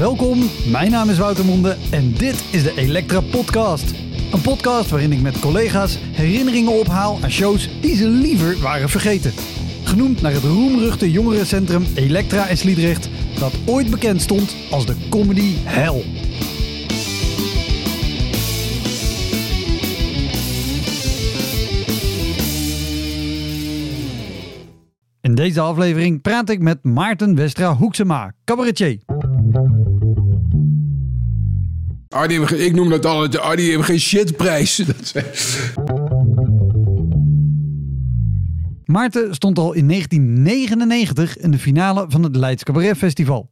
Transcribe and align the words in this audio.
Welkom, 0.00 0.38
mijn 0.70 0.90
naam 0.90 1.10
is 1.10 1.18
Wouter 1.18 1.44
Monde 1.44 1.76
en 1.90 2.12
dit 2.12 2.44
is 2.50 2.62
de 2.62 2.72
Elektra 2.76 3.20
Podcast. 3.20 3.94
Een 4.32 4.40
podcast 4.40 4.90
waarin 4.90 5.12
ik 5.12 5.20
met 5.20 5.40
collega's 5.40 5.98
herinneringen 6.00 6.78
ophaal 6.78 7.18
aan 7.22 7.30
shows 7.30 7.80
die 7.80 7.96
ze 7.96 8.08
liever 8.08 8.60
waren 8.60 8.88
vergeten. 8.88 9.32
Genoemd 9.84 10.20
naar 10.20 10.32
het 10.32 10.42
roemruchte 10.42 11.10
jongerencentrum 11.10 11.84
Elektra 11.94 12.46
in 12.46 12.56
Sliedrecht, 12.56 13.08
dat 13.38 13.52
ooit 13.66 13.90
bekend 13.90 14.20
stond 14.20 14.56
als 14.70 14.86
de 14.86 14.96
comedy 15.10 15.54
hell. 15.64 16.04
In 25.20 25.34
deze 25.34 25.60
aflevering 25.60 26.20
praat 26.20 26.48
ik 26.48 26.60
met 26.60 26.84
Maarten 26.84 27.34
Westra 27.34 27.74
Hoeksema, 27.74 28.32
cabaretier. 28.44 29.09
Arnie, 32.10 32.56
ik 32.56 32.74
noem 32.74 32.88
dat 32.88 33.06
altijd, 33.06 33.42
Arnie 33.42 33.70
heeft 33.70 33.84
geen 33.84 34.00
shitprijs. 34.00 34.82
Maarten 38.84 39.34
stond 39.34 39.58
al 39.58 39.72
in 39.72 39.88
1999 39.88 41.36
in 41.36 41.50
de 41.50 41.58
finale 41.58 42.04
van 42.08 42.22
het 42.22 42.36
Leids 42.36 42.62
Cabaret 42.62 42.96
Festival. 42.96 43.50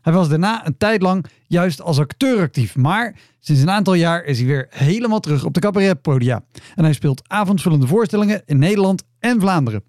Hij 0.00 0.12
was 0.12 0.28
daarna 0.28 0.66
een 0.66 0.76
tijd 0.76 1.02
lang 1.02 1.26
juist 1.46 1.82
als 1.82 1.98
acteur 1.98 2.40
actief, 2.40 2.76
maar 2.76 3.16
sinds 3.40 3.62
een 3.62 3.70
aantal 3.70 3.94
jaar 3.94 4.24
is 4.24 4.38
hij 4.38 4.46
weer 4.46 4.66
helemaal 4.70 5.20
terug 5.20 5.44
op 5.44 5.54
de 5.54 5.60
cabaretpodia. 5.60 6.44
En 6.74 6.84
hij 6.84 6.92
speelt 6.92 7.22
avondvullende 7.26 7.86
voorstellingen 7.86 8.42
in 8.44 8.58
Nederland 8.58 9.04
en 9.18 9.40
Vlaanderen. 9.40 9.82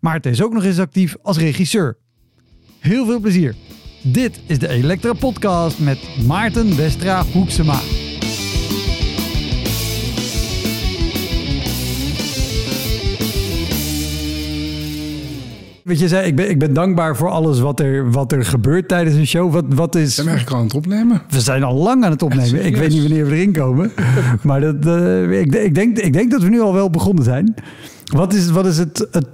Maarten 0.00 0.30
is 0.30 0.42
ook 0.42 0.52
nog 0.52 0.64
eens 0.64 0.78
actief 0.78 1.16
als 1.22 1.38
regisseur. 1.38 1.96
Heel 2.78 3.06
veel 3.06 3.20
plezier. 3.20 3.54
Dit 4.06 4.40
is 4.46 4.58
de 4.58 4.68
Elektra 4.68 5.12
Podcast 5.12 5.78
met 5.78 5.98
Maarten 6.26 6.76
Westra 6.76 7.24
Hoeksema. 7.32 7.72
Wat 15.84 15.98
je 15.98 16.08
zei, 16.08 16.26
ik 16.26 16.36
ben, 16.36 16.50
ik 16.50 16.58
ben 16.58 16.72
dankbaar 16.72 17.16
voor 17.16 17.30
alles 17.30 17.60
wat 17.60 17.80
er, 17.80 18.10
wat 18.10 18.32
er 18.32 18.44
gebeurt 18.44 18.88
tijdens 18.88 19.16
een 19.16 19.26
show. 19.26 19.52
Wat, 19.52 19.64
wat 19.68 19.94
is... 19.94 20.14
Zijn 20.14 20.26
we 20.26 20.32
eigenlijk 20.32 20.50
al 20.50 20.56
aan 20.56 20.66
het 20.66 20.86
opnemen? 20.86 21.22
We 21.28 21.40
zijn 21.40 21.62
al 21.62 21.74
lang 21.74 22.04
aan 22.04 22.10
het 22.10 22.22
opnemen. 22.22 22.64
Ik 22.64 22.76
weet 22.76 22.90
niet 22.90 23.02
wanneer 23.02 23.26
we 23.26 23.34
erin 23.34 23.52
komen. 23.52 23.92
Maar 24.42 24.60
dat, 24.60 24.86
eh, 24.86 25.40
ik, 25.40 25.54
ik, 25.54 25.74
denk, 25.74 25.98
ik 25.98 26.12
denk 26.12 26.30
dat 26.30 26.42
we 26.42 26.48
nu 26.48 26.60
al 26.60 26.72
wel 26.72 26.90
begonnen 26.90 27.24
zijn. 27.24 27.54
Wat 28.04 28.34
is, 28.34 28.50
wat 28.50 28.66
is 28.66 28.78
het, 28.78 29.08
het 29.10 29.26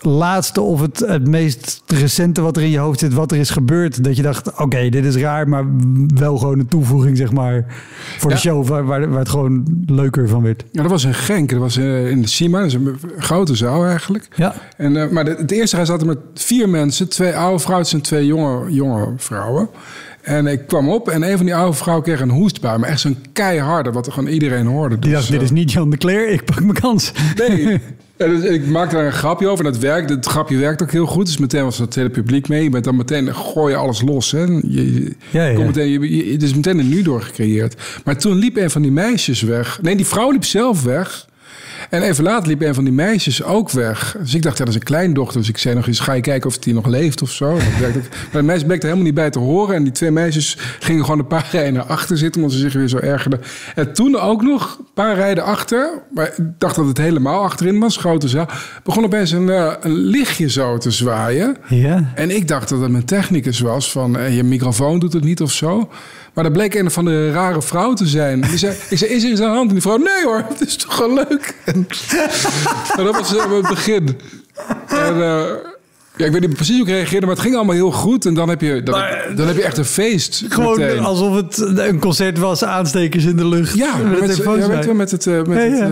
laatste 0.00 0.60
of 0.60 0.80
het, 0.80 0.98
het 1.06 1.28
meest 1.28 1.82
recente 1.86 2.40
wat 2.40 2.56
er 2.56 2.62
in 2.62 2.70
je 2.70 2.78
hoofd 2.78 2.98
zit, 2.98 3.12
wat 3.14 3.32
er 3.32 3.38
is 3.38 3.50
gebeurd? 3.50 4.04
Dat 4.04 4.16
je 4.16 4.22
dacht, 4.22 4.60
oké, 4.60 4.88
dit 4.88 5.04
is 5.04 5.16
raar, 5.16 5.48
maar 5.48 5.64
wel 6.14 6.38
gewoon 6.38 6.58
een 6.58 6.68
toevoeging, 6.68 7.16
zeg 7.16 7.32
maar, 7.32 7.64
voor 8.18 8.30
de 8.30 8.36
show 8.36 8.66
waar, 8.66 8.84
waar, 8.84 9.08
waar 9.08 9.18
het 9.18 9.28
gewoon 9.28 9.84
leuker 9.86 10.28
van 10.28 10.42
werd. 10.42 10.64
Ja, 10.72 10.82
dat 10.82 10.90
was 10.90 11.04
in 11.04 11.14
Genk. 11.14 11.50
Dat 11.50 11.58
was 11.58 11.76
eh, 11.76 12.10
in 12.10 12.20
de 12.22 12.28
Sima. 12.28 12.58
Dat 12.58 12.66
is 12.66 12.74
een 12.74 12.96
grote 13.18 13.54
zaal 13.54 13.84
eigenlijk. 13.86 14.28
Ja. 14.36 14.54
En, 14.76 14.96
eh, 15.02 15.08
maar 15.10 15.24
de- 15.24 15.34
het 15.38 15.50
eerste 15.50 15.76
jaar 15.76 15.86
zaten 15.86 16.06
met 16.06 16.18
vier 16.34 16.68
mensen. 16.68 17.08
Twee 17.08 17.36
oude 17.36 17.58
vrouwen 17.58 17.88
en 17.92 18.00
twee 18.00 18.26
jonge, 18.26 18.72
jonge 18.72 19.12
vrouwen. 19.16 19.68
En 20.22 20.46
ik 20.46 20.66
kwam 20.66 20.88
op 20.88 21.08
en 21.08 21.22
een 21.22 21.36
van 21.36 21.46
die 21.46 21.54
oude 21.54 21.76
vrouwen 21.76 22.04
kreeg 22.04 22.20
een 22.20 22.30
hoestbui. 22.30 22.78
Maar 22.78 22.88
echt 22.88 23.00
zo'n 23.00 23.16
keiharde, 23.32 23.92
wat 23.92 24.06
er 24.06 24.12
gewoon 24.12 24.28
iedereen 24.30 24.66
hoorde. 24.66 24.98
Die 24.98 25.10
Dus, 25.10 25.18
dacht, 25.18 25.30
dit 25.30 25.38
eh, 25.38 25.44
is 25.44 25.50
niet 25.50 25.72
Jan 25.72 25.90
de 25.90 25.96
Cler, 25.96 26.28
ik 26.28 26.44
pak 26.44 26.60
mijn 26.60 26.80
kans. 26.80 27.12
Nee. 27.48 27.80
En 28.16 28.30
dus 28.40 28.44
ik 28.50 28.66
maakte 28.66 28.94
daar 28.96 29.06
een 29.06 29.12
grapje 29.12 29.48
over 29.48 29.64
en 29.64 29.72
dat 29.72 29.80
werkt. 29.80 30.10
Het 30.10 30.26
grapje 30.26 30.56
werkt 30.56 30.82
ook 30.82 30.92
heel 30.92 31.06
goed. 31.06 31.26
Dus 31.26 31.38
meteen 31.38 31.64
was 31.64 31.78
het 31.78 31.94
hele 31.94 32.10
publiek 32.10 32.48
mee. 32.48 32.62
Je 32.62 32.70
bent 32.70 32.84
dan 32.84 32.96
meteen, 32.96 33.34
gooi 33.34 33.72
je 33.72 33.78
alles 33.78 34.02
los. 34.02 34.30
Hè. 34.30 34.42
Je, 34.68 35.12
Ja, 35.30 35.46
ja. 35.46 35.54
Komt 35.54 35.66
meteen, 35.66 35.90
je, 35.90 36.16
je- 36.26 36.32
het 36.32 36.42
is 36.42 36.54
meteen 36.54 36.78
een 36.78 36.88
nu 36.88 37.02
door 37.02 37.22
gecreëerd. 37.22 37.82
Maar 38.04 38.16
toen 38.18 38.36
liep 38.36 38.56
een 38.56 38.70
van 38.70 38.82
die 38.82 38.90
meisjes 38.92 39.42
weg. 39.42 39.78
Nee, 39.82 39.96
die 39.96 40.06
vrouw 40.06 40.30
liep 40.30 40.44
zelf 40.44 40.82
weg. 40.82 41.26
En 41.90 42.02
even 42.02 42.24
later 42.24 42.48
liep 42.48 42.62
een 42.62 42.74
van 42.74 42.84
die 42.84 42.92
meisjes 42.92 43.42
ook 43.42 43.70
weg. 43.70 44.16
Dus 44.20 44.34
ik 44.34 44.42
dacht, 44.42 44.58
ja, 44.58 44.64
dat 44.64 44.74
is 44.74 44.80
een 44.80 44.86
kleindochter. 44.86 45.40
Dus 45.40 45.48
ik 45.48 45.58
zei 45.58 45.74
nog 45.74 45.86
eens, 45.86 46.00
ga 46.00 46.12
je 46.12 46.20
kijken 46.20 46.48
of 46.48 46.58
die 46.58 46.74
nog 46.74 46.86
leeft 46.86 47.22
of 47.22 47.30
zo. 47.30 47.52
Maar 47.52 47.92
de 48.32 48.42
meisje 48.42 48.64
bleek 48.64 48.78
er 48.78 48.84
helemaal 48.84 49.04
niet 49.04 49.14
bij 49.14 49.30
te 49.30 49.38
horen. 49.38 49.74
En 49.74 49.82
die 49.82 49.92
twee 49.92 50.10
meisjes 50.10 50.58
gingen 50.80 51.04
gewoon 51.04 51.18
een 51.18 51.26
paar 51.26 51.48
rijen 51.50 51.72
naar 51.72 51.84
achter 51.84 52.18
zitten... 52.18 52.40
omdat 52.40 52.56
ze 52.56 52.62
zich 52.62 52.72
weer 52.72 52.88
zo 52.88 52.98
ergerden. 52.98 53.40
En 53.74 53.92
toen 53.92 54.18
ook 54.20 54.42
nog 54.42 54.76
een 54.78 54.86
paar 54.94 55.14
rijden 55.14 55.44
achter... 55.44 56.02
maar 56.14 56.26
ik 56.26 56.44
dacht 56.58 56.76
dat 56.76 56.86
het 56.86 56.98
helemaal 56.98 57.42
achterin 57.42 57.78
was, 57.78 57.96
grote 57.96 58.28
zaal... 58.28 58.48
begon 58.82 59.04
opeens 59.04 59.30
een, 59.30 59.48
eh, 59.48 59.72
een 59.80 59.94
lichtje 59.94 60.50
zo 60.50 60.78
te 60.78 60.90
zwaaien... 60.90 61.56
Ja. 61.68 62.12
En 62.14 62.30
ik 62.30 62.48
dacht 62.48 62.68
dat 62.68 62.80
het 62.80 62.90
mijn 62.90 63.04
technicus 63.04 63.60
was, 63.60 63.90
van 63.90 64.18
eh, 64.18 64.36
je 64.36 64.42
microfoon 64.42 64.98
doet 64.98 65.12
het 65.12 65.24
niet 65.24 65.40
of 65.40 65.52
zo. 65.52 65.90
Maar 66.34 66.44
dat 66.44 66.52
bleek 66.52 66.74
een 66.74 66.90
van 66.90 67.04
de 67.04 67.30
rare 67.32 67.62
vrouw 67.62 67.92
te 67.92 68.06
zijn. 68.06 68.40
Die 68.40 68.58
zei, 68.58 68.76
ik 68.90 68.98
zei, 68.98 69.10
is 69.10 69.24
er 69.24 69.30
iets 69.30 69.40
aan 69.40 69.48
de 69.50 69.54
hand? 69.56 69.66
En 69.68 69.72
die 69.74 69.82
vrouw, 69.82 69.96
nee 69.96 70.24
hoor, 70.24 70.44
het 70.48 70.66
is 70.66 70.76
toch 70.76 70.98
wel 70.98 71.14
leuk. 71.14 71.54
En, 71.64 71.86
dat 73.04 73.14
was 73.16 73.36
eh, 73.36 73.52
het 73.52 73.68
begin. 73.68 74.18
En, 74.88 75.14
eh, 75.22 75.42
ja, 76.16 76.24
ik 76.26 76.32
weet 76.32 76.40
niet 76.40 76.54
precies 76.54 76.78
hoe 76.78 76.86
ik 76.86 76.92
reageerde, 76.92 77.26
maar 77.26 77.34
het 77.34 77.44
ging 77.44 77.54
allemaal 77.56 77.74
heel 77.74 77.90
goed. 77.90 78.26
En 78.26 78.34
dan 78.34 78.48
heb 78.48 78.60
je, 78.60 78.82
dan, 78.82 79.00
heb, 79.02 79.36
dan 79.36 79.46
heb 79.46 79.56
je 79.56 79.62
echt 79.62 79.78
een 79.78 79.84
feest 79.84 80.44
Gewoon 80.48 80.78
meteen. 80.78 80.98
alsof 81.04 81.34
het 81.36 81.58
een 81.58 81.98
concert 81.98 82.38
was, 82.38 82.64
aanstekers 82.64 83.24
in 83.24 83.36
de 83.36 83.46
lucht. 83.46 83.74
Ja, 83.74 83.96
met 83.96 84.20
met, 84.20 84.38
een 84.46 84.58
ja, 84.86 84.92
met 84.92 85.10
het, 85.10 85.26
eh, 85.26 85.42
met 85.42 85.58
Ja, 85.58 85.68
het 85.68 85.88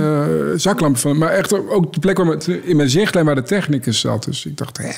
ja. 0.51 0.57
zaklamp 0.59 0.99
van. 0.99 1.19
Maar 1.19 1.31
echt 1.31 1.53
ook- 1.69 1.93
de 1.93 2.01
plek 2.01 2.17
waar 2.17 2.27
met, 2.27 2.47
in 2.63 2.77
mijn 2.77 2.91
zichtlijn 2.91 3.27
waar 3.27 3.35
de 3.35 3.43
technicus 3.43 4.01
zat. 4.01 4.25
Dus 4.25 4.47
ik 4.47 4.57
dacht, 4.57 4.79
hè, 4.79 4.89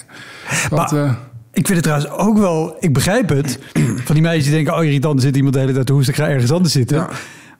wat, 0.70 0.90
Maar- 0.92 1.04
eh, 1.04 1.12
Ik 1.54 1.66
vind 1.66 1.68
het 1.68 1.82
trouwens 1.82 2.10
ook 2.10 2.38
wel, 2.38 2.76
ik 2.80 2.92
begrijp 2.92 3.28
het. 3.28 3.58
Van 4.04 4.14
die 4.14 4.22
meisjes 4.22 4.44
die 4.44 4.52
denken, 4.52 4.76
oh 4.76 4.84
irritant, 4.84 5.16
er 5.16 5.22
zit 5.22 5.36
iemand 5.36 5.54
de 5.54 5.60
hele 5.60 5.72
tijd 5.72 5.86
te 5.86 5.92
hoesten, 5.92 6.14
ik 6.14 6.20
ga 6.20 6.28
ergens 6.28 6.50
anders 6.50 6.72
zitten. 6.72 6.96
Ja. 6.96 7.10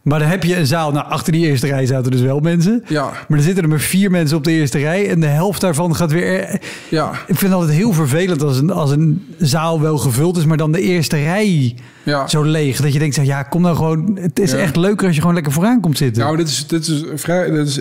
Maar 0.05 0.19
dan 0.19 0.29
heb 0.29 0.43
je 0.45 0.57
een 0.57 0.67
zaal, 0.67 0.93
nou 0.93 1.07
achter 1.09 1.33
die 1.33 1.47
eerste 1.47 1.67
rij 1.67 1.87
zaten 1.87 2.11
dus 2.11 2.21
wel 2.21 2.41
mensen. 2.41 2.83
Ja. 2.89 3.13
Maar 3.29 3.39
er 3.39 3.45
zitten 3.45 3.63
er 3.63 3.69
maar 3.69 3.81
vier 3.81 4.11
mensen 4.11 4.37
op 4.37 4.45
de 4.45 4.51
eerste 4.51 4.79
rij 4.79 5.09
en 5.11 5.21
de 5.21 5.27
helft 5.27 5.61
daarvan 5.61 5.97
gaat 5.97 6.13
weer... 6.13 6.61
ja. 6.89 7.11
Ik 7.13 7.19
vind 7.27 7.41
het 7.41 7.53
altijd 7.53 7.77
heel 7.77 7.93
vervelend 7.93 8.43
als 8.43 8.59
een, 8.59 8.71
als 8.71 8.91
een 8.91 9.25
zaal 9.39 9.81
wel 9.81 9.99
gevuld 9.99 10.37
is, 10.37 10.45
maar 10.45 10.57
dan 10.57 10.73
de 10.73 10.81
eerste 10.81 11.17
rij 11.17 11.75
Ja. 12.03 12.27
zo 12.29 12.43
leeg. 12.43 12.81
Dat 12.81 12.93
je 12.93 12.99
denkt, 12.99 13.19
ja 13.27 13.43
kom 13.43 13.63
nou 13.63 13.77
gewoon, 13.77 14.19
het 14.21 14.39
is 14.39 14.51
Ja. 14.51 14.57
echt 14.59 14.77
leuker 14.77 15.07
als 15.07 15.15
je 15.15 15.21
gewoon 15.21 15.35
lekker 15.35 15.53
vooraan 15.53 15.81
komt 15.81 15.99
zitten. 15.99 16.23
Nou, 16.23 16.37
dit 16.37 16.49
is, 16.49 16.67
dit 16.67 16.87
is 16.87 17.05
vrij. 17.15 17.51
Dit 17.51 17.67
is, 17.67 17.81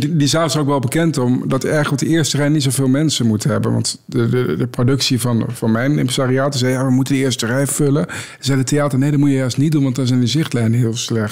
die, 0.00 0.16
die 0.16 0.26
zaal 0.26 0.44
is 0.44 0.56
ook 0.56 0.66
wel 0.66 0.80
bekend 0.80 1.18
om 1.18 1.42
dat 1.48 1.64
eigenlijk 1.64 2.02
op 2.02 2.08
de 2.08 2.14
eerste 2.14 2.36
rij 2.36 2.48
niet 2.48 2.62
zoveel 2.62 2.88
mensen 2.88 3.26
moeten 3.26 3.50
hebben. 3.50 3.72
Want 3.72 4.00
de, 4.04 4.28
de, 4.28 4.54
de 4.58 4.66
productie 4.66 5.20
van, 5.20 5.44
van 5.52 5.72
mijn 5.72 5.98
impresariaat 5.98 6.56
zei: 6.56 6.72
ja, 6.72 6.84
we 6.84 6.90
moeten 6.90 7.14
de 7.14 7.20
eerste 7.20 7.46
rij 7.46 7.66
vullen. 7.66 8.06
Zei 8.38 8.58
de 8.58 8.64
theater: 8.64 8.98
nee, 8.98 9.10
dat 9.10 9.20
moet 9.20 9.28
je 9.30 9.34
juist 9.36 9.56
niet 9.56 9.72
doen, 9.72 9.82
want 9.82 9.96
dan 9.96 10.06
zijn 10.06 10.20
de 10.20 10.26
zichtlijnen 10.26 10.78
heel 10.78 10.96
slecht. 10.96 11.29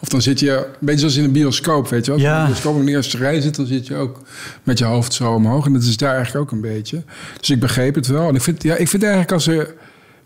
Of 0.00 0.08
dan 0.08 0.22
zit 0.22 0.40
je 0.40 0.50
een 0.50 0.64
beetje 0.80 0.98
zoals 0.98 1.16
in 1.16 1.24
een 1.24 1.32
bioscoop, 1.32 1.88
weet 1.88 2.04
je 2.04 2.10
wel. 2.10 2.20
Als 2.20 2.28
je 2.28 2.34
in 2.34 2.40
een 2.40 2.46
bioscoop 2.46 2.78
in 2.78 2.84
de 2.84 2.90
eerste 2.90 3.16
rij 3.16 3.40
zit, 3.40 3.56
dan 3.56 3.66
zit 3.66 3.86
je 3.86 3.96
ook 3.96 4.20
met 4.62 4.78
je 4.78 4.84
hoofd 4.84 5.12
zo 5.12 5.32
omhoog. 5.32 5.66
En 5.66 5.72
dat 5.72 5.82
is 5.82 5.96
daar 5.96 6.14
eigenlijk 6.14 6.44
ook 6.44 6.50
een 6.52 6.74
beetje. 6.74 7.02
Dus 7.40 7.50
ik 7.50 7.60
begreep 7.60 7.94
het 7.94 8.06
wel. 8.06 8.28
En 8.28 8.34
ik 8.34 8.42
vind, 8.42 8.62
ja, 8.62 8.76
ik 8.76 8.88
vind 8.88 9.02
eigenlijk 9.02 9.32
als 9.32 9.46
er 9.46 9.74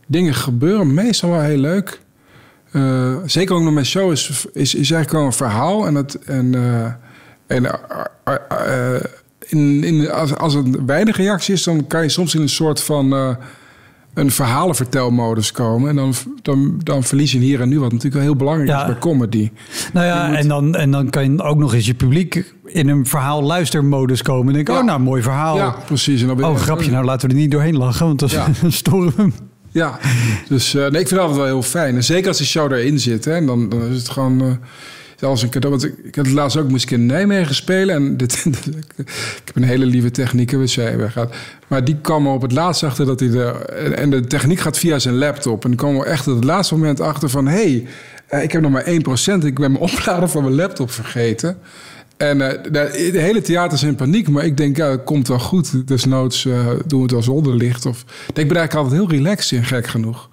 dingen 0.07 0.35
gebeuren, 0.35 0.95
meestal 0.95 1.31
wel 1.31 1.41
heel 1.41 1.59
leuk. 1.59 2.01
Eh, 2.73 3.17
zeker 3.27 3.55
ook 3.55 3.63
nog 3.63 3.73
mijn 3.73 3.87
show 3.87 4.13
is, 4.13 4.47
is, 4.53 4.75
is 4.75 4.91
eigenlijk 4.91 5.11
wel 5.11 5.25
een 5.25 5.33
verhaal. 5.33 5.87
En, 5.87 5.95
dat, 5.95 6.15
en, 6.15 6.55
eh, 6.55 6.93
en 7.47 7.81
eh, 8.25 9.01
in, 9.39 9.85
in, 9.85 10.11
als, 10.11 10.35
als 10.35 10.55
het 10.55 10.85
weinig 10.87 11.17
reactie 11.17 11.55
is, 11.55 11.63
dan 11.63 11.87
kan 11.87 12.03
je 12.03 12.09
soms 12.09 12.35
in 12.35 12.41
een 12.41 12.49
soort 12.49 12.83
van 12.83 13.37
een 14.19 14.31
verhalenvertelmodus 14.31 15.53
komen. 15.53 15.89
En 15.91 15.97
dan, 15.97 16.15
dan, 16.43 16.81
dan 16.83 17.03
verlies 17.05 17.33
je 17.33 17.39
hier 17.39 17.61
en 17.61 17.69
nu, 17.69 17.75
wat 17.81 17.89
natuurlijk 17.93 18.15
wel 18.15 18.25
heel 18.25 18.37
belangrijk 18.37 18.69
Ja. 18.71 18.81
is 18.81 18.87
bij 18.87 18.99
comedy. 18.99 19.51
Nou 19.93 20.07
ja, 20.07 20.27
moet- 20.27 20.37
en, 20.37 20.49
dan, 20.49 20.75
en 20.75 20.91
dan 20.91 21.11
kan 21.11 21.33
je 21.33 21.43
ook 21.43 21.59
nog 21.59 21.75
eens 21.75 21.87
je 21.87 21.95
publiek 21.95 22.55
in 22.65 22.89
een 22.89 23.07
verhaal 23.07 23.43
luistermodus 23.43 24.23
komen. 24.23 24.47
En 24.49 24.53
denk, 24.55 24.69
Ja. 24.69 24.79
oh 24.79 24.85
nou, 24.85 25.01
mooi 25.01 25.23
verhaal. 25.23 25.57
Ja, 25.57 25.75
precies. 25.87 26.21
En 26.21 26.27
dan 26.27 26.37
ben 26.37 26.47
je- 26.47 26.53
Oh, 26.53 26.59
grapje, 26.59 26.91
nou 26.91 27.05
laten 27.05 27.29
we 27.29 27.35
er 27.35 27.41
niet 27.41 27.51
doorheen 27.51 27.77
lachen, 27.77 28.07
want 28.07 28.19
dan 28.21 28.29
Ja. 28.29 28.47
storen 28.71 29.13
we 29.17 29.23
hem. 29.23 29.33
Ja, 29.71 29.99
dus 30.49 30.75
eh, 30.75 30.87
nee, 30.91 31.01
ik 31.01 31.09
vind 31.09 31.21
altijd 31.21 31.37
wel 31.39 31.47
heel 31.47 31.63
fijn. 31.63 31.95
En 31.95 32.05
zeker 32.05 32.29
als 32.29 32.37
die 32.39 32.47
show 32.47 32.73
erin 32.73 33.01
zit, 33.01 33.25
hè, 33.25 33.45
dan, 33.45 33.69
dan 33.69 33.83
is 33.83 33.97
het 33.97 34.09
gewoon... 34.09 34.41
eh, 34.41 34.47
Want 35.19 35.43
ik, 35.85 35.95
ik 36.03 36.15
had 36.15 36.25
het 36.25 36.35
laatst 36.35 36.57
ook 36.57 36.71
ik 36.71 36.91
in 36.91 37.07
Nijmegen 37.07 37.55
spelen. 37.55 37.95
En 37.95 38.17
dit, 38.17 38.45
ik 38.97 39.43
heb 39.45 39.57
een 39.57 39.63
hele 39.63 39.87
lieve 39.87 40.11
techniek, 40.11 40.51
we 40.51 40.67
zijn 40.67 41.11
gaat. 41.11 41.35
Maar 41.67 41.85
die 41.85 41.97
kwam 42.01 42.27
op 42.27 42.43
het 42.43 42.53
laatst 42.53 42.83
achter 42.83 43.07
dat 43.07 43.21
hij 43.21 43.29
de. 43.29 43.45
En 43.97 44.11
de 44.11 44.27
techniek 44.27 44.61
gaat 44.61 44.79
via 44.79 44.99
zijn 44.99 45.19
laptop. 45.19 45.65
En 45.65 45.71
die 45.71 45.79
kwam 45.79 45.97
er 45.97 46.07
echt 46.07 46.29
op 46.29 46.35
het 46.35 46.45
laatste 46.45 46.75
moment 46.75 47.01
achter 47.01 47.31
van: 47.31 47.47
hé, 47.47 47.85
hey, 48.27 48.43
ik 48.43 48.53
heb 48.53 48.63
nog 48.63 48.71
maar 48.71 48.85
1%. 48.85 49.45
Ik 49.45 49.59
ben 49.59 49.73
mijn 49.73 49.79
oplader 49.91 50.29
van 50.29 50.43
mijn 50.43 50.55
laptop 50.55 50.91
vergeten. 50.91 51.59
En 52.17 52.39
de, 52.39 52.61
de, 53.13 53.19
hele 53.21 53.41
theater 53.41 53.73
is 53.73 53.83
in 53.83 53.95
paniek. 53.95 54.29
Maar 54.29 54.45
ik 54.45 54.57
denk, 54.57 54.77
ja, 54.77 54.89
dat 54.89 55.05
komt 55.05 55.29
wel 55.29 55.39
goed. 55.39 55.89
Desnoods 55.89 56.45
uh, 56.45 56.67
doen 56.87 56.99
we 56.99 57.03
het 57.03 57.11
wel 57.11 57.23
zonder 57.23 57.55
licht. 57.55 57.87
Of, 57.87 58.05
ik 58.27 58.35
ben 58.35 58.57
eigenlijk 58.57 58.75
altijd 58.75 59.01
heel 59.01 59.11
relaxed 59.11 59.59
in, 59.59 59.65
gek 59.65 59.87
genoeg. 59.87 60.29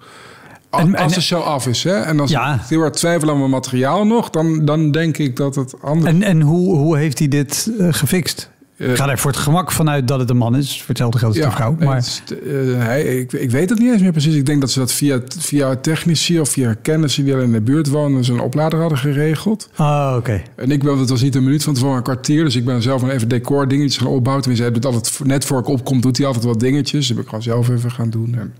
Als, 0.70 0.82
en, 0.82 0.94
en, 0.94 1.02
als 1.02 1.14
de 1.14 1.20
show 1.20 1.42
af 1.42 1.66
is, 1.66 1.84
hè? 1.84 2.00
En 2.00 2.20
als 2.20 2.30
ja. 2.30 2.54
ik 2.54 2.60
heel 2.68 2.82
erg 2.82 2.92
twijfel 2.92 3.30
aan 3.30 3.38
mijn 3.38 3.50
materiaal 3.50 4.06
nog... 4.06 4.30
dan, 4.30 4.64
dan 4.64 4.90
denk 4.90 5.18
ik 5.18 5.36
dat 5.36 5.54
het 5.54 5.82
anders... 5.82 6.10
En, 6.10 6.22
en 6.22 6.40
hoe, 6.40 6.76
hoe 6.76 6.96
heeft 6.96 7.18
hij 7.18 7.28
dit 7.28 7.70
uh, 7.78 7.88
gefixt? 7.90 8.50
Uh, 8.76 8.90
ik 8.90 8.96
ga 8.96 9.08
er 9.08 9.18
voor 9.18 9.30
het 9.30 9.40
gemak 9.40 9.72
vanuit 9.72 10.08
dat 10.08 10.18
het 10.18 10.30
een 10.30 10.36
man 10.36 10.56
is. 10.56 10.76
Voor 10.76 10.88
hetzelfde 10.88 11.18
geldt 11.18 11.36
ja, 11.36 11.50
vrouw. 11.50 11.76
Maar... 11.78 11.96
Het, 11.96 12.22
uh, 12.44 12.78
hij, 12.78 13.02
ik, 13.02 13.32
ik, 13.32 13.50
weet 13.50 13.70
het 13.70 13.78
niet 13.78 13.92
eens 13.92 14.02
meer 14.02 14.12
precies. 14.12 14.34
Ik 14.34 14.46
denk 14.46 14.60
dat 14.60 14.70
ze 14.70 14.78
dat 14.78 14.92
via, 14.92 15.20
via 15.38 15.76
technici 15.76 16.40
of 16.40 16.48
via 16.48 16.74
kennissen 16.82 17.24
die 17.24 17.34
al 17.34 17.40
in 17.40 17.52
de 17.52 17.60
buurt 17.60 17.88
wonen... 17.88 18.24
zijn 18.24 18.40
oplader 18.40 18.80
hadden 18.80 18.98
geregeld. 18.98 19.68
Ah, 19.76 20.06
oké. 20.08 20.18
Okay. 20.18 20.42
En 20.54 20.70
ik 20.70 20.82
ben, 20.82 20.98
het 20.98 21.10
was 21.10 21.22
niet 21.22 21.34
een 21.34 21.44
minuut 21.44 21.64
van 21.64 21.74
tevoren, 21.74 21.96
een 21.96 22.02
kwartier. 22.02 22.44
Dus 22.44 22.56
ik 22.56 22.64
ben 22.64 22.82
zelf 22.82 23.02
nog 23.02 23.10
even 23.10 23.28
decor 23.28 23.68
dingetjes 23.68 23.96
gaan 23.96 24.12
opbouwen. 24.12 24.42
Tenminste, 24.42 24.70
hij 24.70 24.80
doet 24.80 24.94
altijd, 24.94 25.20
net 25.24 25.44
voor 25.44 25.58
ik 25.58 25.68
opkom, 25.68 26.00
doet 26.00 26.16
hij 26.16 26.26
altijd 26.26 26.44
wat 26.44 26.60
dingetjes. 26.60 27.06
Dat 27.06 27.16
heb 27.16 27.24
ik 27.24 27.28
gewoon 27.28 27.44
zelf 27.44 27.68
even 27.68 27.90
gaan 27.90 28.10
doen. 28.10 28.34
En, 28.38 28.54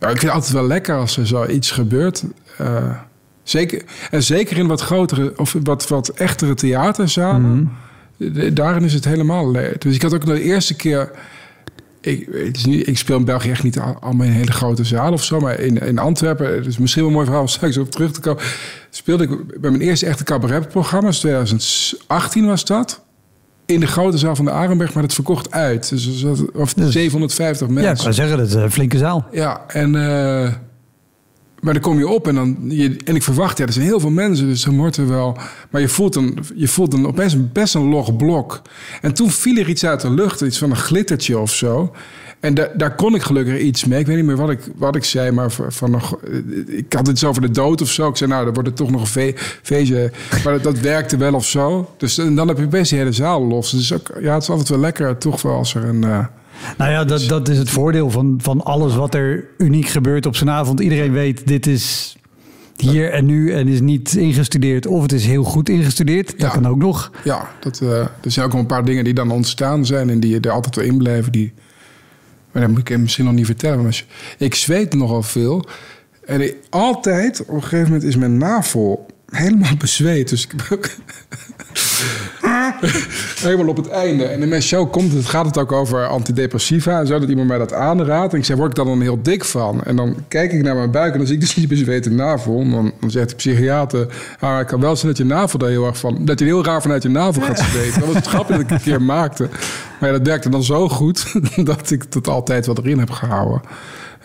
ik 0.00 0.18
vind 0.18 0.22
het 0.22 0.30
altijd 0.30 0.52
wel 0.52 0.66
lekker 0.66 0.96
als 0.96 1.16
er 1.16 1.26
zoiets 1.26 1.70
gebeurt. 1.70 2.24
Uh, 2.60 2.96
zeker, 3.42 3.82
en 4.10 4.22
zeker 4.22 4.56
in 4.56 4.66
wat 4.66 4.80
grotere 4.80 5.32
of 5.36 5.56
wat, 5.62 5.88
wat 5.88 6.08
echtere 6.08 6.54
theaterzalen... 6.54 7.40
Mm 7.40 7.56
-hmm 7.56 7.70
daarin 8.52 8.84
is 8.84 8.94
het 8.94 9.04
helemaal 9.04 9.50
leeg. 9.50 9.78
Dus 9.78 9.94
ik 9.94 10.02
had 10.02 10.14
ook 10.14 10.26
de 10.26 10.42
eerste 10.42 10.74
keer. 10.74 11.10
Ik, 12.00 12.28
het 12.32 12.56
is 12.56 12.64
niet, 12.64 12.86
ik 12.86 12.98
speel 12.98 13.16
in 13.16 13.24
België 13.24 13.50
echt 13.50 13.62
niet 13.62 13.78
allemaal 13.78 14.26
in 14.26 14.32
hele 14.32 14.52
grote 14.52 14.84
zalen 14.84 15.12
of 15.12 15.24
zo. 15.24 15.40
Maar 15.40 15.58
in, 15.58 15.78
in 15.78 15.98
Antwerpen, 15.98 16.54
het 16.54 16.66
is 16.66 16.78
misschien 16.78 17.02
wel 17.02 17.10
een 17.10 17.16
mooi 17.16 17.26
verhaal 17.26 17.44
om 17.44 17.50
straks 17.50 17.76
op 17.76 17.90
terug 17.90 18.12
te 18.12 18.20
komen. 18.20 18.42
Speelde 18.90 19.24
ik 19.24 19.60
bij 19.60 19.70
mijn 19.70 19.82
eerste 19.82 20.06
echte 20.06 20.24
cabaretprogramma, 20.24 21.10
2018 21.10 22.46
was 22.46 22.64
dat. 22.64 23.02
In 23.70 23.80
de 23.80 23.86
grote 23.86 24.18
zaal 24.18 24.36
van 24.36 24.44
de 24.44 24.50
Arenberg, 24.50 24.94
maar 24.94 25.02
het 25.02 25.14
verkocht 25.14 25.50
uit. 25.50 25.88
Dus, 25.88 26.24
of 26.52 26.74
dus, 26.74 26.92
750 26.92 27.66
mensen. 27.66 27.84
Ja, 27.84 27.90
ik 27.90 28.00
zou 28.00 28.14
zeggen, 28.14 28.38
dat 28.38 28.46
is 28.46 28.54
een 28.54 28.70
flinke 28.70 28.98
zaal. 28.98 29.26
Ja, 29.30 29.64
en. 29.66 29.94
Maar 31.60 31.72
dan 31.72 31.82
kom 31.82 31.98
je 31.98 32.08
op 32.08 32.28
en 32.28 32.34
dan. 32.34 32.56
Je, 32.68 32.96
en 33.04 33.14
ik 33.14 33.22
verwacht, 33.22 33.58
ja, 33.58 33.66
er 33.66 33.72
zijn 33.72 33.84
heel 33.84 34.00
veel 34.00 34.10
mensen, 34.10 34.46
dus 34.46 34.62
dan 34.62 34.76
wordt 34.76 34.96
er 34.96 35.08
wel. 35.08 35.36
Maar 35.70 35.80
je 35.80 35.88
voelt 35.88 36.12
dan, 36.12 36.38
je 36.54 36.68
voelt 36.68 36.90
dan 36.90 37.06
opeens 37.06 37.32
een, 37.32 37.50
best 37.52 37.74
een 37.74 37.88
log 37.88 38.16
blok. 38.16 38.62
En 39.00 39.14
toen 39.14 39.30
viel 39.30 39.56
er 39.56 39.68
iets 39.68 39.84
uit 39.84 40.00
de 40.00 40.10
lucht, 40.10 40.40
iets 40.40 40.58
van 40.58 40.70
een 40.70 40.76
glittertje 40.76 41.38
of 41.38 41.52
zo. 41.52 41.92
En 42.40 42.54
da, 42.54 42.68
daar 42.76 42.94
kon 42.94 43.14
ik 43.14 43.22
gelukkig 43.22 43.58
iets 43.58 43.84
mee. 43.84 43.98
Ik 43.98 44.06
weet 44.06 44.16
niet 44.16 44.24
meer 44.24 44.36
wat 44.36 44.50
ik, 44.50 44.60
wat 44.76 44.96
ik 44.96 45.04
zei, 45.04 45.30
maar 45.30 45.50
van 45.68 45.90
nog, 45.90 46.18
ik 46.66 46.92
had 46.92 47.08
iets 47.08 47.24
over 47.24 47.42
de 47.42 47.50
dood 47.50 47.80
of 47.80 47.90
zo. 47.90 48.08
Ik 48.08 48.16
zei, 48.16 48.30
nou, 48.30 48.44
dan 48.44 48.54
wordt 48.54 48.68
het 48.68 48.76
toch 48.76 48.90
nog 48.90 49.00
een 49.00 49.06
fe, 49.06 49.34
feestje. 49.62 50.12
Maar 50.44 50.52
dat, 50.52 50.62
dat, 50.62 50.78
werkte 50.78 51.16
wel 51.16 51.34
of 51.34 51.46
zo. 51.46 51.94
Dus 51.96 52.18
en 52.18 52.34
dan 52.34 52.48
heb 52.48 52.58
je 52.58 52.66
best 52.66 52.90
de 52.90 52.96
hele 52.96 53.12
zaal 53.12 53.46
los. 53.46 53.70
Dus 53.70 53.88
ja, 54.20 54.34
het 54.34 54.42
is 54.42 54.50
altijd 54.50 54.68
wel 54.68 54.78
lekker, 54.78 55.18
toch 55.18 55.42
wel, 55.42 55.54
als 55.54 55.74
er 55.74 55.84
een. 55.84 56.04
Uh, 56.04 56.24
nou 56.76 56.90
ja, 56.90 57.04
dat, 57.04 57.28
dat 57.28 57.48
is 57.48 57.58
het 57.58 57.70
voordeel 57.70 58.10
van, 58.10 58.38
van 58.42 58.64
alles 58.64 58.94
wat 58.94 59.14
er 59.14 59.44
uniek 59.58 59.86
gebeurt 59.86 60.26
op 60.26 60.36
zijn 60.36 60.50
avond. 60.50 60.80
Iedereen 60.80 61.12
weet, 61.12 61.46
dit 61.46 61.66
is 61.66 62.16
hier 62.76 63.10
en 63.10 63.26
nu 63.26 63.52
en 63.52 63.68
is 63.68 63.80
niet 63.80 64.14
ingestudeerd. 64.14 64.86
Of 64.86 65.02
het 65.02 65.12
is 65.12 65.26
heel 65.26 65.44
goed 65.44 65.68
ingestudeerd. 65.68 66.30
Dat 66.30 66.40
ja. 66.40 66.48
kan 66.48 66.68
ook 66.68 66.78
nog. 66.78 67.10
Ja, 67.24 67.50
dat, 67.60 67.80
uh, 67.82 67.98
er 67.98 68.10
zijn 68.22 68.46
ook 68.46 68.52
wel 68.52 68.60
een 68.60 68.66
paar 68.66 68.84
dingen 68.84 69.04
die 69.04 69.14
dan 69.14 69.30
ontstaan 69.30 69.86
zijn... 69.86 70.10
en 70.10 70.20
die 70.20 70.40
er 70.40 70.50
altijd 70.50 70.76
wel 70.76 70.84
in 70.84 70.98
blijven. 70.98 71.32
Die, 71.32 71.52
maar 72.52 72.62
dat 72.62 72.70
moet 72.70 72.88
ik 72.90 72.98
misschien 72.98 73.24
nog 73.24 73.34
niet 73.34 73.46
vertellen. 73.46 73.82
Maar 73.82 74.04
ik 74.38 74.54
zweet 74.54 74.94
nogal 74.94 75.22
veel. 75.22 75.66
En 76.24 76.40
ik, 76.40 76.56
altijd, 76.70 77.40
op 77.40 77.48
een 77.54 77.62
gegeven 77.62 77.84
moment 77.84 78.02
is 78.02 78.16
mijn 78.16 78.38
navel 78.38 79.06
helemaal 79.30 79.76
bezweet. 79.78 80.28
Dus 80.28 80.46
ik 80.46 80.72
ook... 80.72 80.88
Helemaal 83.40 83.68
op 83.68 83.76
het 83.76 83.88
einde. 83.88 84.24
En 84.24 84.42
in 84.42 84.48
mijn 84.48 84.62
show 84.62 84.90
komt 84.90 85.12
het, 85.12 85.26
gaat 85.26 85.46
het 85.46 85.58
ook 85.58 85.72
over 85.72 86.06
antidepressiva 86.06 87.00
en 87.00 87.06
zo. 87.06 87.18
Dat 87.18 87.28
iemand 87.28 87.48
mij 87.48 87.58
dat 87.58 87.72
aanraadt. 87.72 88.32
En 88.32 88.38
ik 88.38 88.44
zeg, 88.44 88.56
word 88.56 88.70
ik 88.70 88.76
dan 88.76 88.86
dan 88.86 89.00
heel 89.00 89.22
dik 89.22 89.44
van? 89.44 89.82
En 89.84 89.96
dan 89.96 90.16
kijk 90.28 90.52
ik 90.52 90.62
naar 90.62 90.74
mijn 90.74 90.90
buik 90.90 91.12
en 91.12 91.18
dan 91.18 91.26
zie 91.26 91.34
ik 91.34 91.40
dus 91.40 91.56
niet 91.56 91.68
bezweten 91.68 92.14
navel. 92.14 92.70
Dan, 92.70 92.92
dan 93.00 93.10
zegt 93.10 93.28
de 93.28 93.34
psychiater, 93.34 94.06
ah, 94.40 94.60
ik 94.60 94.66
kan 94.66 94.80
wel 94.80 94.96
zien 94.96 95.08
dat 95.08 95.16
je 95.18 95.24
navel 95.24 95.58
daar 95.58 95.68
heel 95.68 95.86
erg 95.86 95.98
van... 95.98 96.24
Dat 96.24 96.38
je 96.38 96.44
heel 96.44 96.64
raar 96.64 96.82
vanuit 96.82 97.02
je 97.02 97.08
navel 97.08 97.42
gaat 97.42 97.58
zweten. 97.58 98.00
Dat 98.00 98.08
was 98.08 98.16
het 98.16 98.26
grapje 98.26 98.52
dat 98.52 98.62
ik 98.62 98.70
een 98.70 98.80
keer 98.80 99.02
maakte. 99.02 99.48
Maar 100.00 100.10
ja, 100.10 100.18
dat 100.18 100.26
werkte 100.26 100.48
dan 100.48 100.62
zo 100.62 100.88
goed 100.88 101.32
dat 101.70 101.90
ik 101.90 102.04
het 102.10 102.28
altijd 102.28 102.66
wel 102.66 102.76
erin 102.78 102.98
heb 102.98 103.10
gehouden. 103.10 103.60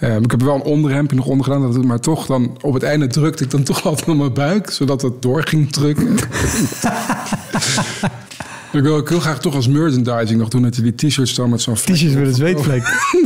Um, 0.04 0.24
ik 0.24 0.32
heb 0.32 0.40
er 0.40 0.46
wel 0.46 0.56
een 0.56 0.62
onderhemdje 0.62 1.16
nog 1.16 1.26
onder 1.26 1.46
gedaan, 1.46 1.86
maar 1.86 2.00
toch 2.00 2.26
dan 2.26 2.58
op 2.62 2.74
het 2.74 2.84
einde 2.84 3.08
drukte 3.08 3.44
ik 3.44 3.52
dan 3.52 3.64
toch 3.64 3.84
altijd 3.86 4.10
op 4.10 4.18
mijn 4.18 4.34
buik, 4.34 4.70
zodat 4.70 5.02
het 5.02 5.22
door 5.22 5.44
ging 5.44 5.72
drukken. 5.72 6.14
ik 8.72 8.82
wil 8.82 8.96
ook 8.96 9.10
heel 9.10 9.20
graag 9.20 9.40
toch 9.40 9.56
als 9.56 9.68
merchandising 9.68 10.40
nog 10.40 10.50
doen 10.50 10.62
dat 10.62 10.76
je 10.76 10.82
die 10.82 10.96
t-shirts 10.96 11.36
dan 11.36 11.50
met 11.50 11.62
zo'n 11.62 11.74
T-shirts 11.74 12.16
met 12.16 12.28
een 12.28 12.34
zweetvlek. 12.34 12.84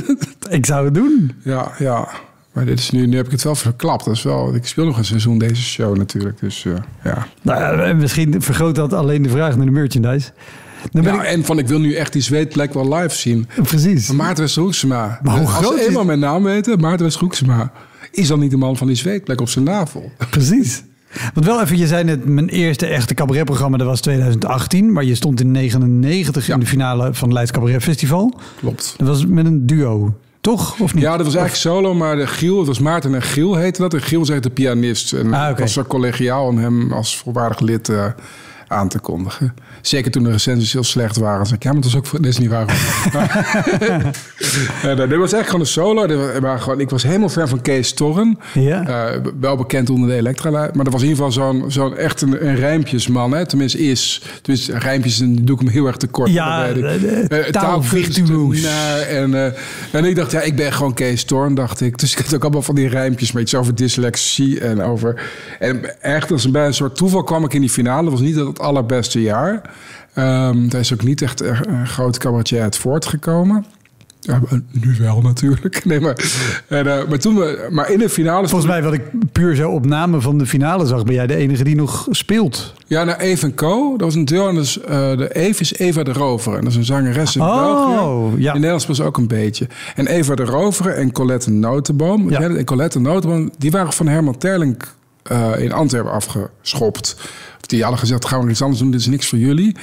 ik 0.49 0.65
zou 0.65 0.85
het 0.85 0.93
doen. 0.93 1.31
Ja, 1.43 1.71
ja. 1.77 2.07
Maar 2.51 2.65
dit 2.65 2.79
is 2.79 2.89
nu, 2.89 3.07
nu 3.07 3.15
heb 3.15 3.25
ik 3.25 3.31
het 3.31 3.43
wel 3.43 3.55
verklapt. 3.55 4.05
Dat 4.05 4.15
is 4.15 4.23
wel, 4.23 4.55
ik 4.55 4.67
speel 4.67 4.85
nog 4.85 4.97
een 4.97 5.05
seizoen 5.05 5.37
deze 5.37 5.61
show 5.61 5.97
natuurlijk. 5.97 6.39
Dus 6.39 6.63
uh, 6.63 6.73
ja. 7.03 7.27
Nou, 7.41 7.93
misschien 7.93 8.41
vergroot 8.41 8.75
dat 8.75 8.93
alleen 8.93 9.21
de 9.21 9.29
vraag 9.29 9.55
naar 9.55 9.65
de 9.65 9.71
merchandise. 9.71 10.31
Dan 10.91 11.03
ben 11.03 11.13
ja, 11.13 11.23
ik... 11.23 11.27
En 11.27 11.45
van 11.45 11.59
ik 11.59 11.67
wil 11.67 11.79
nu 11.79 11.93
echt 11.93 12.13
die 12.13 12.21
zweetplek 12.21 12.73
wel 12.73 12.93
live 12.93 13.15
zien. 13.15 13.47
Precies. 13.63 14.11
Maarten 14.11 14.43
West-Hoeksema. 14.43 15.19
Maar 15.23 15.37
hoe 15.37 15.47
Als 15.47 15.55
groot 15.55 15.79
eenmaal 15.79 16.05
mijn 16.05 16.19
naam 16.19 16.43
weten, 16.43 16.79
Maarten 16.79 17.05
West-Hoeksema... 17.05 17.71
is 18.11 18.27
dan 18.27 18.39
niet 18.39 18.51
de 18.51 18.57
man 18.57 18.77
van 18.77 18.87
die 18.87 18.95
zweetplek 18.95 19.41
op 19.41 19.49
zijn 19.49 19.65
navel. 19.65 20.11
Precies. 20.29 20.83
Want 21.33 21.45
wel 21.45 21.61
even, 21.61 21.77
je 21.77 21.87
zei 21.87 22.03
net, 22.03 22.25
mijn 22.25 22.49
eerste 22.49 22.85
echte 22.85 23.13
cabaretprogramma, 23.13 23.77
dat 23.77 23.87
was 23.87 24.01
2018. 24.01 24.91
Maar 24.91 25.03
je 25.03 25.15
stond 25.15 25.39
in 25.39 25.51
99 25.51 26.47
ja. 26.47 26.53
in 26.53 26.59
de 26.59 26.65
finale 26.65 27.13
van 27.13 27.27
het 27.27 27.33
Leids 27.33 27.51
Cabaret 27.51 27.83
Festival. 27.83 28.39
Klopt. 28.59 28.93
Dat 28.97 29.07
was 29.07 29.25
met 29.25 29.45
een 29.45 29.65
duo. 29.65 30.13
Toch? 30.41 30.79
Of 30.79 30.93
niet? 30.93 31.03
Ja, 31.03 31.17
dat 31.17 31.25
was 31.25 31.35
eigenlijk 31.35 31.75
solo, 31.75 31.93
maar 31.93 32.15
de 32.15 32.27
Giel, 32.27 32.57
het 32.57 32.67
was 32.67 32.79
Maarten 32.79 33.15
en 33.15 33.21
Giel 33.21 33.55
heette 33.55 33.81
dat. 33.81 33.93
En 33.93 34.01
Giel 34.01 34.25
zegt 34.25 34.43
de 34.43 34.49
pianist. 34.49 35.13
En 35.13 35.33
ah, 35.33 35.49
okay. 35.49 35.55
was 35.55 35.73
zo 35.73 35.83
collegiaal 35.83 36.45
om 36.45 36.57
hem 36.57 36.91
als 36.91 37.17
volwaardig 37.17 37.59
lid 37.59 37.89
uh, 37.89 38.05
aan 38.67 38.89
te 38.89 38.99
kondigen. 38.99 39.53
Zeker 39.81 40.11
toen 40.11 40.23
de 40.23 40.31
recensies 40.31 40.73
heel 40.73 40.83
slecht 40.83 41.17
waren. 41.17 41.45
Zeg 41.45 41.55
ik, 41.55 41.63
ja, 41.63 41.71
maar 41.71 41.81
dat 41.81 41.89
is 41.89 41.97
ook 41.97 42.05
voor, 42.05 42.21
dat 42.21 42.31
is 42.31 42.37
niet 42.37 42.49
waar. 42.49 42.65
uh, 44.85 44.97
dit 45.09 45.17
was 45.17 45.33
echt 45.33 45.45
gewoon 45.45 45.61
een 45.61 45.67
solo. 45.67 46.07
Dit 46.07 46.39
was, 46.39 46.61
gewoon, 46.61 46.79
ik 46.79 46.89
was 46.89 47.03
helemaal 47.03 47.29
fan 47.29 47.47
van 47.47 47.61
Kees 47.61 47.93
Torren. 47.93 48.39
Ja. 48.53 49.13
Uh, 49.13 49.21
wel 49.39 49.55
bekend 49.55 49.89
onder 49.89 50.09
de 50.09 50.15
Elektra. 50.15 50.49
Maar 50.49 50.83
dat 50.83 50.93
was 50.93 51.01
in 51.01 51.09
ieder 51.09 51.25
geval 51.25 51.31
zo'n 51.31 51.71
zo'n 51.71 51.97
echt 51.97 52.21
een, 52.21 52.47
een 52.47 52.55
rijmpjesman. 52.55 53.31
Hè? 53.31 53.45
Tenminste 53.45 53.79
is. 53.79 54.21
Tenminste, 54.41 54.77
rijmpjes 54.77 55.19
en 55.19 55.35
doe 55.35 55.55
ik 55.55 55.61
hem 55.61 55.71
heel 55.71 55.85
erg 55.85 55.97
tekort. 55.97 56.31
Ja, 56.31 56.69
uh, 56.69 57.39
taalvirtuoos. 57.51 58.63
En, 59.09 59.31
uh, 59.31 59.45
en 59.91 60.05
ik 60.05 60.15
dacht, 60.15 60.31
ja, 60.31 60.41
ik 60.41 60.55
ben 60.55 60.73
gewoon 60.73 60.93
Kees 60.93 61.23
Torren, 61.23 61.55
dacht 61.55 61.81
ik. 61.81 61.97
Dus 61.97 62.11
ik 62.11 62.17
had 62.17 62.35
ook 62.35 62.41
allemaal 62.41 62.61
van 62.61 62.75
die 62.75 62.87
rijmpjes. 62.87 63.31
Maar 63.31 63.41
iets 63.41 63.55
over 63.55 63.75
dyslexie 63.75 64.59
en 64.59 64.81
over... 64.81 65.21
En 65.59 66.01
echt 66.01 66.31
als 66.31 66.51
bij 66.51 66.65
een 66.65 66.73
soort 66.73 66.95
toeval 66.95 67.23
kwam 67.23 67.43
ik 67.43 67.53
in 67.53 67.61
die 67.61 67.69
finale. 67.69 68.03
Dat 68.03 68.11
was 68.11 68.21
niet 68.21 68.35
het 68.35 68.59
allerbeste 68.59 69.21
jaar. 69.21 69.61
Um, 70.15 70.69
daar 70.69 70.79
is 70.79 70.93
ook 70.93 71.03
niet 71.03 71.21
echt 71.21 71.41
een 71.41 71.87
groot 71.87 72.17
cabaretier 72.17 72.61
uit 72.61 72.77
voortgekomen. 72.77 73.65
Ja, 74.19 74.41
nu 74.71 74.95
wel 74.99 75.21
natuurlijk. 75.21 75.81
Nee, 75.89 75.99
maar, 75.99 76.15
en, 76.67 76.85
uh, 76.85 77.07
maar, 77.07 77.19
toen 77.19 77.35
we, 77.35 77.67
maar 77.71 77.91
in 77.91 77.99
de 77.99 78.09
finale... 78.09 78.47
Volgens 78.47 78.71
mij, 78.71 78.83
wat 78.83 78.93
ik 78.93 79.01
puur 79.31 79.55
zo 79.55 79.69
op 79.71 79.85
namen 79.85 80.21
van 80.21 80.37
de 80.37 80.45
finale 80.45 80.85
zag... 80.85 81.03
ben 81.03 81.13
jij 81.13 81.27
de 81.27 81.35
enige 81.35 81.63
die 81.63 81.75
nog 81.75 82.07
speelt. 82.09 82.73
Ja, 82.87 83.03
nou, 83.03 83.19
Eve 83.19 83.53
Co. 83.53 83.91
Dat 83.91 84.01
was 84.01 84.15
een 84.15 84.25
deel. 84.25 84.47
En 84.47 84.55
dus, 84.55 84.77
uh, 84.77 84.85
de 85.17 85.35
Eve 85.35 85.61
is 85.61 85.73
Eva 85.73 86.03
de 86.03 86.13
Rover. 86.13 86.53
En 86.53 86.61
dat 86.61 86.71
is 86.71 86.75
een 86.75 86.85
zangeres 86.85 87.35
in 87.35 87.41
oh, 87.41 87.55
België. 87.55 88.41
Ja. 88.41 88.49
In 88.49 88.55
Nederlands 88.55 88.85
was 88.85 89.01
ook 89.01 89.17
een 89.17 89.27
beetje. 89.27 89.67
En 89.95 90.07
Eva 90.07 90.35
de 90.35 90.45
Rover 90.45 90.93
en 90.93 91.11
Colette 91.11 91.51
Notenboom. 91.51 92.29
Ja. 92.29 92.41
En 92.41 92.65
Colette 92.65 92.99
Notenboom, 92.99 93.51
die 93.57 93.71
waren 93.71 93.93
van 93.93 94.07
Herman 94.07 94.37
Terling 94.37 94.77
uh, 95.31 95.51
in 95.57 95.71
Antwerpen 95.71 96.11
afgeschopt. 96.11 97.15
Die 97.69 97.81
hadden 97.81 97.99
gezegd, 97.99 98.25
gaan 98.25 98.43
we 98.43 98.49
iets 98.49 98.61
anders 98.61 98.81
doen. 98.81 98.91
Dit 98.91 98.99
is 98.99 99.07
niks 99.07 99.27
voor 99.27 99.37
jullie. 99.37 99.75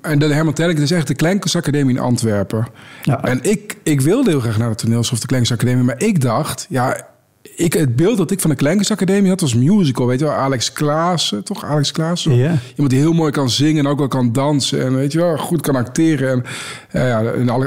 En 0.00 0.18
de 0.18 0.26
Herman 0.26 0.54
Telling, 0.54 0.78
is 0.78 0.90
echt 0.90 1.06
de 1.06 1.14
Kleinkunstacademie 1.14 1.94
in 1.94 2.00
Antwerpen. 2.00 2.66
Ja. 3.02 3.22
En 3.22 3.38
ik, 3.42 3.76
ik 3.82 4.00
wilde 4.00 4.30
heel 4.30 4.40
graag 4.40 4.58
naar 4.58 4.68
de 4.68 4.74
toneelschool 4.74 5.14
of 5.14 5.20
de 5.20 5.26
Kleinkunstacademie. 5.26 5.84
Maar 5.84 6.02
ik 6.02 6.20
dacht, 6.20 6.66
ja, 6.68 7.06
ik, 7.60 7.72
het 7.72 7.96
beeld 7.96 8.16
dat 8.16 8.30
ik 8.30 8.40
van 8.40 8.50
de 8.50 8.56
Kleinkunstacademie 8.56 9.28
had 9.30 9.40
was 9.40 9.54
musical. 9.54 10.06
Weet 10.06 10.18
je 10.18 10.24
wel, 10.24 10.34
Alex 10.34 10.72
Klaassen, 10.72 11.44
toch? 11.44 11.64
Alex 11.64 11.92
Klaassen. 11.92 12.34
Ja. 12.36 12.54
Iemand 12.70 12.90
die 12.90 12.98
heel 12.98 13.12
mooi 13.12 13.32
kan 13.32 13.50
zingen 13.50 13.84
en 13.84 13.90
ook 13.90 13.98
wel 13.98 14.08
kan 14.08 14.32
dansen. 14.32 14.84
En 14.84 14.94
weet 14.94 15.12
je 15.12 15.18
wel, 15.18 15.36
goed 15.38 15.60
kan 15.60 15.76
acteren. 15.76 16.30
En, 16.30 16.44
eh, 16.90 17.08
ja, 17.08 17.22
en 17.22 17.48
alle, 17.48 17.66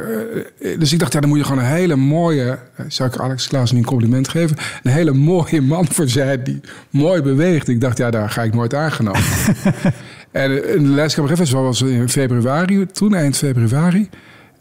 eh, 0.59 0.79
dus 0.79 0.93
ik 0.93 0.99
dacht, 0.99 1.13
ja, 1.13 1.19
dan 1.19 1.29
moet 1.29 1.37
je 1.37 1.43
gewoon 1.43 1.63
een 1.63 1.69
hele 1.69 1.95
mooie... 1.95 2.59
eh, 2.75 2.85
Zou 2.87 3.09
ik 3.09 3.17
Alex 3.19 3.47
Klaassen 3.47 3.75
nu 3.77 3.81
een 3.83 3.87
compliment 3.89 4.27
geven? 4.27 4.57
Een 4.83 4.91
hele 4.91 5.11
mooie 5.13 5.61
man 5.61 5.87
voor 5.91 6.09
zijn 6.09 6.43
die 6.43 6.59
mooi 6.89 7.21
beweegt. 7.21 7.67
Ik 7.67 7.81
dacht, 7.81 7.97
ja, 7.97 8.09
daar 8.11 8.29
ga 8.29 8.43
ik 8.43 8.53
nooit 8.53 8.73
aangenomen. 8.73 9.21
en 10.31 10.49
de 10.49 10.75
Les 10.79 11.15
Cabaret 11.15 11.37
Festival 11.37 11.63
was 11.63 11.81
in 11.81 12.09
februari, 12.09 12.85
toen 12.85 13.13
eind 13.15 13.37
februari. 13.37 14.09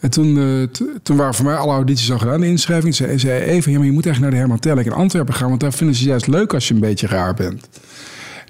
En 0.03 0.11
toen, 0.11 0.39
eh, 0.39 0.85
toen 1.03 1.17
waren 1.17 1.35
voor 1.35 1.45
mij 1.45 1.55
alle 1.55 1.73
audities 1.73 2.13
al 2.13 2.19
gedaan, 2.19 2.41
de 2.41 2.47
inschrijving. 2.47 2.95
Ze 2.95 3.13
zei 3.17 3.43
even, 3.43 3.73
ja, 3.73 3.79
maar 3.79 3.87
je 3.87 3.93
moet 3.93 4.07
echt 4.07 4.21
naar 4.21 4.31
de 4.31 4.37
Herman 4.37 4.59
Tellik 4.59 4.87
in 4.87 4.93
Antwerpen 4.93 5.35
gaan... 5.35 5.49
want 5.49 5.61
daar 5.61 5.73
vinden 5.73 5.97
ze 5.97 6.05
juist 6.05 6.27
leuk 6.27 6.55
als 6.55 6.69
je 6.69 6.75
een 6.75 6.81
beetje 6.81 7.07
raar 7.07 7.35
bent. 7.35 7.69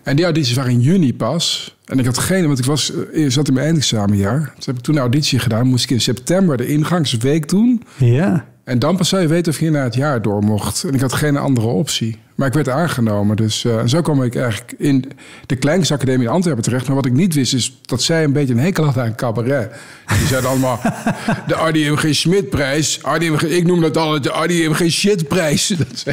En 0.02 0.16
die 0.16 0.24
audities 0.24 0.56
waren 0.56 0.70
in 0.70 0.80
juni 0.80 1.14
pas. 1.14 1.76
En 1.84 1.98
ik 1.98 2.04
had 2.04 2.18
geen, 2.18 2.46
want 2.46 2.58
ik 2.58 2.64
was, 2.64 2.92
eh, 3.12 3.30
zat 3.30 3.48
in 3.48 3.54
mijn 3.54 3.66
eindexamenjaar. 3.66 4.52
Dus 4.56 4.66
heb 4.66 4.76
ik 4.76 4.82
toen 4.82 4.94
een 4.94 5.00
auditie 5.00 5.38
gedaan. 5.38 5.66
Moest 5.66 5.84
ik 5.84 5.90
in 5.90 6.00
september 6.00 6.56
de 6.56 6.66
ingangsweek 6.66 7.48
doen. 7.48 7.82
Ja. 7.96 8.44
En 8.64 8.78
dan 8.78 8.96
pas 8.96 9.08
zou 9.08 9.22
je 9.22 9.28
weten 9.28 9.52
of 9.52 9.60
je 9.60 9.70
naar 9.70 9.84
het 9.84 9.94
jaar 9.94 10.22
door 10.22 10.42
mocht. 10.42 10.84
En 10.84 10.94
ik 10.94 11.00
had 11.00 11.12
geen 11.12 11.36
andere 11.36 11.66
optie. 11.66 12.18
Maar 12.42 12.50
ik 12.50 12.64
werd 12.64 12.76
aangenomen. 12.76 13.36
Dus 13.36 13.64
eh, 13.64 13.80
zo 13.86 14.00
kwam 14.00 14.22
ik 14.22 14.36
eigenlijk 14.36 14.74
in 14.78 15.04
de 15.46 15.56
Kleinkunstacademie 15.56 16.26
in 16.26 16.32
Antwerpen 16.32 16.62
terecht. 16.62 16.86
Maar 16.86 16.96
wat 16.96 17.06
ik 17.06 17.12
niet 17.12 17.34
wist 17.34 17.54
is 17.54 17.78
dat 17.82 18.02
zij 18.02 18.24
een 18.24 18.32
beetje 18.32 18.54
een 18.54 18.60
hekel 18.60 18.84
hadden 18.84 19.04
aan 19.04 19.14
cabaret. 19.14 19.72
Die 20.18 20.26
zeiden 20.26 20.50
allemaal, 20.50 20.80
de 21.46 21.54
Arnie 21.54 21.90
M. 21.90 21.96
G. 21.96 22.14
Schmidprijs. 22.14 23.02
Arnie 23.02 23.30
M. 23.30 23.36
G. 23.36 23.42
Ik 23.42 23.66
noem 23.66 23.80
dat 23.80 23.96
altijd 23.96 24.22
de 24.22 24.30
Arnie 24.30 24.68
M. 24.68 24.74
G. 24.74 24.90
Shitprijs. 24.90 25.66
Dat 25.78 26.04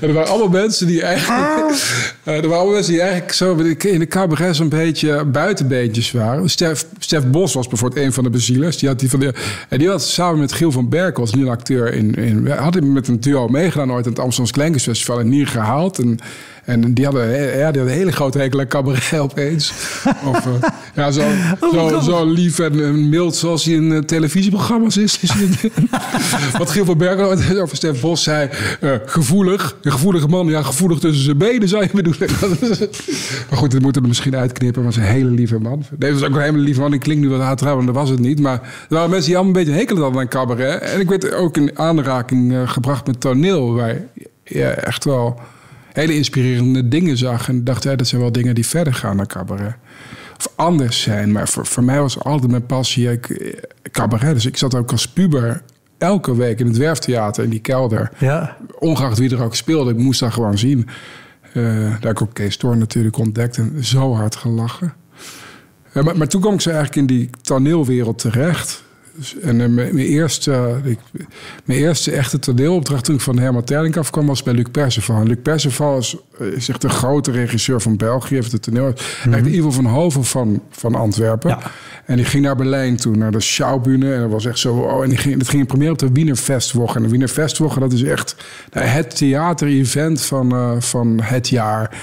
er 0.00 0.12
waren 0.12 0.30
allemaal 0.30 0.48
mensen 0.48 0.86
die 0.86 1.02
eigenlijk... 1.02 1.70
eh, 2.24 2.34
er 2.34 2.40
waren 2.40 2.42
allemaal 2.42 2.72
mensen 2.72 2.92
die 2.92 3.00
eigenlijk 3.00 3.32
zo 3.32 3.56
in 3.88 3.98
de 3.98 4.06
cabaret 4.06 4.56
zo'n 4.56 4.68
beetje 4.68 5.24
buitenbeentjes 5.24 6.12
waren. 6.12 6.48
Stef, 6.50 6.86
Stef 6.98 7.26
Bos 7.26 7.54
was 7.54 7.68
bijvoorbeeld 7.68 8.06
een 8.06 8.12
van 8.12 8.24
de 8.24 8.30
bezielers. 8.30 8.78
Die 8.78 8.88
had 8.88 8.98
die 8.98 9.10
van 9.10 9.20
de, 9.20 9.34
en 9.68 9.78
die 9.78 9.88
had 9.88 10.02
samen 10.02 10.38
met 10.38 10.52
Giel 10.52 10.72
van 10.72 10.88
Berkel, 10.88 11.22
als 11.22 11.34
nu 11.34 11.42
een 11.42 11.48
acteur 11.48 11.92
in, 11.92 12.14
in 12.14 12.46
had 12.46 12.74
hij 12.74 12.82
met 12.82 13.08
een 13.08 13.20
duo 13.20 13.48
meegedaan 13.48 13.92
ooit 13.92 14.04
aan 14.04 14.12
het 14.12 14.20
Amsterdamse 14.20 14.52
Kleinkunstfestival 14.52 15.20
en 15.20 15.28
niet 15.28 15.48
gehaald. 15.64 15.98
En, 15.98 16.18
en 16.64 16.94
die 16.94 17.04
hadden, 17.04 17.30
ja, 17.40 17.46
die 17.52 17.62
hadden 17.62 17.82
een 17.82 17.88
hele 17.88 18.12
grote 18.12 18.38
hekel 18.38 18.60
aan 18.60 18.66
cabaret 18.66 19.18
opeens. 19.30 19.72
Of, 20.26 20.46
eh, 20.46 20.68
ja, 20.94 21.10
zo, 21.10 21.22
zo, 21.72 22.00
zo 22.00 22.24
lief 22.26 22.58
en, 22.58 23.08
mild 23.08 23.36
zoals 23.36 23.64
hij 23.64 23.74
in 23.74 23.92
eh, 23.92 23.98
televisieprogramma's 23.98 24.96
is. 24.96 25.18
is 25.20 25.30
hij- 25.32 25.70
Wat 26.58 26.70
Giel 26.70 26.84
van 26.84 26.98
Berkel 26.98 27.26
ooit 27.26 27.58
over 27.58 27.76
Stef 27.76 28.00
Bos 28.00 28.22
zei. 28.22 28.48
eh, 28.80 28.90
gevoelig, 29.06 29.76
een 29.82 29.92
gevoelige 29.92 30.26
man. 30.28 30.46
Ja, 30.46 30.62
gevoelig 30.62 30.98
tussen 30.98 31.24
zijn 31.24 31.38
benen 31.38 31.68
zou 31.68 31.82
je 31.82 31.88
bedoelen. 31.92 32.28
maar 33.50 33.58
goed, 33.58 33.70
dat 33.70 33.80
moeten 33.80 34.02
we 34.02 34.08
misschien 34.08 34.36
uitknippen. 34.36 34.82
Maar 34.82 34.92
was 34.92 35.00
een 35.02 35.08
hele 35.10 35.30
lieve 35.30 35.58
man. 35.58 35.84
Nee, 35.98 36.12
was 36.12 36.22
ook 36.22 36.34
een 36.34 36.40
hele 36.42 36.58
lieve 36.58 36.80
man. 36.80 36.92
Ik 36.92 37.00
klink 37.00 37.20
nu 37.20 37.28
wat 37.28 37.40
haatrouw, 37.40 37.76
maar 37.76 37.86
dat 37.86 37.94
was 37.94 38.08
het 38.08 38.18
niet. 38.18 38.40
Maar 38.40 38.60
er 38.62 38.68
waren 38.88 39.10
mensen 39.10 39.26
die 39.28 39.36
allemaal 39.38 39.54
een 39.54 39.64
beetje 39.64 39.78
hekelen 39.80 40.02
hadden 40.02 40.20
aan 40.20 40.28
cabaret. 40.28 40.80
En 40.82 41.00
ik 41.00 41.08
werd 41.08 41.32
ook 41.34 41.56
in 41.56 41.78
aanraking 41.78 42.54
gebracht 42.70 43.06
met 43.06 43.20
toneel. 43.20 43.74
Waar 43.74 43.88
je 43.88 44.28
ja, 44.44 44.70
echt 44.70 45.04
wel 45.04 45.40
hele 45.94 46.14
inspirerende 46.14 46.88
dingen 46.88 47.16
zag. 47.16 47.48
En 47.48 47.64
dacht, 47.64 47.82
ja, 47.82 47.96
dat 47.96 48.06
zijn 48.06 48.20
wel 48.20 48.32
dingen 48.32 48.54
die 48.54 48.66
verder 48.66 48.94
gaan 48.94 49.16
dan 49.16 49.26
cabaret. 49.26 49.74
Of 50.36 50.52
anders 50.54 51.02
zijn. 51.02 51.32
Maar 51.32 51.48
voor, 51.48 51.66
voor 51.66 51.84
mij 51.84 52.00
was 52.00 52.18
altijd 52.18 52.50
mijn 52.50 52.66
passie 52.66 53.10
ik, 53.10 53.28
eh, 53.28 53.52
cabaret. 53.90 54.34
Dus 54.34 54.46
ik 54.46 54.56
zat 54.56 54.74
ook 54.74 54.90
als 54.90 55.08
puber 55.08 55.62
elke 55.98 56.36
week 56.36 56.60
in 56.60 56.66
het 56.66 56.76
Werftheater 56.76 57.44
in 57.44 57.50
die 57.50 57.60
kelder. 57.60 58.10
Ja. 58.18 58.56
Ongeacht 58.78 59.18
wie 59.18 59.30
er 59.30 59.42
ook 59.42 59.54
speelde, 59.54 59.90
ik 59.90 59.96
moest 59.96 60.20
dat 60.20 60.32
gewoon 60.32 60.58
zien. 60.58 60.88
Eh, 61.52 61.64
daar 61.64 62.00
heb 62.00 62.10
ik 62.10 62.22
ook 62.22 62.34
Kees 62.34 62.56
Toorn 62.56 62.78
natuurlijk 62.78 63.18
ontdekt 63.18 63.56
en 63.56 63.84
zo 63.84 64.14
hard 64.14 64.36
gelachen. 64.36 64.94
Ja, 65.92 66.02
maar, 66.02 66.16
maar 66.16 66.28
toen 66.28 66.40
kwam 66.40 66.54
ik 66.54 66.60
zo 66.60 66.70
eigenlijk 66.70 66.98
in 66.98 67.16
die 67.16 67.30
toneelwereld 67.42 68.18
terecht. 68.18 68.83
Dus- 69.16 69.38
en 69.38 69.60
eh, 69.60 69.68
mijn, 69.68 69.98
eerste, 69.98 70.80
ik, 70.84 70.98
mijn 71.64 71.78
eerste 71.78 72.10
echte 72.12 72.38
toneelopdracht 72.38 73.04
toen 73.04 73.14
ik 73.14 73.20
van 73.20 73.38
Herman 73.38 73.64
Terling 73.64 73.96
afkwam 73.96 74.26
was 74.26 74.42
bij 74.42 74.54
Luc 74.54 74.66
Perceval. 74.70 75.16
En 75.20 75.26
Luc 75.26 75.36
Perceval 75.42 75.98
is, 75.98 76.16
eh, 76.38 76.46
is 76.46 76.68
echt 76.68 76.84
een 76.84 76.90
grote 76.90 77.30
regisseur 77.30 77.80
van 77.80 77.96
België. 77.96 78.34
Heeft 78.34 78.52
het 78.52 78.62
toneel. 78.62 78.92
Eigenlijk 79.24 79.54
Ivo 79.54 79.70
van 79.70 79.86
Hoven 79.86 80.24
van, 80.24 80.62
van 80.70 80.94
Antwerpen. 80.94 81.50
Ja. 81.50 81.58
En 82.04 82.16
die 82.16 82.24
ging 82.24 82.44
naar 82.44 82.56
Berlijn 82.56 82.96
toen, 82.96 83.18
naar 83.18 83.30
de 83.32 83.40
Schaubühne. 83.40 84.14
En 84.14 84.20
dat 84.20 84.30
was 84.30 84.46
echt 84.46 84.58
zo... 84.58 84.74
Oh, 84.74 85.02
en 85.02 85.08
die 85.08 85.18
ging, 85.18 85.38
dat 85.38 85.48
ging 85.48 85.60
in 85.62 85.68
première 85.68 85.92
op 85.92 85.98
de 85.98 86.12
Wiener 86.12 86.36
Festwoche. 86.36 86.96
En 86.96 87.02
de 87.02 87.08
Wiener 87.08 87.28
Festwoche, 87.28 87.80
dat 87.80 87.92
is 87.92 88.02
echt 88.02 88.36
nou, 88.72 88.86
het 88.86 89.16
theater-event 89.16 90.22
van, 90.22 90.52
eh, 90.52 90.72
van 90.78 91.20
het 91.22 91.48
jaar. 91.48 91.96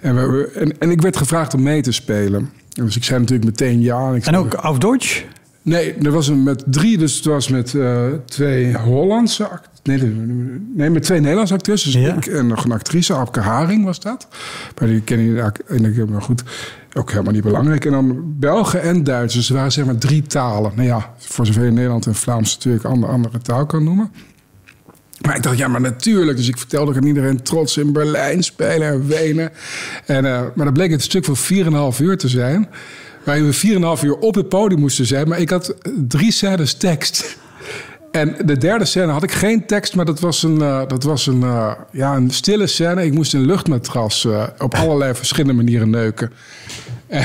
En, 0.00 0.14
we, 0.14 0.50
en, 0.54 0.78
en 0.78 0.90
ik 0.90 1.00
werd 1.00 1.16
gevraagd 1.16 1.54
om 1.54 1.62
mee 1.62 1.82
te 1.82 1.92
spelen. 1.92 2.50
Dus 2.68 2.96
ik 2.96 3.04
zei 3.04 3.20
natuurlijk 3.20 3.48
meteen 3.48 3.80
ja. 3.80 4.08
En, 4.08 4.14
ik 4.14 4.26
En 4.26 4.32
zei- 4.34 4.36
ook 4.36 4.54
auf 4.54 4.78
Deutsch? 4.78 5.22
Nee, 5.66 5.94
er 5.94 6.10
was 6.10 6.28
een 6.28 6.42
met 6.42 6.64
drie. 6.66 6.98
Dus 6.98 7.16
het 7.16 7.24
was 7.24 7.48
met 7.48 7.74
eh, 7.74 8.06
twee 8.24 8.76
Hollandse 8.76 9.48
nee, 9.82 9.98
nee, 10.74 10.90
met 10.90 11.02
twee 11.02 11.20
Nederlandse. 11.20 11.56
Dus 11.56 11.84
Ja. 11.84 12.14
ik 12.14 12.26
en 12.26 12.46
nog 12.46 12.64
een 12.64 12.72
actrice, 12.72 13.14
Abke 13.14 13.40
Haring 13.40 13.84
was 13.84 14.00
dat. 14.00 14.28
Maar 14.80 14.88
die 14.88 15.00
ken 15.00 15.20
je 15.20 15.40
eigenlijk 15.40 16.10
maar 16.10 16.22
goed. 16.22 16.42
Ook 16.92 17.10
helemaal 17.10 17.32
niet 17.32 17.42
belangrijk. 17.42 17.84
En 17.84 17.90
dan 17.90 18.34
Belgen 18.38 18.82
en 18.82 19.04
Duitsers. 19.04 19.34
Dus 19.34 19.48
er 19.48 19.54
waren 19.54 19.72
zeg 19.72 19.84
maar 19.84 19.98
drie 19.98 20.22
talen. 20.22 20.72
Nou 20.74 20.88
ja, 20.88 21.14
voor 21.18 21.46
zover 21.46 21.64
je 21.64 21.70
Nederland 21.70 22.06
en 22.06 22.14
Vlaams 22.14 22.54
natuurlijk 22.54 22.84
andere, 22.84 23.12
andere 23.12 23.38
taal 23.38 23.66
kan 23.66 23.84
noemen. 23.84 24.10
Maar 25.20 25.36
ik 25.36 25.42
dacht, 25.42 25.58
ja, 25.58 25.68
maar 25.68 25.80
natuurlijk. 25.80 26.36
Dus 26.36 26.48
ik 26.48 26.58
vertelde 26.58 26.94
aan 26.94 27.06
iedereen 27.06 27.42
trots 27.42 27.76
in 27.76 27.92
Berlijn 27.92 28.42
spelen 28.42 28.88
en 28.88 29.06
Wenen. 29.06 29.50
En, 30.06 30.24
eh, 30.24 30.42
maar 30.54 30.64
dat 30.64 30.74
bleek 30.74 30.90
het 30.90 31.02
stuk 31.02 31.24
van 31.24 31.36
4,5 31.36 32.00
uur 32.00 32.16
te 32.16 32.28
zijn. 32.28 32.68
Waarin 33.26 33.46
we 33.46 33.96
4,5 33.98 34.04
uur 34.04 34.16
op 34.18 34.34
het 34.34 34.48
podium 34.48 34.80
moesten 34.80 35.06
zijn. 35.06 35.28
Maar 35.28 35.40
ik 35.40 35.50
had 35.50 35.74
drie 36.08 36.32
scènes 36.32 36.74
tekst. 36.74 37.36
En 38.10 38.36
de 38.44 38.58
derde 38.58 38.84
scène 38.84 39.12
had 39.12 39.22
ik 39.22 39.32
geen 39.32 39.66
tekst, 39.66 39.94
maar 39.94 40.04
dat 40.04 40.20
was 40.20 40.42
een, 40.42 40.62
eh, 40.62 40.82
dat 40.88 41.02
was 41.02 41.26
een, 41.26 41.42
eh, 41.42 41.72
ja, 41.92 42.16
een 42.16 42.30
stille 42.30 42.66
scène. 42.66 43.04
Ik 43.04 43.12
moest 43.12 43.34
een 43.34 43.46
luchtmatras 43.46 44.24
eh, 44.24 44.46
op 44.58 44.74
allerlei 44.74 45.14
verschillende 45.14 45.52
manieren 45.52 45.90
neuken. 45.90 46.32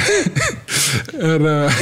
en, 1.18 1.46
eh, 1.46 1.80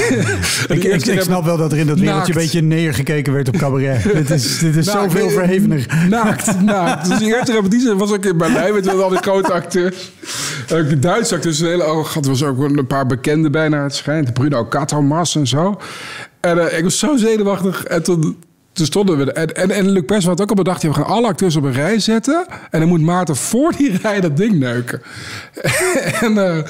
Ik, 0.67 0.83
ik, 0.83 1.05
ik 1.05 1.21
snap 1.21 1.45
wel 1.45 1.57
dat 1.57 1.71
er 1.71 1.77
in 1.77 1.87
dat 1.87 1.99
wereldje 1.99 2.33
een 2.33 2.39
beetje 2.39 2.61
neergekeken 2.61 3.33
werd 3.33 3.47
op 3.47 3.57
cabaret. 3.57 4.03
dit 4.13 4.29
is, 4.29 4.59
dit 4.59 4.75
is 4.75 4.85
Naakt. 4.85 5.11
zoveel 5.11 5.29
verhevener. 5.29 5.85
Naakt, 6.09 6.61
naakt. 6.61 7.09
Dus 7.09 7.17
die 7.17 7.35
eerste 7.35 7.51
repetitie 7.51 7.93
was 7.93 8.11
ook 8.11 8.25
in 8.25 8.37
Berlijn 8.37 8.73
met 8.73 8.87
al 8.87 9.09
die 9.09 9.17
grote 9.17 9.53
acteurs. 9.53 10.11
Ook 10.73 11.01
Duitse 11.01 11.35
acteurs, 11.35 11.59
een 11.59 11.67
hele 11.67 11.83
arrogant. 11.83 12.25
Er 12.25 12.31
was 12.31 12.43
ook 12.43 12.59
een 12.59 12.87
paar 12.87 13.05
bekenden 13.05 13.51
bij 13.51 13.69
naar 13.69 13.83
het 13.83 13.95
schijnt. 13.95 14.33
Bruno 14.33 14.65
Katomas 14.65 15.35
en 15.35 15.47
zo. 15.47 15.79
En 16.39 16.69
eh, 16.69 16.77
ik 16.77 16.83
was 16.83 16.99
zo 16.99 17.17
zenuwachtig. 17.17 17.83
En 17.83 18.03
toen, 18.03 18.37
toen 18.73 18.85
stonden 18.85 19.17
we... 19.17 19.23
er. 19.23 19.33
En, 19.33 19.55
en, 19.55 19.71
en 19.71 19.89
Luc 19.89 20.05
Pers 20.05 20.25
had 20.25 20.41
ook 20.41 20.49
al 20.49 20.55
bedacht... 20.55 20.83
we 20.83 20.93
gaan 20.93 21.05
alle 21.05 21.27
acteurs 21.27 21.55
op 21.55 21.63
een 21.63 21.73
rij 21.73 21.99
zetten. 21.99 22.45
En 22.69 22.79
dan 22.79 22.89
moet 22.89 23.01
Maarten 23.01 23.35
voor 23.35 23.73
die 23.77 23.97
rij 24.01 24.21
dat 24.21 24.37
ding 24.37 24.59
neuken. 24.59 25.01
en... 26.21 26.37
eh, 26.37 26.63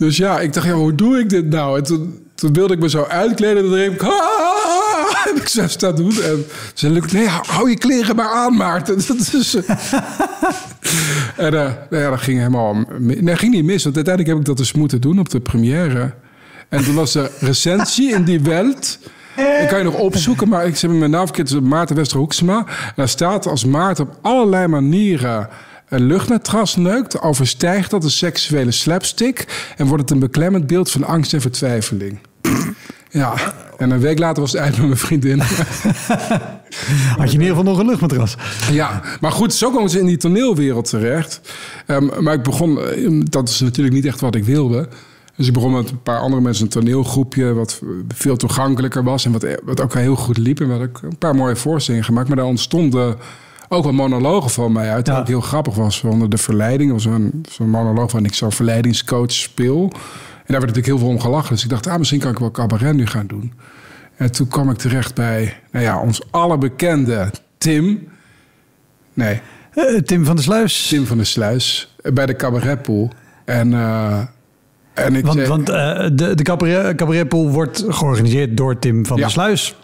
dus 0.00 0.16
ja, 0.16 0.40
ik 0.40 0.52
dacht, 0.52 0.66
ja, 0.66 0.72
hoe 0.72 0.94
doe 0.94 1.18
ik 1.18 1.28
dit 1.28 1.50
nou? 1.50 1.78
En 1.78 1.84
toen, 1.84 2.28
toen 2.34 2.52
wilde 2.52 2.74
ik 2.74 2.80
me 2.80 2.88
zo 2.88 3.04
uitkleden. 3.04 3.56
En 3.64 3.70
dan 3.70 3.78
riep 3.78 3.92
ik, 3.92 4.02
"Ah!" 4.02 5.24
heb 5.24 5.36
ik 5.36 5.48
zo 5.48 5.68
staan 5.68 5.96
doen. 5.96 6.22
En 6.22 6.44
zei 6.74 6.92
Luc, 6.92 7.12
nee, 7.12 7.26
hou, 7.26 7.70
je 7.70 7.78
kleren 7.78 8.16
maar 8.16 8.28
aan, 8.28 8.56
Maarten. 8.56 8.96
Dat 9.06 9.54
en 11.36 11.46
eh, 11.46 11.72
nou 11.90 12.02
ja, 12.02 12.10
dat 12.10 12.20
ging 12.20 12.38
helemaal... 12.38 12.76
Nee, 12.98 13.36
ging 13.36 13.52
niet 13.52 13.64
mis. 13.64 13.82
Want 13.84 13.96
uiteindelijk 13.96 14.34
heb 14.34 14.38
ik 14.38 14.44
dat 14.44 14.56
dus 14.56 14.72
moeten 14.72 15.00
doen 15.00 15.18
op 15.18 15.30
de 15.30 15.40
première. 15.40 16.14
En 16.68 16.84
toen 16.84 16.94
was 16.94 17.12
de 17.12 17.30
recensie 17.40 18.14
in 18.14 18.24
die 18.24 18.40
Welt... 18.40 18.98
Ik 19.62 19.68
kan 19.68 19.78
je 19.78 19.84
nog 19.84 19.94
opzoeken, 19.98 20.48
maar 20.48 20.66
ik 20.66 20.76
zeg 20.76 20.90
mijn 20.90 21.10
naam 21.10 21.26
verkeerd. 21.26 21.60
Maarten 21.60 21.96
Westerhoeksema. 21.96 22.58
En 22.58 22.92
daar 22.96 23.08
staat 23.08 23.46
als 23.46 23.64
Maarten 23.64 24.04
op 24.08 24.18
allerlei 24.22 24.66
manieren 24.66 25.48
een 25.90 26.06
luchtmatras 26.06 26.76
neukt... 26.76 27.20
overstijgt 27.20 27.90
dat 27.90 28.04
een 28.04 28.10
seksuele 28.10 28.70
slapstick... 28.70 29.72
en 29.76 29.86
wordt 29.86 30.02
het 30.02 30.10
een 30.10 30.18
beklemmend 30.18 30.66
beeld 30.66 30.90
van 30.90 31.04
angst 31.04 31.32
en 31.32 31.40
vertwijfeling. 31.40 32.18
Ja, 33.10 33.34
en 33.78 33.90
een 33.90 34.00
week 34.00 34.18
later 34.18 34.42
was 34.42 34.52
het 34.52 34.60
eind 34.60 34.76
met 34.76 34.86
mijn 34.86 34.98
vriendin. 34.98 35.40
Had 37.18 37.30
je 37.30 37.38
in 37.38 37.40
ieder 37.40 37.46
geval 37.46 37.62
nog 37.62 37.78
een 37.78 37.86
luchtmatras. 37.86 38.36
Ja, 38.70 39.02
maar 39.20 39.32
goed, 39.32 39.54
zo 39.54 39.70
komen 39.70 39.90
ze 39.90 39.98
in 39.98 40.06
die 40.06 40.16
toneelwereld 40.16 40.88
terecht. 40.88 41.40
Ehm, 41.86 42.22
maar 42.22 42.34
ik 42.34 42.42
begon, 42.42 42.80
eh, 42.80 43.20
dat 43.24 43.48
is 43.48 43.60
natuurlijk 43.60 43.94
niet 43.94 44.06
echt 44.06 44.20
wat 44.20 44.34
ik 44.34 44.44
wilde. 44.44 44.88
Dus 45.36 45.46
ik 45.46 45.52
begon 45.52 45.72
met 45.72 45.90
een 45.90 46.02
paar 46.02 46.18
andere 46.18 46.42
mensen 46.42 46.64
een 46.64 46.70
toneelgroepje... 46.70 47.52
wat 47.52 47.80
veel 48.08 48.36
toegankelijker 48.36 49.04
was 49.04 49.24
en 49.24 49.32
wat, 49.32 49.46
wat 49.64 49.80
ook 49.80 49.94
heel 49.94 50.16
goed 50.16 50.38
liep. 50.38 50.60
En 50.60 50.66
we 50.66 50.70
hadden 50.70 50.88
ook 50.88 51.02
een 51.02 51.18
paar 51.18 51.34
mooie 51.34 51.56
voorstellingen 51.56 52.06
gemaakt. 52.06 52.28
Maar 52.28 52.36
daar 52.36 52.46
ontstonden 52.46 53.16
ook 53.72 53.84
wel 53.84 53.92
monologen 53.92 54.50
van 54.50 54.72
mij 54.72 54.90
uit. 54.90 55.06
Ja. 55.06 55.22
heel 55.26 55.40
grappig 55.40 55.74
was. 55.74 56.02
Onder 56.02 56.30
de 56.30 56.38
verleiding. 56.38 56.92
Was 56.92 57.02
zo'n 57.02 57.42
zo'n 57.48 57.70
monoloog 57.70 58.12
waarin 58.12 58.30
ik 58.30 58.34
zo'n 58.36 58.52
verleidingscoach 58.52 59.32
speel. 59.32 59.82
En 59.82 60.56
daar 60.56 60.60
werd 60.60 60.76
natuurlijk 60.76 60.86
heel 60.86 60.98
veel 60.98 61.08
om 61.08 61.20
gelachen. 61.20 61.54
Dus 61.54 61.64
ik 61.64 61.70
dacht, 61.70 61.86
ah, 61.86 61.98
misschien 61.98 62.20
kan 62.20 62.30
ik 62.30 62.38
wel 62.38 62.50
cabaret 62.50 62.94
nu 62.94 63.06
gaan 63.06 63.26
doen. 63.26 63.52
En 64.16 64.32
toen 64.32 64.48
kwam 64.48 64.70
ik 64.70 64.76
terecht 64.76 65.14
bij, 65.14 65.56
nou 65.72 65.84
ja, 65.84 66.00
ons 66.00 66.22
allerbekende 66.30 67.30
Tim... 67.58 68.08
Nee, 69.14 69.40
Eh, 69.74 69.96
Tim 69.96 70.24
van 70.24 70.34
der 70.34 70.44
Sluis. 70.44 70.86
Tim 70.88 71.06
van 71.06 71.16
der 71.16 71.26
Sluis, 71.26 71.94
eh, 72.02 72.12
bij 72.12 72.26
de 72.26 72.36
cabaretpool. 72.36 73.10
En, 73.44 73.72
eh, 73.74 74.18
en 74.94 75.14
ik 75.14 75.24
Want, 75.24 75.36
zei, 75.36 75.48
want 75.48 75.66
de, 75.66 76.32
de 76.34 76.42
cabaret, 76.42 76.96
cabaretpool 76.96 77.50
wordt 77.50 77.84
georganiseerd 77.88 78.56
door 78.56 78.78
Tim 78.78 79.06
van 79.06 79.16
Ja. 79.16 79.22
der 79.22 79.32
Sluis. 79.32 79.76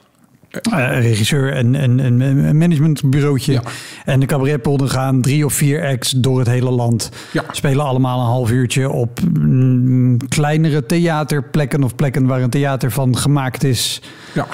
Eh, 0.63 1.01
regisseur 1.01 1.53
en, 1.53 1.75
en, 1.75 2.01
en 2.01 2.21
een 2.21 2.57
managementbureautje. 2.57 3.53
Ja. 3.53 3.63
En 4.05 4.21
de 4.21 4.27
cabaretpool, 4.27 4.79
er 4.79 4.89
gaan 4.89 5.21
drie 5.21 5.45
of 5.45 5.53
vier 5.53 5.87
acts 5.87 6.11
door 6.11 6.39
het 6.39 6.49
hele 6.49 6.71
land. 6.71 7.11
Ja. 7.33 7.45
Spelen 7.51 7.85
allemaal 7.85 8.21
een 8.21 8.27
half 8.27 8.51
uurtje 8.51 8.91
op 8.91 9.21
mm, 9.39 10.29
kleinere 10.29 10.87
theaterplekken 10.87 11.83
of 11.85 11.95
plekken 11.95 12.27
waar 12.27 12.43
een 12.43 12.51
theater 12.51 12.91
van 12.91 13.17
gemaakt 13.17 13.65
is. 13.65 14.03
ja. 14.33 14.47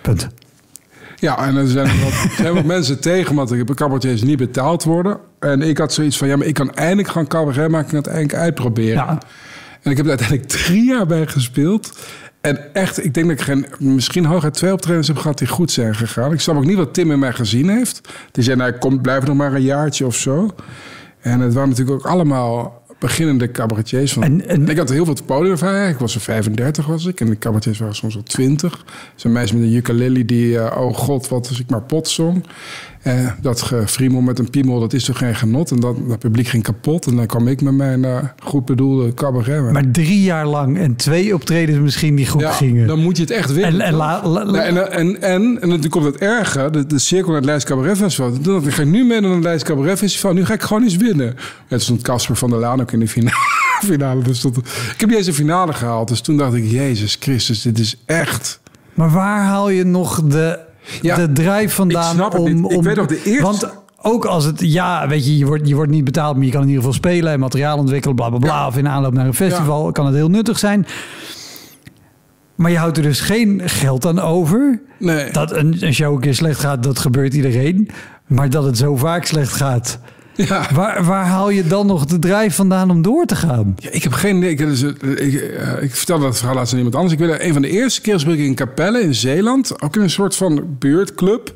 Punt. 0.00 0.28
Ja, 1.20 1.46
en 1.46 1.56
er 1.56 1.68
zijn 1.68 2.00
wat, 2.00 2.12
zijn 2.40 2.54
wat 2.54 2.64
mensen 2.64 3.00
tegen, 3.00 3.34
want 3.34 3.48
de 3.48 3.74
cabaretiers 3.74 4.22
niet 4.22 4.38
betaald 4.38 4.84
worden. 4.84 5.18
En 5.38 5.62
ik 5.62 5.78
had 5.78 5.92
zoiets 5.92 6.16
van, 6.16 6.28
ja, 6.28 6.36
maar 6.36 6.46
ik 6.46 6.54
kan 6.54 6.74
eindelijk 6.74 7.08
gaan 7.08 7.26
cabaret 7.26 7.70
maken 7.70 7.90
en 7.90 7.96
het 7.96 8.06
eindelijk 8.06 8.34
uitproberen. 8.34 8.94
Ja. 8.94 9.18
En 9.82 9.90
ik 9.90 9.96
heb 9.96 10.06
er 10.06 10.18
uiteindelijk 10.18 10.48
drie 10.48 10.84
jaar 10.84 11.06
bij 11.06 11.26
gespeeld. 11.26 11.98
En 12.40 12.74
echt, 12.74 13.04
ik 13.04 13.14
denk 13.14 13.28
dat 13.28 13.38
ik 13.38 13.44
geen, 13.44 13.66
misschien 13.78 14.24
hooguit 14.24 14.54
twee 14.54 14.72
optredens 14.72 15.08
heb 15.08 15.16
gehad 15.16 15.38
die 15.38 15.46
goed 15.48 15.70
zijn 15.70 15.94
gegaan. 15.94 16.32
Ik 16.32 16.40
snap 16.40 16.56
ook 16.56 16.64
niet 16.64 16.76
wat 16.76 16.94
Tim 16.94 17.10
in 17.12 17.18
mij 17.18 17.32
gezien 17.32 17.68
heeft. 17.68 18.00
Die 18.32 18.44
zei, 18.44 18.56
nou, 18.56 18.72
kom, 18.72 19.00
blijf 19.02 19.24
nog 19.26 19.36
maar 19.36 19.54
een 19.54 19.62
jaartje 19.62 20.06
of 20.06 20.16
zo. 20.16 20.54
En 21.20 21.40
het 21.40 21.54
waren 21.54 21.68
natuurlijk 21.68 21.98
ook 21.98 22.06
allemaal 22.12 22.82
beginnende 22.98 23.50
cabaretiers. 23.50 24.12
Van, 24.12 24.22
En- 24.22 24.48
en- 24.48 24.68
ik 24.68 24.76
had 24.78 24.88
heel 24.88 25.04
veel 25.04 25.14
te 25.14 25.22
podium. 25.22 25.86
Ik 25.88 25.98
was 25.98 26.14
er 26.14 26.20
35 26.20 26.86
was 26.86 27.06
ik. 27.06 27.20
En 27.20 27.26
de 27.26 27.38
cabaretiers 27.38 27.78
waren 27.78 27.94
soms 27.94 28.16
al 28.16 28.22
20. 28.22 28.84
Zo'n 29.14 29.32
meisje 29.32 29.54
met 29.56 29.62
een 29.64 29.74
ukulele 29.74 30.24
die... 30.24 30.58
eh, 30.58 30.80
oh 30.80 30.94
god, 30.96 31.28
wat 31.28 31.48
als 31.48 31.60
ik 31.60 31.70
maar 31.70 31.82
pot 31.82 32.08
zong. 32.08 32.44
Eh, 33.02 33.30
dat 33.40 33.62
gefriemel 33.62 34.20
met 34.20 34.38
een 34.38 34.50
piemel, 34.50 34.80
dat 34.80 34.92
is 34.92 35.04
toch 35.04 35.18
geen 35.18 35.34
genot. 35.34 35.70
En 35.70 35.80
dat, 35.80 35.96
dat 36.08 36.18
publiek 36.18 36.46
ging 36.46 36.62
kapot. 36.62 37.06
En 37.06 37.16
dan 37.16 37.26
kwam 37.26 37.48
ik 37.48 37.60
met 37.60 37.74
mijn 37.74 38.04
eh, 38.04 38.16
goed 38.42 38.64
bedoelde 38.64 39.14
cabaret. 39.14 39.72
Maar 39.72 39.90
drie 39.90 40.22
jaar 40.22 40.46
lang 40.46 40.78
en 40.78 40.96
twee 40.96 41.34
optredens 41.34 41.78
misschien 41.78 42.14
die 42.14 42.26
goed 42.26 42.40
ja, 42.40 42.50
gingen. 42.52 42.86
dan 42.86 42.98
moet 42.98 43.16
je 43.16 43.22
het 43.22 43.32
echt 43.32 43.52
willen. 43.52 43.72
en, 43.72 43.80
en, 43.80 43.90
toch? 43.90 43.98
la, 44.00 44.26
la- 44.28 44.44
la- 44.44 44.62
Ja, 44.62 44.62
en, 44.64 44.92
en, 44.92 45.22
en, 45.22 45.58
en 45.60 45.68
dan 45.68 45.88
komt 45.88 46.04
het 46.04 46.16
erge, 46.16 46.68
de, 46.70 46.86
de 46.86 46.98
cirkel 46.98 47.26
naar 47.28 47.36
het 47.36 47.44
Leids 47.44 47.64
Cabaret 47.64 47.96
Festival. 47.96 48.32
Ik, 48.66 48.72
ga 48.74 48.82
ik 48.82 48.88
nu 48.88 49.04
mee 49.04 49.20
naar 49.20 49.30
het 49.30 49.42
Leids 49.42 49.64
Cabaret 49.64 49.98
Festival. 49.98 50.32
Nu 50.32 50.44
ga 50.44 50.54
ik 50.54 50.62
gewoon 50.62 50.82
iets 50.82 50.96
winnen. 50.96 51.36
Het 51.68 51.82
stond 51.82 52.02
Casper 52.02 52.36
van 52.36 52.50
der 52.50 52.58
Laan 52.58 52.80
ook 52.80 52.92
in 52.92 53.00
de 53.00 53.08
finale. 53.08 53.36
finale 53.84 54.22
dus 54.22 54.44
ik 54.44 54.54
heb 54.96 55.08
niet 55.08 55.18
eens 55.18 55.26
een 55.26 55.34
finale 55.34 55.72
gehaald. 55.72 56.08
Dus 56.08 56.20
toen 56.20 56.36
dacht 56.36 56.54
ik, 56.54 56.70
Jezus 56.70 57.16
Christus, 57.20 57.62
dit 57.62 57.78
is 57.78 57.96
echt... 58.06 58.60
Maar 58.94 59.10
waar 59.10 59.42
haal 59.42 59.70
je 59.70 59.84
nog 59.84 60.22
de, 60.22 60.58
Ja, 61.02 61.16
de 61.16 61.32
drijf 61.32 61.74
vandaan 61.74 62.10
ik 62.10 62.16
snap 62.16 62.32
het 62.32 62.40
om, 62.40 62.54
niet. 62.54 62.70
Ik 62.70 62.76
om... 62.78 62.84
weet 62.84 62.96
nog 62.96 63.06
de 63.06 63.22
eerste- 63.24 63.42
Want 63.42 63.68
ook 64.02 64.24
als 64.24 64.44
het... 64.44 64.60
Ja, 64.60 65.08
weet 65.08 65.26
je, 65.26 65.38
je 65.38 65.46
wordt, 65.46 65.68
je 65.68 65.74
wordt 65.74 65.90
niet 65.90 66.04
betaald... 66.04 66.36
maar 66.36 66.44
je 66.44 66.50
kan 66.50 66.60
in 66.62 66.66
ieder 66.68 66.82
geval 66.82 66.98
spelen 66.98 67.32
en 67.32 67.40
materiaal 67.40 67.78
ontwikkelen, 67.78 68.16
bla, 68.16 68.28
bla, 68.28 68.38
bla. 68.38 68.48
Ja. 68.48 68.66
Of 68.66 68.76
in 68.76 68.88
aanloop 68.88 69.12
naar 69.12 69.26
een 69.26 69.34
festival 69.34 69.92
kan 69.92 70.06
het 70.06 70.14
heel 70.14 70.28
nuttig 70.30 70.58
zijn. 70.58 70.86
Maar 72.54 72.70
je 72.70 72.78
houdt 72.78 72.96
er 72.96 73.02
dus 73.02 73.20
geen 73.20 73.60
geld 73.64 74.06
aan 74.06 74.20
over. 74.20 74.80
Nee. 74.98 75.30
Dat 75.32 75.52
een, 75.52 75.76
een 75.80 75.94
show 75.94 76.14
een 76.14 76.20
keer 76.20 76.34
slecht 76.34 76.60
gaat, 76.60 76.82
dat 76.82 76.98
gebeurt 76.98 77.34
iedereen. 77.34 77.90
Maar 78.26 78.50
dat 78.50 78.64
het 78.64 78.76
zo 78.76 78.96
vaak 78.96 79.24
slecht 79.24 79.52
gaat... 79.52 79.98
Ja. 80.46 80.66
Waar, 80.74 81.04
waar 81.04 81.26
haal 81.26 81.50
je 81.50 81.66
dan 81.66 81.86
nog 81.86 82.04
de 82.04 82.18
drijf 82.18 82.54
vandaan 82.54 82.90
om 82.90 83.02
door 83.02 83.26
te 83.26 83.36
gaan? 83.36 83.74
Ja, 83.76 83.90
ik 83.90 84.02
heb 84.02 84.12
geen 84.12 84.36
idee. 84.36 84.50
Ik, 84.50 84.58
dus, 84.58 84.82
eh, 84.82 84.90
ik, 85.10 85.34
eh, 85.34 85.82
ik 85.82 85.94
vertelde 85.94 86.24
dat 86.24 86.36
verhaal 86.36 86.54
laatst 86.54 86.72
aan 86.72 86.78
iemand 86.78 86.96
anders. 86.96 87.14
Ik 87.14 87.20
weet 87.20 87.30
dat 87.30 87.40
een 87.40 87.52
van 87.52 87.62
de 87.62 87.70
eerste 87.70 88.00
keer 88.00 88.20
speel 88.20 88.32
ik 88.32 88.38
in 88.38 88.54
Capelle 88.54 89.00
in 89.00 89.14
Zeeland. 89.14 89.82
Ook 89.82 89.96
in 89.96 90.02
een 90.02 90.10
soort 90.10 90.36
van 90.36 90.76
buurtclub. 90.78 91.54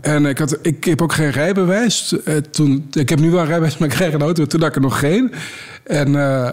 En 0.00 0.26
ik, 0.26 0.38
had, 0.38 0.58
ik 0.62 0.84
heb 0.84 1.02
ook 1.02 1.12
geen 1.12 1.30
rijbewijs. 1.30 2.22
Eh, 2.24 2.36
toen, 2.36 2.88
ik 2.92 3.08
heb 3.08 3.20
nu 3.20 3.30
wel 3.30 3.40
een 3.40 3.46
rijbewijs, 3.46 3.78
maar 3.78 3.88
ik 3.88 3.94
kreeg 3.94 4.12
een 4.12 4.22
auto. 4.22 4.46
Toen 4.46 4.60
had 4.60 4.68
ik 4.68 4.74
er 4.74 4.80
nog 4.80 4.98
geen. 4.98 5.32
En 5.84 6.16
eh, 6.16 6.48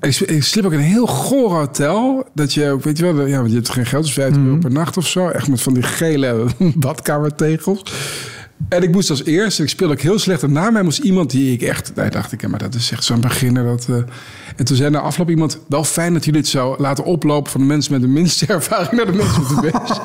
ik, 0.00 0.20
ik 0.20 0.42
sliep 0.42 0.64
ook 0.64 0.72
in 0.72 0.78
een 0.78 0.84
heel 0.84 1.06
goor 1.06 1.50
hotel. 1.50 2.26
Dat 2.34 2.54
je 2.54 2.70
ook, 2.70 2.82
weet 2.82 2.98
je 2.98 3.12
wel, 3.12 3.26
ja, 3.26 3.36
want 3.36 3.50
je 3.50 3.56
hebt 3.56 3.68
geen 3.68 3.86
geld. 3.86 4.04
Dus 4.04 4.12
15 4.12 4.44
euro 4.44 4.58
per 4.58 4.72
nacht 4.72 4.96
of 4.96 5.06
zo. 5.06 5.28
Echt 5.28 5.48
met 5.48 5.60
van 5.60 5.74
die 5.74 5.82
gele 5.82 6.46
badkamertegels. 6.76 7.82
En 8.68 8.82
ik 8.82 8.92
moest 8.92 9.10
als 9.10 9.24
eerste, 9.24 9.62
ik 9.62 9.68
speelde 9.68 9.94
ook 9.94 10.00
heel 10.00 10.18
slecht. 10.18 10.42
En 10.42 10.52
na 10.52 10.70
mij 10.70 10.82
moest 10.82 10.98
iemand 10.98 11.30
die 11.30 11.52
ik 11.52 11.62
echt, 11.62 11.90
daar 11.94 12.10
dacht 12.10 12.32
ik, 12.32 12.40
ja, 12.40 12.48
maar 12.48 12.58
dat 12.58 12.74
is 12.74 12.90
echt 12.90 13.04
zo'n 13.04 13.20
beginner. 13.20 13.64
Dat, 13.64 13.86
eh. 13.88 13.96
En 14.56 14.64
toen 14.64 14.76
zei 14.76 14.90
na 14.90 14.98
afloop 14.98 15.30
iemand, 15.30 15.58
wel 15.68 15.84
fijn 15.84 16.12
dat 16.12 16.24
jullie 16.24 16.40
het 16.40 16.48
zo 16.48 16.74
laten 16.78 17.04
oplopen 17.04 17.50
van 17.50 17.60
de 17.60 17.66
mensen 17.66 17.92
met 17.92 18.00
de 18.00 18.08
minste 18.08 18.46
ervaring 18.54 18.92
naar 18.92 19.06
de 19.06 19.12
mensen 19.12 19.42
met 19.42 19.50
de 19.50 19.70
meeste. 19.72 20.00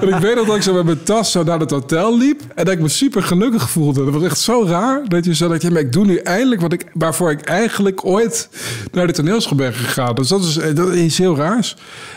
en 0.00 0.08
ik 0.08 0.20
weet 0.20 0.34
nog 0.34 0.46
dat 0.46 0.56
ik 0.56 0.62
zo 0.62 0.74
met 0.74 0.84
mijn 0.84 1.02
tas 1.02 1.30
zo 1.30 1.42
naar 1.42 1.60
het 1.60 1.70
hotel 1.70 2.18
liep. 2.18 2.40
En 2.54 2.64
dat 2.64 2.74
ik 2.74 2.80
me 2.80 2.88
super 2.88 3.22
gelukkig 3.22 3.70
voelde. 3.70 4.04
Dat 4.04 4.14
was 4.14 4.22
echt 4.22 4.38
zo 4.38 4.64
raar. 4.66 5.08
Dat 5.08 5.24
je 5.24 5.34
zo 5.34 5.48
dacht, 5.48 5.62
ja, 5.62 5.70
maar 5.70 5.80
ik 5.80 5.92
doe 5.92 6.04
nu 6.04 6.16
eindelijk 6.16 6.60
wat 6.60 6.72
ik, 6.72 6.84
waarvoor 6.92 7.30
ik 7.30 7.40
eigenlijk 7.40 8.04
ooit 8.04 8.48
naar 8.92 9.06
de 9.06 9.12
toneelschool 9.12 9.56
ben 9.56 9.72
gegaan. 9.72 10.14
Dus 10.14 10.28
dat 10.28 10.44
is, 10.44 10.56
eh, 10.56 10.74
dat 10.74 10.88
is 10.88 11.18
heel 11.18 11.36
raars. 11.36 11.76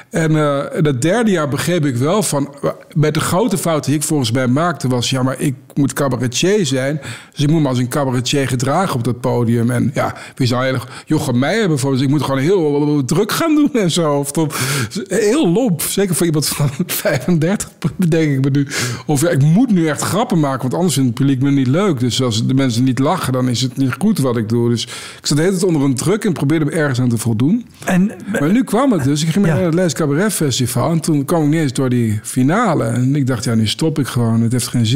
En 0.09 0.35
eh, 0.35 0.81
dat 0.81 1.01
derde 1.01 1.31
jaar 1.31 1.47
begreep 1.47 1.85
ik 1.85 1.95
wel 1.95 2.23
van... 2.23 2.55
Met 2.93 3.13
de 3.13 3.19
grote 3.19 3.57
fout 3.57 3.85
die 3.85 3.95
ik 3.95 4.03
volgens 4.03 4.31
mij 4.31 4.47
maakte 4.47 4.87
was... 4.87 5.09
ja, 5.15 5.23
maar 5.23 5.39
ik 5.39 5.55
moet 5.73 5.93
cabaretier 5.93 6.65
zijn. 6.65 7.01
Dus 7.31 7.43
ik 7.43 7.49
moet 7.51 7.61
me 7.61 7.67
als 7.67 7.77
een 7.77 7.87
cabaretier 7.87 8.47
gedragen 8.47 8.95
op 8.95 9.03
dat 9.03 9.19
podium. 9.21 9.69
En 9.71 9.91
ja, 9.93 10.15
wie 10.35 10.47
zou 10.47 10.63
heel 10.65 10.77
Jochem 11.05 11.39
Meijer 11.39 11.67
bijvoorbeeld... 11.67 12.01
ik 12.03 12.09
moet 12.09 12.21
gewoon 12.23 12.39
heel 12.39 13.03
druk 13.05 13.31
gaan 13.31 13.55
doen 13.55 13.73
en 13.73 13.91
zo. 13.91 14.13
Of 14.13 14.31
toch, 14.31 14.57
heel 15.07 15.51
lomp. 15.51 15.81
Zeker 15.81 16.15
voor 16.15 16.25
iemand 16.25 16.47
van 16.47 16.69
35, 16.87 17.69
bedenk 17.95 18.31
ik 18.37 18.43
me 18.43 18.49
nu. 18.59 18.67
Of 19.05 19.21
ja, 19.21 19.29
ik 19.29 19.41
moet 19.41 19.71
nu 19.71 19.87
echt 19.87 20.01
grappen 20.01 20.39
maken... 20.39 20.61
want 20.61 20.73
anders 20.73 20.93
vindt 20.93 21.09
het 21.09 21.17
publiek 21.17 21.41
me 21.41 21.51
niet 21.51 21.67
leuk. 21.67 21.99
Dus 21.99 22.21
als 22.21 22.47
de 22.47 22.53
mensen 22.53 22.83
niet 22.83 22.99
lachen, 22.99 23.33
dan 23.33 23.49
is 23.49 23.61
het 23.61 23.77
niet 23.77 23.93
goed 23.99 24.17
wat 24.19 24.37
ik 24.37 24.49
doe. 24.49 24.69
Dus 24.69 24.83
ik 25.19 25.25
zat 25.25 25.37
de 25.37 25.43
hele 25.43 25.55
tijd 25.55 25.65
onder 25.67 25.81
een 25.83 25.95
druk... 25.95 26.25
en 26.25 26.33
probeerde 26.33 26.65
me 26.65 26.71
ergens 26.71 26.99
aan 26.99 27.09
te 27.09 27.17
voldoen. 27.17 27.65
En 27.85 28.11
Maar 28.39 28.51
nu 28.51 28.63
kwam 28.63 28.91
het 28.91 29.03
dus. 29.03 29.23
Ik 29.23 29.29
ging 29.29 29.45
Ja. 29.45 29.53
naar 29.53 29.63
het 29.63 29.73
Les 29.73 29.93
Cabaret 29.93 30.33
Festival. 30.33 30.91
En 30.91 30.99
toen 30.99 31.25
kwam 31.25 31.43
ik 31.43 31.49
niet 31.49 31.59
eens 31.61 31.73
door 31.73 31.89
die 31.89 32.19
finale. 32.23 32.83
En 32.83 33.15
ik 33.15 33.27
dacht, 33.27 33.43
ja, 33.43 33.53
nu 33.55 33.67
stop 33.67 33.99
ik 33.99 34.07
gewoon. 34.07 34.41
Het 34.41 34.51
heeft 34.51 34.67
geen 34.67 34.85
zin. 34.85 34.94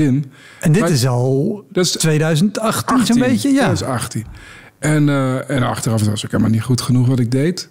En 0.60 0.72
dit 0.72 0.82
Maar- 0.82 0.92
is 0.92 1.08
al 1.08 1.64
Dat 1.72 1.86
is 1.86 1.92
2018 1.92 3.06
zo'n 3.06 3.20
beetje, 3.20 3.50
ja. 3.50 3.66
Dat 3.68 3.76
is 3.76 3.84
18. 3.84 4.26
En, 4.80 5.10
eh, 5.10 5.50
en 5.50 5.64
achteraf 5.64 6.04
was 6.04 6.26
ook 6.26 6.32
helemaal 6.32 6.52
niet 6.52 6.64
goed 6.64 6.82
genoeg 6.82 7.08
wat 7.08 7.20
ik 7.20 7.32
deed. 7.32 7.70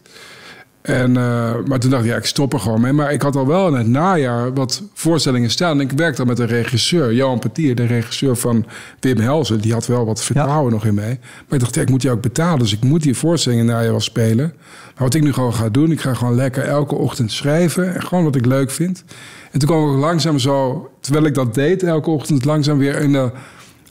En, 0.80 1.16
eh, 1.16 1.54
maar 1.66 1.78
toen 1.78 1.90
dacht 1.90 2.04
ik, 2.04 2.10
ja, 2.10 2.16
ik 2.16 2.24
stop 2.24 2.52
er 2.52 2.60
gewoon 2.60 2.80
mee. 2.80 2.92
Maar 2.92 3.12
ik 3.12 3.22
had 3.22 3.36
al 3.36 3.46
wel 3.46 3.68
in 3.68 3.74
het 3.74 3.86
najaar 3.86 4.54
wat 4.54 4.82
voorstellingen 4.94 5.50
staan. 5.50 5.80
En 5.80 5.90
ik 5.90 5.92
werkte 5.92 6.20
al 6.20 6.26
met 6.26 6.38
een 6.38 6.46
regisseur, 6.46 7.14
Johan 7.14 7.38
Petier, 7.38 7.74
de 7.74 7.86
regisseur 7.86 8.36
van 8.36 8.66
Wim 9.00 9.18
Helsen. 9.18 9.60
Die 9.60 9.72
had 9.72 9.86
wel 9.86 10.04
wat 10.04 10.24
vertrouwen 10.24 10.72
nog 10.72 10.84
in 10.84 10.94
mij. 10.94 11.18
Maar 11.20 11.58
ik 11.58 11.60
dacht, 11.60 11.74
ja, 11.74 11.82
ik 11.82 11.90
moet 11.90 12.00
die 12.00 12.10
ook 12.10 12.20
betalen. 12.20 12.58
Dus 12.58 12.72
ik 12.72 12.82
moet 12.82 13.02
die 13.02 13.16
voorstellingen 13.16 13.64
in 13.64 13.70
het 13.70 13.76
najaar 13.76 13.92
wel 13.92 14.00
spelen. 14.00 14.52
Maar 14.94 15.04
wat 15.04 15.14
ik 15.14 15.22
nu 15.22 15.32
gewoon 15.32 15.54
ga 15.54 15.68
doen, 15.68 15.90
ik 15.90 16.00
ga 16.00 16.14
gewoon 16.14 16.34
lekker 16.34 16.64
elke 16.64 16.94
ochtend 16.94 17.32
schrijven. 17.32 17.94
En 17.94 18.02
gewoon 18.02 18.24
wat 18.24 18.36
ik 18.36 18.46
leuk 18.46 18.70
vind. 18.70 19.04
En 19.50 19.58
toen 19.58 19.68
kwam 19.68 19.94
ik 19.94 20.00
langzaam 20.00 20.38
zo, 20.38 20.90
terwijl 21.00 21.24
ik 21.24 21.34
dat 21.34 21.54
deed, 21.54 21.82
elke 21.82 22.10
ochtend 22.10 22.44
langzaam 22.44 22.78
weer 22.78 22.96
in 22.96 23.12
de 23.12 23.30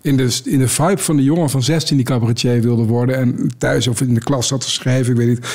in 0.01 0.17
de, 0.17 0.39
in 0.43 0.59
de 0.59 0.67
vibe 0.67 0.97
van 0.97 1.15
de 1.15 1.23
jongen 1.23 1.49
van 1.49 1.63
16 1.63 1.97
die 1.97 2.05
cabaretier 2.05 2.61
wilde 2.61 2.83
worden. 2.83 3.15
En 3.15 3.51
thuis 3.57 3.87
of 3.87 4.01
in 4.01 4.13
de 4.13 4.23
klas 4.23 4.47
zat 4.47 4.61
te 4.61 4.71
schrijven, 4.71 5.11
ik 5.11 5.17
weet 5.17 5.27
niet. 5.27 5.47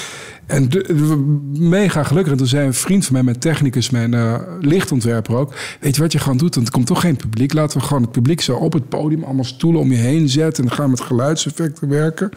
En 0.47 0.69
de- 0.69 0.85
de- 0.87 1.41
mega 1.59 2.03
gelukkig. 2.03 2.33
En 2.33 2.39
toen 2.39 2.47
zei 2.47 2.67
een 2.67 2.75
vriend 2.75 3.05
van 3.05 3.13
mij, 3.15 3.23
mijn 3.23 3.39
technicus, 3.39 3.91
mijn 3.91 4.15
eh, 4.15 4.35
lichtontwerper 4.61 5.35
ook. 5.37 5.55
Weet 5.81 5.95
je 5.97 6.03
wat 6.03 6.13
je 6.13 6.19
gewoon 6.19 6.37
doet? 6.37 6.55
Want 6.55 6.67
er 6.67 6.73
komt 6.73 6.87
toch 6.87 7.01
geen 7.01 7.17
publiek. 7.17 7.53
Laten 7.53 7.79
we 7.81 7.87
gewoon 7.87 8.03
het 8.03 8.13
publiek 8.13 8.41
zo 8.41 8.55
op 8.57 8.73
het 8.73 8.89
podium 8.89 9.25
allemaal 9.25 9.45
stoelen 9.45 9.81
om 9.81 9.91
je 9.91 9.97
heen 9.99 10.29
zetten. 10.29 10.63
En 10.63 10.69
dan 10.69 10.77
gaan 10.79 10.85
we 10.85 10.91
met 10.91 11.01
geluidseffecten 11.01 11.89
werken. 11.89 12.31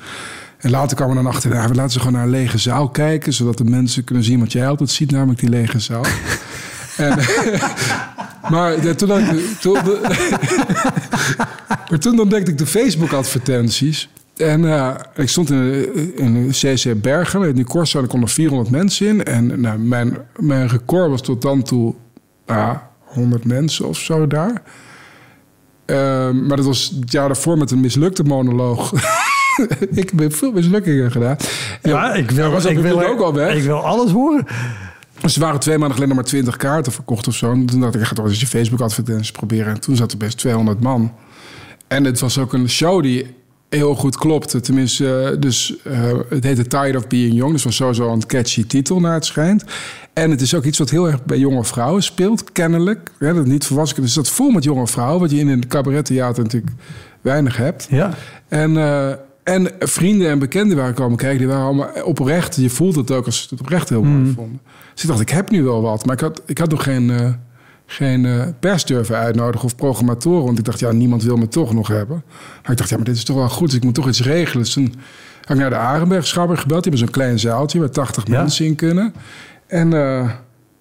En 0.57 0.69
later 0.69 0.95
kwamen 0.95 1.15
we 1.15 1.23
dan 1.23 1.31
achterna. 1.31 1.67
We 1.67 1.75
laten 1.75 1.91
ze 1.91 1.97
gewoon 1.99 2.13
naar 2.13 2.23
een 2.23 2.29
lege 2.29 2.57
zaal 2.57 2.89
kijken. 2.89 3.33
Zodat 3.33 3.57
de 3.57 3.63
mensen 3.63 4.03
kunnen 4.03 4.23
zien 4.23 4.39
wat 4.39 4.51
jij 4.51 4.67
altijd 4.67 4.89
ziet, 4.89 5.11
namelijk 5.11 5.39
die 5.39 5.49
lege 5.49 5.79
zaal. 5.79 6.05
En, 6.97 7.17
maar 8.51 8.85
ja, 8.85 8.93
toen, 8.93 9.09
had 9.09 9.19
ik, 9.19 9.55
toen, 9.59 9.73
maar 11.89 11.99
toen 11.99 12.19
ontdekte 12.19 12.51
ik 12.51 12.57
de 12.57 12.65
Facebook-advertenties. 12.65 14.09
En 14.35 14.65
eh, 14.65 14.95
ik 15.15 15.29
stond 15.29 15.49
in, 15.49 16.17
in 16.17 16.49
CC 16.51 17.01
Bergen, 17.01 17.43
in 17.43 17.55
die 17.55 17.65
Corso, 17.65 17.97
en 17.97 18.03
er 18.03 18.09
konden 18.09 18.29
400 18.29 18.69
mensen 18.69 19.07
in. 19.07 19.23
En 19.23 19.61
nou, 19.61 19.79
mijn, 19.79 20.17
mijn 20.35 20.67
record 20.67 21.09
was 21.09 21.21
tot 21.21 21.41
dan 21.41 21.63
toe 21.63 21.93
ah, 22.45 22.75
100 22.99 23.45
mensen 23.45 23.87
of 23.87 23.97
zo 23.97 24.27
daar. 24.27 24.61
Eh, 25.85 26.29
maar 26.31 26.57
dat 26.57 26.65
was 26.65 26.93
het 26.99 27.11
jaar 27.11 27.27
daarvoor 27.27 27.57
met 27.57 27.71
een 27.71 27.79
mislukte 27.79 28.23
monoloog. 28.23 28.93
ik 29.91 30.11
heb 30.15 30.35
veel 30.35 30.51
mislukkingen 30.51 31.11
gedaan. 31.11 31.37
Ja, 31.81 32.13
ik 32.13 32.31
wil, 32.31 32.51
was 32.51 32.65
ik, 32.65 32.79
wil 32.79 33.03
ook 33.03 33.19
al 33.19 33.33
weg. 33.33 33.55
ik 33.55 33.63
wil 33.63 33.85
alles 33.85 34.11
horen. 34.11 34.45
Dus 35.21 35.35
er 35.35 35.41
waren 35.41 35.59
twee 35.59 35.77
maanden 35.77 35.97
geleden 35.97 36.15
nog 36.15 36.23
maar 36.23 36.33
20 36.33 36.57
kaarten 36.57 36.91
verkocht 36.91 37.27
of 37.27 37.35
zo. 37.35 37.51
En 37.51 37.65
toen 37.65 37.79
dacht 37.79 37.95
ik, 37.95 38.01
ik 38.01 38.07
ga 38.07 38.13
toch 38.13 38.25
eens 38.25 38.39
je 38.39 38.47
Facebook-advertenties 38.47 39.31
proberen. 39.31 39.73
En 39.73 39.79
toen 39.79 39.95
zat 39.95 40.11
er 40.11 40.17
best 40.17 40.37
200 40.37 40.81
man. 40.81 41.13
En 41.87 42.03
het 42.03 42.19
was 42.19 42.37
ook 42.37 42.53
een 42.53 42.69
show 42.69 43.03
die 43.03 43.35
heel 43.75 43.95
goed 43.95 44.17
klopte. 44.17 44.59
Tenminste, 44.59 45.19
eh, 45.19 45.39
dus 45.39 45.75
eh, 45.83 46.11
het 46.29 46.43
heette 46.43 46.67
Tired 46.67 46.95
of 46.95 47.07
Being 47.07 47.33
Young. 47.33 47.51
Dus 47.51 47.63
was 47.63 47.75
sowieso 47.75 48.11
een 48.11 48.25
catchy 48.25 48.65
titel 48.65 48.99
naar 48.99 49.13
het 49.13 49.25
schijnt. 49.25 49.63
En 50.13 50.31
het 50.31 50.41
is 50.41 50.55
ook 50.55 50.63
iets 50.63 50.77
wat 50.77 50.89
heel 50.89 51.07
erg 51.07 51.23
bij 51.23 51.37
jonge 51.37 51.63
vrouwen 51.63 52.03
speelt, 52.03 52.51
kennelijk. 52.51 53.11
Ja, 53.19 53.33
dat 53.33 53.45
niet 53.45 53.65
volwassen. 53.65 54.01
Dus 54.01 54.13
dat 54.13 54.29
vol 54.29 54.49
met 54.49 54.63
jonge 54.63 54.87
vrouwen, 54.87 55.19
wat 55.19 55.31
je 55.31 55.37
in 55.37 55.47
een 55.47 55.67
cabarettheater 55.67 56.43
natuurlijk 56.43 56.73
weinig 57.21 57.57
hebt. 57.57 57.87
Ja. 57.89 58.13
En, 58.47 58.77
eh, 58.77 59.09
en 59.43 59.71
vrienden 59.79 60.29
en 60.29 60.39
bekenden 60.39 60.77
waren 60.77 60.93
komen 60.93 61.17
kijken, 61.17 61.37
die 61.37 61.47
waren 61.47 61.65
allemaal 61.65 61.89
oprecht. 62.03 62.55
Je 62.55 62.69
voelt 62.69 62.95
het 62.95 63.11
ook 63.11 63.25
als 63.25 63.41
ze 63.41 63.47
het 63.49 63.59
oprecht 63.59 63.89
heel 63.89 64.03
mooi 64.03 64.33
vonden. 64.35 64.59
Dus 64.93 65.03
ik 65.03 65.09
dacht, 65.09 65.21
ik 65.21 65.29
heb 65.29 65.49
nu 65.49 65.63
wel 65.63 65.81
wat. 65.81 66.05
Maar 66.05 66.15
ik 66.15 66.21
had, 66.21 66.41
ik 66.45 66.57
had 66.57 66.69
nog 66.69 66.83
geen, 66.83 67.37
geen 67.85 68.25
eh, 68.25 68.41
pers 68.59 68.85
durven 68.85 69.15
uitnodigen 69.15 69.65
of 69.65 69.75
programmatoren. 69.75 70.45
Want 70.45 70.57
ik 70.59 70.65
dacht, 70.65 70.79
ja, 70.79 70.91
niemand 70.91 71.23
wil 71.23 71.37
me 71.37 71.47
toch 71.47 71.73
nog 71.73 71.87
hebben. 71.87 72.23
Maar 72.61 72.71
ik 72.71 72.77
dacht, 72.77 72.89
ja, 72.89 72.95
maar 72.95 73.05
dit 73.05 73.15
is 73.15 73.23
toch 73.23 73.35
wel 73.35 73.49
goed. 73.49 73.67
Dus 73.67 73.77
ik 73.77 73.83
moet 73.83 73.93
toch 73.93 74.07
iets 74.07 74.21
regelen. 74.21 74.63
Dus 74.63 74.73
toen 74.73 74.93
had 75.41 75.55
ik 75.55 75.61
naar 75.61 75.69
de 75.69 75.75
Arenberg 75.75 76.27
Schouwburg 76.27 76.61
gebeld. 76.61 76.83
Die 76.83 76.91
hebben 76.91 77.07
zo'n 77.13 77.21
klein 77.21 77.39
zaaltje 77.39 77.79
waar 77.79 77.89
80 77.89 78.27
Ja. 78.27 78.41
mensen 78.41 78.65
in 78.65 78.75
kunnen. 78.75 79.13
En, 79.67 79.93
eh, 79.93 80.29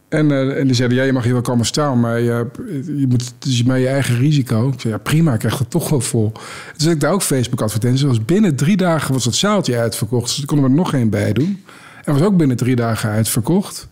en, 0.08 0.30
eh, 0.30 0.58
en 0.58 0.66
die 0.66 0.74
zeiden, 0.76 0.98
ja, 0.98 1.04
je 1.04 1.12
mag 1.12 1.24
hier 1.24 1.32
wel 1.32 1.42
komen 1.42 1.66
staan, 1.66 2.00
maar 2.00 2.20
je, 2.20 2.46
je 2.96 3.06
moet, 3.08 3.34
is 3.46 3.62
met 3.62 3.80
je 3.80 3.88
eigen 3.88 4.16
risico. 4.16 4.68
Ik 4.68 4.80
zei, 4.80 4.92
ja, 4.92 4.98
prima, 4.98 5.32
ik 5.32 5.38
krijg 5.38 5.58
het 5.58 5.70
toch 5.70 5.88
wel 5.88 6.00
vol. 6.00 6.32
Dus 6.76 6.86
ik 6.86 7.00
daar 7.00 7.12
ook 7.12 7.22
Facebook-advertenties. 7.22 8.02
was 8.02 8.24
binnen 8.24 8.56
drie 8.56 8.76
dagen 8.76 9.12
was 9.12 9.24
dat 9.24 9.34
zaaltje 9.34 9.78
uitverkocht. 9.78 10.26
Dus 10.26 10.40
er 10.40 10.46
konden 10.46 10.66
we 10.66 10.70
er 10.70 10.76
nog 10.76 10.94
één 10.94 11.10
bij 11.10 11.32
doen. 11.32 11.64
En 12.04 12.12
was 12.12 12.22
ook 12.22 12.36
binnen 12.36 12.56
drie 12.56 12.76
dagen 12.76 13.10
uitverkocht. 13.10 13.88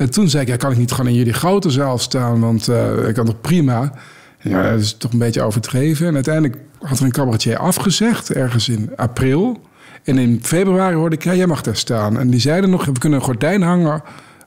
En 0.00 0.10
toen 0.10 0.28
zei 0.28 0.42
ik, 0.42 0.48
ja, 0.48 0.56
kan 0.56 0.70
ik 0.70 0.78
niet 0.78 0.90
gewoon 0.92 1.10
in 1.10 1.16
jullie 1.16 1.32
grote 1.32 1.70
zaal 1.70 1.98
staan? 1.98 2.40
Want 2.40 2.68
eh, 2.68 3.08
ik 3.08 3.14
kan 3.14 3.24
toch 3.24 3.40
prima? 3.40 3.92
Ja, 4.40 4.70
dat 4.70 4.80
is 4.80 4.92
toch 4.92 5.12
een 5.12 5.18
beetje 5.18 5.42
overdreven. 5.42 6.06
En 6.06 6.14
uiteindelijk 6.14 6.56
had 6.78 6.98
er 6.98 7.04
een 7.04 7.10
cabaretier 7.10 7.58
afgezegd, 7.58 8.32
ergens 8.32 8.68
in 8.68 8.90
april. 8.96 9.60
En 10.04 10.18
in 10.18 10.38
februari 10.42 10.94
hoorde 10.94 11.16
ik, 11.16 11.24
ja, 11.24 11.34
jij 11.34 11.46
mag 11.46 11.60
daar 11.60 11.76
staan. 11.76 12.18
En 12.18 12.30
die 12.30 12.40
zeiden 12.40 12.70
nog, 12.70 12.84
we 12.84 12.98
kunnen 12.98 13.18
een 13.18 13.24
gordijn 13.24 13.62
hangen 13.62 14.02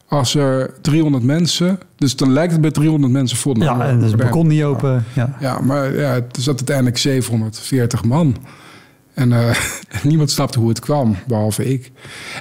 als 0.07 0.35
er 0.35 0.73
300 0.81 1.23
mensen... 1.23 1.79
Dus 1.95 2.15
dan 2.15 2.33
lijkt 2.33 2.51
het 2.51 2.61
bij 2.61 2.71
300 2.71 3.13
mensen 3.13 3.37
vol. 3.37 3.57
Ja, 3.57 3.87
en 3.87 3.99
dus 3.99 4.11
het 4.11 4.21
balkon 4.21 4.47
niet 4.47 4.63
open. 4.63 5.05
Ja. 5.13 5.35
Ja, 5.39 5.59
maar 5.61 5.95
ja, 5.95 6.13
het 6.13 6.37
zat 6.39 6.55
uiteindelijk 6.55 6.97
740 6.97 8.03
man. 8.03 8.35
En 9.13 9.33
eh, 9.33 9.55
niemand 10.03 10.31
snapte 10.31 10.59
hoe 10.59 10.69
het 10.69 10.79
kwam, 10.79 11.15
behalve 11.27 11.65
ik. 11.65 11.91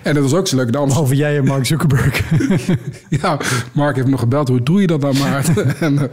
En 0.03 0.15
dat 0.15 0.23
was 0.23 0.35
ook 0.35 0.47
zo 0.47 0.57
leuk. 0.57 0.65
Amsterdam, 0.65 0.89
Behalve 0.89 1.17
jij 1.17 1.37
en 1.37 1.45
Mark 1.45 1.67
Zuckerberg. 1.67 2.23
ja, 3.23 3.39
Mark 3.73 3.95
heeft 3.95 4.07
me 4.07 4.13
nog 4.13 4.21
gebeld. 4.21 4.49
Hoe 4.49 4.63
doe 4.63 4.81
je 4.81 4.87
dat 4.87 5.01
nou, 5.01 5.19
Maarten? 5.19 5.77
en, 5.81 5.99
eh, 5.99 6.09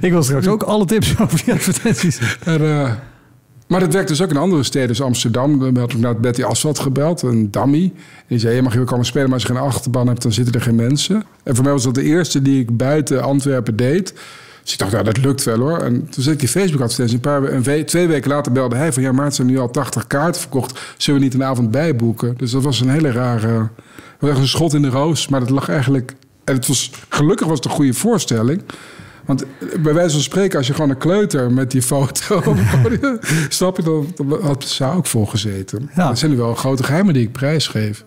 ik 0.00 0.10
wil 0.10 0.22
straks 0.22 0.46
ook 0.46 0.62
alle 0.62 0.84
tips 0.84 1.18
over 1.20 1.44
die 1.44 1.54
advertenties. 1.54 2.18
en, 2.44 2.60
eh, 2.60 2.92
maar 3.66 3.80
dat 3.80 3.92
werkt 3.92 4.08
dus 4.08 4.22
ook 4.22 4.30
in 4.30 4.36
andere 4.36 4.62
steden. 4.62 4.88
Dus 4.88 5.02
Amsterdam, 5.02 5.58
dan 5.58 5.76
had 5.76 5.92
ik 5.92 5.98
naar 5.98 6.20
Betty 6.20 6.42
Asphalt 6.42 6.78
gebeld, 6.78 7.22
een 7.22 7.50
dummy. 7.50 7.82
En 7.84 8.24
die 8.28 8.38
zei, 8.38 8.54
je 8.54 8.62
mag 8.62 8.70
hier 8.70 8.80
wel 8.80 8.90
komen 8.90 9.06
spelen, 9.06 9.26
maar 9.26 9.38
als 9.38 9.46
je 9.46 9.54
geen 9.54 9.62
achterban 9.62 10.06
hebt, 10.06 10.22
dan 10.22 10.32
zitten 10.32 10.54
er 10.54 10.60
geen 10.60 10.74
mensen. 10.74 11.24
En 11.42 11.54
voor 11.54 11.64
mij 11.64 11.72
was 11.72 11.82
dat 11.82 11.94
de 11.94 12.02
eerste 12.02 12.42
die 12.42 12.60
ik 12.60 12.76
buiten 12.76 13.22
Antwerpen 13.22 13.76
deed. 13.76 14.14
Dus 14.68 14.76
ik 14.76 14.82
dacht, 14.82 14.92
ja, 14.92 15.02
dat 15.12 15.24
lukt 15.24 15.44
wel 15.44 15.58
hoor. 15.58 15.78
En 15.78 16.08
toen 16.10 16.22
zet 16.22 16.32
ik 16.32 16.38
die 16.38 16.48
Facebook-advertentie. 16.48 17.14
Een 17.14 17.20
paar, 17.20 17.52
een 17.52 17.62
we- 17.62 17.84
twee 17.84 18.06
weken 18.06 18.30
later 18.30 18.52
belde 18.52 18.76
hij 18.76 18.92
van... 18.92 19.02
ja, 19.02 19.12
Maarten, 19.12 19.34
zijn 19.34 19.46
nu 19.46 19.58
al 19.58 19.70
80 19.70 20.06
kaarten 20.06 20.40
verkocht. 20.40 20.80
Zullen 20.96 21.20
we 21.20 21.26
niet 21.26 21.34
een 21.34 21.44
avond 21.44 21.70
bijboeken? 21.70 22.34
Dus 22.36 22.50
dat 22.50 22.62
was 22.62 22.80
een 22.80 22.88
hele 22.90 23.10
rare... 23.12 23.68
Was 24.18 24.30
echt 24.30 24.38
een 24.38 24.48
schot 24.48 24.74
in 24.74 24.82
de 24.82 24.88
roos. 24.88 25.28
Maar 25.28 25.40
dat 25.40 25.50
lag 25.50 25.68
eigenlijk... 25.68 26.14
En 26.44 26.54
het 26.54 26.66
was, 26.66 26.90
gelukkig 27.08 27.46
was 27.46 27.56
het 27.56 27.64
een 27.64 27.70
goede 27.70 27.94
voorstelling. 27.94 28.62
Want 29.24 29.44
bij 29.80 29.94
wijze 29.94 30.12
van 30.12 30.20
spreken, 30.20 30.58
als 30.58 30.66
je 30.66 30.74
gewoon 30.74 30.90
een 30.90 30.98
kleuter 30.98 31.52
met 31.52 31.70
die 31.70 31.82
foto... 31.82 32.42
snap 33.48 33.76
je, 33.76 33.82
dan, 33.82 34.12
dan 34.16 34.42
had 34.42 34.64
ze 34.64 34.84
ook 34.84 35.06
vol 35.06 35.26
gezeten. 35.26 35.90
Ja. 35.94 36.08
Dat 36.08 36.18
zijn 36.18 36.30
nu 36.30 36.36
wel 36.36 36.54
grote 36.54 36.84
geheimen 36.84 37.14
die 37.14 37.22
ik 37.22 37.32
prijsgeef. 37.32 38.04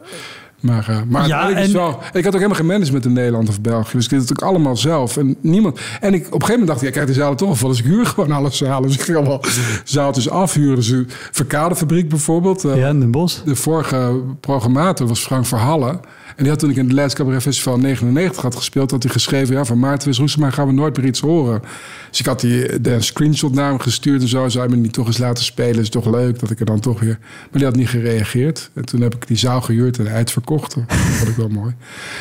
Maar, 0.62 0.90
eh, 0.90 0.98
maar 1.08 1.28
Ja, 1.28 1.48
is 1.50 1.72
wel, 1.72 1.90
ik 1.90 2.24
had 2.24 2.26
ook 2.28 2.34
helemaal 2.34 2.56
geen 2.56 2.66
management 2.66 3.06
in 3.06 3.14
Nederland 3.14 3.50
of 3.50 3.62
België. 3.62 3.96
Dus 3.98 4.04
ik 4.04 4.10
deed 4.10 4.20
het 4.20 4.32
ook 4.32 4.50
allemaal 4.50 4.78
zelf. 4.78 5.18
En 5.18 5.36
niemand. 5.42 5.80
En 6.02 6.14
ik, 6.14 6.20
op 6.26 6.26
een 6.26 6.32
gegeven 6.32 6.50
moment 6.50 6.68
dacht 6.68 6.82
ik, 6.82 6.88
ja, 6.88 6.94
kijk, 6.94 7.06
die 7.06 7.16
zalen 7.16 7.38
toch 7.38 7.58
vol. 7.58 7.70
Dus 7.70 7.80
ik 7.80 7.86
huur 7.86 8.06
gewoon 8.06 8.32
alle 8.32 8.50
zalen. 8.52 8.88
Dus 8.88 8.98
ik 8.98 9.02
ging 9.02 9.18
allemaal 9.18 9.42
zaaltjes 9.84 10.30
afhuren. 10.30 10.76
Dus 10.76 10.88
de 10.88 11.06
Verkadefabriek 11.32 12.10
bijvoorbeeld. 12.10 12.64
eh, 12.64 12.76
Ja, 12.78 12.88
in 12.90 13.00
Den 13.00 13.12
Bosch. 13.12 13.42
De 13.44 13.56
vorige 13.56 14.20
programmator 14.40 15.08
was 15.08 15.20
Frank 15.20 15.46
Verhallen. 15.46 16.00
En 16.36 16.44
die 16.44 16.50
had 16.50 16.60
toen 16.60 16.70
ik 16.70 16.76
in 16.76 16.84
het 16.84 16.94
Leids 16.94 17.14
Cabaret 17.14 17.42
Festival 17.42 17.78
99 17.78 18.42
had 18.42 18.56
gespeeld... 18.56 18.92
had 18.92 19.04
hij 19.04 19.12
geschreven, 19.12 19.56
ja, 19.56 19.66
van 19.66 19.80
Maarten 19.80 20.08
Wis 20.08 20.18
Roesema 20.18 20.50
gaan 20.50 20.68
we 20.68 20.74
nooit 20.74 20.98
meer 20.98 21.06
iets 21.06 21.20
horen. 21.20 21.62
Dus 22.10 22.20
ik 22.20 22.26
had 22.26 22.40
die, 22.40 22.82
de 22.82 23.02
screenshot 23.02 23.54
naar 23.54 23.70
hem 23.70 23.80
gestuurd 23.80 24.22
en 24.22 24.28
zo. 24.28 24.50
Zou 24.50 24.70
je 24.70 24.76
me 24.76 24.82
niet 24.82 24.94
toch 24.94 25.08
eens 25.08 25.18
laten 25.18 25.44
spelen? 25.44 25.80
Is 25.80 25.90
toch 25.90 26.06
leuk 26.06 26.40
dat 26.40 26.50
ik 26.50 26.60
er 26.60 26.66
dan 26.66 26.80
toch 26.80 27.00
weer... 27.00 27.18
Maar 27.20 27.48
die 27.52 27.66
had 27.66 27.76
niet 27.76 27.90
gereageerd. 27.90 28.70
En 28.74 28.86
toen 28.86 29.02
heb 29.02 29.16
ik 29.16 29.28
die 29.28 29.38
zaal 29.38 29.62
gehuurd 29.62 30.00
en 30.00 30.08
uitverkocht. 30.08 30.76
Dat 30.76 30.84
vond 30.88 31.30
ik 31.30 31.36
wel 31.36 31.50
mooi. 31.50 31.74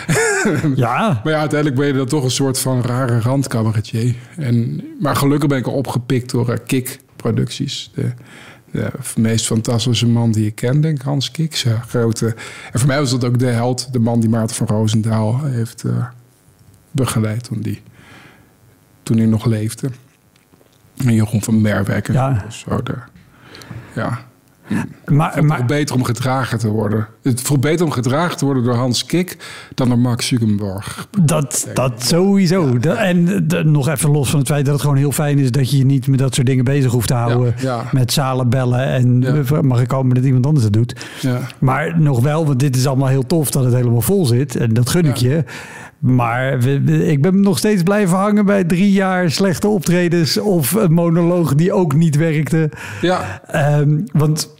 Ja, 0.76 1.00
Maar 1.24 1.32
ja, 1.32 1.38
uiteindelijk 1.38 1.80
ben 1.80 1.86
je 1.86 1.92
dan 1.92 2.06
toch 2.06 2.24
een 2.24 2.30
soort 2.30 2.58
van 2.58 2.82
rare 2.82 3.20
randcabaretier. 3.20 4.14
En, 4.36 4.84
maar 5.00 5.16
gelukkig 5.16 5.48
ben 5.48 5.58
ik 5.58 5.66
al 5.66 5.72
opgepikt 5.72 6.30
door 6.30 6.48
eh, 6.48 6.58
Kik 6.66 7.00
Producties. 7.16 7.90
De, 7.94 8.12
de 8.72 8.90
meest 9.16 9.46
fantastische 9.46 10.06
man 10.06 10.32
die 10.32 10.46
ik 10.46 10.54
ken, 10.54 10.80
denk 10.80 10.98
ik, 10.98 11.02
Hans 11.04 11.30
Kik. 11.30 11.56
Zijn 11.56 11.82
grote, 11.82 12.34
en 12.72 12.78
voor 12.78 12.88
mij 12.88 12.98
was 12.98 13.10
dat 13.10 13.24
ook 13.24 13.38
de 13.38 13.46
held, 13.46 13.92
de 13.92 13.98
man 13.98 14.20
die 14.20 14.28
Maarten 14.28 14.56
van 14.56 14.66
Roosendaal 14.66 15.44
heeft 15.44 15.84
eh, 15.84 16.06
begeleid 16.90 17.44
toen, 17.44 17.60
die, 17.60 17.82
toen 19.02 19.16
hij 19.16 19.26
nog 19.26 19.44
leefde. 19.44 19.90
En 20.96 21.14
Jeroen 21.14 21.42
van 21.42 21.60
Merwijk. 21.60 22.12
Ja. 22.12 22.44
Zo 22.48 22.82
de, 22.82 22.94
ja, 23.94 24.18
maar, 25.04 25.64
beter 25.66 25.94
om 25.94 26.04
gedragen 26.04 26.58
te 26.58 26.68
worden. 26.68 27.08
Het 27.22 27.40
voelt 27.40 27.60
beter 27.60 27.84
om 27.86 27.92
gedragen 27.92 28.36
te 28.36 28.44
worden 28.44 28.64
door 28.64 28.74
Hans 28.74 29.04
Kik 29.06 29.36
dan 29.74 29.88
door 29.88 29.98
Max 29.98 30.26
Zuckerberg. 30.26 31.06
dat, 31.22 31.68
dat 31.74 32.04
sowieso. 32.04 32.78
Dat- 32.78 32.96
en 32.96 33.46
nog 33.64 33.88
even 33.88 34.10
los 34.10 34.30
van 34.30 34.38
het 34.38 34.48
feit 34.48 34.64
dat 34.64 34.72
het 34.74 34.82
gewoon 34.82 34.96
heel 34.96 35.12
fijn 35.12 35.38
is 35.38 35.50
dat 35.50 35.70
je 35.70 35.76
je 35.78 35.84
niet 35.84 36.06
met 36.06 36.18
dat 36.18 36.34
soort 36.34 36.46
dingen 36.46 36.64
bezig 36.64 36.92
hoeft 36.92 37.08
te 37.08 37.14
houden. 37.14 37.54
ja. 37.58 37.84
Met 37.92 38.12
zalen 38.12 38.48
bellen 38.48 38.84
en 38.86 39.18
mag 39.66 39.80
ik 39.80 39.88
komen 39.88 40.14
dat 40.14 40.24
iemand 40.24 40.46
anders 40.46 40.64
het 40.64 40.72
doet. 40.74 41.06
Ja. 41.20 41.38
Maar 41.58 42.00
nog 42.00 42.20
wel, 42.20 42.46
want 42.46 42.60
dit 42.60 42.76
is 42.76 42.86
allemaal 42.86 43.08
heel 43.08 43.26
tof 43.26 43.50
dat 43.50 43.64
het 43.64 43.74
helemaal 43.74 44.00
vol 44.00 44.26
zit. 44.26 44.56
En 44.56 44.72
dat 44.74 44.88
gun 44.88 45.04
ik 45.04 45.16
je. 45.16 45.44
Maar 45.98 46.60
we- 46.60 46.80
we- 46.80 47.06
ik 47.06 47.22
ben 47.22 47.40
nog 47.40 47.58
steeds 47.58 47.82
blijven 47.82 48.16
hangen 48.16 48.46
bij 48.46 48.64
drie 48.64 48.92
jaar 48.92 49.30
slechte 49.30 49.68
optredens. 49.68 50.38
Of 50.38 50.72
een 50.72 50.92
monoloog 50.92 51.54
die 51.54 51.72
ook 51.72 51.94
niet 51.94 52.16
werkte. 52.16 52.70
ja, 53.00 53.40
Ehm, 53.46 53.98
want 54.12 54.54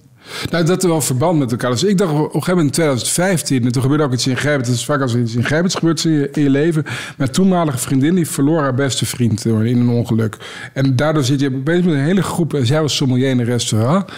Nou, 0.51 0.65
dat 0.65 0.83
er 0.83 0.89
wel 0.89 1.01
verband 1.01 1.39
met 1.39 1.51
elkaar. 1.51 1.71
Dus 1.71 1.85
ik 1.85 1.99
dacht 1.99 2.13
op 2.13 2.19
een 2.19 2.25
gegeven 2.25 2.49
moment 2.49 2.67
in 2.67 2.73
2015, 2.73 3.65
en 3.65 3.73
toen 3.73 3.83
gebeurde 3.83 4.05
ook 4.05 4.13
iets 4.13 4.27
ingrijpends. 4.27 4.69
Het 4.69 4.79
is 4.79 4.85
vaak 4.85 5.01
als 5.01 5.15
er 5.15 5.21
iets 5.21 5.35
ingrijpends 5.35 5.75
gebeurt 5.75 6.05
in 6.05 6.13
je, 6.13 6.29
in 6.33 6.43
je 6.43 6.51
leven. 6.51 6.85
Mijn 7.17 7.31
toenmalige 7.31 7.79
vriendin 7.79 8.15
die 8.15 8.29
verloor 8.29 8.61
haar 8.61 8.75
beste 8.75 9.07
vriend 9.07 9.45
in 9.45 9.55
een 9.55 9.89
ongeluk. 9.89 10.37
En 10.73 10.97
daardoor 10.97 11.25
zit 11.25 11.41
je 11.41 11.55
opeens 11.55 11.85
met 11.85 11.95
een 11.95 12.01
hele 12.01 12.23
groep. 12.23 12.55
En 12.55 12.67
zij 12.67 12.81
was 12.81 12.97
sommelier 12.97 13.29
in 13.29 13.39
een 13.39 13.45
restaurant. 13.45 14.11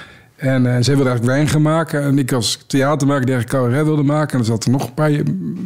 En 0.42 0.66
eh, 0.66 0.72
zij 0.80 0.94
wilde 0.94 1.10
eigenlijk 1.10 1.24
wijn 1.24 1.48
gaan 1.48 1.62
maken. 1.62 2.02
En 2.02 2.18
ik 2.18 2.32
als 2.32 2.58
theatermaker 2.66 3.26
die 3.26 3.34
eigenlijk 3.34 3.64
cabaret 3.64 3.86
wilde 3.86 4.02
maken. 4.02 4.32
En 4.32 4.38
er 4.38 4.44
zaten 4.44 4.70
nog 4.70 4.86
een 4.86 4.94
paar 4.94 5.10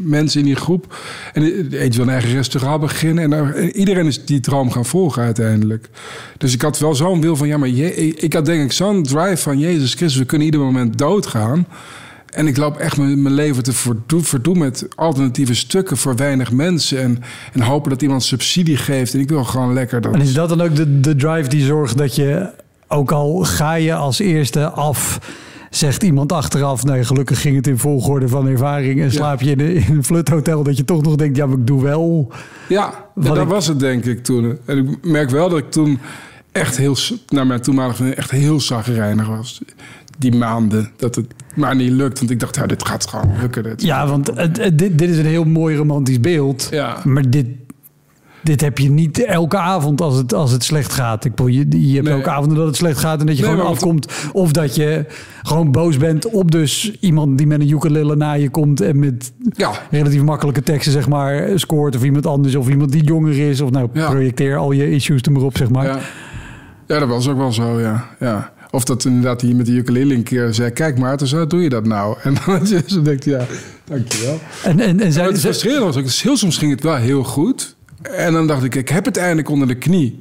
mensen 0.04 0.40
in 0.40 0.46
die 0.46 0.56
groep. 0.56 0.96
En 1.32 1.42
eentje 1.42 1.98
wil 1.98 2.06
een 2.06 2.12
eigen 2.12 2.32
restaurant 2.32 2.80
beginnen. 2.80 3.32
En, 3.32 3.70
iedereen 3.76 4.06
is 4.06 4.24
die 4.24 4.40
droom 4.40 4.70
gaan 4.70 4.84
volgen 4.84 5.22
uiteindelijk. 5.22 5.88
Dus 6.38 6.54
ik 6.54 6.62
had 6.62 6.78
wel 6.78 6.94
zo'n 6.94 7.20
wil 7.20 7.36
van... 7.36 7.48
Ja, 7.48 7.56
maar 7.56 7.68
ik 7.68 8.32
had 8.32 8.44
denk 8.44 8.62
ik 8.62 8.72
zo'n 8.72 9.02
drive 9.02 9.36
van... 9.36 9.58
Jezus 9.58 9.94
Christus, 9.94 10.18
we 10.18 10.24
kunnen 10.24 10.46
ieder 10.46 10.60
moment 10.60 10.98
doodgaan. 10.98 11.66
En 12.26 12.46
ik 12.46 12.56
loop 12.56 12.76
echt 12.76 12.96
mijn, 12.96 13.32
leven 13.32 13.62
te 13.62 13.72
verdoen, 14.22 14.58
met 14.58 14.86
alternatieve 14.94 15.54
stukken 15.54 15.96
voor 15.96 16.16
weinig 16.16 16.52
mensen. 16.52 17.02
En, 17.02 17.22
en 17.52 17.60
hopen 17.60 17.90
dat 17.90 18.02
iemand 18.02 18.22
subsidie 18.22 18.76
geeft. 18.76 19.14
En 19.14 19.20
ik 19.20 19.28
wil 19.28 19.44
gewoon 19.44 19.72
lekker 19.72 20.00
dat... 20.00 20.14
En 20.14 20.20
is 20.20 20.34
dat 20.34 20.48
dan 20.48 20.60
ook 20.60 21.02
de 21.02 21.16
drive 21.16 21.48
die 21.48 21.64
zorgt 21.64 21.98
dat 21.98 22.14
je, 22.14 22.50
ook 22.88 23.12
al 23.12 23.36
ga 23.44 23.74
je 23.74 23.94
als 23.94 24.18
eerste 24.18 24.70
af, 24.70 25.18
zegt 25.70 26.02
iemand 26.02 26.32
achteraf, 26.32 26.84
nee, 26.84 27.04
gelukkig 27.04 27.40
ging 27.40 27.56
het 27.56 27.66
in 27.66 27.78
volgorde 27.78 28.28
van 28.28 28.48
ervaring 28.48 29.00
en 29.00 29.12
slaap 29.12 29.40
je 29.40 29.50
in 29.50 29.60
een, 29.60 29.74
in 29.74 29.94
een 29.96 30.04
fluthotel, 30.04 30.62
dat 30.62 30.76
je 30.76 30.84
toch 30.84 31.02
nog 31.02 31.16
denkt, 31.16 31.36
ja, 31.36 31.46
maar 31.46 31.58
ik 31.58 31.66
doe 31.66 31.82
wel. 31.82 32.32
Ja, 32.68 33.04
dat 33.14 33.36
ik- 33.38 33.48
was 33.48 33.66
het 33.66 33.78
denk 33.80 34.04
ik 34.04 34.24
toen. 34.24 34.58
En 34.64 34.78
ik 34.78 35.06
merk 35.06 35.30
wel 35.30 35.48
dat 35.48 35.58
ik 35.58 35.70
toen 35.70 35.98
echt 36.52 36.76
heel, 36.76 36.96
naar 37.28 37.46
mijn 37.46 37.60
toenmalige 37.60 37.96
vriendin, 37.96 38.16
echt 38.18 38.30
heel 38.30 38.60
zagrijnig 38.60 39.26
was. 39.26 39.60
Die 40.18 40.34
maanden, 40.34 40.90
dat 40.96 41.14
het 41.14 41.26
maar 41.54 41.76
niet 41.76 41.90
lukt. 41.90 42.18
Want 42.18 42.30
ik 42.30 42.40
dacht, 42.40 42.54
ja, 42.56 42.66
dit 42.66 42.86
gaat 42.86 43.06
gewoon 43.08 43.30
lukken. 43.40 43.62
Dit. 43.62 43.82
Ja, 43.82 44.06
want 44.06 44.30
het- 44.34 44.54
dit, 44.78 44.98
dit 44.98 45.10
is 45.10 45.18
een 45.18 45.26
heel 45.26 45.44
mooi 45.44 45.76
romantisch 45.76 46.20
beeld, 46.20 46.68
Ja. 46.70 46.96
maar 47.04 47.30
dit, 47.30 47.46
dit 48.46 48.60
heb 48.60 48.78
je 48.78 48.90
niet 48.90 49.24
elke 49.24 49.56
avond 49.58 50.00
als 50.00 50.16
het, 50.16 50.34
als 50.34 50.50
het 50.50 50.64
slecht 50.64 50.92
gaat. 50.92 51.24
Ik 51.24 51.34
bedoel, 51.34 51.46
je, 51.52 51.88
je 51.88 51.94
hebt 51.94 52.06
Nee. 52.06 52.14
elke 52.16 52.30
avond 52.30 52.56
dat 52.56 52.66
het 52.66 52.76
slecht 52.76 52.98
gaat 52.98 53.20
en 53.20 53.26
dat 53.26 53.36
je 53.36 53.42
Nee, 53.42 53.50
gewoon 53.52 53.66
afkomt. 53.66 54.12
Of 54.32 54.52
dat 54.52 54.74
je 54.74 55.04
gewoon 55.42 55.72
boos 55.72 55.96
bent 55.96 56.26
op 56.30 56.50
dus 56.50 56.96
iemand 57.00 57.38
die 57.38 57.46
met 57.46 57.60
een 57.60 57.70
ukulele 57.70 58.16
naar 58.16 58.38
je 58.38 58.48
komt 58.50 58.80
en 58.80 58.98
met 58.98 59.32
Ja, 59.56 59.70
relatief 59.90 60.22
makkelijke 60.22 60.62
teksten, 60.62 60.92
zeg 60.92 61.08
maar, 61.08 61.48
scoort. 61.58 61.96
Of 61.96 62.04
iemand 62.04 62.26
anders, 62.26 62.54
of 62.54 62.68
iemand 62.68 62.92
die 62.92 63.04
jonger 63.04 63.38
is. 63.48 63.60
Of 63.60 63.70
nou, 63.70 63.88
Ja. 63.92 64.10
projecteer 64.10 64.56
al 64.56 64.72
je 64.72 64.90
issues 64.90 65.22
er 65.22 65.32
maar 65.32 65.42
op, 65.42 65.56
zeg 65.56 65.70
maar. 65.70 65.84
ja. 65.86 65.98
ja, 66.86 66.98
dat 66.98 67.08
was 67.08 67.28
ook 67.28 67.36
wel 67.36 67.52
zo, 67.52 67.80
ja. 67.80 68.08
ja. 68.20 68.52
Of 68.70 68.84
dat 68.84 69.04
inderdaad 69.04 69.40
die 69.40 69.54
met 69.54 69.66
de 69.66 69.72
ukulele 69.72 70.14
een 70.14 70.22
keer 70.22 70.54
zei... 70.54 70.70
kijk 70.70 70.98
Maarten, 70.98 71.26
zo 71.26 71.46
doe 71.46 71.62
je 71.62 71.68
dat 71.68 71.84
nou? 71.86 72.16
En 72.22 72.34
dan 72.44 73.04
denkt 73.04 73.24
ja, 73.24 73.44
dankjewel. 73.84 74.38
En, 74.64 74.80
en, 74.80 74.88
en 74.88 74.96
Maar 74.96 75.12
zijn, 75.12 75.26
het 75.26 75.40
frustrerende 75.40 75.84
was 75.84 75.96
ook, 75.96 76.08
heel 76.10 76.36
soms 76.36 76.58
ging 76.58 76.70
het 76.70 76.82
wel 76.82 76.94
heel 76.96 77.22
goed. 77.24 77.75
En 78.10 78.32
dan 78.32 78.46
dacht 78.46 78.64
ik, 78.64 78.74
ik 78.74 78.88
heb 78.88 79.04
het 79.04 79.16
eindelijk 79.16 79.48
onder 79.48 79.68
de 79.68 79.74
knie. 79.74 80.20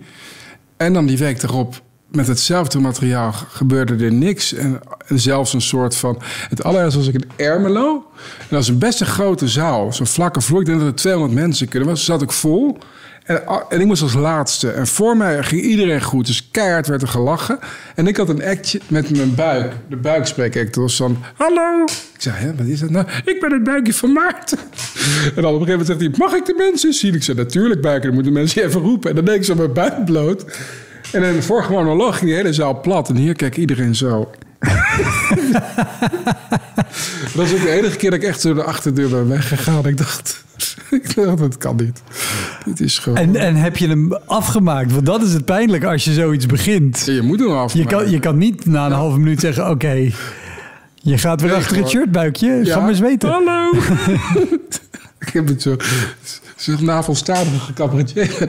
En 0.77 0.93
dan 0.93 1.05
die 1.05 1.17
week 1.17 1.43
erop, 1.43 1.81
met 2.07 2.27
hetzelfde 2.27 2.79
materiaal, 2.79 3.31
gebeurde 3.31 4.05
er 4.05 4.13
niks. 4.13 4.53
En, 4.53 4.79
zelfs 5.07 5.53
een 5.53 5.61
soort 5.61 5.95
van... 5.95 6.21
Het 6.49 6.63
allerergste 6.63 6.99
was 6.99 7.07
ik 7.07 7.13
in 7.13 7.29
Ermelo. 7.35 7.93
En 8.15 8.45
dat 8.49 8.49
was 8.49 8.67
een 8.67 8.79
best 8.79 9.01
een 9.01 9.07
grote 9.07 9.47
zaal. 9.47 9.93
Zo'n 9.93 10.05
vlakke 10.05 10.41
vloer. 10.41 10.59
Ik 10.59 10.65
denk 10.65 10.79
dat 10.79 10.87
er 10.87 10.95
200 10.95 11.33
mensen 11.33 11.67
kunnen. 11.67 11.89
was 11.89 12.05
zat 12.05 12.21
ik 12.21 12.31
vol. 12.31 12.77
En, 13.25 13.41
en 13.69 13.79
ik 13.79 13.85
moest 13.85 14.01
als 14.01 14.13
laatste. 14.13 14.71
En 14.71 14.87
voor 14.87 15.17
mij 15.17 15.43
ging 15.43 15.61
iedereen 15.61 16.01
goed. 16.01 16.25
Dus 16.25 16.49
keihard 16.51 16.87
werd 16.87 17.01
er 17.01 17.07
gelachen. 17.07 17.59
En 17.95 18.07
ik 18.07 18.17
had 18.17 18.29
een 18.29 18.43
actje 18.43 18.79
met 18.87 19.09
mijn 19.09 19.35
buik. 19.35 19.73
De 19.89 19.95
buikspreekact. 19.95 20.73
Dat 20.73 20.83
was 20.83 20.97
dan... 20.97 21.17
Hallo. 21.35 21.83
Ik 21.83 22.21
zei, 22.21 22.35
hè, 22.35 22.55
wat 22.55 22.65
is 22.65 22.79
dat 22.79 22.89
nou? 22.89 23.05
Ik 23.25 23.39
ben 23.39 23.51
het 23.51 23.63
buikje 23.63 23.93
van 23.93 24.13
Maarten. 24.13 24.57
En 25.35 25.41
dan 25.41 25.53
op 25.53 25.61
een 25.61 25.67
gegeven 25.67 25.69
moment 25.69 25.87
zegt 25.87 25.99
hij... 25.99 26.09
Mag 26.17 26.33
ik 26.33 26.45
de 26.45 26.53
mensen 26.57 26.93
zien? 26.93 27.13
Ik 27.13 27.23
zei, 27.23 27.37
natuurlijk 27.37 27.81
buiken. 27.81 28.05
Dan 28.05 28.13
moeten 28.13 28.33
mensen 28.33 28.63
even 28.63 28.81
roepen. 28.81 29.09
En 29.09 29.15
dan 29.15 29.25
deed 29.25 29.35
ik 29.35 29.43
zo 29.43 29.55
mijn 29.55 29.73
buik 29.73 30.05
bloot. 30.05 30.45
En 31.11 31.23
in 31.23 31.33
de 31.33 31.41
vorige 31.41 31.71
monoloog 31.71 32.17
ging 32.17 32.29
die 32.29 32.39
hele 32.39 32.53
zaal 32.53 32.81
plat. 32.81 33.09
En 33.09 33.15
hier 33.15 33.35
kijkt 33.35 33.57
iedereen 33.57 33.95
zo. 33.95 34.31
dat 37.23 37.33
was 37.33 37.53
ook 37.53 37.61
de 37.61 37.71
enige 37.71 37.97
keer 37.97 38.09
dat 38.09 38.19
ik 38.19 38.25
echt 38.25 38.41
door 38.41 38.55
de 38.55 38.63
achterdeur 38.63 39.09
ben 39.09 39.27
weggegaan. 39.27 39.85
Ik 39.85 39.97
dacht, 39.97 40.44
ik 41.01 41.15
dacht 41.15 41.37
dat 41.37 41.57
kan 41.57 41.75
niet. 41.75 42.01
Dit 42.65 42.79
is 42.79 42.99
gewoon... 42.99 43.17
en, 43.17 43.35
en 43.35 43.55
heb 43.55 43.77
je 43.77 43.87
hem 43.87 44.13
afgemaakt? 44.25 44.91
Want 44.91 45.05
dat 45.05 45.21
is 45.21 45.33
het 45.33 45.45
pijnlijk 45.45 45.83
als 45.83 46.03
je 46.03 46.13
zoiets 46.13 46.45
begint. 46.45 47.05
Ja, 47.05 47.13
je 47.13 47.21
moet 47.21 47.39
hem 47.39 47.51
af. 47.51 47.73
Je 47.73 47.85
kan, 47.85 48.09
je 48.09 48.19
kan 48.19 48.37
niet 48.37 48.65
na 48.65 48.85
een 48.85 48.91
halve 48.91 49.17
minuut 49.19 49.39
zeggen: 49.39 49.69
Oké, 49.73 50.11
je 50.95 51.17
gaat 51.17 51.41
weer 51.41 51.49
Nee, 51.49 51.59
achter 51.59 51.77
het 51.77 51.89
shirtbuikje. 51.89 52.59
Ga 52.63 52.79
maar 52.79 52.89
eens 52.89 52.99
weten. 52.99 53.29
Hallo. 53.29 53.71
ik 55.25 55.29
heb 55.33 55.47
het 55.47 55.61
zo... 55.61 55.75
Zeg 56.55 56.81
navelstadige 56.81 57.73
cabaretier. 57.73 58.47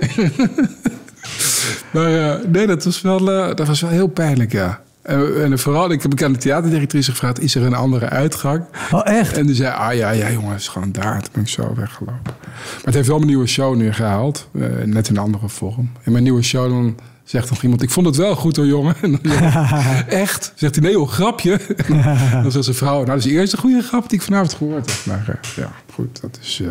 maar 1.93 2.15
eh, 2.15 2.49
nee, 2.49 2.67
dat 2.67 2.85
was, 2.85 3.01
wel, 3.01 3.31
eh, 3.33 3.55
dat 3.55 3.67
was 3.67 3.81
wel 3.81 3.91
heel 3.91 4.07
pijnlijk, 4.07 4.53
ja. 4.53 4.81
En, 5.07 5.43
en 5.43 5.59
vooral, 5.59 5.91
ik 5.91 6.03
heb 6.03 6.13
ik 6.13 6.23
aan 6.23 6.33
de 6.33 6.39
theaterdirectrice 6.39 7.11
gevraagd... 7.11 7.41
is 7.41 7.55
er 7.55 7.63
een 7.63 7.75
andere 7.75 8.09
uitgang? 8.09 8.65
Oh, 8.93 9.01
echt? 9.05 9.37
En 9.37 9.47
die 9.47 9.55
zei, 9.55 9.75
ah 9.75 9.95
ja, 9.95 10.11
ja 10.11 10.31
jongen, 10.31 10.51
het 10.51 10.61
is 10.61 10.69
gewoon 10.69 10.93
daar. 10.93 11.23
Toen 11.23 11.31
ben 11.33 11.43
ik 11.43 11.49
zo 11.49 11.73
weggelopen. 11.77 12.21
Maar 12.25 12.85
het 12.85 12.95
heeft 12.95 13.07
wel 13.09 13.17
mijn 13.17 13.29
nieuwe 13.29 13.47
show 13.47 13.77
nu 13.77 13.93
gehaald. 13.93 14.49
eh, 14.53 14.63
net 14.85 15.09
in 15.09 15.17
een 15.17 15.23
andere 15.23 15.49
vorm. 15.49 15.91
In 16.03 16.13
mijn 16.13 16.25
nieuwe 16.25 16.43
show 16.43 16.71
dan 16.71 16.97
zegt 17.25 17.51
nog 17.51 17.63
iemand... 17.63 17.83
ik 17.83 17.91
vond 17.91 18.07
het 18.07 18.17
wel 18.17 18.35
goed 18.37 18.57
hoor, 18.57 18.67
jongen. 18.67 18.95
En 19.03 19.11
dan 19.23 19.33
Echt? 20.09 20.53
Zegt 20.55 20.75
hij, 20.75 20.85
nee 20.85 20.93
joh, 20.93 21.09
grapje. 21.09 21.61
dan 22.43 22.51
zegt 22.53 22.65
zijn 22.65 22.77
vrouw, 22.77 22.95
nou 22.95 23.07
dat 23.07 23.17
is 23.17 23.25
de 23.25 23.31
eerste 23.31 23.57
goede 23.57 23.83
grap 23.83 24.09
die 24.09 24.19
ik 24.19 24.25
vanavond 24.25 24.53
gehoord 24.55 24.87
heb. 24.91 24.97
Maar 25.07 25.25
eh, 25.43 25.65
ja, 25.65 25.73
goed, 25.95 26.21
dat 26.21 26.39
is... 26.43 26.61
eh, 26.63 26.71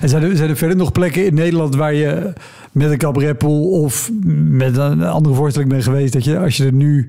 En 0.00 0.08
zijn 0.08 0.22
er, 0.22 0.36
zijn 0.36 0.50
er 0.50 0.56
verder 0.56 0.76
nog 0.76 0.92
plekken 0.92 1.26
in 1.26 1.34
Nederland 1.34 1.74
waar 1.74 1.94
je 1.94 2.32
met 2.72 2.90
een 2.90 2.98
cabaretpool 2.98 3.62
of 3.70 4.10
met 4.48 4.76
een 4.76 5.02
andere 5.04 5.34
voorstelling 5.34 5.70
bent 5.70 5.84
geweest, 5.84 6.12
dat 6.12 6.24
je 6.24 6.38
als 6.38 6.56
je 6.56 6.64
er 6.66 6.72
nu 6.72 7.08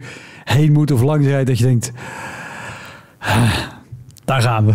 heen 0.54 0.72
moet 0.72 0.92
of 0.92 1.02
langs 1.02 1.26
rijdt, 1.28 1.48
dat 1.48 1.58
je 1.58 1.64
denkt, 1.64 1.92
"Ah, 3.20 3.52
daar 4.26 4.42
gaan 4.42 4.66
we. 4.66 4.74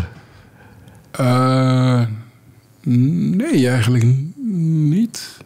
Eh, 1.10 2.02
nee, 3.36 3.68
eigenlijk 3.68 4.04
niet. 4.88 5.36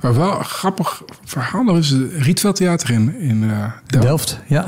Maar 0.00 0.14
wel 0.14 0.38
een 0.38 0.44
grappig 0.44 1.02
verhaal. 1.24 1.62
nog 1.62 1.78
is 1.78 1.90
het 1.90 2.12
Rietveld 2.12 2.56
Theater 2.56 2.90
in, 2.90 3.14
in 3.14 3.50
eh, 3.50 3.72
Delft. 3.86 4.06
Delft, 4.06 4.40
ja. 4.46 4.64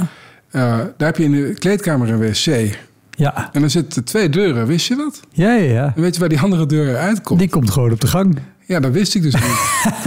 Eh, 0.50 0.62
daar 0.96 1.08
heb 1.08 1.16
je 1.16 1.24
in 1.24 1.32
de 1.32 1.54
kleedkamer 1.58 2.08
een 2.08 2.18
wc. 2.18 2.76
Ja, 3.10 3.52
En 3.52 3.62
er 3.62 3.70
zitten 3.70 4.04
twee 4.04 4.28
deuren, 4.28 4.66
wist 4.66 4.86
je 4.88 4.96
dat? 4.96 5.20
ja, 5.32 5.52
ja. 5.54 5.72
ja. 5.72 5.92
En 5.96 6.02
weet 6.02 6.14
je 6.14 6.20
waar 6.20 6.28
die 6.28 6.40
andere 6.40 6.66
deur 6.66 6.96
uitkomt? 6.96 7.38
Die 7.40 7.48
komt 7.48 7.70
gewoon 7.70 7.92
op 7.92 8.00
de 8.00 8.06
gang. 8.06 8.38
Ja, 8.68 8.80
dat 8.80 8.92
wist 8.92 9.14
ik 9.14 9.22
dus 9.22 9.34
niet. 9.34 9.42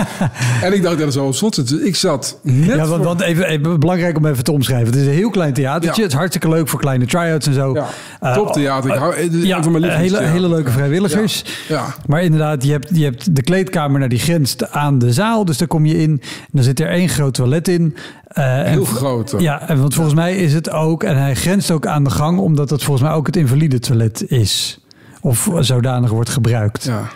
en 0.63 0.73
ik 0.73 0.81
dacht 0.83 0.95
dat 0.97 1.05
het 1.05 1.13
zo 1.13 1.25
op 1.25 1.35
slot. 1.35 1.67
Dus 1.69 1.79
ik 1.79 1.95
zat 1.95 2.39
net 2.43 2.65
Ja, 2.75 2.85
want, 2.85 3.03
want 3.03 3.21
even, 3.21 3.45
even 3.45 3.79
belangrijk 3.79 4.17
om 4.17 4.25
even 4.25 4.43
te 4.43 4.51
omschrijven. 4.51 4.87
Het 4.87 4.95
is 4.95 5.05
een 5.05 5.13
heel 5.13 5.29
klein 5.29 5.53
theatertje. 5.53 5.95
Ja. 5.95 6.01
Het 6.01 6.11
is 6.11 6.17
hartstikke 6.17 6.49
leuk 6.49 6.67
voor 6.67 6.79
kleine 6.79 7.05
try-outs 7.05 7.47
en 7.47 7.53
zo. 7.53 7.73
Ja, 7.73 7.87
Eh, 8.19 8.33
toptheater. 8.33 8.91
Ik 8.91 8.97
hou, 8.97 9.15
het 9.15 9.33
is 9.33 9.43
ja, 9.43 9.63
van 9.63 9.71
mijn 9.71 9.89
hele, 9.89 10.23
hele 10.23 10.49
leuke 10.49 10.71
vrijwilligers. 10.71 11.43
Ja. 11.67 11.95
Maar 12.07 12.23
inderdaad, 12.23 12.63
je 12.63 12.71
hebt, 12.71 12.89
je 12.93 13.03
hebt 13.03 13.35
de 13.35 13.41
kleedkamer 13.43 13.99
naar 13.99 14.09
die 14.09 14.19
grenst 14.19 14.71
aan 14.71 14.99
de 14.99 15.13
zaal. 15.13 15.45
Dus 15.45 15.57
daar 15.57 15.67
kom 15.67 15.85
je 15.85 15.97
in. 15.97 16.09
En 16.21 16.49
dan 16.51 16.63
zit 16.63 16.79
er 16.79 16.87
één 16.89 17.09
groot 17.09 17.33
toilet 17.33 17.67
in. 17.67 17.95
Eh, 18.27 18.61
Heel 18.63 18.85
groot. 18.85 19.35
Ja, 19.37 19.67
en 19.69 19.79
want 19.79 19.93
volgens 19.93 20.15
mij 20.15 20.35
is 20.35 20.53
het 20.53 20.69
ook... 20.69 21.03
En 21.03 21.17
hij 21.17 21.35
grenst 21.35 21.71
ook 21.71 21.85
aan 21.85 22.03
de 22.03 22.09
gang, 22.09 22.39
omdat 22.39 22.69
het 22.69 22.83
volgens 22.83 23.07
mij 23.07 23.15
ook 23.17 23.25
het 23.25 23.35
invalide 23.35 23.79
toilet 23.79 24.23
is. 24.27 24.79
Of 25.21 25.49
zodanig 25.59 26.09
wordt 26.09 26.29
gebruikt. 26.29 26.83
Ja. 26.83 27.07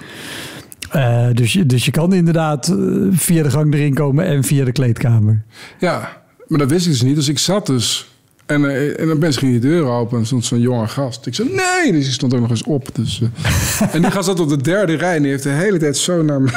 Eh, 0.95 1.27
dus, 1.33 1.53
je, 1.53 1.65
dus 1.65 1.85
je 1.85 1.91
kan 1.91 2.13
inderdaad 2.13 2.67
eh, 2.67 2.75
via 3.11 3.43
de 3.43 3.49
gang 3.51 3.73
erin 3.73 3.93
komen 3.93 4.25
en 4.25 4.43
via 4.43 4.65
de 4.65 4.71
kleedkamer. 4.71 5.43
ja, 5.79 6.23
maar 6.47 6.59
dat 6.59 6.69
wist 6.69 6.85
ik 6.85 6.91
dus 6.91 7.01
niet. 7.01 7.15
Dus 7.15 7.27
ik 7.27 7.39
zat 7.39 7.65
dus... 7.65 8.09
En, 8.45 8.65
eh, 8.69 8.99
en 8.99 9.07
dan 9.07 9.19
ben 9.19 9.33
ging 9.33 9.51
die 9.51 9.59
deur 9.61 9.85
open 9.85 10.17
en 10.19 10.25
stond 10.25 10.45
zo'n 10.45 10.59
jonge 10.59 10.87
gast. 10.87 11.25
Ik 11.25 11.35
zei, 11.35 11.49
nee! 11.49 11.91
Dus 11.91 12.03
die 12.03 12.13
stond 12.13 12.33
ook 12.33 12.39
nog 12.39 12.49
eens 12.49 12.63
op. 12.63 12.87
Dus, 12.93 13.21
en 13.93 14.01
die 14.01 14.11
gast 14.11 14.25
zat 14.25 14.39
op 14.39 14.49
de 14.49 14.61
derde 14.61 14.95
rij 14.95 15.15
en 15.15 15.21
die 15.21 15.31
heeft 15.31 15.43
de 15.43 15.49
hele 15.49 15.77
tijd 15.77 15.97
zo 15.97 16.23
naar 16.23 16.41
me... 16.41 16.49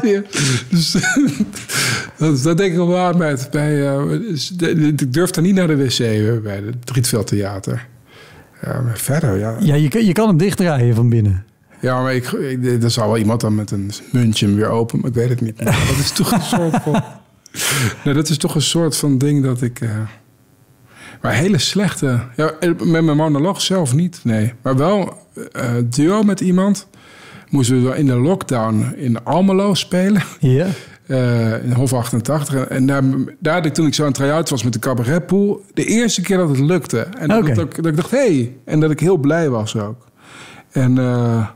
Dus 0.70 0.92
dat, 2.18 2.42
dat 2.42 2.56
denk 2.58 2.72
ik 2.72 2.76
wel 2.76 2.98
aan 2.98 3.20
het- 3.22 3.48
bij 3.50 3.76
dus 4.28 4.52
ik 4.96 5.12
durf 5.12 5.30
daar 5.30 5.44
niet 5.44 5.54
naar 5.54 5.66
de 5.66 5.76
wc 5.76 5.98
bij 6.42 6.56
het 6.66 6.90
Rietveld 6.92 7.26
Theater. 7.26 7.86
Ja, 8.62 8.80
maar 8.80 8.98
verder, 8.98 9.38
ja. 9.38 9.56
Ja, 9.60 9.74
je, 9.74 9.88
kan- 9.88 10.04
je 10.04 10.12
kan 10.12 10.28
hem 10.28 10.36
dichtdraaien 10.36 10.94
van 10.94 11.08
binnen. 11.08 11.44
Ja, 11.80 12.02
maar 12.02 12.14
ik, 12.14 12.30
ik, 12.32 12.82
er 12.82 12.90
zal 12.90 13.06
wel 13.06 13.16
iemand 13.18 13.40
dan 13.40 13.54
met 13.54 13.70
een 13.70 13.90
muntje 14.12 14.46
hem 14.46 14.54
weer 14.54 14.68
open, 14.68 14.98
maar 15.00 15.08
ik 15.08 15.14
weet 15.16 15.28
het 15.28 15.40
niet. 15.40 15.58
Dat 15.64 15.74
is 16.00 16.10
toch 16.10 16.32
een 16.32 16.42
soort 16.42 16.82
van... 16.82 17.02
Nee, 18.04 18.14
dat 18.14 18.28
is 18.28 18.36
toch 18.38 18.54
een 18.54 18.62
soort 18.62 18.96
van 18.96 19.18
ding 19.18 19.42
dat 19.44 19.62
ik... 19.62 19.80
eh, 19.80 19.90
maar 21.22 21.32
hele 21.32 21.58
slechte... 21.58 22.20
Ja, 22.36 22.52
met 22.84 23.04
mijn 23.04 23.16
monoloog 23.16 23.60
zelf 23.60 23.94
niet, 23.94 24.20
nee. 24.24 24.52
Maar 24.62 24.76
wel 24.76 25.18
eh, 25.52 25.70
duo 25.84 26.22
met 26.22 26.40
iemand. 26.40 26.88
Moesten 27.48 27.76
we 27.76 27.82
wel 27.82 27.92
in 27.94 28.06
de 28.06 28.14
lockdown 28.16 28.92
in 28.96 29.24
Almelo 29.24 29.74
spelen. 29.74 30.22
Ja. 30.40 30.66
eh, 31.06 31.64
in 31.64 31.72
Hof 31.72 31.92
88. 31.92 32.54
En 32.66 32.86
daar, 33.40 33.72
toen 33.72 33.86
ik 33.86 33.94
zo 33.94 34.04
aan 34.06 34.12
try-out 34.12 34.48
was 34.50 34.62
met 34.64 34.72
de 34.72 34.78
cabaretpool... 34.78 35.64
de 35.74 35.84
eerste 35.84 36.20
keer 36.22 36.36
dat 36.36 36.48
het 36.48 36.58
lukte. 36.58 37.00
En 37.00 37.28
dat, 37.28 37.46
dat, 37.46 37.58
ik- 37.58 37.76
dat 37.76 37.86
ik 37.86 37.96
dacht, 37.96 38.10
hé. 38.10 38.18
Hey. 38.18 38.56
En 38.64 38.80
dat 38.80 38.90
ik 38.90 39.00
heel 39.00 39.16
blij 39.16 39.48
was 39.50 39.76
ook. 39.76 40.06
En 40.70 40.98
eh, 40.98 41.04
eh, 41.36 41.46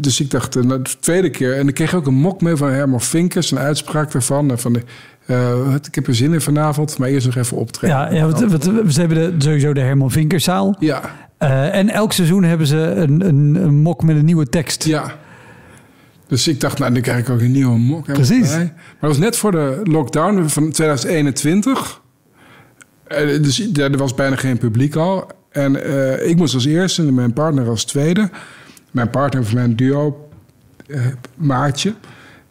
dus 0.00 0.20
ik 0.20 0.30
dacht, 0.30 0.56
eh, 0.56 0.62
nou, 0.62 0.82
de 0.82 0.90
tweede 1.00 1.30
keer... 1.30 1.56
en 1.56 1.68
ik 1.68 1.74
kreeg 1.74 1.94
ook 1.94 2.06
een 2.06 2.14
mok 2.14 2.40
mee 2.40 2.56
van 2.56 2.68
Herman 2.70 3.00
Vinkers... 3.00 3.50
een 3.50 3.58
uitspraak 3.58 4.12
daarvan. 4.12 4.50
eh, 4.50 4.56
van 4.56 4.72
de, 4.72 4.82
eh, 5.26 5.74
ik 5.82 5.94
heb 5.94 6.06
er 6.06 6.14
zin 6.14 6.32
in 6.32 6.40
vanavond, 6.40 6.98
maar 6.98 7.08
eerst 7.08 7.26
nog 7.26 7.36
even 7.36 7.56
optreden. 7.56 7.96
Ja, 7.96 8.12
ja 8.12 8.26
wat, 8.26 8.40
wat, 8.44 8.64
ze 8.92 9.00
hebben 9.00 9.38
de, 9.38 9.44
sowieso 9.44 9.72
de 9.72 9.80
Herman 9.80 10.10
Vinkerzaal. 10.10 10.76
Ja, 10.78 11.00
Eh, 11.38 11.74
en 11.74 11.88
elk 11.90 12.12
seizoen 12.12 12.42
hebben 12.44 12.66
ze 12.66 12.76
een, 12.76 13.28
een, 13.28 13.54
een 13.54 13.74
mok 13.74 14.02
met 14.02 14.16
een 14.16 14.24
nieuwe 14.24 14.48
tekst. 14.48 14.84
ja. 14.84 15.22
Dus 16.28 16.48
ik 16.48 16.60
dacht, 16.60 16.78
nou, 16.78 16.92
dan 16.92 17.02
krijg 17.02 17.18
ik 17.18 17.28
ook 17.30 17.40
een 17.40 17.52
nieuwe 17.52 17.78
mok. 17.78 18.04
Precies. 18.12 18.48
bij. 18.50 18.58
Maar 18.64 18.74
dat 19.00 19.08
was 19.10 19.18
net 19.18 19.36
voor 19.36 19.50
de 19.50 19.80
lockdown 19.84 20.46
van 20.48 20.70
2021. 20.70 22.00
Eh, 23.06 23.42
Dus 23.42 23.68
ja, 23.72 23.84
er 23.90 23.96
was 23.96 24.14
bijna 24.14 24.36
geen 24.36 24.58
publiek 24.58 24.96
al. 24.96 25.26
En 25.50 25.84
eh, 25.84 26.28
ik 26.28 26.36
moest 26.36 26.54
als 26.54 26.64
eerste 26.64 27.02
en 27.02 27.14
mijn 27.14 27.32
partner 27.32 27.68
als 27.68 27.84
tweede. 27.84 28.30
Mijn 28.94 29.10
partner 29.10 29.44
van 29.44 29.54
mijn 29.54 29.76
duo, 29.76 30.28
eh, 30.86 31.00
Maartje. 31.34 31.94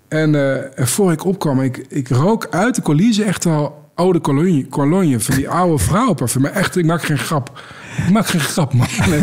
En 0.08 0.36
en 0.78 0.88
voor 0.88 1.12
ik 1.12 1.26
opkwam, 1.26 1.62
ik, 1.62 1.86
ik 1.90 2.10
rook 2.10 2.48
uit 2.50 2.76
de 2.76 2.82
coulisse 2.82 3.24
echt 3.24 3.44
wel 3.44 3.90
oude 3.96 4.22
cologne, 4.22 4.68
cologne 4.70 5.20
van 5.20 5.36
die 5.36 5.50
oude 5.50 5.84
vrouwenparfum. 5.84 6.42
Maar 6.42 6.52
echt, 6.52 6.76
ik 6.78 6.86
maak 6.86 7.04
geen 7.04 7.18
grap. 7.18 7.62
Ik 8.06 8.10
maak 8.12 8.28
geen 8.28 8.40
grap, 8.42 8.74
man. 8.74 8.88
Nee. 9.10 9.20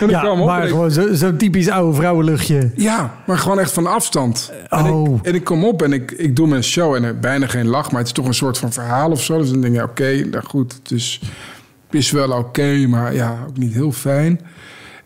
En 0.00 0.08
ik 0.08 0.10
Ja, 0.14 0.20
kwam 0.20 0.40
op 0.40 0.46
maar 0.46 0.66
gewoon 0.68 0.90
zo- 0.90 1.14
zo'n 1.14 1.36
typisch 1.36 1.68
oude 1.68 1.96
vrouwenluchtje. 1.96 2.70
ja, 2.76 3.14
maar 3.26 3.38
gewoon 3.38 3.58
echt 3.58 3.72
van 3.72 3.86
afstand. 3.86 4.52
En, 4.68 4.84
Oh. 4.90 5.16
ik, 5.16 5.26
en 5.26 5.34
ik 5.34 5.44
kom 5.44 5.64
op 5.64 5.82
en 5.82 5.92
ik, 5.92 6.10
ik 6.10 6.36
doe 6.36 6.46
mijn 6.46 6.64
show 6.64 6.94
en 6.94 7.04
er 7.04 7.18
bijna 7.18 7.46
geen 7.46 7.66
lach, 7.66 7.90
maar 7.90 7.98
het 7.98 8.06
is 8.06 8.12
toch 8.14 8.26
een 8.26 8.34
soort 8.34 8.58
van 8.58 8.72
verhaal 8.72 9.10
of 9.10 9.22
zo. 9.22 9.38
Dus 9.38 9.50
dan 9.50 9.60
denk 9.60 9.74
je, 9.74 9.82
oké, 9.82 10.24
nou 10.30 10.44
goed, 10.44 10.72
het 10.82 10.90
is, 10.90 11.20
het 11.86 11.94
is 12.00 12.10
wel 12.10 12.30
oké, 12.32 12.86
maar 12.88 13.14
ja, 13.14 13.38
ook 13.48 13.56
niet 13.56 13.72
heel 13.72 13.92
fijn. 13.92 14.40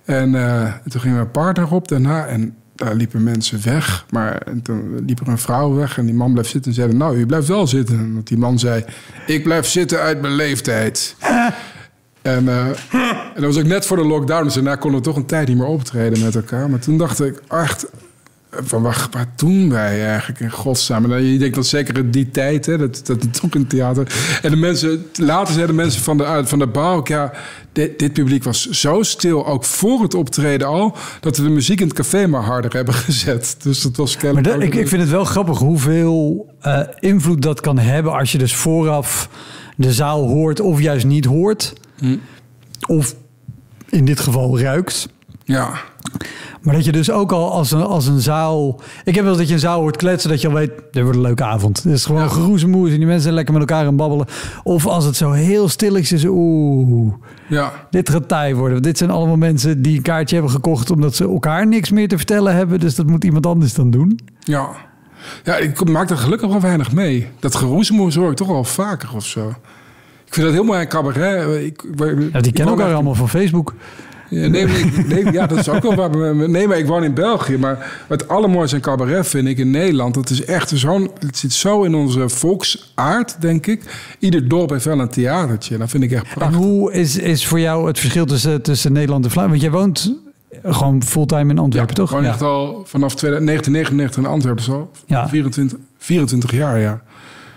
En 0.07 0.35
eh, 0.35 0.73
toen 0.89 1.01
ging 1.01 1.15
mijn 1.15 1.31
partner 1.31 1.73
op 1.73 1.89
daarna 1.89 2.27
en 2.27 2.57
daar 2.75 2.95
liepen 2.95 3.23
mensen 3.23 3.61
weg. 3.65 4.07
Maar 4.11 4.39
en 4.39 4.63
toen 4.63 5.05
liep 5.07 5.21
er 5.21 5.29
een 5.29 5.39
vrouw 5.39 5.75
weg 5.75 5.99
en 5.99 6.05
die 6.05 6.15
man 6.15 6.33
bleef 6.33 6.49
zitten 6.49 6.71
en 6.71 6.77
zei, 6.77 6.93
nou, 6.93 7.17
u 7.17 7.27
blijft 7.27 7.49
wel 7.49 7.67
zitten. 7.67 8.15
Want 8.15 8.27
die 8.29 8.39
man 8.39 8.59
zei, 8.59 8.85
ik 9.27 9.43
blijf 9.43 9.67
zitten 9.67 10.01
uit 10.01 10.21
mijn 10.21 10.35
leeftijd. 10.35 11.17
En, 12.23 12.49
eh, 12.49 12.67
en 13.35 13.35
dat 13.35 13.45
was 13.45 13.59
ook 13.59 13.65
net 13.65 13.87
voor 13.87 13.97
de 13.97 14.05
lockdown. 14.05 14.45
Dus 14.45 14.55
daarna 14.55 14.77
konden 14.77 15.01
we 15.01 15.07
toch 15.07 15.17
een 15.17 15.27
tijd 15.27 15.49
niet 15.49 15.57
meer 15.57 15.67
optreden 15.67 16.25
met 16.25 16.35
elkaar. 16.35 16.71
Maar 16.71 16.79
toen 16.79 16.99
dacht 16.99 17.25
ik 17.25 17.43
echt... 17.49 17.87
van 18.51 18.83
waar, 18.83 19.09
waar 19.11 19.27
doen 19.37 19.71
wij 19.71 20.07
eigenlijk 20.07 20.41
in 20.41 20.51
godsnaam? 20.51 21.13
En 21.13 21.23
je 21.23 21.39
denkt 21.39 21.55
dan 21.55 21.65
zeker 21.65 21.99
in 21.99 22.11
die 22.11 22.31
tijd, 22.31 22.67
hè, 22.67 22.79
dat, 22.79 23.01
dat 23.05 23.41
toch 23.41 23.55
in 23.55 23.61
het 23.61 23.71
theater. 23.71 24.39
En 24.43 24.51
de 24.51 24.57
mensen, 24.57 25.07
later 25.15 25.55
zeiden 25.55 25.75
mensen 25.75 26.03
van 26.03 26.17
de, 26.17 26.43
van 26.45 26.59
de 26.59 26.67
bouw, 26.67 27.01
ja, 27.05 27.33
dit, 27.77 27.99
dit, 27.99 28.13
publiek 28.13 28.45
was 28.45 28.69
zo 28.71 29.03
stil, 29.03 29.47
ook 29.47 29.65
voor 29.65 30.03
het 30.03 30.15
optreden 30.15 30.67
al, 30.67 30.97
dat 31.21 31.37
we 31.37 31.43
de 31.43 31.49
muziek 31.49 31.81
in 31.81 31.87
het 31.87 31.97
café 31.97 32.27
maar 32.27 32.43
harder 32.43 32.73
hebben 32.73 32.95
gezet. 33.07 33.57
Dus 33.63 33.81
dat 33.81 33.97
was 33.97 34.17
Maar 34.17 34.43
dat, 34.43 34.63
ik, 34.63 34.75
ik 34.75 34.89
vind 34.89 35.01
het 35.01 35.11
wel 35.11 35.25
grappig 35.25 35.59
hoeveel 35.59 36.47
uh, 36.67 36.81
invloed 36.99 37.43
dat 37.43 37.61
kan 37.61 37.79
hebben 37.79 38.13
als 38.13 38.33
je 38.33 38.39
dus 38.39 38.55
vooraf 38.55 39.29
de 39.77 39.93
zaal 39.93 40.29
hoort 40.29 40.61
of 40.61 40.81
juist 40.81 41.07
niet 41.07 41.25
hoort. 41.25 41.73
Hm. 41.99 42.17
Of 42.87 43.15
in 43.89 44.05
dit 44.05 44.21
geval 44.21 44.61
ruikt. 44.61 45.09
Ja. 45.45 45.81
Maar 46.67 46.75
dat 46.75 46.85
je 46.85 46.93
dus 46.93 47.11
ook 47.11 47.33
al 47.33 47.53
als 47.53 47.71
een, 47.71 47.83
als 47.83 48.07
een 48.07 48.21
zaal... 48.21 48.81
Ik 49.05 49.15
heb 49.15 49.25
wel 49.25 49.33
eens 49.33 49.39
dat 49.39 49.49
je 49.49 49.55
een 49.55 49.61
zaal 49.61 49.81
hoort 49.81 49.97
kletsen... 49.97 50.31
dat 50.31 50.41
je 50.41 50.49
al 50.49 50.55
weet, 50.55 50.71
dit 50.91 51.03
wordt 51.03 51.17
een 51.17 51.25
leuke 51.25 51.45
avond. 51.45 51.83
Het 51.83 51.93
is 51.93 52.05
gewoon 52.05 52.23
ja. 52.23 52.29
geroezemoes 52.29 52.91
en 52.91 52.97
die 52.97 53.05
mensen 53.05 53.23
zijn 53.23 53.35
lekker 53.35 53.55
met 53.55 53.71
elkaar 53.71 53.87
aan 53.87 53.97
babbelen. 53.97 54.27
Of 54.63 54.87
als 54.87 55.05
het 55.05 55.17
zo 55.17 55.31
heel 55.31 55.69
stilletjes 55.69 56.25
is... 56.25 56.31
Oeh, 56.31 57.15
ja. 57.49 57.73
dit 57.91 58.11
gaat 58.11 58.29
taai 58.29 58.55
worden. 58.55 58.83
Dit 58.83 58.99
zijn 58.99 59.11
allemaal 59.11 59.37
mensen 59.37 59.83
die 59.83 59.97
een 59.97 60.03
kaartje 60.03 60.35
hebben 60.35 60.53
gekocht... 60.53 60.91
omdat 60.91 61.15
ze 61.15 61.25
elkaar 61.25 61.67
niks 61.67 61.91
meer 61.91 62.09
te 62.09 62.17
vertellen 62.17 62.55
hebben. 62.55 62.81
Dus 62.81 62.95
dat 62.95 63.07
moet 63.07 63.25
iemand 63.25 63.47
anders 63.47 63.75
dan 63.75 63.91
doen. 63.91 64.21
Ja. 64.41 64.69
Ja, 65.45 65.57
ik 65.57 65.89
maak 65.89 66.11
er 66.11 66.17
gelukkig 66.17 66.49
wel 66.49 66.61
weinig 66.61 66.93
mee. 66.93 67.29
Dat 67.41 67.55
geroezemoes 67.55 68.15
hoor 68.15 68.31
ik 68.31 68.37
toch 68.37 68.49
wel 68.49 68.65
vaker 68.65 69.15
of 69.15 69.27
zo. 69.27 69.49
Ik 70.27 70.35
vind 70.35 70.47
dat 70.47 70.55
heel 70.55 70.65
mooi 70.65 70.87
cabaret. 70.87 71.65
Ik, 71.65 71.85
ja, 72.33 72.41
die 72.41 72.53
kennen 72.53 72.75
elkaar 72.75 72.95
allemaal 72.95 73.15
van 73.15 73.29
Facebook. 73.29 73.75
Ja, 74.29 74.49
nee, 74.49 74.67
nee, 75.07 75.33
ja, 75.33 75.47
dat 75.47 75.59
is 75.59 75.69
ook 75.69 75.83
wel 75.83 75.95
waar. 75.95 76.37
Nee, 76.49 76.69
maar 76.69 76.79
ik 76.79 76.87
woon 76.87 77.05
in 77.05 77.15
België. 77.15 77.59
Maar 77.59 78.05
het 78.09 78.29
allermooiste 78.29 78.77
aan 78.77 78.83
cabaret 78.83 79.27
vind 79.27 79.49
ik 79.49 79.59
in 79.59 79.71
Nederland. 79.71 80.15
Dat 80.15 80.31
is 80.31 80.45
echt 80.45 80.73
zo'n. 80.75 81.11
Het 81.19 81.37
zit 81.37 81.53
zo 81.53 81.83
in 81.83 81.95
onze 81.95 82.29
volksaard, 82.29 83.41
denk 83.41 83.67
ik. 83.67 83.83
Ieder 84.19 84.49
dorp 84.49 84.71
heeft 84.71 84.85
wel 84.85 85.01
een 85.01 85.09
theatertje. 85.09 85.79
Dat 85.79 85.91
vind 85.91 86.03
ik 86.03 86.13
echt 86.13 86.35
prachtig. 86.35 86.57
En 86.59 86.65
hoe 86.65 86.93
is, 86.93 87.19
is 87.19 87.47
voor 87.47 87.61
jou 87.61 87.87
het 87.87 87.99
verschil 87.99 88.27
tussen, 88.27 88.63
tussen 88.63 88.93
Nederland 88.93 89.25
en 89.25 89.31
Vlaanderen? 89.31 89.61
Want 89.61 89.73
jij 89.73 89.81
woont 89.81 90.25
gewoon 90.63 91.03
fulltime 91.03 91.51
in 91.53 91.59
Antwerpen, 91.59 91.95
ja, 91.95 92.01
toch? 92.01 92.11
Ik 92.11 92.17
woon 92.17 92.25
echt 92.25 92.43
al 92.43 92.83
vanaf 92.87 93.15
1999 93.15 94.23
in 94.23 94.29
Antwerpen. 94.29 94.65
Zo. 94.65 94.91
Ja. 95.07 95.29
24, 95.29 95.79
24 95.99 96.53
jaar, 96.53 96.81
ja. 96.81 97.03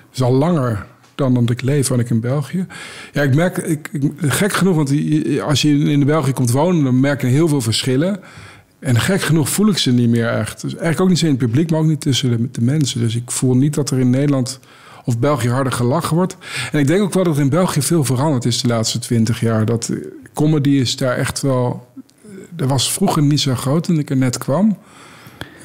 Dus 0.09 0.21
al 0.21 0.33
langer 0.33 0.85
dan 1.19 1.45
dat 1.45 1.49
ik 1.49 1.61
leef, 1.61 1.87
woon 1.87 1.99
ik 1.99 2.09
in 2.09 2.19
België. 2.19 2.65
Ja, 3.13 3.21
ik 3.21 3.35
merk, 3.35 3.57
ik, 3.57 3.89
gek 4.17 4.53
genoeg, 4.53 4.75
want 4.75 4.93
als 5.41 5.61
je 5.61 5.69
in 5.69 6.05
België 6.05 6.33
komt 6.33 6.51
wonen, 6.51 6.83
dan 6.83 6.99
merk 6.99 7.21
je 7.21 7.27
heel 7.27 7.47
veel 7.47 7.61
verschillen. 7.61 8.19
En 8.79 8.99
gek 8.99 9.21
genoeg 9.21 9.49
voel 9.49 9.69
ik 9.69 9.77
ze 9.77 9.91
niet 9.91 10.09
meer 10.09 10.27
echt. 10.27 10.61
Dus 10.61 10.71
eigenlijk 10.71 11.01
ook 11.01 11.09
niet 11.09 11.21
in 11.21 11.29
het 11.29 11.37
publiek, 11.37 11.71
maar 11.71 11.79
ook 11.79 11.85
niet 11.85 12.01
tussen 12.01 12.29
de, 12.29 12.51
de, 12.51 12.61
mensen. 12.61 12.99
Dus 12.99 13.15
ik 13.15 13.31
voel 13.31 13.55
niet 13.55 13.73
dat 13.73 13.89
er 13.91 13.99
in 13.99 14.09
Nederland 14.09 14.59
of 15.05 15.19
België 15.19 15.49
harder 15.49 15.73
gelachen 15.73 16.15
wordt. 16.15 16.37
En 16.71 16.79
ik 16.79 16.87
denk 16.87 17.01
ook 17.01 17.13
wel 17.13 17.23
dat 17.23 17.37
in 17.37 17.49
België 17.49 17.81
veel 17.81 18.03
veranderd 18.03 18.45
is 18.45 18.61
de 18.61 18.67
laatste 18.67 18.99
twintig 18.99 19.39
jaar. 19.39 19.65
Dat 19.65 19.91
comedy 20.33 20.69
is 20.69 20.95
daar 20.95 21.17
echt 21.17 21.41
wel... 21.41 21.87
Dat 22.55 22.69
was 22.69 22.91
vroeger 22.91 23.23
niet 23.23 23.39
zo 23.39 23.55
groot 23.55 23.83
toen 23.83 23.99
ik 23.99 24.09
er 24.09 24.17
net 24.17 24.37
kwam. 24.37 24.77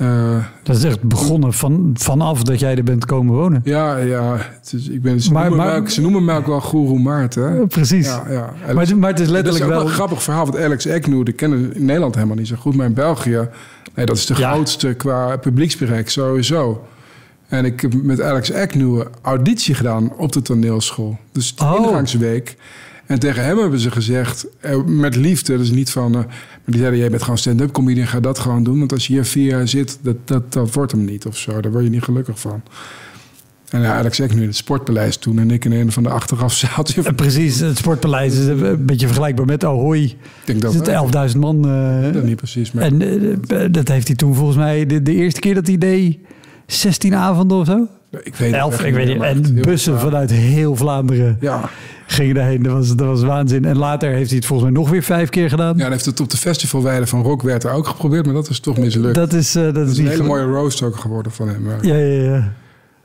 Uh, 0.00 0.44
dat 0.62 0.76
is 0.76 0.84
echt 0.84 1.02
begonnen 1.02 1.52
van, 1.52 1.90
vanaf 1.94 2.42
dat 2.42 2.60
jij 2.60 2.76
er 2.76 2.84
bent 2.84 3.04
komen 3.04 3.34
wonen. 3.34 3.60
Ja, 3.64 3.96
ja. 3.96 4.36
Het 4.38 4.72
is, 4.72 4.88
ik 4.88 5.02
ben, 5.02 5.20
ze, 5.20 5.32
maar, 5.32 5.48
noemen 5.48 5.66
maar, 5.66 5.82
mij, 5.82 5.90
ze 5.90 6.00
noemen 6.00 6.24
mij 6.24 6.36
ook 6.36 6.46
wel 6.46 6.60
Guru 6.60 6.98
Maarten. 6.98 7.66
Precies. 7.66 8.06
Ja, 8.06 8.24
ja. 8.30 8.74
Maar, 8.74 8.96
maar, 8.96 9.10
het 9.10 9.20
is 9.20 9.28
letterlijk 9.28 9.64
is 9.64 9.70
wel... 9.70 9.80
een 9.80 9.88
grappig 9.88 10.22
verhaal. 10.22 10.44
Want 10.44 10.58
Alex 10.58 10.86
Eknoe, 10.86 11.24
die 11.24 11.34
kennen 11.34 11.74
in 11.74 11.84
Nederland 11.84 12.14
helemaal 12.14 12.36
niet 12.36 12.48
zo 12.48 12.56
goed. 12.56 12.74
Maar 12.76 12.86
in 12.86 12.94
België, 12.94 13.48
nee, 13.94 14.06
dat 14.06 14.16
is 14.16 14.26
de 14.26 14.34
grootste 14.34 14.94
qua 14.94 15.36
publieksbereik 15.36 16.10
sowieso. 16.10 16.86
En 17.48 17.64
ik 17.64 17.80
heb 17.80 18.02
met 18.02 18.20
Alex 18.20 18.50
Eknoe 18.50 19.06
auditie 19.22 19.74
gedaan 19.74 20.12
op 20.16 20.32
de 20.32 20.42
toneelschool. 20.42 21.18
Dus 21.32 21.56
de 21.56 21.64
oh. 21.64 21.86
ingangsweek. 21.86 22.56
En 23.06 23.18
tegen 23.18 23.44
hem 23.44 23.58
hebben 23.58 23.78
ze 23.78 23.90
gezegd, 23.90 24.46
eh, 24.60 24.84
met 24.84 25.16
liefde, 25.16 25.58
dus 25.58 25.70
niet 25.70 25.90
van... 25.90 26.12
Uh, 26.12 26.18
maar 26.18 26.72
die 26.74 26.78
zeiden, 26.78 27.00
jij 27.00 27.10
bent 27.10 27.22
gewoon 27.22 27.38
stand-up 27.38 27.72
comedian, 27.72 28.06
ga 28.06 28.20
dat 28.20 28.38
gewoon 28.38 28.64
doen. 28.64 28.78
Want 28.78 28.92
als 28.92 29.06
je 29.06 29.12
hier 29.12 29.24
vier 29.24 29.46
jaar 29.46 29.68
zit, 29.68 29.98
dat, 30.02 30.16
dat, 30.24 30.52
dat 30.52 30.74
wordt 30.74 30.92
hem 30.92 31.04
niet 31.04 31.26
of 31.26 31.36
zo. 31.36 31.60
Daar 31.60 31.72
word 31.72 31.84
je 31.84 31.90
niet 31.90 32.02
gelukkig 32.02 32.40
van. 32.40 32.62
En 33.70 33.80
ja, 33.80 33.96
Alex 33.98 34.20
ik 34.20 34.34
nu 34.34 34.40
in 34.40 34.46
het 34.46 34.56
sportpaleis 34.56 35.16
toen 35.16 35.38
en 35.38 35.50
ik 35.50 35.64
in 35.64 35.72
een 35.72 35.92
van 35.92 36.02
de 36.02 36.08
achterafzaaltjes. 36.08 37.04
Ja, 37.06 37.12
precies, 37.12 37.60
het 37.60 37.76
sportpaleis 37.76 38.34
is 38.38 38.46
een 38.46 38.86
beetje 38.86 39.06
vergelijkbaar 39.06 39.46
met 39.46 39.64
Ahoy. 39.64 40.02
Ik 40.02 40.16
denk 40.44 40.62
dat 40.62 40.74
het 40.74 41.32
11.000 41.32 41.38
man. 41.38 41.68
Uh, 41.68 42.12
dat 42.12 42.22
niet 42.22 42.36
precies. 42.36 42.72
Maar... 42.72 42.84
En 42.84 42.98
dat 43.72 43.88
heeft 43.88 44.06
hij 44.06 44.16
toen 44.16 44.34
volgens 44.34 44.56
mij 44.56 44.86
de, 44.86 45.02
de 45.02 45.14
eerste 45.14 45.40
keer 45.40 45.54
dat 45.54 45.66
hij 45.66 45.78
deed, 45.78 46.18
16 46.66 47.14
avonden 47.14 47.58
of 47.58 47.66
zo. 47.66 47.86
Ik 48.22 48.34
weet 48.34 48.52
Elf, 48.52 48.82
ik 48.82 48.94
weet 48.94 49.06
niet. 49.06 49.22
En 49.22 49.62
bussen 49.62 50.00
vanuit 50.00 50.30
heel 50.30 50.76
Vlaanderen. 50.76 51.36
Ja 51.40 51.70
gingen 52.06 52.34
daarheen. 52.34 52.62
Dat 52.62 52.72
was, 52.72 52.96
dat 52.96 53.06
was 53.06 53.22
waanzin. 53.22 53.64
En 53.64 53.78
later 53.78 54.10
heeft 54.10 54.28
hij 54.28 54.38
het 54.38 54.46
volgens 54.46 54.70
mij 54.70 54.80
nog 54.80 54.90
weer 54.90 55.02
vijf 55.02 55.28
keer 55.28 55.48
gedaan. 55.48 55.76
Ja, 55.76 55.84
en 55.84 55.90
heeft 55.90 56.04
het 56.04 56.20
op 56.20 56.30
de 56.30 56.36
festivalweide 56.36 57.06
van 57.06 57.22
Rock 57.22 57.42
werd 57.42 57.64
er 57.64 57.72
ook 57.72 57.86
geprobeerd, 57.86 58.24
maar 58.24 58.34
dat 58.34 58.48
is 58.48 58.60
toch 58.60 58.78
mislukt. 58.78 59.14
Dat 59.14 59.32
is, 59.32 59.56
uh, 59.56 59.62
dat, 59.62 59.74
dat 59.74 59.88
is, 59.88 59.98
een 59.98 60.06
hele 60.06 60.22
mooie 60.22 60.44
roast 60.44 60.82
ook 60.82 60.96
geworden 60.96 61.32
van 61.32 61.48
hem. 61.48 61.66
Ja, 61.82 61.94
ja, 61.94 62.22
ja. 62.22 62.52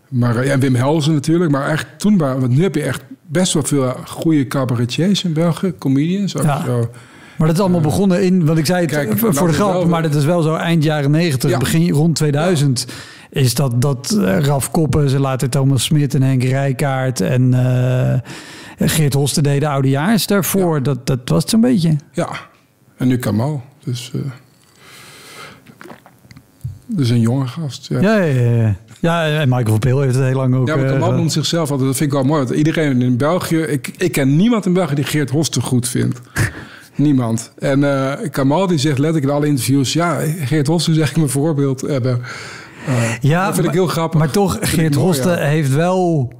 Maar 0.09 0.35
uh, 0.35 0.45
ja, 0.45 0.57
Wim 0.57 0.75
Helsen 0.75 1.13
natuurlijk. 1.13 1.51
Maar 1.51 1.69
echt 1.69 1.85
toen, 1.97 2.17
want 2.17 2.49
nu 2.49 2.61
heb 2.61 2.75
je 2.75 2.81
echt 2.81 3.03
best 3.27 3.53
wel 3.53 3.63
veel 3.63 3.93
goede 4.05 4.47
cabaretiers 4.47 5.23
in 5.23 5.33
België, 5.33 5.73
comedians. 5.77 6.37
Ook 6.37 6.43
ja. 6.43 6.63
Zo. 6.65 6.89
Maar 7.37 7.47
dat 7.47 7.57
is 7.57 7.63
allemaal 7.63 7.81
begonnen 7.81 8.23
in, 8.23 8.45
want 8.45 8.57
ik 8.57 8.65
zei 8.65 8.81
het 8.81 8.91
Kijk, 8.91 9.17
voor 9.17 9.47
de 9.47 9.53
grap, 9.53 9.87
maar 9.87 10.01
dat 10.01 10.15
is 10.15 10.25
wel 10.25 10.41
zo 10.41 10.55
eind 10.55 10.83
jaren 10.83 11.11
90, 11.11 11.57
begin 11.57 11.89
rond 11.89 12.15
2000. 12.15 12.85
Is 13.29 13.53
dat, 13.53 13.81
dat 13.81 14.15
uh, 14.17 14.39
Raf 14.39 14.71
Koppen, 14.71 15.09
ze 15.09 15.19
later 15.19 15.49
Thomas 15.49 15.83
Smit 15.83 16.15
en 16.15 16.21
Henk 16.21 16.43
Rijkaard 16.43 17.21
en 17.21 17.53
Geert 18.87 19.13
Hosten 19.13 19.43
deed 19.43 19.61
de 19.61 19.67
oudejaars 19.67 20.27
daarvoor. 20.27 20.83
Dat, 20.83 21.07
dat 21.07 21.19
was 21.25 21.41
het 21.41 21.49
zo'n 21.49 21.61
beetje. 21.61 21.95
Ja, 22.11 22.29
en 22.97 23.07
nu 23.07 23.17
Kamal. 23.17 23.63
Dus, 23.83 24.11
uh, 24.15 24.21
dus 26.85 27.09
een 27.09 27.19
jonge 27.19 27.47
gast. 27.47 27.87
Ja, 27.87 27.99
ja, 27.99 28.23
ja. 28.23 28.61
ja. 28.61 28.75
Ja, 29.01 29.39
en 29.39 29.49
Michael 29.49 29.65
van 29.65 29.79
Peel 29.79 30.01
heeft 30.01 30.15
het 30.15 30.23
heel 30.23 30.35
lang 30.35 30.55
ook... 30.55 30.67
Ja, 30.67 30.75
maar 30.75 30.85
Kamal 30.85 31.11
uh, 31.11 31.17
noemt 31.17 31.31
zichzelf 31.31 31.71
altijd, 31.71 31.87
dat 31.87 31.97
vind 31.97 32.09
ik 32.11 32.17
wel 32.17 32.25
mooi. 32.25 32.43
Want 32.43 32.55
iedereen 32.55 33.01
in 33.01 33.17
België... 33.17 33.57
Ik, 33.57 33.93
ik 33.97 34.11
ken 34.11 34.35
niemand 34.35 34.65
in 34.65 34.73
België 34.73 34.95
die 34.95 35.03
Geert 35.03 35.29
Hosten 35.29 35.61
goed 35.61 35.87
vindt. 35.87 36.21
niemand. 36.95 37.51
En 37.57 37.79
uh, 37.79 38.13
Kamal 38.31 38.67
die 38.67 38.77
zegt 38.77 38.97
letterlijk 38.97 39.25
in 39.25 39.37
alle 39.37 39.47
interviews... 39.47 39.93
Ja, 39.93 40.19
Geert 40.39 40.67
Hosten 40.67 40.93
is 40.93 40.99
eigenlijk 40.99 41.33
mijn 41.33 41.43
voorbeeld. 41.43 41.83
En, 41.83 42.21
ja, 43.21 43.45
dat 43.45 43.55
vind 43.55 43.67
ik 43.67 43.73
heel 43.73 43.87
grappig. 43.87 44.19
Maar 44.19 44.31
toch, 44.31 44.57
Geert 44.61 44.95
Hosten 44.95 45.47
heeft 45.47 45.73
wel... 45.73 46.33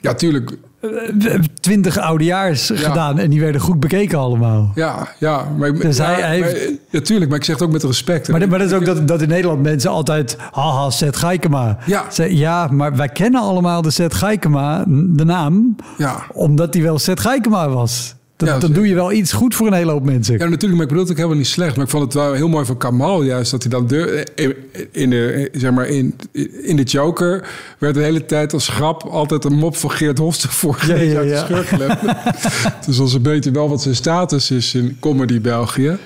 Ja, 0.00 0.14
tuurlijk 0.14 0.56
twintig 1.60 1.98
oudejaars 1.98 2.68
ja. 2.68 2.76
gedaan 2.76 3.18
en 3.18 3.30
die 3.30 3.40
werden 3.40 3.60
goed 3.60 3.80
bekeken 3.80 4.18
allemaal. 4.18 4.72
Ja, 4.74 5.08
ja. 5.18 5.44
Maar, 5.56 5.72
dus 5.72 5.96
ja, 5.96 6.04
hij 6.04 6.30
heeft... 6.30 6.68
maar, 6.68 6.76
natuurlijk, 6.90 7.30
maar 7.30 7.38
ik 7.38 7.44
zeg 7.44 7.54
het 7.54 7.64
ook 7.64 7.72
met 7.72 7.82
respect. 7.82 8.28
Maar, 8.28 8.48
maar 8.48 8.58
dat 8.58 8.68
is 8.68 8.74
ook 8.74 8.84
dat, 8.84 9.08
dat 9.08 9.22
in 9.22 9.28
Nederland 9.28 9.62
mensen 9.62 9.90
altijd... 9.90 10.36
Haha, 10.52 10.90
Seth 10.90 11.16
Geikema. 11.16 11.78
Ja. 11.86 12.04
ja, 12.28 12.66
maar 12.66 12.96
wij 12.96 13.08
kennen 13.08 13.40
allemaal 13.40 13.82
de 13.82 13.90
Seth 13.90 14.14
Geikema, 14.14 14.84
de 14.88 15.24
naam... 15.24 15.76
Ja. 15.98 16.22
omdat 16.32 16.74
hij 16.74 16.82
wel 16.82 16.98
Seth 16.98 17.20
Geikema 17.20 17.68
was. 17.68 18.15
Dat, 18.36 18.48
ja, 18.48 18.58
dan 18.58 18.72
doe 18.72 18.88
je 18.88 18.94
wel 18.94 19.12
iets 19.12 19.32
goed 19.32 19.54
voor 19.54 19.66
een 19.66 19.72
hele 19.72 19.90
hoop 19.90 20.04
mensen. 20.04 20.38
Ja, 20.38 20.44
natuurlijk, 20.44 20.72
maar 20.72 20.82
ik 20.82 20.88
bedoel 20.88 21.02
het 21.02 21.10
ook 21.10 21.16
helemaal 21.16 21.38
niet 21.38 21.46
slecht. 21.46 21.76
Maar 21.76 21.84
ik 21.84 21.90
vond 21.90 22.04
het 22.04 22.14
wel 22.14 22.32
heel 22.32 22.48
mooi 22.48 22.64
van 22.64 22.76
Kamal 22.76 23.22
juist... 23.22 23.50
dat 23.50 23.62
hij 23.62 23.70
dan 23.70 23.86
de, 23.86 24.26
in, 24.92 25.10
de, 25.10 25.48
zeg 25.52 25.70
maar 25.70 25.86
in, 25.86 26.14
in 26.62 26.76
de 26.76 26.82
Joker... 26.82 27.48
werd 27.78 27.94
de 27.94 28.00
hele 28.00 28.24
tijd 28.26 28.52
als 28.52 28.68
grap 28.68 29.02
altijd 29.02 29.44
een 29.44 29.54
mop 29.54 29.76
van 29.76 29.90
Geert 29.90 30.18
Hofstad 30.18 30.50
voorgelezen 30.50 31.06
ja, 31.06 31.20
ja, 31.20 31.46
ja. 31.48 31.54
uit 31.54 31.68
de 31.68 32.14
dus 32.86 32.96
dat 32.96 33.06
is 33.06 33.12
een 33.12 33.22
beetje 33.22 33.50
wel 33.50 33.68
wat 33.68 33.82
zijn 33.82 33.94
status 33.94 34.50
is 34.50 34.74
in 34.74 34.96
comedy 35.00 35.40
België. 35.40 35.88
Maar 35.88 35.96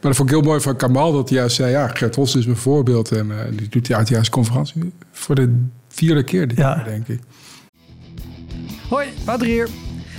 dat 0.00 0.16
vond 0.16 0.28
ik 0.30 0.34
heel 0.34 0.44
mooi 0.44 0.60
van 0.60 0.76
Kamal 0.76 1.12
dat 1.12 1.28
hij 1.28 1.38
juist 1.38 1.56
zei... 1.56 1.70
ja, 1.70 1.88
Geert 1.88 2.14
Hofstad 2.14 2.40
is 2.40 2.46
mijn 2.46 2.58
voorbeeld. 2.58 3.10
En 3.10 3.26
uh, 3.26 3.36
die 3.56 3.68
doet 3.68 3.88
hij 3.88 3.96
uit 3.96 4.08
juist 4.08 4.30
conferentie 4.30 4.92
voor 5.12 5.34
de 5.34 5.64
vierde 5.88 6.24
keer 6.24 6.48
dit 6.48 6.56
jaar, 6.56 6.84
denk 6.84 7.08
ik. 7.08 7.20
Hoi, 8.88 9.08
Wouter 9.24 9.46
hier. 9.46 9.68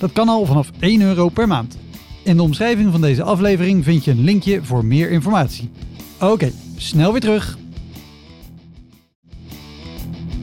Dat 0.00 0.12
kan 0.12 0.28
al 0.28 0.46
vanaf 0.46 0.70
1 0.78 1.00
euro 1.00 1.28
per 1.28 1.48
maand. 1.48 1.76
In 2.24 2.36
de 2.36 2.42
omschrijving 2.42 2.92
van 2.92 3.00
deze 3.00 3.22
aflevering 3.22 3.84
vind 3.84 4.04
je 4.04 4.10
een 4.10 4.24
linkje 4.24 4.62
voor 4.62 4.84
meer 4.84 5.10
informatie. 5.10 5.70
Oké, 6.20 6.52
snel 6.76 7.12
weer 7.12 7.20
terug. 7.20 7.58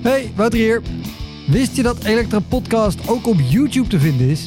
Hey, 0.02 0.32
Wouter 0.36 0.60
hier. 0.60 0.82
Wist 1.48 1.76
je 1.76 1.84
dat 1.84 2.04
Elektra 2.04 2.40
Podcast 2.40 3.10
ook 3.10 3.28
op 3.28 3.40
YouTube 3.50 3.88
te 3.88 4.00
vinden 4.00 4.30
is? 4.30 4.46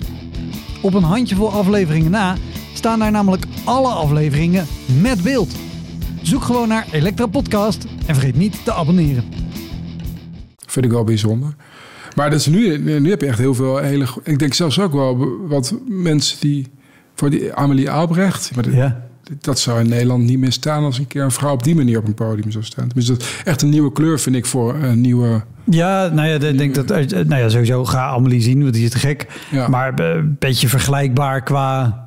Op 0.82 0.94
een 0.94 1.02
handjevol 1.02 1.50
afleveringen 1.52 2.10
na 2.10 2.36
staan 2.74 2.98
daar 2.98 3.10
namelijk 3.10 3.44
alle 3.64 3.88
afleveringen 3.88 4.66
met 5.00 5.22
beeld. 5.22 5.54
Zoek 6.22 6.42
gewoon 6.42 6.68
naar 6.68 6.86
Elektra 6.90 7.26
Podcast 7.26 7.84
en 8.06 8.14
vergeet 8.14 8.36
niet 8.36 8.64
te 8.64 8.72
abonneren. 8.72 9.24
Vind 10.66 10.84
ik 10.84 10.90
wel 10.90 11.04
bijzonder. 11.04 11.54
Maar 12.20 12.30
dus 12.30 12.46
nu, 12.46 12.78
nu 13.00 13.10
heb 13.10 13.20
je 13.20 13.26
echt 13.26 13.38
heel 13.38 13.54
veel 13.54 13.76
hele... 13.78 14.06
Ik 14.22 14.38
denk 14.38 14.54
zelfs 14.54 14.80
ook 14.80 14.92
wel 14.92 15.28
wat 15.48 15.74
mensen 15.88 16.36
die... 16.40 16.66
Voor 17.14 17.30
die 17.30 17.54
Amelie 17.54 17.90
Albrecht. 17.90 18.50
Maar 18.54 18.70
Ja. 18.70 19.00
dat 19.40 19.58
zou 19.58 19.80
in 19.80 19.88
Nederland 19.88 20.24
niet 20.24 20.38
meer 20.38 20.52
staan 20.52 20.84
als 20.84 20.98
een 20.98 21.06
keer 21.06 21.22
een 21.22 21.30
vrouw 21.30 21.52
op 21.52 21.62
die 21.62 21.74
manier 21.74 21.98
op 21.98 22.06
een 22.06 22.14
podium 22.14 22.50
zou 22.50 22.64
staan. 22.64 22.86
Tenminste, 22.86 23.12
dat 23.12 23.26
echt 23.44 23.62
een 23.62 23.68
nieuwe 23.68 23.92
kleur 23.92 24.20
vind 24.20 24.36
ik 24.36 24.46
voor 24.46 24.74
een 24.74 25.00
nieuwe... 25.00 25.42
Ja, 25.64 26.08
nou 26.08 26.28
ja, 26.28 26.48
ik 26.48 26.58
denk 26.58 26.74
dat, 26.74 26.90
eh, 26.90 27.06
nou 27.10 27.40
ja, 27.42 27.48
sowieso 27.48 27.84
ga 27.84 28.06
Amelie 28.08 28.40
zien, 28.42 28.62
want 28.62 28.74
die 28.74 28.84
is 28.84 28.90
te 28.90 28.98
gek. 28.98 29.26
Ja. 29.50 29.68
Maar 29.68 29.94
eh, 29.94 30.14
een 30.16 30.36
beetje 30.38 30.68
vergelijkbaar 30.68 31.42
qua... 31.42 31.99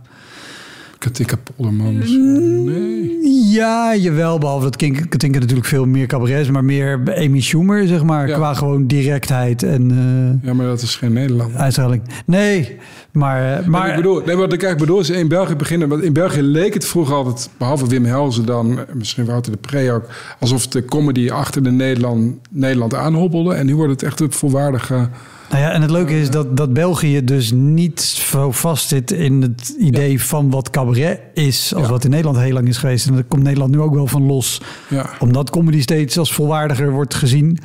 Katinka 1.04 1.36
Polderman. 1.56 1.98
misschien. 1.98 2.64
Nee. 2.64 3.12
Ja, 3.52 3.96
jawel, 3.96 4.38
behalve 4.38 4.64
dat 4.64 4.76
Kink- 4.76 5.10
Katinka 5.10 5.40
natuurlijk 5.40 5.68
veel 5.68 5.86
meer 5.86 6.08
cabaret 6.08 6.40
is, 6.42 6.50
maar 6.52 6.64
meer 6.64 7.02
Amy 7.18 7.40
Schumer, 7.42 7.88
zeg 7.88 8.04
maar, 8.04 8.28
Ja. 8.28 8.36
qua 8.36 8.54
gewoon 8.54 8.88
directheid 8.88 9.64
en 9.64 9.92
eh, 9.92 10.48
Ja, 10.48 10.54
maar 10.54 10.66
dat 10.66 10.82
is 10.82 10.96
geen 10.96 11.14
Nederlander. 11.14 11.58
uitstraling. 11.60 12.02
Nee, 12.26 12.78
maar... 13.12 13.60
eh, 13.60 13.66
Maar, 13.66 13.90
ik 13.90 13.96
bedoel, 13.96 14.16
nee, 14.26 14.36
wat 14.36 14.54
ik 14.54 14.64
eigenlijk 14.64 14.80
bedoel 14.80 15.00
is 15.00 15.10
in 15.10 15.28
België 15.28 15.56
beginnen. 15.56 15.90
Want 15.90 16.04
in 16.04 16.14
België 16.14 16.42
leek 16.42 16.74
het 16.74 16.86
vroeger 16.86 17.16
altijd, 17.16 17.50
behalve 17.58 17.88
Wim 17.88 18.06
Helzen 18.06 18.46
dan, 18.46 18.72
eh, 18.80 18.84
misschien 18.94 19.26
Wouter 19.26 19.52
de 19.52 19.58
Pre 19.58 19.92
ook, 19.92 20.06
alsof 20.40 20.68
de 20.68 20.86
comedy 20.86 21.30
achter 21.30 21.64
de 21.64 21.72
Nederland, 21.72 22.36
Nederland 22.50 22.96
aanhobbelde. 22.96 23.54
En 23.54 23.66
nu 23.66 23.76
wordt 23.76 23.92
het 23.92 24.04
echt 24.04 24.20
een 24.20 24.32
volwaardige. 24.32 25.10
Nou 25.54 25.66
ja, 25.66 25.72
en 25.72 25.82
het 25.82 25.92
leuke 25.92 26.20
is 26.20 26.30
dat, 26.30 26.58
dat 26.58 26.74
België 26.74 27.24
dus 27.24 27.52
niet 27.52 28.02
zo 28.02 28.52
vast 28.52 28.88
zit 28.88 29.12
in 29.12 29.42
het 29.42 29.76
idee 29.80 30.22
van 30.24 30.50
wat 30.50 30.70
cabaret 30.70 31.20
is, 31.34 31.74
als 31.76 31.84
Ja. 31.86 31.90
wat 31.92 32.04
in 32.04 32.10
Nederland 32.10 32.38
heel 32.38 32.54
lang 32.54 32.68
is 32.68 32.78
geweest. 32.78 33.08
En 33.08 33.14
daar 33.14 33.24
komt 33.24 33.44
Nederland 33.44 33.72
nu 33.72 33.80
ook 33.80 33.94
wel 33.94 34.08
van 34.08 34.26
los. 34.26 34.62
Ja, 34.90 35.10
Omdat 35.20 35.50
comedy 35.50 35.82
steeds 35.82 36.18
als 36.18 36.34
volwaardiger 36.34 36.92
wordt 36.92 37.14
gezien. 37.14 37.58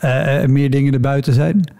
eh, 0.00 0.42
en 0.42 0.52
meer 0.52 0.70
dingen 0.70 0.92
erbuiten 0.92 1.34
zijn. 1.34 1.72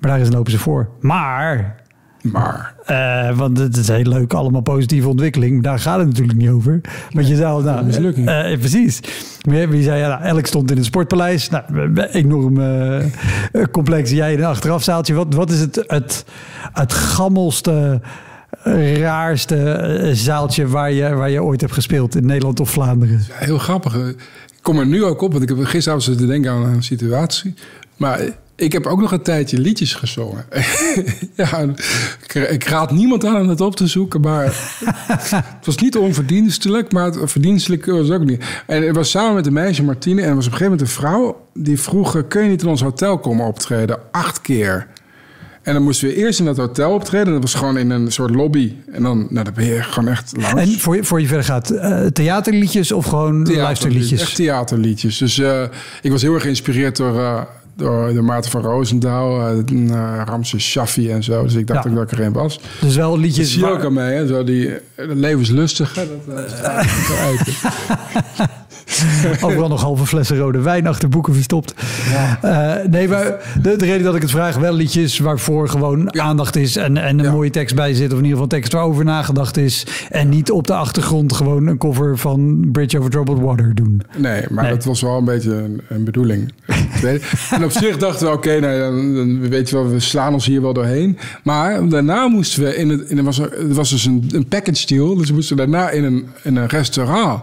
Maar 0.00 0.10
daar 0.10 0.20
is 0.20 0.30
lopen 0.30 0.52
ze 0.52 0.58
voor. 0.58 0.88
Maar, 1.00 1.81
maar. 2.22 2.74
eh, 2.84 3.36
want 3.38 3.58
het 3.58 3.76
is 3.76 3.88
heel 3.88 4.02
leuk, 4.04 4.32
allemaal 4.32 4.60
positieve 4.60 5.08
ontwikkeling. 5.08 5.62
Daar 5.62 5.78
gaat 5.78 5.98
het 5.98 6.06
natuurlijk 6.06 6.38
niet 6.38 6.48
over. 6.48 6.80
Want 7.10 7.28
je 7.28 7.36
zou, 7.36 7.64
nou, 7.64 7.84
mislukking. 7.84 8.28
eh, 8.28 8.58
precies. 8.58 9.00
Maar 9.48 9.68
Wie 9.68 9.82
zei, 9.82 9.98
ja, 10.00 10.08
nou, 10.08 10.22
Elk 10.22 10.46
stond 10.46 10.70
in 10.70 10.76
een 10.76 10.84
sportpaleis. 10.84 11.48
Nou, 11.50 11.64
enorm 12.12 12.60
eh, 12.60 13.04
complex. 13.70 14.10
Jij 14.10 14.32
in 14.32 14.38
een 14.38 14.44
achterafzaaltje. 14.44 15.14
Wat, 15.14 15.34
wat 15.34 15.50
is 15.50 15.60
het, 15.60 15.84
het, 15.86 16.24
het 16.72 16.92
gammelste, 16.92 18.00
raarste 18.96 19.56
eh, 19.56 20.10
zaaltje 20.14 20.66
waar 20.68 20.92
je, 20.92 21.14
waar 21.14 21.30
je 21.30 21.42
ooit 21.42 21.60
hebt 21.60 21.72
gespeeld 21.72 22.14
in 22.16 22.26
Nederland 22.26 22.60
of 22.60 22.70
Vlaanderen? 22.70 23.20
Heel 23.30 23.58
grappig. 23.58 23.94
Ik 23.96 24.16
kom 24.62 24.78
er 24.78 24.86
nu 24.86 25.04
ook 25.04 25.20
op, 25.22 25.30
want 25.32 25.42
ik 25.42 25.48
heb 25.48 25.64
gisteravond 25.64 26.06
zitten 26.06 26.26
denken 26.26 26.50
aan 26.50 26.62
een 26.62 26.82
situatie. 26.82 27.54
Maar 27.96 28.20
ik 28.62 28.72
heb 28.72 28.86
ook 28.86 29.00
nog 29.00 29.12
een 29.12 29.22
tijdje 29.22 29.58
liedjes 29.58 29.94
gezongen. 29.94 30.44
ja, 31.34 31.58
ik, 32.22 32.34
ik 32.34 32.64
raad 32.64 32.90
niemand 32.90 33.24
aan 33.24 33.40
om 33.40 33.48
het 33.48 33.60
op 33.60 33.76
te 33.76 33.86
zoeken, 33.86 34.20
maar 34.20 34.44
het 35.56 35.66
was 35.66 35.76
niet 35.76 35.96
onverdienstelijk, 35.96 36.92
maar 36.92 37.04
het 37.04 37.30
verdienstelijk 37.30 37.86
was 37.86 38.08
het 38.08 38.20
ook 38.20 38.24
niet. 38.24 38.44
En 38.66 38.82
het 38.86 38.96
was 38.96 39.10
samen 39.10 39.34
met 39.34 39.46
een 39.46 39.52
meisje, 39.52 39.82
Martine, 39.82 40.22
en 40.22 40.28
er 40.28 40.34
was 40.34 40.46
op 40.46 40.52
een 40.52 40.58
gegeven 40.58 40.78
moment 40.78 40.96
een 40.96 41.02
vrouw 41.02 41.46
die 41.54 41.80
vroeg: 41.80 42.16
eh, 42.16 42.22
kun 42.28 42.42
je 42.42 42.48
niet 42.48 42.62
in 42.62 42.68
ons 42.68 42.82
hotel 42.82 43.18
komen 43.18 43.46
optreden? 43.46 43.98
Acht 44.10 44.40
keer. 44.40 44.86
En 45.62 45.74
dan 45.74 45.82
moesten 45.82 46.08
we 46.08 46.14
eerst 46.14 46.38
in 46.38 46.44
dat 46.44 46.56
hotel 46.56 46.92
optreden. 46.92 47.32
Dat 47.32 47.42
was 47.42 47.54
gewoon 47.54 47.78
in 47.78 47.90
een 47.90 48.12
soort 48.12 48.34
lobby. 48.34 48.72
En 48.92 49.02
dan, 49.02 49.26
nou, 49.30 49.44
dan 49.44 49.54
ben 49.54 49.64
je 49.64 49.82
gewoon 49.82 50.08
echt 50.08 50.32
langs. 50.36 50.60
En 50.60 50.78
voor 50.78 50.96
je, 50.96 51.04
voor 51.04 51.20
je 51.20 51.26
verder 51.26 51.44
gaat, 51.44 51.70
eh, 51.70 52.06
theaterliedjes 52.06 52.92
of 52.92 53.06
gewoon 53.06 53.54
luisterliedjes? 53.54 54.20
Echt 54.20 54.34
theaterliedjes. 54.34 55.18
Dus 55.18 55.38
eh, 55.38 55.62
ik 56.02 56.10
was 56.10 56.22
heel 56.22 56.34
erg 56.34 56.42
geïnspireerd 56.42 56.96
door, 56.96 57.46
door, 57.76 58.14
door 58.14 58.24
Maarten 58.24 58.50
van 58.50 58.62
Roosendaal, 58.62 59.52
uh, 59.52 59.58
uh, 59.72 60.22
Ramses 60.24 60.64
Shaffi 60.70 61.10
en 61.10 61.22
zo. 61.22 61.42
Dus 61.42 61.54
ik 61.54 61.66
dacht 61.66 61.84
Ja. 61.84 61.90
ook 61.90 61.96
dat 61.96 62.12
ik 62.12 62.18
er 62.18 62.24
een 62.24 62.32
was. 62.32 62.60
Dus 62.80 62.96
wel 62.96 63.10
Dat 63.10 63.18
liedjes 63.20 63.52
zie 63.52 63.66
ook 63.70 63.84
aan 63.84 63.92
mij, 63.92 64.14
hè? 64.14 64.26
Zo 64.26 64.44
die 64.44 64.68
eh, 64.68 64.80
levenslustige. 64.96 66.06
Dat, 66.26 66.62
uit. 67.26 67.40
overal 69.40 69.68
nog 69.68 69.80
halve 69.82 70.06
flessen 70.06 70.36
rode 70.38 70.60
wijn 70.60 70.86
achter 70.86 71.08
boeken 71.08 71.34
verstopt. 71.34 71.74
Eh, 72.42 72.72
nee, 72.90 73.08
maar 73.08 73.52
de, 73.62 73.76
de 73.76 73.84
reden 73.84 74.02
dat 74.04 74.14
ik 74.14 74.22
het 74.22 74.30
vraag, 74.30 74.56
wel 74.56 74.72
liedjes 74.74 75.18
waarvoor 75.18 75.68
gewoon 75.68 76.20
aandacht 76.20 76.56
is 76.56 76.76
en, 76.76 76.96
en 76.96 77.18
een 77.18 77.24
Ja. 77.24 77.30
mooie 77.32 77.50
tekst 77.50 77.74
bij 77.74 77.94
zit. 77.94 78.06
Of 78.12 78.18
in 78.18 78.24
ieder 78.24 78.30
geval 78.32 78.46
tekst 78.46 78.72
waarover 78.72 79.04
nagedacht 79.04 79.56
is. 79.56 79.86
En 80.10 80.28
niet 80.28 80.50
op 80.50 80.66
de 80.66 80.74
achtergrond 80.74 81.32
gewoon 81.32 81.66
een 81.66 81.78
cover 81.78 82.18
van 82.18 82.68
Bridge 82.72 82.98
Over 82.98 83.10
Troubled 83.10 83.38
Water 83.38 83.74
doen. 83.74 84.02
Nee, 84.16 84.44
maar 84.50 84.64
Nee. 84.64 84.72
dat 84.72 84.84
was 84.84 85.00
wel 85.00 85.16
een 85.18 85.24
beetje 85.24 85.52
een, 85.54 85.80
een 85.88 86.04
bedoeling. 86.04 86.52
En 87.50 87.64
op 87.64 87.70
zich 87.70 87.96
dachten 87.96 88.26
we, 88.26 88.32
oké, 88.32 88.60
nou, 88.60 88.78
dan, 88.78 89.14
dan 89.14 89.48
weet 89.48 89.68
je 89.70 89.76
wel, 89.76 89.88
we 89.90 90.00
slaan 90.00 90.32
ons 90.32 90.46
hier 90.46 90.62
wel 90.62 90.72
doorheen. 90.72 91.18
Maar 91.44 91.88
daarna 91.88 92.28
moesten 92.28 92.62
we 92.62 92.76
in 92.76 92.88
het, 92.88 93.00
in, 93.10 93.24
was, 93.24 93.38
er 93.38 93.52
er 93.58 93.74
was 93.74 93.90
dus 93.90 94.04
een, 94.04 94.28
een 94.32 94.46
package 94.48 94.86
deal. 94.86 95.16
Dus 95.16 95.28
we 95.28 95.34
moesten 95.34 95.56
daarna 95.56 95.90
in 95.90 96.04
een, 96.04 96.26
in 96.42 96.56
een 96.56 96.66
restaurant 96.68 97.42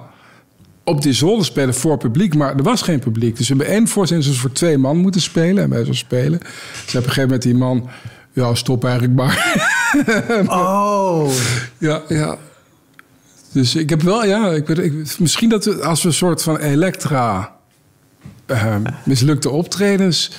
op 0.90 1.02
die 1.02 1.14
zolder 1.14 1.46
spelen 1.46 1.74
voor 1.74 1.98
publiek. 1.98 2.36
Maar 2.36 2.56
er 2.56 2.64
was 2.64 2.82
geen 2.82 3.00
publiek. 3.00 3.38
Dus 3.38 3.48
we 3.50 3.56
hebben 3.56 3.74
één 3.76 3.88
voorstelling 3.88 4.28
dus 4.28 4.40
voor 4.40 4.52
twee 4.52 4.78
man 4.78 4.98
moeten 4.98 5.22
spelen. 5.22 5.64
En 5.64 5.70
wij 5.70 5.86
zo 5.86 5.94
spelen. 5.94 6.40
Dus 6.40 6.50
op 6.90 6.94
een 6.96 7.02
gegeven 7.02 7.22
moment 7.22 7.42
die 7.42 7.56
man, 7.56 7.90
ja, 8.34 8.56
stop 8.56 8.84
eigenlijk 8.84 9.14
maar. 9.14 9.38
Oh. 10.48 11.32
Ja, 11.78 12.02
ja. 12.08 12.38
Dus 13.52 13.76
ik 13.76 13.90
heb 13.90 14.02
wel, 14.02 14.26
ja, 14.26 14.52
ik, 14.52 14.68
weet- 14.68 14.78
ik, 14.78 15.20
misschien 15.20 15.50
dat 15.50 15.66
we, 15.66 15.84
als 15.84 16.02
we 16.02 16.08
een 16.08 16.14
soort 16.14 16.42
van 16.44 16.58
Elektra 16.58 17.56
eh, 18.46 18.76
mislukte 19.06 19.50
optredens 19.50 20.32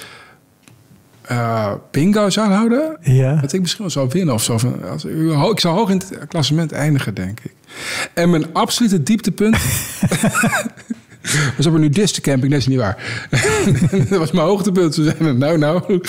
eh 1.31 1.73
bingo 1.91 2.31
zouden 2.31 2.57
houden, 2.57 2.97
Ja. 3.01 3.35
dat 3.41 3.53
ik 3.53 3.61
misschien 3.61 3.83
wel 3.83 3.93
zou 3.93 4.09
winnen 4.13 4.35
of 4.35 4.43
zo. 4.43 4.59
Als, 4.91 5.05
ik 5.51 5.61
zou 5.61 5.77
hoog 5.77 5.91
in 5.91 5.97
het 5.97 6.29
klassement 6.29 6.73
eindigen, 6.73 7.15
denk 7.15 7.41
ik. 7.41 7.53
En 8.15 8.31
mijn 8.31 8.47
absolute 8.53 9.03
dieptepunt. 9.03 9.57
was 11.57 11.67
op 11.67 11.75
een 11.75 11.81
nudistencamping, 11.81 12.53
dat 12.53 12.61
is 12.61 12.67
niet 12.67 12.79
waar. 12.79 13.27
dat 14.09 14.19
was 14.19 14.31
mijn 14.31 14.47
hoogtepunt. 14.47 14.95
Ze 14.95 15.03
zeiden, 15.03 15.39
nou, 15.39 15.59
nou, 15.59 16.01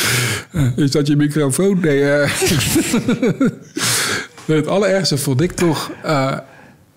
eh, 0.51 0.77
is 0.77 0.91
dat 0.91 1.07
je 1.07 1.15
microfoon? 1.15 1.79
Nee, 1.79 2.11
eh. 2.11 2.31
Het 4.45 4.67
allerergste 4.67 5.17
vond 5.17 5.41
ik 5.41 5.51
toch... 5.51 5.91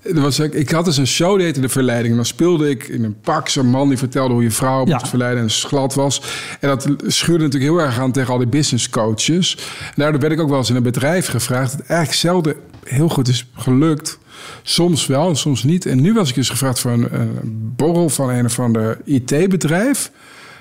er 0.05 0.21
was, 0.21 0.39
ik, 0.39 0.53
ik 0.55 0.71
had 0.71 0.85
dus 0.85 0.97
een 0.97 1.07
show, 1.07 1.37
die 1.37 1.45
heette 1.45 1.61
De 1.61 1.69
Verleiding. 1.69 2.11
En 2.11 2.17
dan 2.17 2.25
speelde 2.27 2.71
ik 2.71 2.89
in 2.89 3.05
een 3.05 3.21
pak 3.21 3.49
zo'n 3.49 3.67
man 3.67 3.89
die 3.89 3.99
vertelde 3.99 4.35
hoe 4.35 4.43
je 4.43 4.51
vrouw 4.51 4.87
Ja. 4.87 4.93
moest 4.95 5.09
verleiden 5.09 5.43
en 5.43 5.51
glad 5.51 5.95
was. 5.95 6.23
En 6.61 6.69
dat 6.69 6.89
schuurde 7.07 7.45
natuurlijk 7.45 7.73
heel 7.73 7.81
erg 7.81 7.99
aan 7.99 8.13
tegen 8.13 8.33
al 8.33 8.39
die 8.39 8.47
business 8.47 8.91
coaches. 8.91 9.57
En 9.81 9.93
daardoor 9.95 10.21
werd 10.21 10.33
ik 10.33 10.41
ook 10.41 10.49
wel 10.49 10.59
eens 10.59 10.71
in 10.71 10.77
een 10.77 10.83
bedrijf 10.83 11.27
gevraagd. 11.27 11.71
Dat 11.71 11.87
eigenlijk 11.87 12.19
zelden 12.19 12.55
heel 12.85 13.09
goed 13.09 13.29
is 13.29 13.47
gelukt. 13.55 14.19
Soms 14.63 15.07
wel 15.07 15.29
en 15.29 15.37
soms 15.37 15.63
niet. 15.63 15.87
En 15.87 16.01
nu 16.01 16.13
was 16.13 16.29
ik 16.29 16.35
dus 16.35 16.49
gevraagd 16.49 16.81
voor 16.81 16.91
een, 16.91 17.15
een 17.15 17.73
borrel 17.77 18.09
van 18.09 18.31
een 18.31 18.45
of 18.45 18.59
ander 18.61 18.99
IT-bedrijf. 19.05 20.11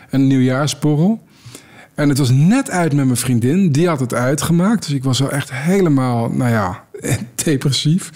Een 0.10 0.28
nieuwjaarsborrel. 0.28 1.22
En 1.96 2.10
het 2.10 2.18
was 2.18 2.30
net 2.30 2.70
uit 2.70 2.94
met 2.94 3.06
mijn 3.06 3.18
vriendin. 3.18 3.72
Die 3.72 3.88
had 3.88 4.00
het 4.00 4.14
uitgemaakt. 4.14 4.86
Dus 4.86 4.96
ik 4.96 5.04
was 5.04 5.20
wel 5.20 5.32
echt 5.32 5.54
helemaal, 5.54 6.30
nou 6.30 6.52
ja, 6.52 6.84
depressief. 7.44 8.12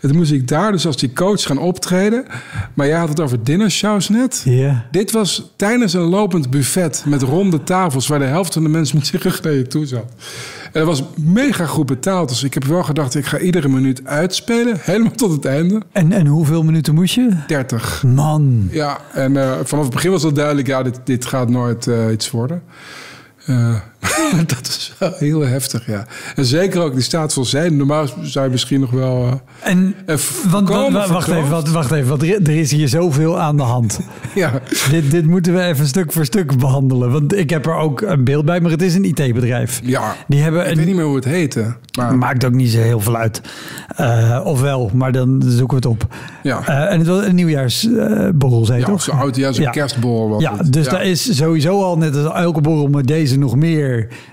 En 0.00 0.08
toen 0.08 0.16
moest 0.16 0.32
ik 0.32 0.48
daar 0.48 0.72
dus 0.72 0.86
als 0.86 0.96
die 0.96 1.12
coach 1.12 1.42
gaan 1.42 1.58
optreden. 1.58 2.24
Maar 2.74 2.86
jij 2.86 2.98
had 2.98 3.08
het 3.08 3.20
over 3.20 3.44
dinnershows 3.44 4.08
net. 4.08 4.42
Ja. 4.44 4.86
Dit 4.90 5.10
was 5.10 5.52
tijdens 5.56 5.92
een 5.92 6.00
lopend 6.00 6.50
buffet 6.50 7.04
met 7.06 7.22
ronde 7.22 7.62
tafels... 7.62 8.06
waar 8.06 8.18
de 8.18 8.24
helft 8.24 8.52
van 8.52 8.62
de 8.62 8.68
mensen 8.68 8.96
met 8.96 9.06
zich 9.06 9.22
rug 9.22 9.42
naar 9.42 9.52
je 9.52 9.66
toe 9.66 9.86
zat. 9.86 10.06
En 10.72 10.80
En 10.80 10.86
dat 10.86 10.98
was 10.98 11.02
mega 11.16 11.66
goed 11.66 11.86
betaald. 11.86 12.28
Dus 12.28 12.42
ik 12.42 12.54
heb 12.54 12.64
wel 12.64 12.82
gedacht, 12.82 13.14
ik 13.14 13.26
ga 13.26 13.38
iedere 13.38 13.68
minuut 13.68 14.00
uitspelen. 14.04 14.76
Helemaal 14.80 15.12
tot 15.12 15.32
het 15.32 15.44
einde. 15.44 15.82
En, 15.92 16.12
en 16.12 16.26
hoeveel 16.26 16.62
minuten 16.62 16.94
moest 16.94 17.14
je? 17.14 17.30
30. 17.46 18.02
Man. 18.02 18.68
Ja, 18.70 18.98
en 19.12 19.34
uh, 19.34 19.52
vanaf 19.62 19.84
het 19.84 19.94
begin 19.94 20.10
was 20.10 20.24
al 20.24 20.32
duidelijk, 20.32 20.66
ja, 20.66 20.82
dit, 20.82 21.00
dit 21.04 21.24
gaat 21.24 21.48
nooit 21.48 21.86
uh, 21.86 22.12
iets 22.12 22.30
worden. 22.30 22.62
Uh, 23.48 23.80
dat 24.46 24.66
is 24.66 24.94
wel 24.98 25.12
heel 25.16 25.40
heftig, 25.40 25.86
ja. 25.86 26.06
En 26.36 26.44
zeker 26.44 26.80
ook 26.80 26.92
die 26.92 27.02
staat 27.02 27.32
van 27.32 27.44
zijn. 27.44 27.76
Normaal 27.76 28.06
zou 28.22 28.44
je 28.44 28.50
misschien 28.50 28.80
nog 28.80 28.90
wel. 28.90 29.26
Uh, 29.26 29.32
en, 29.62 29.94
want, 30.50 30.68
wacht, 30.68 31.28
even, 31.28 31.50
wacht, 31.50 31.70
wacht 31.70 31.92
even, 31.92 32.08
want 32.08 32.22
er 32.22 32.56
is 32.56 32.70
hier 32.70 32.88
zoveel 32.88 33.40
aan 33.40 33.56
de 33.56 33.62
hand. 33.62 34.00
ja. 34.34 34.60
Dit, 34.90 35.10
dit 35.10 35.26
moeten 35.26 35.54
we 35.54 35.62
even 35.62 35.86
stuk 35.86 36.12
voor 36.12 36.24
stuk 36.24 36.58
behandelen. 36.58 37.10
Want 37.12 37.36
ik 37.36 37.50
heb 37.50 37.66
er 37.66 37.74
ook 37.74 38.00
een 38.00 38.24
beeld 38.24 38.44
bij, 38.44 38.60
maar 38.60 38.70
het 38.70 38.82
is 38.82 38.94
een 38.94 39.04
IT-bedrijf. 39.04 39.80
Ja. 39.84 40.14
Die 40.28 40.40
hebben 40.40 40.64
ik 40.64 40.70
een, 40.70 40.76
weet 40.76 40.86
niet 40.86 40.96
meer 40.96 41.04
hoe 41.04 41.16
het 41.16 41.24
heette. 41.24 41.76
Maar... 41.98 42.16
Maakt 42.16 42.44
ook 42.44 42.52
niet 42.52 42.70
zo 42.70 42.78
heel 42.80 43.00
veel 43.00 43.16
uit. 43.16 43.40
Uh, 44.00 44.40
ofwel, 44.44 44.90
maar 44.94 45.12
dan 45.12 45.42
zoeken 45.46 45.68
we 45.68 45.74
het 45.74 45.86
op. 45.86 46.14
Ja. 46.42 46.60
Uh, 46.68 46.92
en 46.92 46.98
het 46.98 47.06
was 47.06 47.24
een 47.24 47.34
nieuwjaarsborrel, 47.34 48.64
zei 48.64 48.80
ja, 48.80 48.86
toch? 48.86 49.02
Zo'n 49.02 49.18
oud, 49.18 49.36
ja, 49.36 49.52
zo'n 49.52 49.64
Ja. 49.64 49.70
kerstborrel. 49.70 50.28
was 50.28 50.42
Ja, 50.42 50.56
het. 50.56 50.72
dus 50.72 50.84
ja. 50.84 50.90
daar 50.90 51.04
is 51.04 51.36
sowieso 51.36 51.82
al, 51.82 51.98
net 51.98 52.16
als 52.16 52.34
elke 52.34 52.60
borrel, 52.60 52.88
maar 52.88 53.02
deze 53.02 53.38
nog 53.38 53.56
meer. 53.56 53.87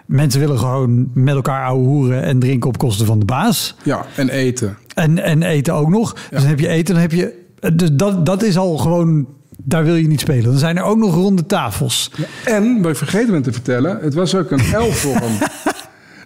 Mensen 0.06 0.40
willen 0.40 0.60
gewoon 0.60 1.10
met 1.14 1.36
elkaar 1.36 1.66
ouwe 1.66 1.84
hoeren 1.84 2.24
en 2.24 2.40
drinken 2.40 2.70
op 2.70 2.78
kosten 2.78 3.06
van 3.06 3.20
de 3.20 3.26
baas. 3.26 3.76
Ja, 3.84 4.06
en 4.16 4.30
eten. 4.30 4.78
En, 4.94 5.24
en 5.24 5.44
eten 5.44 5.74
ook 5.74 5.90
nog. 5.90 6.14
Dus 6.14 6.40
dan 6.40 6.50
heb 6.50 6.60
je 6.60 6.68
eten, 6.68 6.94
dan 6.94 7.02
heb 7.02 7.12
je... 7.12 7.44
Dus 7.74 7.90
dat, 7.92 8.26
dat 8.26 8.44
is 8.44 8.58
al 8.58 8.78
gewoon... 8.78 9.28
Daar 9.58 9.84
wil 9.84 9.96
je 9.96 10.08
niet 10.08 10.20
spelen. 10.20 10.44
Dan 10.44 10.58
zijn 10.58 10.78
er 10.78 10.84
ook 10.84 10.98
nog 10.98 11.14
ronde 11.14 11.46
tafels. 11.46 12.12
En, 12.46 12.82
wat 12.82 12.92
ik 12.92 12.98
vergeten 12.98 13.32
ben 13.32 13.42
te 13.42 13.52
vertellen, 13.52 14.00
het 14.02 14.14
was 14.14 14.36
ook 14.36 14.52
een 14.52 14.60
L-vorm. 14.88 15.32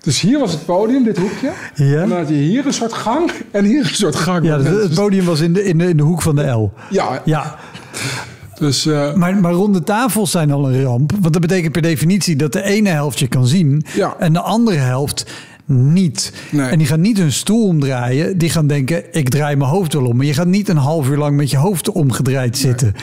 dus 0.01 0.21
hier 0.21 0.39
was 0.39 0.51
het 0.51 0.65
podium, 0.65 1.03
dit 1.03 1.17
hoekje. 1.17 1.51
Ja. 1.75 2.01
En 2.01 2.09
dan 2.09 2.17
had 2.17 2.29
je 2.29 2.35
hier 2.35 2.65
een 2.65 2.73
soort 2.73 2.93
gang 2.93 3.31
en 3.51 3.65
hier 3.65 3.79
een 3.79 3.95
soort 3.95 4.15
gang. 4.15 4.45
Ja, 4.45 4.57
dus 4.57 4.83
het 4.83 4.93
podium 4.93 5.25
was 5.25 5.39
in 5.39 5.53
de, 5.53 5.63
in 5.63 5.77
de, 5.77 5.87
in 5.87 5.97
de 5.97 6.03
hoek 6.03 6.21
van 6.21 6.35
de 6.35 6.47
L. 6.47 6.73
Ja, 6.89 7.21
Ja, 7.25 7.59
dus 8.59 8.85
uh, 8.85 9.13
maar, 9.13 9.35
maar 9.37 9.51
ronde 9.51 9.83
tafels 9.83 10.31
zijn 10.31 10.51
al 10.51 10.71
een 10.73 10.83
ramp. 10.83 11.11
Want 11.21 11.33
dat 11.33 11.41
betekent 11.41 11.71
per 11.71 11.81
definitie 11.81 12.35
dat 12.35 12.53
de 12.53 12.63
ene 12.63 12.89
helft 12.89 13.19
je 13.19 13.27
kan 13.27 13.47
zien... 13.47 13.83
Ja. 13.95 14.15
en 14.19 14.33
de 14.33 14.39
andere 14.41 14.77
helft 14.77 15.25
niet. 15.65 16.33
Nee. 16.51 16.67
En 16.69 16.77
die 16.77 16.87
gaan 16.87 17.01
niet 17.01 17.17
hun 17.17 17.31
stoel 17.31 17.65
omdraaien. 17.67 18.37
Die 18.37 18.49
gaan 18.49 18.67
denken, 18.67 19.03
ik 19.11 19.29
draai 19.29 19.55
mijn 19.55 19.69
hoofd 19.69 19.93
wel 19.93 20.05
om. 20.05 20.17
Maar 20.17 20.25
je 20.25 20.33
gaat 20.33 20.47
niet 20.47 20.69
een 20.69 20.77
half 20.77 21.09
uur 21.09 21.17
lang 21.17 21.35
met 21.35 21.49
je 21.51 21.57
hoofd 21.57 21.89
omgedraaid 21.89 22.57
zitten. 22.57 22.93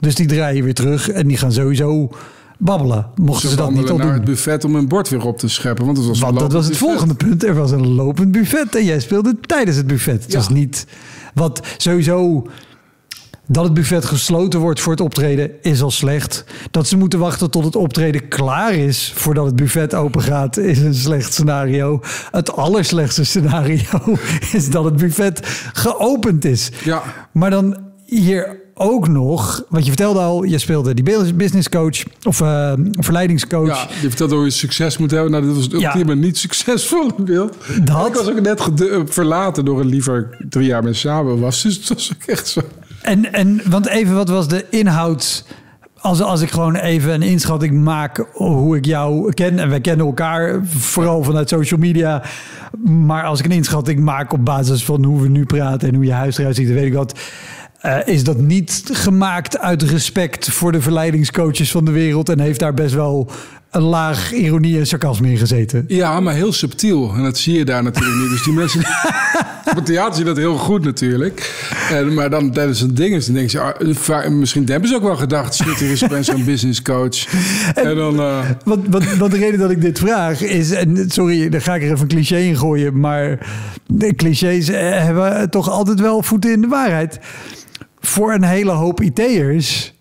Dus 0.00 0.14
die 0.14 0.26
draaien 0.26 0.64
weer 0.64 0.74
terug 0.74 1.10
en 1.10 1.26
die 1.26 1.36
gaan 1.36 1.52
sowieso 1.52 2.10
babbelen. 2.58 3.06
Mochten 3.14 3.48
ze, 3.48 3.56
dat 3.56 3.70
niet 3.70 3.90
al 3.90 3.96
doen. 3.96 4.12
het 4.12 4.24
buffet 4.24 4.64
om 4.64 4.74
een 4.74 4.88
bord 4.88 5.08
weer 5.08 5.24
op 5.24 5.38
te 5.38 5.48
scheppen. 5.48 5.84
Want, 5.84 5.96
het 5.96 6.06
was 6.06 6.20
Want 6.20 6.38
dat 6.38 6.52
was 6.52 6.64
het 6.64 6.72
buffet. 6.72 6.88
volgende 6.88 7.14
punt. 7.14 7.44
Er 7.44 7.54
was 7.54 7.70
een 7.70 7.88
lopend 7.94 8.32
buffet 8.32 8.74
en 8.76 8.84
jij 8.84 9.00
speelde 9.00 9.36
tijdens 9.40 9.76
het 9.76 9.86
buffet. 9.86 10.22
Het 10.22 10.32
Ja. 10.32 10.38
was 10.38 10.48
niet... 10.48 10.86
Wat 11.34 11.66
sowieso... 11.76 12.46
Dat 13.48 13.64
het 13.64 13.74
buffet 13.74 14.04
gesloten 14.04 14.60
wordt 14.60 14.80
voor 14.80 14.92
het 14.92 15.00
optreden 15.00 15.50
is 15.62 15.82
al 15.82 15.90
slecht. 15.90 16.44
Dat 16.70 16.86
ze 16.88 16.96
moeten 16.96 17.18
wachten 17.18 17.50
tot 17.50 17.64
het 17.64 17.76
optreden 17.76 18.28
klaar 18.28 18.74
is 18.74 19.12
voordat 19.16 19.46
het 19.46 19.56
buffet 19.56 19.94
open 19.94 20.22
gaat, 20.22 20.56
is 20.56 20.78
een 20.78 20.94
slecht 20.94 21.32
scenario. 21.32 22.00
Het 22.30 22.52
allerslechtste 22.56 23.24
scenario 23.24 24.16
is 24.52 24.70
dat 24.70 24.84
het 24.84 24.96
buffet 24.96 25.40
geopend 25.72 26.44
is. 26.44 26.70
Ja. 26.84 27.02
Maar 27.32 27.50
dan 27.50 27.76
hier 28.04 28.60
ook 28.74 29.08
nog, 29.08 29.64
want 29.68 29.82
je 29.84 29.90
vertelde 29.90 30.18
al, 30.20 30.42
je 30.42 30.58
speelde 30.58 30.94
die 30.94 31.34
business 31.34 31.68
coach 31.68 32.02
of 32.22 32.40
eh, 32.40 32.72
verleidingscoach. 32.90 33.66
Ja, 33.68 33.86
je 34.02 34.08
vertelde 34.08 34.34
hoe 34.34 34.44
je 34.44 34.50
succes 34.50 34.96
moet 34.98 35.10
hebben. 35.10 35.30
Nou, 35.30 35.44
dit 35.46 35.54
was 35.54 35.64
het 35.64 35.80
Ja. 35.80 35.86
ultieme 35.92 36.14
niet 36.14 36.38
succesvolle 36.38 37.12
beeld. 37.18 37.56
Dat- 37.84 38.06
Ik 38.06 38.14
was 38.14 38.28
ook 38.30 38.40
net 38.40 38.60
eh, 38.60 39.00
verlaten 39.04 39.64
door 39.64 39.80
een 39.80 39.86
liever 39.88 40.36
drie 40.48 40.66
jaar 40.66 40.82
met 40.82 40.96
samen 40.96 41.40
was. 41.40 41.62
Dus 41.62 41.76
het 41.76 41.88
was 41.88 42.12
ook 42.14 42.28
echt 42.28 42.48
zo. 42.48 42.60
En, 43.06 43.32
en 43.32 43.60
want 43.70 43.86
even, 43.86 44.14
wat 44.14 44.28
was 44.28 44.48
de 44.48 44.66
inhoud? 44.70 45.44
Als, 46.00 46.20
als 46.22 46.40
ik 46.40 46.50
gewoon 46.50 46.76
even 46.76 47.14
een 47.14 47.22
inschatting 47.22 47.84
maak 47.84 48.26
hoe 48.32 48.76
ik 48.76 48.84
jou 48.84 49.32
ken. 49.32 49.58
En 49.58 49.68
wij 49.68 49.80
kennen 49.80 50.06
elkaar 50.06 50.60
vooral 50.66 51.22
vanuit 51.22 51.48
social 51.48 51.80
media. 51.80 52.22
Maar 52.84 53.24
als 53.24 53.38
ik 53.38 53.44
een 53.44 53.50
inschatting 53.50 54.00
maak 54.00 54.32
op 54.32 54.44
basis 54.44 54.84
van 54.84 55.04
hoe 55.04 55.20
we 55.22 55.28
nu 55.28 55.44
praten 55.44 55.88
en 55.88 55.94
hoe 55.94 56.04
je 56.04 56.12
huis 56.12 56.38
eruit 56.38 56.56
ziet, 56.56 56.66
dan 56.66 56.76
weet 56.76 56.86
ik 56.86 56.94
wat. 56.94 57.18
eh, 57.80 57.98
is 58.04 58.24
dat 58.24 58.38
niet 58.38 58.82
gemaakt 58.92 59.58
uit 59.58 59.82
respect 59.82 60.50
voor 60.50 60.72
de 60.72 60.80
verleidingscoaches 60.80 61.70
van 61.70 61.84
de 61.84 61.90
wereld? 61.90 62.28
En 62.28 62.40
heeft 62.40 62.60
daar 62.60 62.74
best 62.74 62.94
wel 62.94 63.30
een 63.76 63.82
laag 63.82 64.32
ironie 64.32 64.78
en 64.78 64.86
sarcasme 64.86 65.30
in 65.30 65.36
gezeten? 65.36 65.84
Ja, 65.88 66.20
maar 66.20 66.34
heel 66.34 66.52
subtiel. 66.52 67.12
En 67.14 67.22
dat 67.22 67.38
zie 67.38 67.58
je 67.58 67.64
daar 67.64 67.82
natuurlijk 67.82 68.20
niet. 68.20 68.30
Dus 68.30 68.42
die 68.42 68.52
mensen... 68.52 68.80
Op 69.70 69.74
het 69.76 69.86
theater 69.86 70.14
zie 70.14 70.22
je 70.24 70.28
dat 70.28 70.36
heel 70.38 70.56
goed 70.56 70.84
natuurlijk. 70.84 71.64
En, 71.90 72.14
maar 72.14 72.30
dan 72.30 72.50
tijdens 72.52 72.80
een 72.80 72.94
ding 72.94 73.14
is, 73.14 73.26
dan 73.26 73.34
denk 73.34 73.50
je... 73.50 73.60
ah, 73.60 73.94
va- 73.94 74.28
misschien 74.28 74.66
hebben 74.68 74.88
ze 74.88 74.94
ook 74.96 75.02
wel 75.02 75.16
gedacht... 75.16 75.54
shit, 75.54 75.78
hier 75.78 75.90
is 75.90 76.04
opeens 76.04 76.26
zo'n 76.26 76.44
business 76.44 76.82
coach. 76.82 77.24
En 77.74 77.94
dan... 77.96 78.20
eh, 78.20 78.38
Want, 78.64 78.86
want, 78.88 79.14
want 79.16 79.30
de 79.32 79.38
reden 79.38 79.58
dat 79.58 79.70
ik 79.70 79.80
dit 79.80 79.98
vraag 79.98 80.42
is, 80.42 80.70
en 80.70 81.04
sorry, 81.10 81.48
daar 81.48 81.60
ga 81.60 81.74
ik 81.74 81.82
er 81.82 81.88
even 81.88 82.00
een 82.00 82.08
cliché 82.08 82.36
in 82.38 82.56
gooien, 82.56 83.00
maar 83.00 83.46
de 83.86 84.14
clichés 84.14 84.68
eh, 84.68 84.80
hebben 85.04 85.50
toch 85.50 85.70
altijd 85.70 86.00
wel 86.00 86.22
voeten 86.22 86.52
in 86.52 86.60
de 86.60 86.68
waarheid. 86.68 87.18
Voor 88.00 88.34
een 88.34 88.44
hele 88.44 88.70
hoop 88.70 89.00
IT'ers, 89.00 89.94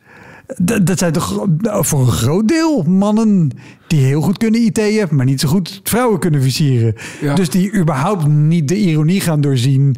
dat, 0.58 0.86
dat 0.86 0.98
zijn 0.98 1.12
toch 1.12 1.48
nou, 1.58 1.86
voor 1.86 2.00
een 2.00 2.12
groot 2.12 2.48
deel 2.48 2.84
mannen 2.84 3.52
die 3.88 4.06
heel 4.06 4.22
goed 4.22 4.38
kunnen 4.38 4.62
IT'en, 4.62 5.08
maar 5.16 5.26
niet 5.26 5.40
zo 5.40 5.48
goed 5.48 5.82
vrouwen 5.84 6.20
kunnen 6.20 6.42
versieren. 6.42 6.96
Ja. 7.22 7.36
Dus 7.36 7.50
die 7.50 7.74
überhaupt 7.74 8.28
niet 8.28 8.68
de 8.68 8.76
ironie 8.76 9.22
gaan 9.22 9.42
doorzien 9.42 9.96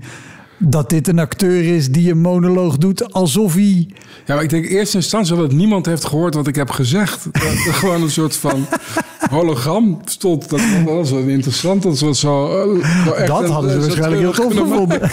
dat 0.60 0.90
dit 0.90 1.08
een 1.08 1.20
acteur 1.20 1.76
is 1.76 1.92
die 1.92 2.12
een 2.12 2.22
monoloog 2.22 2.78
doet 2.78 3.14
alsof 3.14 3.54
hij... 3.54 3.88
Ja, 4.26 4.34
maar 4.34 4.44
ik 4.44 4.50
denk 4.50 4.66
in 4.66 4.78
eerste 4.78 4.98
instantie 4.98 5.36
dat 5.36 5.52
niemand 5.52 5.86
heeft 5.86 6.06
gehoord 6.06 6.34
wat 6.34 6.48
ik 6.48 6.56
heb 6.56 6.70
gezegd. 6.70 7.24
Dat 7.32 7.44
er 7.44 7.74
gewoon 7.82 8.02
een 8.02 8.12
soort 8.12 8.36
van 8.36 8.66
hologram 9.30 10.02
stond. 10.06 10.50
Dat, 10.50 10.62
was 10.86 11.12
wel 11.12 11.20
interessant. 11.20 11.84
Dat 11.84 12.00
was 12.00 12.20
zo, 12.20 12.46
eh, 12.46 12.86
wel 13.06 13.18
echt 13.18 13.28
Dat 13.28 13.50
hadden 13.50 13.70
ze 13.70 13.76
een 13.76 13.82
waarschijnlijk 13.82 14.22
heel 14.22 14.32
tof 14.32 14.54
gevonden. 14.54 15.02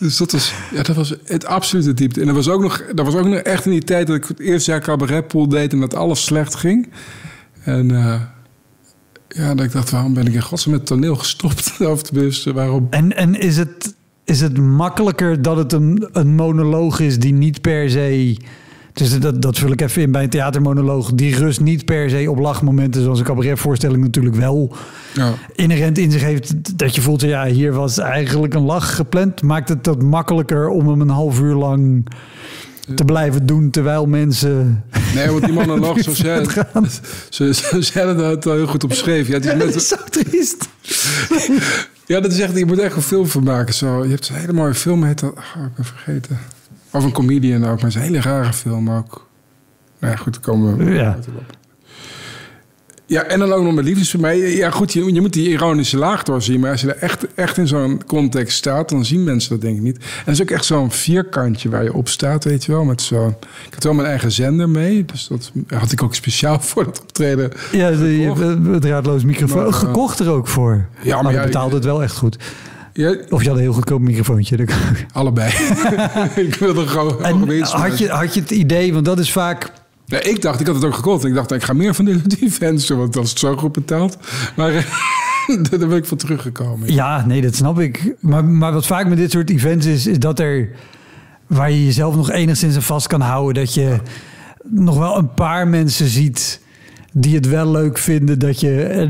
Dus 0.00 0.16
dat 0.16 0.32
was, 0.32 0.54
ja, 0.72 0.82
dat 0.82 0.96
was 0.96 1.14
het 1.24 1.46
absolute 1.46 1.94
diepte. 1.94 2.20
En 2.20 2.28
er 2.28 2.34
was 2.34 2.48
ook 2.48 2.62
nog, 2.62 2.84
dat 2.94 3.06
was 3.06 3.14
ook 3.14 3.26
nog 3.26 3.38
echt 3.38 3.64
in 3.64 3.70
die 3.70 3.84
tijd 3.84 4.06
dat 4.06 4.16
ik 4.16 4.24
het 4.24 4.40
eerste 4.40 4.70
jaar 4.70 4.80
cabaretpool 4.80 5.48
deed 5.48 5.72
en 5.72 5.80
dat 5.80 5.94
alles 5.94 6.24
slecht 6.24 6.54
ging. 6.54 6.88
En 7.64 7.90
eh, 7.90 8.20
ja, 9.28 9.54
dat 9.54 9.64
ik 9.64 9.72
dacht, 9.72 9.90
waarom 9.90 10.14
ben 10.14 10.26
ik 10.26 10.34
in 10.34 10.42
godsnaam 10.42 10.76
met 10.76 10.86
toneel 10.86 11.16
gestopt? 11.16 11.76
of 11.80 12.02
tenminste, 12.02 12.52
waarom? 12.52 12.86
En, 12.90 13.16
en 13.16 13.40
is, 13.40 13.56
het, 13.56 13.94
is 14.24 14.40
het 14.40 14.58
makkelijker 14.58 15.42
dat 15.42 15.56
het 15.56 15.72
een, 15.72 16.08
een 16.12 16.34
monoloog 16.34 17.00
is 17.00 17.18
die 17.18 17.32
niet 17.32 17.60
per 17.60 17.90
se. 17.90 18.36
Dus 18.92 19.18
dat, 19.20 19.42
dat 19.42 19.58
vul 19.58 19.72
ik 19.72 19.80
even 19.80 20.02
in 20.02 20.10
bij 20.12 20.22
een 20.22 20.28
theatermonoloog. 20.30 21.12
Die 21.12 21.36
rust 21.36 21.60
niet 21.60 21.84
per 21.84 22.10
se 22.10 22.30
op 22.30 22.38
lachmomenten, 22.38 23.02
zoals 23.02 23.18
een 23.18 23.24
cabaretvoorstelling 23.24 24.02
natuurlijk 24.02 24.34
wel 24.36 24.74
Ja. 25.14 25.32
inherent 25.54 25.98
in 25.98 26.10
zich 26.10 26.22
heeft. 26.22 26.78
Dat 26.78 26.94
je 26.94 27.00
voelt, 27.00 27.20
ja, 27.20 27.46
hier 27.46 27.72
was 27.72 27.98
eigenlijk 27.98 28.54
een 28.54 28.62
lach 28.62 28.94
gepland. 28.94 29.42
Maakt 29.42 29.68
het 29.68 29.84
dat 29.84 30.02
makkelijker 30.02 30.68
om 30.68 30.88
hem 30.88 31.00
een 31.00 31.08
half 31.08 31.40
uur 31.40 31.54
lang 31.54 32.06
te 32.94 33.04
blijven 33.04 33.46
doen 33.46 33.70
terwijl 33.70 34.06
mensen. 34.06 34.84
Nee, 35.14 35.30
want 35.30 35.44
die 35.44 35.52
monoloog, 35.52 36.00
zo 36.02 36.14
zei 36.14 36.46
ze, 37.28 37.54
ze 37.54 37.82
zeiden 37.82 38.16
dat 38.16 38.44
heel 38.44 38.66
goed 38.66 38.84
opgeschreven. 38.84 39.32
Ja, 39.42 39.48
het 39.50 39.60
is 39.62 39.64
Dat 39.64 39.74
is 39.74 39.88
zo 39.88 39.96
triest. 40.10 40.68
Ja, 42.06 42.20
dat 42.20 42.32
is 42.32 42.38
echt, 42.38 42.58
je 42.58 42.66
moet 42.66 42.78
echt 42.78 42.96
een 42.96 43.02
film 43.02 43.26
van 43.26 43.42
maken. 43.42 43.74
Zo, 43.74 44.04
je 44.04 44.10
hebt 44.10 44.28
een 44.28 44.34
hele 44.34 44.52
mooie 44.52 44.74
film, 44.74 45.04
heet 45.04 45.20
dat. 45.20 45.32
Oh, 45.32 45.64
ik 45.64 45.74
ben 45.74 45.84
vergeten. 45.84 46.38
Of 46.92 47.04
een 47.04 47.12
comedian 47.12 47.62
ook, 47.62 47.62
maar 47.62 47.78
het 47.78 47.88
is 47.88 47.94
een 47.94 48.00
hele 48.00 48.20
rare 48.20 48.52
film 48.52 48.90
ook. 48.90 49.28
Nou 49.98 50.12
ja, 50.12 50.18
goed, 50.18 50.32
daar 50.32 50.42
komen 50.42 50.76
we. 50.76 50.84
Ja. 50.84 51.18
Ja, 53.10 53.22
en 53.22 53.38
dan 53.38 53.52
ook 53.52 53.64
nog 53.64 53.74
met 53.74 53.84
liefdes 53.84 54.10
voor 54.10 54.20
mij. 54.20 54.56
Ja, 54.56 54.70
goed, 54.70 54.92
je, 54.92 55.12
je 55.12 55.20
moet 55.20 55.32
die 55.32 55.48
ironische 55.48 55.96
laag 55.96 56.22
doorzien. 56.22 56.60
Maar 56.60 56.70
als 56.70 56.80
je 56.80 56.92
er 56.92 57.02
echt, 57.02 57.34
echt 57.34 57.56
in 57.56 57.66
zo'n 57.66 58.02
context 58.06 58.56
staat, 58.56 58.88
dan 58.88 59.04
zien 59.04 59.24
mensen 59.24 59.50
dat 59.50 59.60
denk 59.60 59.76
ik 59.76 59.82
niet. 59.82 59.96
En 59.96 60.04
het 60.24 60.34
is 60.34 60.42
ook 60.42 60.50
echt 60.50 60.64
zo'n 60.64 60.90
vierkantje 60.90 61.68
waar 61.68 61.82
je 61.82 61.94
op 61.94 62.08
staat, 62.08 62.44
weet 62.44 62.64
je 62.64 62.72
wel. 62.72 62.84
Met 62.84 63.02
zo'n, 63.02 63.36
ik 63.66 63.74
had 63.74 63.84
wel 63.84 63.94
mijn 63.94 64.08
eigen 64.08 64.32
zender 64.32 64.68
mee. 64.68 65.04
Dus 65.04 65.26
dat 65.26 65.52
had 65.68 65.92
ik 65.92 66.02
ook 66.02 66.14
speciaal 66.14 66.60
voor 66.70 66.84
dat 66.84 67.00
optreden. 67.00 67.52
Ja, 67.72 67.90
de, 67.90 68.68
het 68.70 68.82
draadloos 68.82 69.24
microfoon. 69.24 69.58
Maar, 69.58 69.66
eh, 69.66 69.74
Gekocht 69.74 70.18
er 70.18 70.30
ook 70.30 70.46
voor. 70.46 70.86
Ja, 71.02 71.14
maar 71.14 71.22
maar 71.22 71.32
je 71.32 71.38
ja, 71.38 71.44
betaalde 71.44 71.74
het 71.74 71.84
wel 71.84 72.02
echt 72.02 72.16
goed. 72.16 72.36
Ja, 73.00 73.16
Of 73.28 73.42
je 73.42 73.48
had 73.48 73.56
een 73.56 73.62
heel 73.62 73.72
goedkoop 73.72 74.00
microfoontje. 74.00 74.56
Dat 74.56 74.70
allebei. 75.12 75.52
ik 76.46 76.54
wilde 76.54 76.86
gewoon 76.86 77.22
En 77.22 77.62
had 77.62 77.98
je, 77.98 78.08
had 78.08 78.34
je 78.34 78.40
het 78.40 78.50
idee, 78.50 78.92
want 78.92 79.04
dat 79.04 79.18
is 79.18 79.32
vaak... 79.32 79.72
Ja, 80.06 80.22
ik 80.22 80.42
dacht, 80.42 80.60
ik 80.60 80.66
had 80.66 80.74
het 80.74 80.84
ook 80.84 80.94
gekocht. 80.94 81.24
Ik 81.24 81.34
dacht, 81.34 81.52
ik 81.52 81.62
ga 81.62 81.72
meer 81.72 81.94
van 81.94 82.04
die, 82.04 82.50
fans 82.60 82.88
want 82.88 83.16
als 83.16 83.30
het 83.30 83.38
zo 83.38 83.56
goed 83.56 83.72
betaald. 83.72 84.18
Maar 84.56 84.72
daar 85.70 85.78
ben 85.88 85.96
ik 85.96 86.06
van 86.06 86.16
teruggekomen. 86.16 86.92
Ja, 86.92 87.26
nee, 87.26 87.40
dat 87.40 87.54
snap 87.54 87.80
ik. 87.80 88.14
Maar, 88.20 88.44
maar 88.44 88.72
wat 88.72 88.86
vaak 88.86 89.06
met 89.06 89.18
dit 89.18 89.30
soort 89.30 89.50
events 89.50 89.86
is, 89.86 90.06
is 90.06 90.18
dat 90.18 90.38
er... 90.38 90.70
Waar 91.46 91.70
je 91.70 91.84
jezelf 91.84 92.14
nog 92.14 92.30
enigszins 92.30 92.74
aan 92.74 92.82
vast 92.82 93.06
kan 93.06 93.20
houden. 93.20 93.64
Dat 93.64 93.74
je 93.74 93.98
nog 94.64 94.98
wel 94.98 95.18
een 95.18 95.34
paar 95.34 95.68
mensen 95.68 96.06
ziet 96.06 96.60
die 97.12 97.34
het 97.34 97.48
wel 97.48 97.70
leuk 97.70 97.98
vinden 97.98 98.38
dat 98.38 98.60
je, 98.60 98.82
eh, 98.82 99.08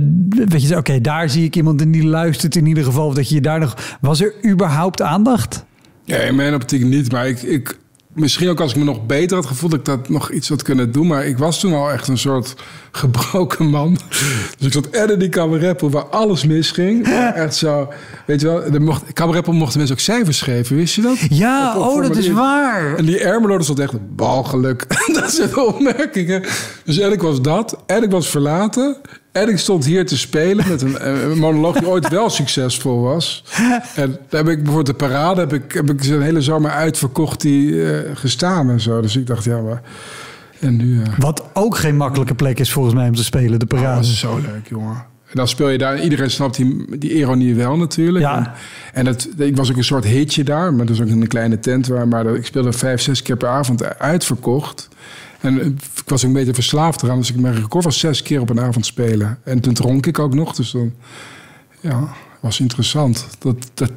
weet 0.48 0.68
je, 0.68 0.76
oké, 0.76 1.00
daar 1.00 1.30
zie 1.30 1.44
ik 1.44 1.56
iemand 1.56 1.80
en 1.80 1.90
die 1.90 2.04
luistert 2.04 2.56
in 2.56 2.66
ieder 2.66 2.84
geval, 2.84 3.14
dat 3.14 3.28
je 3.28 3.40
daar 3.40 3.60
nog, 3.60 3.96
was 4.00 4.20
er 4.20 4.34
überhaupt 4.46 5.02
aandacht? 5.02 5.64
Ja, 6.04 6.16
in 6.16 6.34
mijn 6.34 6.54
optiek 6.54 6.84
niet, 6.84 7.12
maar 7.12 7.28
ik, 7.28 7.42
ik, 7.42 7.78
misschien 8.14 8.48
ook 8.48 8.60
als 8.60 8.70
ik 8.70 8.76
me 8.76 8.84
nog 8.84 9.06
beter 9.06 9.36
had 9.36 9.46
gevoeld, 9.46 9.70
dat 9.70 9.80
ik 9.80 9.86
dat 9.86 10.08
nog 10.08 10.30
iets 10.30 10.48
had 10.48 10.62
kunnen 10.62 10.92
doen. 10.92 11.06
Maar 11.06 11.26
ik 11.26 11.38
was 11.38 11.60
toen 11.60 11.72
al 11.74 11.90
echt 11.90 12.08
een 12.08 12.18
soort 12.18 12.54
gebroken 12.92 13.66
man. 13.66 13.98
Dus 14.58 14.66
ik 14.66 14.72
zat 14.72 14.86
en 14.86 15.10
in 15.10 15.18
die 15.18 15.28
cabaretpool 15.28 15.90
waar 15.90 16.04
alles 16.04 16.44
misging. 16.44 17.08
Echt 17.34 17.54
zo, 17.54 17.88
weet 18.26 18.40
je 18.40 18.46
wel, 18.46 18.70
de 18.70 18.80
mocht, 18.80 19.12
cabaretpool 19.12 19.54
mochten 19.54 19.78
mensen 19.78 19.96
ook 19.96 20.02
cijfers 20.02 20.40
geven, 20.40 20.76
wist 20.76 20.94
je 20.94 21.02
dat? 21.02 21.16
Ja, 21.28 21.76
Op- 21.76 21.82
op 21.84 21.88
oh, 21.88 22.02
dat 22.02 22.16
is 22.16 22.28
waar. 22.30 22.96
En 22.96 23.04
die 23.04 23.18
Ermelo 23.18 23.60
stond 23.60 23.78
echt 23.78 24.16
balgeluk. 24.16 24.84
dat 25.20 25.32
zijn 25.32 25.48
de 25.48 25.60
opmerkingen. 25.66 26.42
Dus 26.84 26.98
en 26.98 27.12
ik 27.12 27.22
was 27.22 27.40
dat, 27.42 27.76
en 27.86 28.02
ik 28.02 28.10
was 28.10 28.28
verlaten. 28.30 28.96
En 29.32 29.48
ik 29.48 29.58
stond 29.58 29.84
hier 29.84 30.06
te 30.06 30.18
spelen 30.18 30.68
met 30.68 30.82
een, 30.82 31.06
een 31.30 31.38
monoloog 31.38 31.76
die 31.78 31.88
ooit 31.88 32.08
wel 32.08 32.30
succesvol 32.30 33.00
was. 33.00 33.44
En 33.94 34.18
daar 34.28 34.44
heb 34.44 34.48
ik 34.48 34.56
bijvoorbeeld 34.62 34.86
de 34.98 35.04
parade, 35.06 35.40
heb 35.40 35.52
ik, 35.52 35.72
heb 35.72 35.90
ik 35.90 36.04
een 36.04 36.22
hele 36.22 36.40
zomer 36.42 36.70
uitverkocht 36.70 37.40
die 37.40 37.84
eh, 37.92 38.10
gestaan 38.16 38.70
en 38.70 38.80
zo. 38.80 39.00
Dus 39.00 39.16
ik 39.16 39.26
dacht, 39.26 39.44
ja, 39.44 39.60
maar... 39.60 39.82
En 40.60 40.76
nu... 40.76 41.02
eh, 41.02 41.08
Wat 41.18 41.44
ook 41.52 41.76
geen 41.76 41.96
makkelijke 41.96 42.34
plek 42.34 42.58
is 42.58 42.72
volgens 42.72 42.94
mij 42.94 43.08
om 43.08 43.14
te 43.14 43.24
spelen, 43.24 43.58
de 43.58 43.64
Oh, 43.70 43.80
parade. 43.80 44.00
dat 44.00 44.10
is 44.10 44.18
zo 44.18 44.36
leuk, 44.36 44.68
jongen. 44.68 44.94
En 45.26 45.36
dan 45.36 45.48
speel 45.48 45.68
je 45.68 45.78
daar. 45.78 46.00
Iedereen 46.02 46.30
snapt 46.30 46.56
die, 46.56 46.98
die 46.98 47.10
ironie 47.12 47.54
wel 47.54 47.76
natuurlijk. 47.76 48.24
Ja. 48.24 48.36
En, 48.36 48.52
en 48.92 49.06
het, 49.06 49.28
ik 49.36 49.56
was 49.56 49.70
ook 49.70 49.76
een 49.76 49.84
soort 49.84 50.04
hitje 50.04 50.44
daar. 50.44 50.74
Maar 50.74 50.86
dat 50.86 50.94
is 50.94 51.02
ook 51.02 51.08
in 51.08 51.20
een 51.20 51.26
kleine 51.28 51.58
tent. 51.58 51.86
Waar, 51.86 52.08
maar 52.08 52.26
ik 52.34 52.46
speelde 52.46 52.72
vijf, 52.72 53.00
zes 53.00 53.22
keer 53.22 53.36
per 53.36 53.48
avond 53.48 53.98
uitverkocht. 53.98 54.88
En 55.40 55.66
ik 55.66 56.08
was 56.08 56.22
ook 56.22 56.28
een 56.28 56.32
beetje 56.32 56.54
verslaafd 56.54 57.02
eraan. 57.02 57.18
Dus 57.18 57.30
ik 57.30 57.36
mijn 57.36 57.54
record 57.54 57.84
was 57.84 57.98
zes 57.98 58.22
keer 58.22 58.40
op 58.40 58.50
een 58.50 58.60
avond 58.60 58.86
spelen. 58.86 59.38
En 59.44 59.60
toen 59.60 59.74
dronk 59.74 60.06
ik 60.06 60.18
ook 60.18 60.34
nog. 60.34 60.54
Dus 60.54 60.70
dan... 60.70 60.92
Ja, 61.80 62.08
was 62.40 62.60
interessant. 62.60 63.26
Dat, 63.38 63.70
dat, 63.74 63.92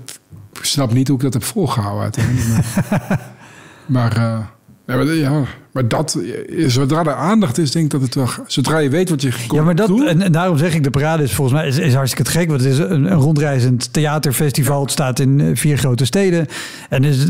ik 0.54 0.64
snap 0.64 0.94
niet 0.94 1.08
hoe 1.08 1.18
ik 1.18 1.24
dat 1.24 1.34
heb 1.34 1.44
volgehouden 1.44 2.02
uiteindelijk. 2.02 2.66
Maar, 2.90 3.34
maar, 3.96 4.18
eh, 4.18 4.40
maar, 4.86 5.14
ja, 5.14 5.46
maar 5.74 5.88
dat... 5.88 6.18
eh, 6.58 6.68
Zodra 6.70 7.00
er 7.06 7.14
aandacht 7.14 7.58
is, 7.58 7.72
denk 7.72 7.86
ik 7.86 7.92
dat 7.92 8.02
het 8.02 8.16
wel... 8.16 8.28
Zodra 8.48 8.78
je 8.78 8.90
weet 8.90 9.10
wat 9.10 9.22
je 9.22 9.30
Ja, 9.54 9.62
maar 9.62 9.76
dat, 9.76 9.90
en, 10.08 10.32
daarom 10.32 10.58
zeg 10.58 10.76
ik, 10.76 10.84
de 10.84 10.90
parade 10.90 11.24
is 11.24 11.34
volgens 11.34 11.58
mij 11.58 11.68
is, 11.68 11.78
is 11.78 11.94
hartstikke 11.94 12.32
gek. 12.32 12.50
Want 12.50 12.62
het 12.64 12.72
is 12.72 12.78
een, 12.78 12.92
een 13.12 13.20
rondreizend 13.20 13.94
theaterfestival. 13.94 14.82
Het 14.82 14.92
staat 14.92 15.20
in 15.20 15.40
eh, 15.40 15.48
vier 15.54 15.78
grote 15.78 16.06
steden. 16.06 16.48
En 16.90 17.04
er 17.04 17.10
is 17.10 17.26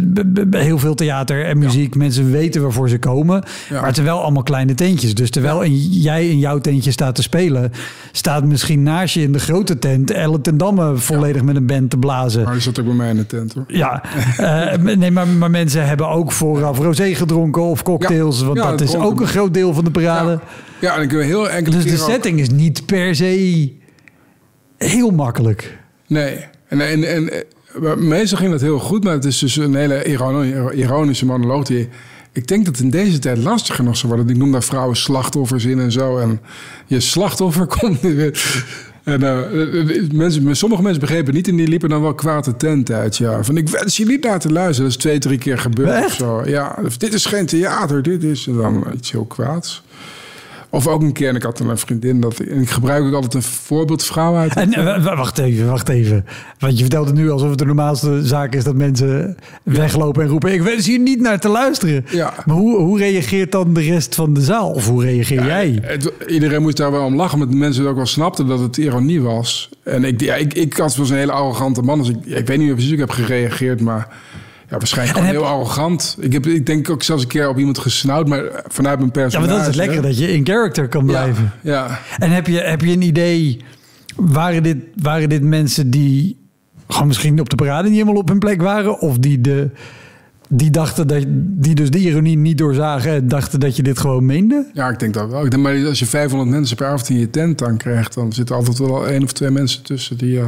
heel 0.52 0.80
veel 0.80 0.96
theater 0.96 1.46
en 1.46 1.58
muziek. 1.58 1.96
Mensen 1.96 2.32
weten 2.32 2.62
waarvoor 2.62 2.90
ze 2.90 2.98
komen. 3.00 3.44
Ja. 3.70 3.76
Maar 3.76 3.86
het 3.86 3.96
zijn 3.96 4.08
wel 4.08 4.22
allemaal 4.22 4.44
kleine 4.44 4.74
tentjes. 4.74 5.16
Dus 5.16 5.30
terwijl 5.30 5.62
in- 5.62 5.78
jij 5.90 6.30
in 6.30 6.40
jouw 6.40 6.60
tentje 6.60 6.92
staat 6.92 7.16
te 7.16 7.22
spelen... 7.22 7.72
staat 8.12 8.44
misschien 8.46 8.84
naast 8.84 9.14
je 9.14 9.22
in 9.22 9.32
de 9.32 9.40
grote 9.40 9.80
tent... 9.80 10.12
Elle 10.12 10.42
ten 10.42 10.58
Damme 10.58 10.96
volledig 10.98 11.42
met 11.44 11.56
een 11.56 11.66
band 11.66 11.90
te 11.90 11.98
blazen. 11.98 12.44
Maar 12.44 12.54
die 12.54 12.62
zat 12.62 12.80
ook 12.80 12.86
bij 12.86 12.96
mij 12.96 13.10
in 13.10 13.16
de 13.16 13.26
tent 13.26 13.54
hoor. 13.54 13.64
Ja, 13.68 14.04
eh, 14.38 14.78
nee, 14.96 15.12
maar, 15.12 15.28
maar 15.28 15.50
mensen 15.52 15.88
hebben 15.88 16.10
ook 16.10 16.32
vooraf 16.32 16.78
rosé 16.78 17.16
gedronken 17.16 17.62
of 17.62 17.84
cocktails. 17.84 18.33
Want 18.42 18.58
Ja, 18.58 18.70
dat 18.70 18.82
is 18.82 18.96
ook 18.96 19.20
een 19.22 19.28
groot 19.28 19.54
deel 19.54 19.74
van 19.74 19.84
de 19.84 19.92
parade. 19.92 20.32
Ja, 20.32 20.42
ja 20.80 20.96
en 20.96 21.02
ik 21.02 21.12
heb 21.12 21.22
heel 21.22 21.50
enkele 21.50 21.76
Dus 21.76 21.86
de 21.86 22.04
ook- 22.04 22.10
setting 22.10 22.40
is 22.40 22.50
niet 22.50 22.86
per 22.86 23.16
se 23.16 23.72
heel 24.78 25.10
makkelijk. 25.12 25.78
Nee. 26.08 26.38
En, 26.68 26.82
en, 26.82 27.04
en, 27.04 27.32
meestal 28.08 28.38
ging 28.38 28.52
dat 28.52 28.62
heel 28.62 28.80
goed, 28.80 29.04
maar 29.04 29.14
het 29.14 29.26
is 29.26 29.40
dus 29.40 29.56
een 29.56 29.76
hele 29.76 30.04
ironi- 30.06 30.70
ironische 30.74 31.26
monoloog 31.26 31.64
die... 31.66 31.90
Ik 32.32 32.48
denk 32.48 32.66
dat 32.66 32.80
in 32.80 32.90
deze 32.90 33.20
tijd 33.20 33.38
lastiger 33.38 33.84
nog 33.84 33.98
zou 33.98 34.14
worden. 34.14 34.32
Ik 34.34 34.38
noem 34.42 34.52
daar 34.52 34.64
vrouwen 34.64 34.96
slachtoffers 34.96 35.66
in 35.66 35.80
en 35.80 35.92
zo. 35.92 36.18
En 36.18 36.40
je 36.86 37.00
slachtoffer 37.00 37.66
komt 37.80 38.02
weer... 38.02 38.64
En 39.04 39.24
eh, 39.24 40.10
mensen, 40.12 40.56
sommige 40.56 40.82
mensen 40.82 41.02
begrepen 41.02 41.34
niet 41.34 41.48
en 41.48 41.56
die 41.56 41.68
liepen 41.68 41.90
dan 41.90 42.02
wel 42.02 42.14
kwaad 42.14 42.46
de 42.46 42.56
tent 42.56 42.92
uit. 42.92 43.18
Ja. 43.18 43.44
Van 43.44 43.58
ik 43.58 43.70
wens 43.70 43.98
je 43.98 44.06
niet 44.06 44.24
naar 44.24 44.40
te 44.40 44.52
luisteren. 44.52 44.90
Dat 44.90 44.98
is 45.00 45.04
twee, 45.04 45.20
drie 45.20 45.38
keer 45.38 45.58
gebeurd 45.58 46.06
of 46.06 46.14
zo. 46.14 46.42
Ja, 46.46 46.78
of, 46.86 46.98
dit 46.98 47.14
is 47.14 47.26
geen 47.26 47.46
theater, 47.46 48.02
dit 48.02 48.24
is 48.24 48.48
en 48.48 48.56
dan 48.56 48.86
iets 48.94 49.12
heel 49.12 49.26
kwaads. 49.26 49.84
Of 50.74 50.88
ook 50.88 51.02
een 51.02 51.12
keer, 51.12 51.30
en 51.30 51.36
ik 51.36 51.44
had 51.44 51.60
een 51.60 51.78
vriendin, 51.78 52.20
dat, 52.22 52.40
en 52.40 52.62
ik 52.62 52.70
gebruik 52.70 53.04
ook 53.04 53.14
altijd 53.14 53.34
een 53.34 53.42
voorbeeldvrouw 53.42 54.36
uit. 54.36 54.56
En 54.56 54.74
eh, 54.74 55.16
wacht 55.16 55.38
even, 55.38 55.68
wacht 55.68 55.90
even. 55.90 56.26
Want 56.60 56.74
je 56.74 56.80
vertelt 56.80 57.08
het 57.08 57.16
nu 57.16 57.32
alsof 57.32 57.50
het 57.50 57.58
de 57.58 57.66
normaalste 57.66 58.26
zaak 58.26 58.56
is 58.56 58.64
dat 58.64 58.76
mensen 58.76 59.38
weglopen 59.64 60.24
en 60.24 60.30
roepen: 60.30 60.54
Ik 60.54 60.62
wens 60.62 60.86
hier 60.86 61.00
niet 61.00 61.22
naar 61.22 61.40
te 61.40 61.50
luisteren. 61.50 62.06
Ja. 62.10 62.34
Maar 62.46 62.56
hoe, 62.56 62.78
hoe 62.78 62.98
reageert 62.98 63.52
dan 63.52 63.74
de 63.74 63.82
rest 63.82 64.16
van 64.16 64.34
de 64.34 64.42
zaal? 64.42 64.72
Of 64.72 64.88
hoe 64.88 65.04
reageer 65.04 65.46
jij? 65.46 65.80
Het- 65.82 66.14
iedereen 66.28 66.62
moest 66.62 66.78
daar 66.78 66.92
wel 66.92 67.06
om 67.06 67.16
lachen, 67.16 67.38
maar 67.38 67.48
de 67.50 67.56
mensen 67.56 67.88
ook 67.88 67.96
wel 67.96 68.06
snapten 68.06 68.48
dat 68.48 68.60
het 68.60 68.78
ironie 68.78 69.22
was. 69.22 69.70
En 69.84 70.04
ik, 70.04 70.22
ja, 70.22 70.36
ik, 70.36 70.54
ik 70.54 70.78
was 70.78 70.98
een 70.98 71.16
hele 71.16 71.32
arrogante 71.32 71.82
man, 71.82 71.98
dus 72.00 72.10
ik, 72.10 72.26
ik 72.26 72.48
weet 72.48 72.58
niet 72.58 72.72
precies 72.72 72.92
hoe 72.92 73.00
ik 73.02 73.08
heb 73.08 73.10
gereageerd, 73.26 73.82
maar 73.82 74.08
ja, 74.74 74.80
waarschijnlijk 74.80 75.18
gewoon 75.18 75.34
heel 75.34 75.46
arrogant. 75.46 76.18
Ik, 76.20 76.34
heb, 76.34 76.46
ik 76.46 76.66
denk 76.66 76.90
ook 76.90 77.04
zelfs 77.04 77.22
een 77.24 77.28
keer 77.30 77.50
op 77.50 77.58
iemand 77.58 77.78
gesnauwd, 77.78 78.28
maar 78.28 78.44
vanuit 78.68 78.98
mijn 78.98 79.12
Ja, 79.14 79.22
personage. 79.22 79.48
maar 79.48 79.58
dat 79.58 79.60
is 79.60 79.66
het 79.78 79.86
lekker 79.86 80.02
dat 80.02 80.18
je 80.18 80.32
in 80.34 80.46
character 80.46 80.88
kan 80.88 81.06
blijven. 81.06 81.52
Ja, 81.62 81.74
ja. 81.74 82.00
En 82.26 82.32
heb 82.32 82.48
je, 82.48 82.60
heb 82.60 82.82
je 82.82 82.92
een 82.92 83.02
idee, 83.02 83.62
waren 84.16 84.64
dit, 84.64 84.78
waren 85.02 85.30
dit 85.30 85.42
mensen 85.44 85.90
die 85.90 86.38
gewoon 86.88 87.08
misschien 87.08 87.40
op 87.40 87.50
de 87.50 87.56
parade 87.56 87.88
niet 87.88 87.98
helemaal 87.98 88.22
op 88.22 88.28
hun 88.30 88.40
plek 88.40 88.62
waren? 88.62 89.00
Of 89.00 89.18
die, 89.18 89.42
de, 89.42 89.70
die 90.50 90.72
dachten 90.72 91.08
dat, 91.08 91.24
die 91.38 91.76
dus 91.76 91.90
de 91.90 91.98
ironie 92.00 92.38
niet 92.38 92.58
doorzagen 92.58 93.12
en 93.12 93.28
dachten 93.28 93.60
dat 93.60 93.76
je 93.76 93.84
dit 93.84 94.00
gewoon 94.00 94.26
meende? 94.26 94.70
Ja, 94.74 94.90
ik 94.90 95.00
denk 95.00 95.14
dat 95.14 95.30
wel. 95.30 95.46
Ik 95.46 95.52
denk, 95.52 95.64
maar 95.64 95.86
als 95.86 96.00
je 96.00 96.06
500 96.06 96.50
mensen 96.52 96.76
per 96.76 96.88
avond 96.88 97.10
in 97.10 97.20
je 97.20 97.30
tent 97.30 97.58
dan 97.58 97.78
krijgt, 97.78 98.14
dan 98.14 98.34
zitten 98.34 98.56
altijd 98.56 98.78
wel 98.78 99.08
één 99.08 99.24
of 99.24 99.32
twee 99.32 99.50
mensen 99.50 99.84
tussen 99.84 100.18
die. 100.18 100.40
eh, 100.40 100.46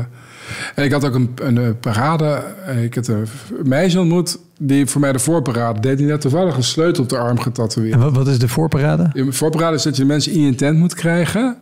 En 0.75 0.83
ik 0.83 0.91
had 0.91 1.05
ook 1.05 1.13
een, 1.15 1.31
een 1.41 1.57
eh, 1.57 1.69
parade. 1.79 2.41
eh, 2.65 2.83
Ik 2.83 2.95
had 2.95 3.07
een 3.07 3.27
meisje 3.63 3.99
ontmoet 3.99 4.37
die 4.59 4.85
voor 4.87 5.01
mij 5.01 5.11
de 5.11 5.19
voorparade 5.19 5.79
deed. 5.79 5.97
Die 5.97 6.07
net 6.07 6.21
toevallig 6.21 6.55
een 6.57 6.63
sleutel 6.63 7.03
op 7.03 7.09
de 7.09 7.17
arm 7.17 7.39
getatoeëerd. 7.39 7.93
En 7.93 7.99
wat, 7.99 8.15
wat 8.15 8.27
is 8.27 8.39
de 8.39 8.47
voorparade? 8.47 9.09
De 9.13 9.31
voorparade 9.31 9.75
is 9.75 9.83
dat 9.83 9.95
je 9.95 10.01
de 10.01 10.07
mensen 10.07 10.31
in 10.31 10.41
je 10.41 10.55
tent 10.55 10.77
moet 10.77 10.93
krijgen. 10.93 11.57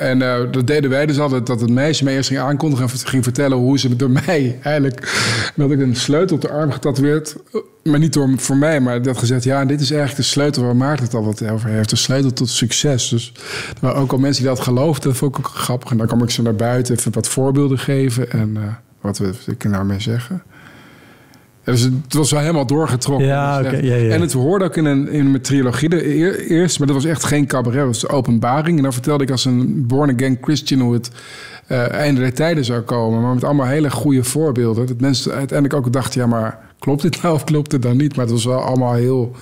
En 0.00 0.22
eh, 0.22 0.40
dat 0.50 0.66
deden 0.66 0.90
wij 0.90 1.06
dus 1.06 1.18
altijd, 1.18 1.46
dat 1.46 1.60
het 1.60 1.70
meisje 1.70 2.04
mij 2.04 2.14
eerst 2.14 2.28
ging 2.28 2.40
aankondigen... 2.40 2.88
en 2.88 2.98
ging 2.98 3.24
vertellen 3.24 3.58
hoe 3.58 3.78
ze 3.78 3.96
door 3.96 4.10
mij 4.10 4.58
eigenlijk... 4.62 5.52
dat 5.56 5.70
ik 5.70 5.80
een 5.80 5.96
sleutel 5.96 6.36
op 6.36 6.42
de 6.42 6.50
arm 6.50 6.72
getatoeëerd... 6.72 7.36
maar 7.84 7.98
niet 7.98 8.12
door, 8.12 8.30
voor 8.36 8.56
mij, 8.56 8.80
maar 8.80 9.02
dat 9.02 9.18
gezegd... 9.18 9.44
ja, 9.44 9.64
dit 9.64 9.80
is 9.80 9.90
eigenlijk 9.90 10.20
de 10.20 10.28
sleutel 10.28 10.62
waar 10.62 10.76
Maarten 10.76 11.04
het 11.04 11.14
altijd 11.14 11.50
over 11.50 11.68
heeft. 11.68 11.90
De 11.90 11.96
sleutel 11.96 12.32
tot 12.32 12.48
succes. 12.48 13.08
Dus 13.08 13.32
waren 13.80 14.00
ook 14.00 14.12
al 14.12 14.18
mensen 14.18 14.42
die 14.42 14.52
dat 14.52 14.62
geloofden. 14.62 15.08
Dat 15.08 15.18
vond 15.18 15.38
ik 15.38 15.46
ook 15.46 15.52
grappig. 15.54 15.90
En 15.90 15.96
dan 15.96 16.06
kwam 16.06 16.22
ik 16.22 16.30
ze 16.30 16.42
naar 16.42 16.54
buiten, 16.54 16.96
even 16.96 17.12
wat 17.12 17.28
voorbeelden 17.28 17.78
geven... 17.78 18.30
en 18.30 18.56
eh, 18.56 18.62
wat 19.00 19.18
wil 19.18 19.32
ik 19.46 19.64
nou 19.64 19.84
mee 19.84 20.00
zeggen... 20.00 20.42
Dus 21.64 21.80
het 21.82 22.14
was 22.14 22.30
wel 22.30 22.40
helemaal 22.40 22.66
doorgetrokken. 22.66 23.26
Ja, 23.26 23.62
Dus 23.62 23.72
ja, 23.80 23.94
ja. 23.94 24.14
En 24.14 24.20
het 24.20 24.32
hoorde 24.32 24.64
ook 24.64 24.76
in, 24.76 24.84
een, 24.84 25.08
in 25.08 25.30
mijn 25.30 25.42
trilogie 25.42 25.88
de 25.88 26.14
eer- 26.16 26.40
eerst, 26.40 26.78
maar 26.78 26.86
dat 26.86 26.96
was 26.96 27.04
echt 27.04 27.24
geen 27.24 27.46
cabaret, 27.46 27.78
dat 27.78 27.86
was 27.86 28.00
de 28.00 28.08
openbaring. 28.08 28.76
En 28.76 28.82
dan 28.82 28.92
vertelde 28.92 29.24
ik 29.24 29.30
als 29.30 29.44
een 29.44 29.86
born-again 29.86 30.38
Christian 30.40 30.80
hoe 30.80 30.92
het 30.92 31.10
eh, 31.66 31.90
einde 31.92 32.20
der 32.20 32.34
tijden 32.34 32.64
zou 32.64 32.80
komen. 32.80 33.22
Maar 33.22 33.34
met 33.34 33.44
allemaal 33.44 33.66
hele 33.66 33.90
goede 33.90 34.24
voorbeelden. 34.24 34.86
Dat 34.86 35.00
mensen 35.00 35.32
uiteindelijk 35.32 35.86
ook 35.86 35.92
dachten, 35.92 36.20
ja, 36.20 36.26
maar 36.26 36.58
klopt 36.78 37.02
dit 37.02 37.22
nou 37.22 37.34
of 37.34 37.44
klopt 37.44 37.72
het 37.72 37.82
dan 37.82 37.96
niet? 37.96 38.16
Maar 38.16 38.24
het 38.24 38.34
was 38.34 38.44
wel 38.44 38.60
allemaal 38.60 38.92
heel, 38.94 39.36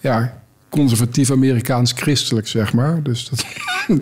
ja, 0.00 0.40
conservatief 0.68 1.30
Amerikaans-christelijk, 1.30 2.48
zeg 2.48 2.72
maar. 2.72 3.02
Dus 3.02 3.28
dat, 3.28 3.44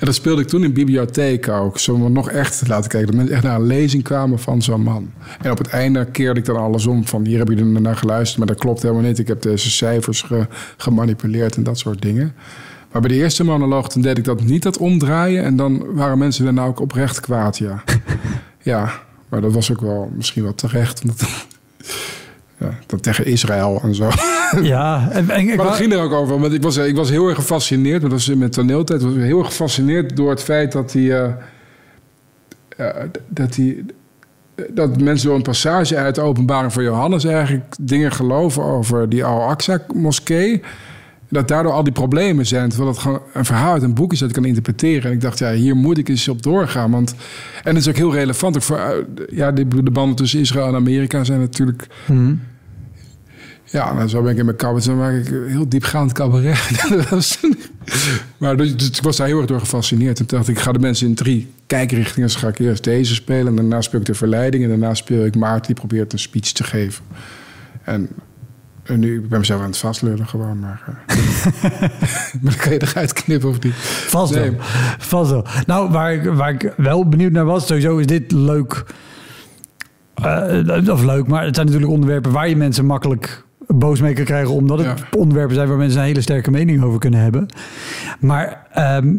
en 0.00 0.06
dat 0.06 0.14
speelde 0.14 0.42
ik 0.42 0.48
toen 0.48 0.64
in 0.64 0.72
bibliotheek 0.72 1.48
ook. 1.48 1.78
Zo 1.78 2.08
nog 2.08 2.30
echt 2.30 2.58
te 2.58 2.66
laten 2.66 2.90
kijken. 2.90 3.06
Dat 3.08 3.16
mensen 3.16 3.34
echt 3.34 3.44
naar 3.44 3.54
een 3.56 3.66
lezing 3.66 4.02
kwamen 4.02 4.38
van 4.38 4.62
zo'n 4.62 4.82
man. 4.82 5.10
En 5.40 5.50
op 5.50 5.58
het 5.58 5.66
einde 5.66 6.04
keerde 6.06 6.40
ik 6.40 6.46
dan 6.46 6.56
alles 6.56 6.86
om. 6.86 7.06
Van 7.06 7.24
hier 7.26 7.38
heb 7.38 7.48
je 7.48 7.56
er 7.56 7.64
naar 7.80 7.96
geluisterd, 7.96 8.38
maar 8.38 8.46
dat 8.46 8.58
klopt 8.58 8.82
helemaal 8.82 9.02
niet. 9.02 9.18
Ik 9.18 9.26
heb 9.28 9.42
deze 9.42 9.70
cijfers 9.70 10.22
ge- 10.22 10.46
gemanipuleerd 10.76 11.56
en 11.56 11.62
dat 11.62 11.78
soort 11.78 12.02
dingen. 12.02 12.34
Maar 12.92 13.00
bij 13.02 13.10
de 13.10 13.16
eerste 13.16 13.44
monoloog 13.44 13.88
toen 13.88 14.02
deed 14.02 14.18
ik 14.18 14.24
dat 14.24 14.42
niet, 14.42 14.62
dat 14.62 14.78
omdraaien. 14.78 15.44
En 15.44 15.56
dan 15.56 15.94
waren 15.94 16.18
mensen 16.18 16.44
daarna 16.44 16.64
ook 16.64 16.80
oprecht 16.80 17.20
kwaad, 17.20 17.58
ja. 17.58 17.82
ja, 18.62 18.92
maar 19.28 19.40
dat 19.40 19.52
was 19.52 19.72
ook 19.72 19.80
wel 19.80 20.10
misschien 20.16 20.42
wel 20.42 20.54
terecht. 20.54 21.02
Omdat, 21.02 21.20
ja, 22.60 22.78
dat 22.86 23.02
tegen 23.02 23.26
Israël 23.26 23.80
en 23.82 23.94
zo. 23.94 24.08
Ja, 24.62 25.08
en, 25.10 25.30
en, 25.30 25.48
ik 25.48 25.56
Maar 25.56 25.66
dat 25.66 25.74
ging 25.76 25.92
er 25.92 26.00
ook 26.00 26.12
over. 26.12 26.40
Want 26.40 26.52
ik 26.52 26.62
was, 26.62 26.76
ik 26.76 26.96
was 26.96 27.10
heel 27.10 27.28
erg 27.28 27.36
gefascineerd. 27.36 28.02
Dat 28.02 28.10
was 28.10 28.34
met 28.34 28.52
toneeltijd. 28.52 29.02
was 29.02 29.12
ik 29.14 29.20
heel 29.20 29.38
erg 29.38 29.46
gefascineerd 29.46 30.16
door 30.16 30.30
het 30.30 30.42
feit 30.42 30.72
dat 30.72 30.92
hij. 30.92 31.22
eh, 31.22 31.32
eh, 32.76 32.94
dat 33.28 33.56
hij. 33.56 33.84
Dat 34.70 35.00
mensen 35.00 35.26
door 35.26 35.36
een 35.36 35.42
passage 35.42 35.96
uit 35.96 36.14
de 36.14 36.20
openbaring 36.20 36.72
van 36.72 36.82
Johannes 36.82 37.24
eigenlijk 37.24 37.64
dingen 37.80 38.12
geloven 38.12 38.62
over 38.62 39.08
die 39.08 39.24
Al-Aqsa-moskee. 39.24 40.62
Dat 41.28 41.48
daardoor 41.48 41.72
al 41.72 41.84
die 41.84 41.92
problemen 41.92 42.46
zijn. 42.46 42.68
Terwijl 42.68 42.92
dat 42.92 43.00
gewoon 43.02 43.20
een 43.32 43.44
verhaal 43.44 43.72
uit 43.72 43.82
een 43.82 43.94
boek 43.94 44.12
is 44.12 44.18
dat 44.18 44.28
ik 44.28 44.34
kan 44.34 44.44
interpreteren. 44.44 45.02
En 45.04 45.12
ik 45.12 45.20
dacht, 45.20 45.38
ja, 45.38 45.52
hier 45.52 45.76
moet 45.76 45.98
ik 45.98 46.08
eens 46.08 46.28
op 46.28 46.42
doorgaan. 46.42 46.90
Want, 46.90 47.14
en 47.64 47.74
het 47.74 47.84
is 47.84 47.88
ook 47.88 47.96
heel 47.96 48.12
relevant. 48.12 48.56
Ook 48.56 48.62
voor, 48.62 48.76
eh, 48.76 48.92
ja, 49.28 49.52
de, 49.52 49.82
de 49.82 49.90
banden 49.90 50.16
tussen 50.16 50.40
Israël 50.40 50.66
en 50.66 50.74
Amerika 50.74 51.24
zijn 51.24 51.40
natuurlijk 51.40 51.86
Mhm. 52.06 52.34
Ja, 53.74 53.92
nou, 53.92 54.08
zo 54.08 54.22
ben 54.22 54.32
ik 54.32 54.38
in 54.38 54.44
mijn 54.44 54.56
cabaret. 54.56 54.84
Dan 54.84 54.96
maak 54.98 55.14
ik 55.14 55.26
heel 55.26 55.68
diepgaand 55.68 56.12
cabaret. 56.12 56.58
Maar 58.38 58.56
dus, 58.56 58.76
dus 58.76 58.88
ik 58.90 59.02
was 59.02 59.16
daar 59.16 59.26
heel 59.26 59.38
erg 59.38 59.46
door 59.46 59.60
gefascineerd. 59.60 60.18
En 60.18 60.26
toen 60.26 60.38
dacht 60.38 60.50
ik, 60.50 60.56
ik 60.56 60.62
ga 60.62 60.72
de 60.72 60.78
mensen 60.78 61.06
in 61.06 61.14
drie 61.14 61.52
kijkrichtingen. 61.66 62.28
Dus 62.28 62.36
ga 62.36 62.48
ik 62.48 62.58
eerst 62.58 62.84
deze 62.84 63.14
spelen. 63.14 63.46
En 63.46 63.54
daarna 63.56 63.80
speel 63.80 64.00
ik 64.00 64.06
de 64.06 64.14
verleiding. 64.14 64.62
En 64.62 64.68
daarna 64.68 64.94
speel 64.94 65.24
ik 65.24 65.36
Maarten, 65.36 65.66
die 65.66 65.74
probeert 65.74 66.12
een 66.12 66.18
speech 66.18 66.52
te 66.52 66.64
geven. 66.64 67.04
En, 67.82 68.08
en 68.82 68.98
nu, 69.00 69.18
ik 69.22 69.28
ben 69.28 69.38
mezelf 69.38 69.60
aan 69.60 69.66
het 69.66 69.76
vastlullen 69.76 70.26
gewoon. 70.26 70.58
Maar, 70.58 70.82
uh, 70.88 70.94
maar 72.42 72.52
dan 72.52 72.56
kan 72.56 72.72
je 72.72 72.82
eruit 72.82 73.12
knippen 73.12 73.48
of 73.48 73.60
niet. 73.62 73.74
Vast 73.76 74.34
wel. 74.34 74.54
Vast 74.98 75.30
wel. 75.30 75.46
Nou, 75.66 75.90
waar, 75.90 76.12
ik- 76.14 76.24
waar 76.32 76.50
ik 76.50 76.72
wel 76.76 77.08
benieuwd 77.08 77.32
naar 77.32 77.44
was, 77.44 77.66
sowieso 77.66 77.96
is 77.96 78.06
dit 78.06 78.32
leuk. 78.32 78.84
Eh, 80.14 80.88
of 80.90 81.02
leuk, 81.04 81.26
maar 81.26 81.44
het 81.44 81.54
zijn 81.54 81.66
natuurlijk 81.66 81.92
onderwerpen 81.92 82.32
waar 82.32 82.48
je 82.48 82.56
mensen 82.56 82.84
makkelijk 82.86 83.44
boos 83.66 84.00
mee 84.00 84.14
kan 84.14 84.24
krijgen, 84.24 84.54
omdat 84.54 84.78
het 84.78 84.86
Ja. 84.98 85.18
onderwerpen 85.18 85.54
zijn 85.54 85.68
waar 85.68 85.76
mensen 85.76 86.00
een 86.00 86.06
hele 86.06 86.20
sterke 86.20 86.50
mening 86.50 86.82
over 86.82 86.98
kunnen 86.98 87.20
hebben. 87.20 87.46
Maar 88.20 88.66
ehm, 88.72 89.14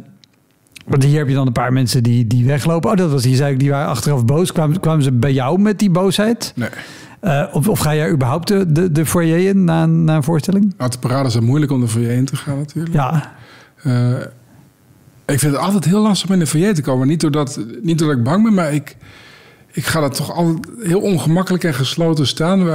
want 0.85 1.03
hier 1.03 1.17
heb 1.17 1.27
je 1.27 1.33
dan 1.33 1.47
een 1.47 1.53
paar 1.53 1.73
mensen 1.73 2.03
die, 2.03 2.27
die 2.27 2.45
weglopen. 2.45 2.89
Oh, 2.91 2.97
dat 2.97 3.11
was 3.11 3.21
die 3.23 3.35
zei 3.35 3.53
ik, 3.53 3.59
die 3.59 3.69
waren 3.69 3.87
achteraf 3.87 4.25
boos. 4.25 4.51
Kwamen, 4.51 4.79
kwamen 4.79 5.03
ze 5.03 5.11
bij 5.11 5.33
jou 5.33 5.59
met 5.59 5.79
die 5.79 5.89
boosheid? 5.89 6.53
Nee. 6.55 6.69
Eh, 7.19 7.43
of, 7.51 7.67
of 7.69 7.79
ga 7.79 7.95
jij 7.95 8.11
überhaupt 8.11 8.47
de, 8.47 8.71
de, 8.71 8.91
de 8.91 9.05
foyer 9.05 9.47
in 9.47 9.63
na, 9.63 9.83
een- 9.83 10.03
na 10.03 10.15
een 10.15 10.23
voorstelling? 10.23 10.73
Nou, 10.77 10.91
de 10.91 10.97
parade 10.99 11.27
is 11.27 11.33
het 11.33 11.43
moeilijk 11.43 11.71
om 11.71 11.81
er 11.81 11.89
voor 11.89 12.01
je 12.01 12.07
heen 12.07 12.25
te 12.25 12.35
gaan 12.35 12.57
natuurlijk. 12.57 12.93
Ja, 12.95 13.33
Eh, 13.83 14.09
ik 15.25 15.39
vind 15.39 15.53
het 15.53 15.61
altijd 15.61 15.85
heel 15.85 16.01
lastig 16.01 16.27
om 16.27 16.33
in 16.33 16.39
de 16.39 16.47
foyer 16.47 16.73
te 16.73 16.81
komen. 16.81 17.07
Niet 17.07 17.19
doordat, 17.21 17.59
niet 17.81 17.99
doordat 17.99 18.17
ik 18.17 18.23
bang 18.23 18.43
ben, 18.43 18.53
maar 18.53 18.73
ik, 18.73 18.95
ik 19.71 19.85
ga 19.85 20.01
er 20.01 20.09
toch 20.09 20.31
altijd 20.33 20.69
heel 20.83 20.99
ongemakkelijk 21.01 21.63
en 21.63 21.73
gesloten 21.73 22.27
staan. 22.27 22.59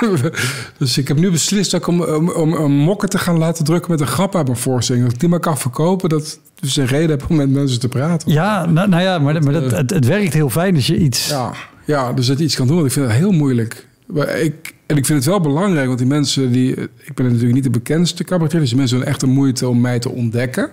dus 0.78 0.98
ik 0.98 1.08
heb 1.08 1.16
nu 1.16 1.30
beslist 1.30 1.74
ook 1.74 1.86
om, 1.86 2.02
om, 2.02 2.30
om 2.30 2.52
een 2.52 2.72
mokker 2.72 3.08
te 3.08 3.18
gaan 3.18 3.38
laten 3.38 3.64
drukken 3.64 3.90
met 3.90 4.00
een 4.00 4.06
grap 4.06 4.36
uit 4.36 4.46
mijn 4.46 4.58
voorstelling. 4.58 5.04
Dat 5.04 5.14
ik 5.14 5.20
die 5.20 5.28
maar 5.28 5.40
kan 5.40 5.58
verkopen. 5.58 6.08
Dat 6.08 6.38
dus 6.60 6.76
een 6.76 6.86
reden 6.86 7.10
heb 7.10 7.30
om 7.30 7.36
met 7.36 7.50
mensen 7.50 7.80
te 7.80 7.88
praten. 7.88 8.32
ja 8.32 8.66
nou, 8.66 8.88
nou 8.88 9.02
ja, 9.02 9.18
maar, 9.18 9.42
maar 9.42 9.52
dat, 9.52 9.70
het, 9.70 9.90
het 9.90 10.06
werkt 10.06 10.32
heel 10.32 10.50
fijn 10.50 10.74
als 10.74 10.86
je 10.86 10.96
iets... 10.96 11.28
Ja, 11.28 11.52
ja, 11.84 12.12
dus 12.12 12.26
dat 12.26 12.38
je 12.38 12.44
iets 12.44 12.56
kan 12.56 12.66
doen. 12.66 12.76
Want 12.76 12.88
ik 12.88 12.92
vind 12.92 13.06
het 13.06 13.16
heel 13.16 13.32
moeilijk. 13.32 13.88
Maar 14.06 14.38
ik, 14.38 14.74
en 14.86 14.96
ik 14.96 15.06
vind 15.06 15.18
het 15.18 15.28
wel 15.28 15.40
belangrijk, 15.40 15.86
want 15.86 15.98
die 15.98 16.06
mensen 16.08 16.52
die. 16.52 16.70
Ik 16.80 17.14
ben 17.14 17.26
natuurlijk 17.26 17.54
niet 17.54 17.64
de 17.64 17.70
bekendste 17.70 18.24
cabaretier, 18.24 18.60
dus 18.60 18.68
die 18.68 18.78
mensen 18.78 18.98
doen 18.98 19.06
echt 19.06 19.20
de 19.20 19.26
moeite 19.26 19.68
om 19.68 19.80
mij 19.80 19.98
te 19.98 20.10
ontdekken. 20.10 20.70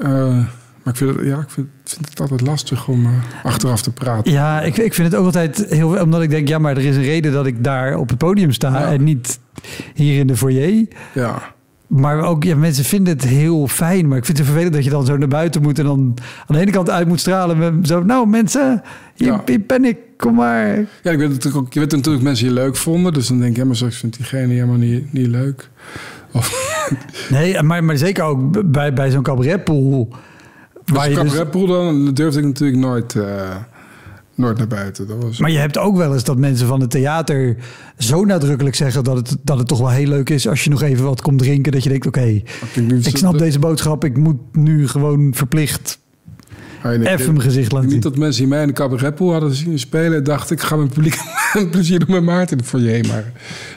Eh, 0.00 0.38
maar 0.88 0.96
ik 1.00 1.06
vind, 1.06 1.16
het, 1.18 1.26
ja, 1.26 1.38
ik 1.38 1.50
vind, 1.50 1.66
vind 1.84 2.08
het 2.08 2.20
altijd 2.20 2.40
lastig 2.40 2.88
om 2.88 3.04
eh, 3.04 3.44
achteraf 3.44 3.82
te 3.82 3.92
praten. 3.92 4.32
Ja, 4.32 4.60
ik, 4.60 4.76
ik 4.76 4.94
vind 4.94 5.08
het 5.12 5.20
ook 5.20 5.24
altijd 5.24 5.66
heel... 5.68 6.00
Omdat 6.00 6.22
ik 6.22 6.30
denk, 6.30 6.48
ja, 6.48 6.58
maar 6.58 6.76
er 6.76 6.84
is 6.84 6.96
een 6.96 7.02
reden 7.02 7.32
dat 7.32 7.46
ik 7.46 7.64
daar 7.64 7.96
op 7.96 8.08
het 8.08 8.18
podium 8.18 8.52
sta... 8.52 8.68
Ja. 8.80 8.92
en 8.92 9.04
niet 9.04 9.38
hier 9.94 10.18
in 10.18 10.26
de 10.26 10.36
foyer. 10.36 10.86
Ja, 11.14 11.42
Maar 11.86 12.20
ook, 12.20 12.44
ja, 12.44 12.56
mensen 12.56 12.84
vinden 12.84 13.12
het 13.14 13.24
heel 13.24 13.68
fijn. 13.68 14.08
Maar 14.08 14.18
ik 14.18 14.24
vind 14.24 14.38
het 14.38 14.46
vervelend 14.46 14.74
dat 14.74 14.84
je 14.84 14.90
dan 14.90 15.06
zo 15.06 15.16
naar 15.16 15.28
buiten 15.28 15.62
moet... 15.62 15.78
en 15.78 15.84
dan 15.84 16.14
aan 16.46 16.56
de 16.56 16.60
ene 16.60 16.70
kant 16.70 16.90
uit 16.90 17.08
moet 17.08 17.20
stralen 17.20 17.58
met 17.58 17.86
zo... 17.88 18.02
Nou, 18.02 18.28
mensen, 18.28 18.82
hier, 19.14 19.28
Ja. 19.28 19.42
hier 19.46 19.60
ben 19.66 19.84
ik, 19.84 19.96
kom 20.16 20.34
maar. 20.34 20.76
ja 21.02 21.10
ik 21.10 21.18
weet 21.18 21.28
natuurlijk 21.28 21.56
ook, 21.64 21.72
je 21.72 21.80
weet 21.80 21.90
natuurlijk 21.92 22.24
mensen 22.24 22.46
je 22.46 22.52
leuk 22.52 22.76
vonden. 22.76 23.12
Dus 23.12 23.26
dan 23.26 23.38
denk 23.38 23.50
ik, 23.50 23.56
ja, 23.56 23.64
maar 23.64 23.76
straks 23.76 23.96
vindt 23.96 24.16
diegene 24.16 24.52
helemaal 24.52 24.76
niet, 24.76 25.12
niet 25.12 25.26
leuk. 25.26 25.70
Of, 26.32 26.76
Nee, 27.30 27.62
maar, 27.62 27.84
maar 27.84 27.96
zeker 27.96 28.24
ook 28.24 28.70
bij, 28.70 28.92
bij 28.92 29.10
zo'n 29.10 29.22
cabaretpool... 29.22 30.08
Waar 30.92 31.10
je 31.10 31.22
dus, 31.22 31.66
dan 31.66 32.14
durfde 32.14 32.38
ik 32.38 32.46
natuurlijk 32.46 32.78
nooit, 32.78 33.14
eh, 33.14 33.56
nooit 34.34 34.58
naar 34.58 34.66
buiten. 34.66 35.06
Dat 35.06 35.22
was, 35.22 35.38
maar 35.38 35.50
je 35.50 35.58
hebt 35.58 35.78
ook 35.78 35.96
wel 35.96 36.12
eens 36.12 36.24
dat 36.24 36.38
mensen 36.38 36.66
van 36.66 36.80
het 36.80 36.90
theater 36.90 37.56
zo 37.98 38.24
nadrukkelijk 38.24 38.76
zeggen 38.76 39.04
dat 39.04 39.16
het, 39.16 39.36
dat 39.42 39.58
het 39.58 39.68
toch 39.68 39.78
wel 39.78 39.90
heel 39.90 40.08
leuk 40.08 40.30
is 40.30 40.48
als 40.48 40.64
je 40.64 40.70
nog 40.70 40.82
even 40.82 41.04
wat 41.04 41.20
komt 41.20 41.38
drinken. 41.38 41.72
Dat 41.72 41.82
je 41.82 41.88
denkt, 41.88 42.06
oké, 42.06 42.42
ik, 43.02 43.16
snap 43.16 43.38
deze 43.38 43.58
boodschap. 43.58 44.04
Ik 44.04 44.16
moet 44.16 44.56
nu 44.56 44.88
gewoon 44.88 45.34
verplicht 45.34 45.98
even 46.82 47.32
mijn 47.32 47.40
gezicht 47.40 47.72
laten 47.72 47.88
zien. 47.88 47.98
Niet 47.98 48.02
dat 48.02 48.16
mensen 48.16 48.40
die 48.40 48.50
mij 48.50 48.60
in 48.60 48.66
de 48.66 48.72
cabaretpool 48.72 49.32
hadden 49.32 49.54
zien 49.54 49.78
spelen, 49.78 50.24
dacht 50.24 50.50
ik 50.50 50.60
ga 50.60 50.76
mijn 50.76 50.88
publiek 50.88 51.18
een 51.54 51.70
plezier 51.70 51.98
doen 51.98 52.10
met 52.10 52.22
Maarten 52.22 52.56
in 52.56 52.62
de 52.62 52.68
foyer. 52.68 53.06
Maar 53.06 53.32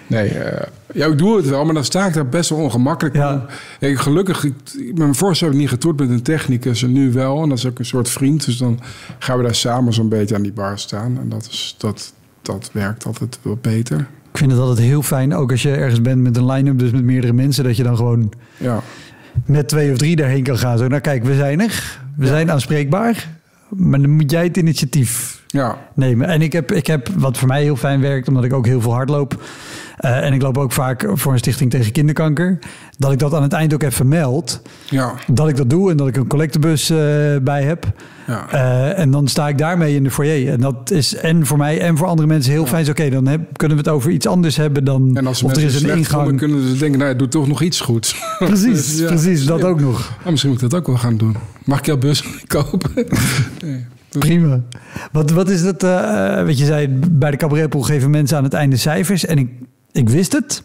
nee, 0.07 0.29
eh, 0.29 0.67
ja, 0.93 1.05
ik 1.07 1.17
doe 1.17 1.37
het 1.37 1.49
wel, 1.49 1.65
maar 1.65 1.73
dan 1.73 1.83
sta 1.83 2.05
ik 2.05 2.13
daar 2.13 2.27
best 2.27 2.49
wel 2.49 2.59
ongemakkelijk. 2.59 3.15
Ja. 3.15 3.45
Ik, 3.79 3.97
gelukkig, 3.97 4.43
ik, 4.43 4.53
met 4.75 4.97
mijn 4.97 5.15
voorstel 5.15 5.47
heb 5.47 5.55
ik 5.55 5.61
niet 5.61 5.71
getoerd 5.71 5.99
met 5.99 6.09
een 6.09 6.21
technicus 6.21 6.83
en 6.83 6.91
nu 6.91 7.11
wel. 7.11 7.43
En 7.43 7.49
dat 7.49 7.57
is 7.57 7.65
ook 7.65 7.79
een 7.79 7.85
soort 7.85 8.09
vriend, 8.09 8.45
dus 8.45 8.57
dan 8.57 8.79
gaan 9.19 9.37
we 9.37 9.43
daar 9.43 9.55
samen 9.55 9.93
zo'n 9.93 10.09
beetje 10.09 10.35
aan 10.35 10.41
die 10.41 10.53
bar 10.53 10.79
staan. 10.79 11.17
En 11.19 11.29
dat, 11.29 11.47
is, 11.51 11.75
dat, 11.77 12.13
dat 12.41 12.69
werkt 12.73 13.05
altijd 13.05 13.39
wel 13.41 13.57
beter. 13.61 14.07
Ik 14.31 14.37
vind 14.37 14.51
het 14.51 14.59
altijd 14.59 14.87
heel 14.87 15.01
fijn, 15.01 15.35
ook 15.35 15.51
als 15.51 15.61
je 15.61 15.71
ergens 15.71 16.01
bent 16.01 16.21
met 16.21 16.37
een 16.37 16.45
line-up, 16.45 16.79
dus 16.79 16.91
met 16.91 17.03
meerdere 17.03 17.33
mensen, 17.33 17.63
dat 17.63 17.77
je 17.77 17.83
dan 17.83 17.95
gewoon 17.95 18.31
Ja, 18.57 18.81
met 19.45 19.67
twee 19.67 19.91
of 19.91 19.97
drie 19.97 20.15
daarheen 20.15 20.43
kan 20.43 20.57
gaan. 20.57 20.77
Zo, 20.77 20.87
nou 20.87 21.01
kijk, 21.01 21.23
we 21.23 21.35
zijn 21.35 21.61
er. 21.61 22.00
We 22.15 22.27
zijn 22.27 22.51
aanspreekbaar. 22.51 23.27
Maar 23.69 24.01
dan 24.01 24.09
moet 24.09 24.31
jij 24.31 24.43
het 24.43 24.57
initiatief 24.57 25.43
ja, 25.47 25.77
nemen. 25.93 26.27
En 26.27 26.41
ik 26.41 26.53
heb, 26.53 26.71
ik 26.71 26.87
heb, 26.87 27.07
wat 27.07 27.37
voor 27.37 27.47
mij 27.47 27.61
heel 27.61 27.75
fijn 27.75 28.01
werkt, 28.01 28.27
omdat 28.27 28.43
ik 28.43 28.53
ook 28.53 28.65
heel 28.65 28.81
veel 28.81 28.93
hardloop. 28.93 29.43
Eh, 30.01 30.25
en 30.25 30.33
ik 30.33 30.41
loop 30.41 30.57
ook 30.57 30.71
vaak 30.71 31.07
voor 31.13 31.31
een 31.31 31.37
stichting 31.37 31.69
tegen 31.71 31.91
kinderkanker. 31.91 32.59
Dat 32.97 33.11
ik 33.11 33.19
dat 33.19 33.33
aan 33.33 33.41
het 33.43 33.53
eind 33.53 33.73
ook 33.73 33.83
even 33.83 34.07
meld. 34.07 34.61
ja, 34.89 35.13
Dat 35.27 35.49
ik 35.49 35.57
dat 35.57 35.69
doe 35.69 35.91
en 35.91 35.97
dat 35.97 36.07
ik 36.07 36.15
een 36.15 36.27
collectebus 36.27 36.89
eh, 36.89 36.97
bij 37.41 37.63
heb. 37.63 37.85
ja. 38.27 38.47
Eh, 38.51 38.99
en 38.99 39.11
dan 39.11 39.27
sta 39.27 39.47
ik 39.47 39.57
daarmee 39.57 39.95
in 39.95 40.03
de 40.03 40.11
foyer. 40.11 40.51
En 40.53 40.59
dat 40.59 40.91
is 40.91 41.15
en 41.15 41.45
voor 41.45 41.57
mij 41.57 41.79
en 41.81 41.97
voor 41.97 42.07
andere 42.07 42.27
mensen 42.27 42.51
heel 42.51 42.65
fijn. 42.65 42.89
Oké, 42.89 43.09
dan 43.09 43.27
heb- 43.27 43.57
kunnen 43.57 43.77
we 43.77 43.83
het 43.83 43.93
over 43.93 44.11
iets 44.11 44.27
anders 44.27 44.57
hebben 44.57 44.83
dan... 44.85 45.17
En 45.17 45.27
als 45.27 45.43
of 45.43 45.55
er 45.55 45.63
is 45.63 45.81
een 45.83 45.97
ingang. 45.97 46.37
kunnen 46.37 46.67
ze 46.67 46.77
denken, 46.77 46.99
nou, 46.99 47.15
doe 47.15 47.27
toch 47.27 47.47
nog 47.47 47.61
iets 47.61 47.79
goeds. 47.81 48.15
Precies, 48.39 48.99
Ja, 48.99 49.05
precies. 49.07 49.45
Dat 49.45 49.59
ja. 49.59 49.67
ook 49.67 49.79
nog. 49.79 50.17
Misschien 50.29 50.51
moet 50.51 50.61
ik 50.61 50.69
dat 50.69 50.79
ook 50.79 50.87
wel 50.87 50.97
gaan 50.97 51.17
doen. 51.17 51.35
Mag 51.65 51.79
ik 51.79 51.85
jouw 51.85 51.97
bus 51.97 52.23
kopen? 52.47 52.91
nee. 53.63 53.85
Prima. 54.19 54.61
Wat, 55.11 55.31
wat 55.31 55.49
is 55.49 55.63
dat? 55.63 55.83
eh 55.83 56.43
wat 56.45 56.57
je 56.57 56.65
zei, 56.65 56.87
bij 57.11 57.31
de 57.31 57.37
cabaretpool 57.37 57.81
geven 57.81 58.09
mensen 58.09 58.37
aan 58.37 58.43
het 58.43 58.53
einde 58.53 58.75
cijfers. 58.77 59.25
En 59.25 59.37
ik, 59.37 59.49
ik 59.91 60.09
wist 60.09 60.31
het, 60.31 60.63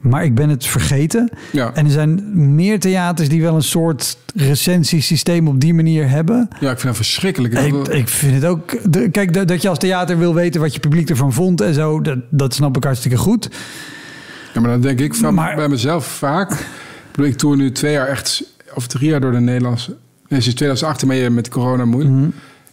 maar 0.00 0.24
ik 0.24 0.34
ben 0.34 0.48
het 0.48 0.66
vergeten. 0.66 1.28
Ja. 1.52 1.74
En 1.74 1.84
er 1.84 1.90
zijn 1.90 2.22
meer 2.54 2.80
theaters 2.80 3.28
die 3.28 3.42
wel 3.42 3.54
een 3.54 3.62
soort 3.62 4.16
recensiesysteem 4.34 5.48
op 5.48 5.60
die 5.60 5.74
manier 5.74 6.08
hebben. 6.08 6.48
ja, 6.60 6.70
ik 6.70 6.78
vind 6.78 6.82
dat 6.82 6.96
verschrikkelijk. 6.96 7.54
Ik, 7.54 7.88
ik 7.88 8.08
vind 8.08 8.34
het 8.34 8.44
ook. 8.44 8.92
de- 8.92 9.08
kijk, 9.10 9.32
dat, 9.34 9.48
dat 9.48 9.62
je 9.62 9.68
als 9.68 9.78
theater 9.78 10.18
wil 10.18 10.34
weten 10.34 10.60
wat 10.60 10.74
je 10.74 10.80
publiek 10.80 11.10
ervan 11.10 11.32
vond 11.32 11.60
en 11.60 11.74
zo, 11.74 12.00
dat, 12.00 12.18
dat 12.30 12.54
snap 12.54 12.76
ik 12.76 12.84
hartstikke 12.84 13.16
goed. 13.16 13.48
Ja, 14.54 14.60
maar 14.60 14.70
dan 14.70 14.80
denk 14.80 15.00
ik 15.00 15.14
van, 15.14 15.34
Maar- 15.34 15.54
bij 15.56 15.68
mezelf 15.68 16.06
vaak. 16.06 16.66
Ik, 17.22 17.36
toer 17.36 17.56
nu 17.56 17.72
twee 17.72 17.92
jaar 17.92 18.06
echt, 18.08 18.42
of 18.74 18.86
drie 18.86 19.10
jaar 19.10 19.20
door 19.20 19.32
de 19.32 19.40
Nederlandse. 19.40 19.96
Nee, 20.28 20.40
sinds 20.40 20.56
2018 20.56 21.08
ben 21.08 21.16
je 21.16 21.30
met 21.30 21.48
corona 21.48 21.84
moeilijk. 21.84 22.14
Mhm. 22.14 22.28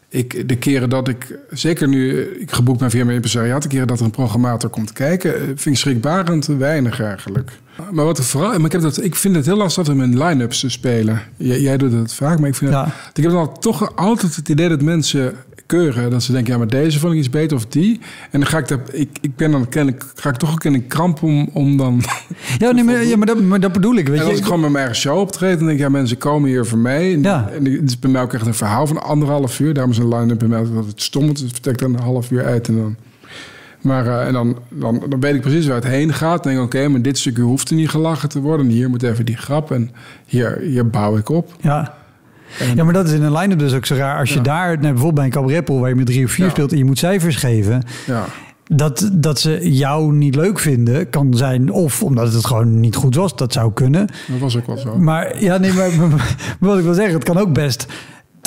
Ik, 0.09 0.47
de 0.49 0.55
keren 0.57 0.89
dat 0.89 1.07
ik, 1.07 1.39
zeker 1.49 1.87
nu 1.87 2.09
eh, 2.21 2.41
ik 2.41 2.51
geboekt 2.51 2.79
ben 2.79 2.89
via 2.89 3.03
mijn 3.03 3.15
impresariaat, 3.15 3.61
de 3.61 3.67
keren 3.67 3.87
dat 3.87 3.99
er 3.99 4.05
een 4.05 4.11
programmator 4.11 4.69
komt 4.69 4.93
kijken, 4.93 5.35
eh, 5.35 5.41
vind 5.45 5.65
ik 5.65 5.77
schrikbarend 5.77 6.45
weinig 6.45 7.01
eigenlijk. 7.01 7.51
Maar 7.91 8.05
wat 8.05 8.17
er 8.17 8.23
vooral, 8.23 8.49
maar 8.51 8.65
ik, 8.65 8.71
heb 8.71 8.81
dat, 8.81 9.03
ik 9.03 9.15
vind 9.15 9.35
het 9.35 9.45
heel 9.45 9.57
lastig 9.57 9.89
om 9.89 10.01
in 10.01 10.23
line-ups 10.23 10.59
te 10.59 10.69
spelen. 10.69 11.21
Jij, 11.37 11.59
jij 11.61 11.77
doet 11.77 11.91
het 11.91 12.13
vaak, 12.13 12.39
maar 12.39 12.49
ik 12.49 12.55
vind 12.55 12.71
Ja. 12.71 12.83
het, 12.85 13.17
ik 13.17 13.23
heb 13.23 13.31
dan 13.31 13.59
toch 13.59 13.95
altijd 13.95 14.35
het 14.35 14.49
idee 14.49 14.69
dat 14.69 14.81
mensen 14.81 15.33
keuren. 15.67 16.09
Dat 16.09 16.23
ze 16.23 16.31
denken, 16.31 16.51
ja, 16.51 16.57
maar 16.57 16.67
deze 16.67 16.99
vond 16.99 17.13
ik 17.13 17.19
iets 17.19 17.29
beter 17.29 17.57
of 17.57 17.65
die. 17.65 17.99
En 18.31 18.39
dan 18.39 18.49
ga 18.49 18.57
ik, 18.57 18.67
dat, 18.67 18.79
ik, 18.91 19.09
ik 19.21 19.35
ben 19.35 19.51
dan 19.51 19.69
kennelijk, 19.69 20.05
ga 20.15 20.29
ik 20.29 20.35
toch 20.35 20.51
ook 20.51 20.63
in 20.63 20.73
een 20.73 20.87
kramp 20.87 21.23
om, 21.23 21.49
om 21.53 21.77
dan... 21.77 22.01
Ja, 22.57 22.71
nee, 22.71 22.83
maar, 22.83 23.05
ja 23.05 23.17
maar, 23.17 23.27
dat, 23.27 23.41
maar 23.41 23.59
dat 23.59 23.71
bedoel 23.71 23.95
ik. 23.95 24.07
Weet 24.07 24.19
En 24.19 24.23
als 24.23 24.33
je, 24.33 24.37
ik 24.37 24.43
gewoon 24.43 24.59
met 24.59 24.69
mijn 24.71 24.83
eigen 24.83 25.01
show 25.01 25.19
optreed, 25.19 25.57
dan 25.57 25.67
denk 25.67 25.79
ik, 25.79 25.85
ja, 25.85 25.89
mensen 25.89 26.17
komen 26.17 26.49
hier 26.49 26.65
voor 26.65 26.77
mij. 26.77 27.13
En, 27.13 27.21
Ja. 27.21 27.49
en 27.49 27.65
het 27.65 27.89
is 27.89 27.99
bij 27.99 28.11
mij 28.11 28.21
ook 28.21 28.33
echt 28.33 28.45
een 28.45 28.53
verhaal 28.53 28.87
van 28.87 29.01
anderhalf 29.01 29.59
uur. 29.59 29.73
Daarom 29.73 29.91
is 29.91 29.97
een 29.97 30.15
line-up 30.15 30.39
bij 30.39 30.47
mij 30.47 30.59
altijd 30.59 30.85
het 30.85 31.01
stom. 31.01 31.27
Dat 31.27 31.43
vertel 31.51 31.71
ik 31.71 31.77
dan 31.77 31.93
een 31.93 31.99
half 31.99 32.31
uur 32.31 32.45
uit 32.45 32.67
en 32.67 32.75
dan... 32.75 32.95
Maar 33.81 34.07
eh, 34.07 34.27
en 34.27 34.33
dan, 34.33 34.57
dan, 34.69 35.03
dan 35.09 35.19
weet 35.19 35.35
ik 35.35 35.41
precies 35.41 35.65
waar 35.67 35.75
het 35.75 35.87
heen 35.87 36.13
gaat. 36.13 36.43
Dan 36.43 36.53
denk 36.53 36.65
ik, 36.65 36.73
oké, 36.75 36.87
maar 36.87 37.01
dit 37.01 37.17
stukje 37.17 37.41
hoeft 37.41 37.69
er 37.69 37.75
niet 37.75 37.89
gelachen 37.89 38.29
te 38.29 38.41
worden. 38.41 38.65
En 38.65 38.71
hier 38.71 38.89
moet 38.89 39.03
even 39.03 39.25
die 39.25 39.37
grap. 39.37 39.71
En 39.71 39.91
hier, 40.25 40.57
hier 40.61 40.89
bouw 40.89 41.17
ik 41.17 41.29
op. 41.29 41.53
Ja. 41.61 41.93
Ja, 42.75 42.83
maar 42.83 42.93
dat 42.93 43.07
is 43.07 43.13
in 43.13 43.23
een 43.23 43.37
line-up 43.37 43.59
dus 43.59 43.73
ook 43.73 43.85
zo 43.85 43.95
raar. 43.95 44.19
Als 44.19 44.29
je 44.29 44.35
Ja. 44.35 44.41
daar, 44.41 44.67
nou, 44.67 44.79
bijvoorbeeld 44.81 45.13
bij 45.15 45.23
een 45.25 45.29
cabaretpool 45.31 45.79
waar 45.79 45.89
je 45.89 45.95
met 45.95 46.05
drie 46.05 46.25
of 46.25 46.31
vier 46.31 46.45
Ja. 46.45 46.51
speelt 46.51 46.71
en 46.71 46.77
je 46.77 46.85
moet 46.85 46.97
cijfers 46.97 47.35
geven, 47.35 47.83
Ja, 48.05 48.25
dat, 48.65 49.09
dat 49.13 49.39
ze 49.39 49.71
jou 49.73 50.13
niet 50.13 50.35
leuk 50.35 50.59
vinden, 50.59 51.09
kan 51.09 51.33
zijn 51.33 51.71
of 51.71 52.03
omdat 52.03 52.33
het 52.33 52.45
gewoon 52.45 52.79
niet 52.79 52.95
goed 52.95 53.15
was, 53.15 53.35
dat 53.35 53.53
zou 53.53 53.73
kunnen. 53.73 54.07
dat 54.27 54.39
was 54.39 54.57
ook 54.57 54.65
wel 54.67 54.77
zo. 54.77 54.97
Maar 54.97 55.43
ja, 55.43 55.57
nee, 55.57 55.73
maar, 55.73 55.91
maar- 55.99 56.09
maar 56.59 56.69
wat 56.69 56.77
ik 56.77 56.83
wil 56.83 56.93
zeggen, 56.93 57.13
het 57.13 57.23
kan 57.23 57.37
ook 57.37 57.53
best 57.53 57.85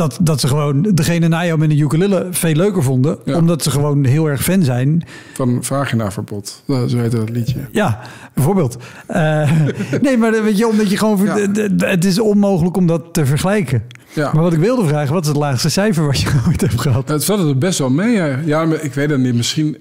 dat, 0.00 0.18
dat 0.20 0.40
ze 0.40 0.46
gewoon 0.48 0.82
degene 0.94 1.28
na 1.28 1.46
jou 1.46 1.58
met 1.58 1.70
een 1.70 1.78
ukulele 1.78 2.26
veel 2.30 2.54
leuker 2.54 2.82
vonden, 2.82 3.18
Ja. 3.24 3.36
omdat 3.36 3.62
ze 3.62 3.70
gewoon 3.70 4.04
heel 4.04 4.26
erg 4.26 4.42
fan 4.42 4.62
zijn. 4.62 5.02
Van 5.34 5.58
vaginaverbod. 5.64 6.62
Zo 6.66 6.98
heet 6.98 7.10
dat 7.12 7.30
liedje. 7.30 7.58
Ja, 7.72 8.00
bijvoorbeeld. 8.34 8.76
Eh, 9.06 9.50
nee, 10.02 10.16
maar 10.16 10.42
weet 10.42 10.58
je, 10.58 10.66
omdat 10.68 10.90
je 10.90 10.96
gewoon, 10.96 11.24
Ja. 11.24 11.86
het 11.86 12.04
is 12.04 12.18
onmogelijk 12.20 12.76
om 12.76 12.86
dat 12.86 13.02
te 13.14 13.26
vergelijken. 13.26 13.82
Ja. 14.12 14.30
Maar 14.32 14.42
wat 14.42 14.52
ik 14.52 14.58
wilde 14.58 14.88
vragen, 14.88 15.12
wat 15.12 15.22
is 15.22 15.28
het 15.28 15.36
laagste 15.36 15.68
cijfer 15.68 16.06
wat 16.06 16.20
je 16.20 16.28
ooit 16.48 16.60
hebt 16.60 16.80
gehad? 16.80 17.08
Het 17.08 17.24
valt 17.24 17.40
er 17.48 17.58
best 17.58 17.78
wel 17.78 17.90
mee. 17.90 18.12
Ja, 18.12 18.38
ja 18.44 18.64
maar 18.64 18.82
ik 18.84 18.94
weet 18.94 19.10
het 19.10 19.20
niet. 19.20 19.34
Misschien... 19.34 19.76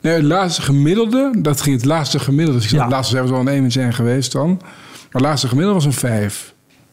Nee, 0.00 0.12
het 0.14 0.22
laatste 0.22 0.62
gemiddelde, 0.62 1.34
dat 1.38 1.60
ging 1.60 1.76
het 1.76 1.84
laatste 1.84 2.18
gemiddelde. 2.18 2.60
Dus 2.60 2.68
ik 2.70 2.74
Ja. 2.76 2.82
het 2.82 2.92
laatste 2.92 3.14
zelfs 3.14 3.30
wel 3.30 3.40
een 3.40 3.48
1 3.48 3.72
zijn 3.72 3.92
geweest 3.94 4.32
dan. 4.32 4.60
Maar 5.12 5.22
laatste 5.22 5.48
gemiddelde 5.48 5.76
was 5.76 5.84
een 5.86 5.92
5. 6.00 6.49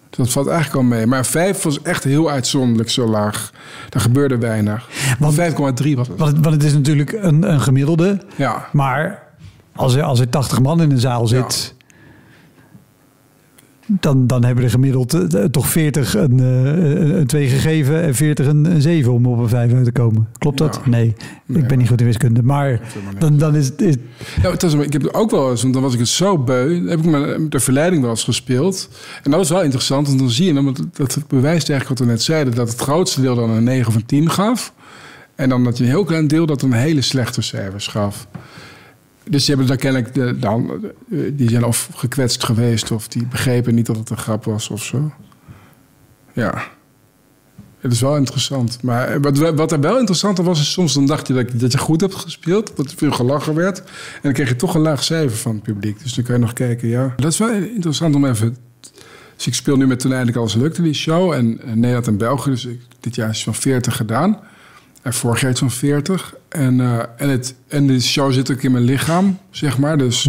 Dat 0.09 0.29
valt 0.29 0.47
eigenlijk 0.47 0.77
al 0.77 0.83
mee. 0.89 1.05
Maar 1.05 1.19
een 1.19 1.25
5 1.25 1.61
was 1.61 1.81
echt 1.81 2.03
heel 2.03 2.29
uitzonderlijk 2.29 2.89
zo 2.89 3.07
laag. 3.07 3.51
Er 3.89 3.99
gebeurde 3.99 4.37
weinig. 4.37 4.87
Want- 5.19 5.33
5,3 5.35 5.95
was 5.95 6.07
het. 6.07 6.17
Want 6.19 6.31
het, 6.31 6.43
want 6.43 6.55
het 6.55 6.63
is 6.63 6.73
natuurlijk 6.73 7.11
een, 7.11 7.51
een 7.51 7.61
gemiddelde. 7.61 8.19
Ja. 8.35 8.67
Maar 8.71 9.23
als 9.75 9.95
er, 9.95 10.03
als 10.03 10.19
er 10.19 10.29
80 10.29 10.61
man 10.61 10.81
in 10.81 10.91
een 10.91 10.99
zaal 10.99 11.27
zit... 11.27 11.75
Dan, 13.87 14.27
dan 14.27 14.43
hebben 14.43 14.63
er 14.63 14.69
gemiddeld 14.69 15.33
eh, 15.33 15.43
toch 15.43 15.67
40 15.67 16.15
een, 16.15 16.39
eh, 16.39 17.17
een 17.17 17.27
2 17.27 17.47
gegeven 17.47 18.01
en 18.01 18.15
40 18.15 18.47
een, 18.47 18.65
een 18.65 18.81
7 18.81 19.13
om 19.13 19.25
op 19.25 19.37
een 19.39 19.49
5 19.49 19.73
uit 19.73 19.85
te 19.85 19.91
komen. 19.91 20.27
Klopt 20.37 20.57
dat? 20.57 20.79
Ja. 20.83 20.89
Nee, 20.89 21.15
Nee. 21.45 21.61
ik 21.61 21.67
ben 21.67 21.77
niet 21.77 21.87
goed 21.87 21.99
in 21.99 22.05
wiskunde. 22.05 22.43
Maar 22.43 22.81
dan, 23.19 23.37
dan 23.37 23.55
is, 23.55 23.71
is 23.77 23.95
Ja, 24.41 24.51
het 24.51 24.61
was, 24.61 24.73
ik 24.73 24.93
heb 24.93 25.01
het 25.01 25.13
ook 25.13 25.31
wel 25.31 25.49
eens, 25.49 25.61
want 25.61 25.73
dan 25.73 25.83
was 25.83 25.93
ik 25.93 25.99
het 25.99 26.07
zo 26.07 26.37
beu. 26.37 26.79
Dan 26.79 26.87
heb 26.87 26.99
ik 26.99 27.05
met 27.05 27.51
de 27.51 27.59
verleiding 27.59 28.01
wel 28.01 28.11
eens 28.11 28.23
gespeeld. 28.23 28.89
En 29.23 29.31
dat 29.31 29.39
was 29.39 29.49
wel 29.49 29.63
interessant, 29.63 30.07
want 30.07 30.19
dan 30.19 30.29
zie 30.29 30.53
je, 30.53 30.63
want 30.63 30.81
dat 30.93 31.17
bewijst 31.27 31.69
eigenlijk 31.69 31.99
wat 31.99 32.07
we 32.07 32.13
net 32.13 32.23
zeiden, 32.23 32.55
dat 32.55 32.69
het 32.69 32.79
grootste 32.81 33.21
deel 33.21 33.35
dan 33.35 33.49
een 33.49 33.63
9 33.63 33.87
of 33.87 33.95
een 33.95 34.05
10 34.05 34.29
gaf. 34.29 34.73
En 35.35 35.49
dan 35.49 35.63
dat 35.63 35.77
je 35.77 35.83
een 35.83 35.89
heel 35.89 36.03
klein 36.03 36.27
deel 36.27 36.45
dat 36.45 36.61
een 36.61 36.73
hele 36.73 37.01
slechte 37.01 37.41
cijfers 37.41 37.87
gaf. 37.87 38.27
Dus 39.29 39.45
die 39.45 39.55
hebben 39.55 39.67
dan 39.67 39.77
kennelijk 39.77 40.13
de, 40.13 40.39
dan, 40.39 40.71
eh, 41.11 41.19
die 41.33 41.49
zijn 41.49 41.63
of 41.65 41.89
gekwetst 41.95 42.43
geweest 42.43 42.91
of 42.91 43.07
die 43.07 43.25
begrepen 43.25 43.75
niet 43.75 43.85
dat 43.85 43.97
het 43.97 44.09
een 44.09 44.17
grap 44.17 44.43
was 44.43 44.69
of 44.69 44.83
zo. 44.83 45.11
Ja. 46.33 46.63
Het 47.79 47.91
is 47.91 48.01
wel 48.01 48.15
interessant. 48.17 48.83
Maar 48.83 49.21
wat, 49.21 49.37
wat 49.37 49.71
er 49.71 49.79
wel 49.79 49.97
interessant 49.99 50.37
was, 50.37 50.59
is 50.59 50.71
soms 50.71 50.93
dan 50.93 51.05
dacht 51.05 51.27
je 51.27 51.33
dat, 51.33 51.51
je- 51.51 51.57
dat 51.57 51.71
je 51.71 51.77
goed 51.77 52.01
hebt 52.01 52.15
gespeeld. 52.15 52.75
Dat 52.77 52.91
er 52.91 52.97
veel 52.97 53.11
gelachen 53.11 53.53
werd. 53.55 53.79
En 53.79 53.85
dan 54.21 54.33
kreeg 54.33 54.49
je 54.49 54.55
toch 54.55 54.75
een 54.75 54.81
laag 54.81 55.03
cijfer 55.03 55.37
van 55.37 55.53
het 55.53 55.63
publiek. 55.63 56.03
Dus 56.03 56.13
dan 56.13 56.23
kan 56.23 56.35
je 56.35 56.41
nog 56.41 56.53
kijken, 56.53 56.87
ja. 56.87 57.13
Dat 57.17 57.31
is 57.31 57.37
wel 57.37 57.49
interessant 57.51 58.15
om 58.15 58.25
even... 58.25 58.57
Dus 59.35 59.47
ik 59.47 59.53
speel 59.53 59.77
nu 59.77 59.87
met 59.87 59.99
Toen 59.99 60.11
Eindelijk 60.11 60.37
Alles 60.37 60.55
Lukte, 60.55 60.81
die 60.81 60.93
show. 60.93 61.31
En 61.31 61.59
eh, 61.61 61.73
Nederland 61.73 62.07
en 62.07 62.17
België. 62.17 62.49
Dus 62.49 62.67
dit 62.99 63.15
jaar 63.15 63.29
is 63.29 63.43
van 63.43 63.55
40 63.55 63.95
gedaan. 63.95 64.39
En 65.07 65.13
vorig 65.13 65.41
jaar 65.41 65.51
iets 65.51 65.59
van 65.59 65.71
40. 65.71 66.35
En, 66.49 66.81
eh, 66.81 66.99
en, 67.17 67.29
het, 67.29 67.55
en 67.67 67.87
de 67.87 68.01
show 68.01 68.31
zit 68.31 68.51
ook 68.51 68.61
in 68.61 68.71
mijn 68.71 68.83
lichaam, 68.83 69.37
zeg 69.49 69.77
maar. 69.77 69.97
Dus 69.97 70.25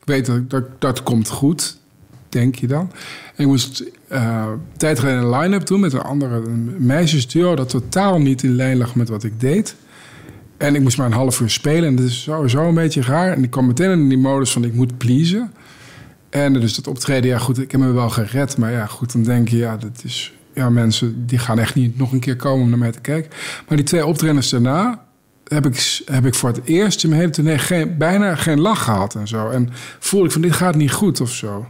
ik 0.00 0.04
weet 0.04 0.26
dat, 0.26 0.50
dat 0.50 0.64
dat 0.78 1.02
komt 1.02 1.28
goed, 1.28 1.78
denk 2.28 2.54
je 2.54 2.66
dan. 2.66 2.90
En 3.34 3.44
ik 3.44 3.46
moest 3.46 3.84
een 4.08 4.60
tijd 4.76 4.98
geleden 4.98 5.22
een 5.22 5.38
line-up 5.38 5.66
doen 5.66 5.80
met 5.80 5.92
een 5.92 6.00
andere 6.00 6.34
een 6.34 6.74
meisjesduo... 6.78 7.54
dat 7.54 7.68
totaal 7.68 8.20
niet 8.20 8.42
in 8.42 8.54
lijn 8.54 8.76
lag 8.76 8.94
met 8.94 9.08
wat 9.08 9.24
ik 9.24 9.40
deed. 9.40 9.74
En 10.56 10.74
ik 10.74 10.80
moest 10.80 10.96
maar 10.96 11.06
een 11.06 11.12
half 11.12 11.40
uur 11.40 11.50
spelen. 11.50 11.88
En 11.88 11.96
dat 11.96 12.04
is 12.04 12.22
sowieso 12.22 12.68
een 12.68 12.74
beetje 12.74 13.02
raar. 13.02 13.32
En 13.32 13.42
ik 13.42 13.50
kwam 13.50 13.66
meteen 13.66 13.90
in 13.90 14.08
die 14.08 14.18
modus 14.18 14.52
van 14.52 14.64
ik 14.64 14.74
moet 14.74 14.98
pleasen. 14.98 15.52
En 16.30 16.52
dus 16.52 16.74
dat 16.74 16.86
optreden, 16.86 17.30
ja 17.30 17.38
goed, 17.38 17.58
ik 17.58 17.70
heb 17.70 17.80
me 17.80 17.92
wel 17.92 18.10
gered. 18.10 18.56
Maar 18.56 18.72
ja 18.72 18.86
goed, 18.86 19.12
dan 19.12 19.22
denk 19.22 19.48
je, 19.48 19.56
ja, 19.56 19.76
dat 19.76 20.00
is... 20.04 20.37
Ja, 20.58 20.70
mensen 20.70 21.26
die 21.26 21.38
gaan 21.38 21.58
echt 21.58 21.74
niet 21.74 21.98
nog 21.98 22.12
een 22.12 22.20
keer 22.20 22.36
komen 22.36 22.62
om 22.64 22.68
naar 22.70 22.78
mij 22.78 22.92
te 22.92 23.00
kijken. 23.00 23.30
Maar 23.68 23.76
die 23.76 23.86
twee 23.86 24.06
optredens 24.06 24.50
daarna 24.50 25.04
heb 25.44 25.66
ik, 25.66 26.00
heb 26.04 26.26
ik 26.26 26.34
voor 26.34 26.48
het 26.48 26.60
eerst 26.64 27.02
in 27.02 27.08
mijn 27.08 27.20
hele 27.20 27.32
tournee 27.32 27.58
geen, 27.58 27.96
bijna 27.98 28.34
geen 28.34 28.60
lach 28.60 28.82
gehad 28.84 29.14
en 29.14 29.28
zo. 29.28 29.48
En 29.48 29.68
voelde 29.98 30.26
ik 30.26 30.32
van, 30.32 30.40
dit 30.40 30.52
gaat 30.52 30.74
niet 30.74 30.92
goed 30.92 31.20
of 31.20 31.30
zo. 31.32 31.66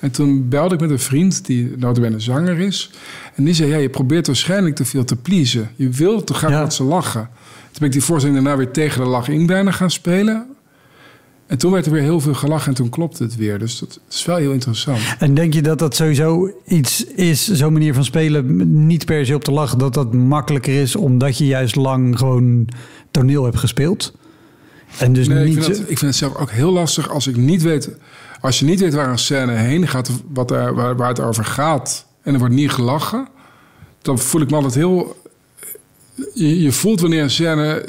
En 0.00 0.10
toen 0.10 0.48
belde 0.48 0.74
ik 0.74 0.80
met 0.80 0.90
een 0.90 0.98
vriend 0.98 1.46
die 1.46 1.72
notabene 1.76 2.20
zanger 2.20 2.58
is. 2.58 2.90
En 3.34 3.44
die 3.44 3.54
zei, 3.54 3.70
ja, 3.70 3.76
je 3.76 3.88
probeert 3.88 4.26
waarschijnlijk 4.26 4.74
te 4.76 4.84
veel 4.84 5.04
te 5.04 5.16
pleasen. 5.16 5.70
Je 5.76 5.88
wilt 5.88 6.26
toch 6.26 6.36
graag 6.38 6.50
Ja. 6.50 6.60
dat 6.60 6.74
ze 6.74 6.82
lachen. 6.84 7.28
Toen 7.62 7.78
ben 7.78 7.86
ik 7.86 7.92
die 7.92 8.02
voorstelling 8.02 8.42
daarna 8.42 8.58
weer 8.58 8.70
tegen 8.70 9.00
de 9.00 9.08
lach 9.08 9.28
in 9.28 9.46
bijna 9.46 9.70
gaan 9.70 9.90
spelen. 9.90 10.49
En 11.50 11.58
toen 11.58 11.72
werd 11.72 11.86
er 11.86 11.92
weer 11.92 12.02
heel 12.02 12.20
veel 12.20 12.34
gelachen 12.34 12.68
en 12.68 12.74
toen 12.74 12.88
klopte 12.88 13.22
het 13.22 13.36
weer. 13.36 13.58
Dus 13.58 13.78
dat 13.78 14.00
is 14.10 14.24
wel 14.24 14.36
heel 14.36 14.52
interessant. 14.52 15.00
En 15.18 15.34
denk 15.34 15.54
je 15.54 15.62
dat 15.62 15.78
dat 15.78 15.96
sowieso 15.96 16.50
iets 16.66 17.04
is, 17.04 17.50
zo'n 17.50 17.72
manier 17.72 17.94
van 17.94 18.04
spelen, 18.04 18.86
niet 18.86 19.04
per 19.04 19.26
se 19.26 19.34
op 19.34 19.44
te 19.44 19.50
lachen, 19.50 19.78
dat 19.78 19.94
dat 19.94 20.14
makkelijker 20.14 20.80
is 20.80 20.96
omdat 20.96 21.38
je 21.38 21.46
juist 21.46 21.76
lang 21.76 22.18
gewoon 22.18 22.68
toneel 23.10 23.44
hebt 23.44 23.58
gespeeld? 23.58 24.12
En 24.98 25.12
dus 25.12 25.28
Nee, 25.28 25.48
ik, 25.48 25.54
niet. 25.54 25.64
vind 25.64 25.78
ik 25.78 25.86
vind 25.86 26.00
het 26.00 26.16
zelf 26.16 26.36
ook 26.36 26.50
heel 26.50 26.72
lastig 26.72 27.10
als 27.10 27.26
ik 27.26 27.36
niet 27.36 27.62
weet... 27.62 27.90
Als 28.40 28.58
je 28.58 28.64
niet 28.64 28.80
weet 28.80 28.94
waar 28.94 29.10
een 29.10 29.18
scène 29.18 29.52
heen 29.52 29.88
gaat, 29.88 30.10
wat 30.32 30.50
er, 30.50 30.74
waar, 30.74 30.96
waar 30.96 31.08
het 31.08 31.20
over 31.20 31.44
gaat... 31.44 32.06
en 32.22 32.32
er 32.32 32.38
wordt 32.38 32.54
niet 32.54 32.70
gelachen... 32.70 33.28
dan 34.02 34.18
voel 34.18 34.40
ik 34.40 34.50
me 34.50 34.56
altijd 34.56 34.74
heel... 34.74 35.16
Je, 36.34 36.62
je 36.62 36.72
voelt 36.72 37.00
wanneer 37.00 37.22
een 37.22 37.30
scène... 37.30 37.84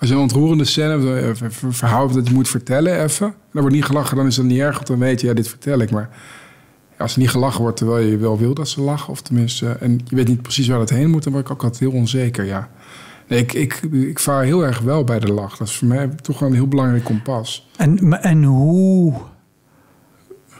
Als 0.00 0.08
je 0.08 0.14
een 0.14 0.20
ontroerende 0.20 0.64
scène 0.64 0.92
een 0.92 1.36
ver- 1.36 1.72
verhaal 1.74 2.02
hebt 2.02 2.14
dat 2.14 2.28
je 2.28 2.34
moet 2.34 2.48
vertellen 2.48 3.02
even... 3.02 3.26
en 3.26 3.34
er 3.52 3.60
wordt 3.60 3.74
niet 3.74 3.84
gelachen, 3.84 4.16
dan 4.16 4.26
is 4.26 4.34
dat 4.34 4.44
niet 4.44 4.60
erg, 4.60 4.74
want 4.74 4.86
dan 4.86 4.98
weet 4.98 5.20
je, 5.20 5.26
ja, 5.26 5.34
dit 5.34 5.48
vertel 5.48 5.78
ik. 5.78 5.90
Maar 5.90 6.08
als 6.98 7.12
er 7.12 7.18
niet 7.18 7.30
gelachen 7.30 7.60
wordt 7.60 7.76
terwijl 7.76 8.06
je 8.06 8.16
wel 8.16 8.38
wil 8.38 8.54
dat 8.54 8.68
ze 8.68 8.80
lachen... 8.80 9.12
of 9.12 9.22
tenminste, 9.22 9.68
en 9.68 10.00
je 10.04 10.16
weet 10.16 10.28
niet 10.28 10.42
precies 10.42 10.68
waar 10.68 10.80
het 10.80 10.90
heen 10.90 11.10
moet... 11.10 11.22
dan 11.22 11.32
word 11.32 11.44
ik 11.44 11.52
ook 11.52 11.62
altijd 11.62 11.80
heel 11.80 11.98
onzeker, 12.00 12.44
ja. 12.44 12.68
Nee, 13.28 13.38
ik, 13.38 13.52
ik, 13.52 13.74
ik 13.92 14.18
vaar 14.18 14.44
heel 14.44 14.64
erg 14.64 14.80
wel 14.80 15.04
bij 15.04 15.18
de 15.18 15.32
lach. 15.32 15.56
Dat 15.56 15.68
is 15.68 15.76
voor 15.76 15.88
mij 15.88 16.08
toch 16.08 16.38
wel 16.38 16.48
een 16.48 16.54
heel 16.54 16.68
belangrijk 16.68 17.04
kompas. 17.04 17.68
En, 17.76 18.22
en 18.22 18.44
hoe. 18.44 19.14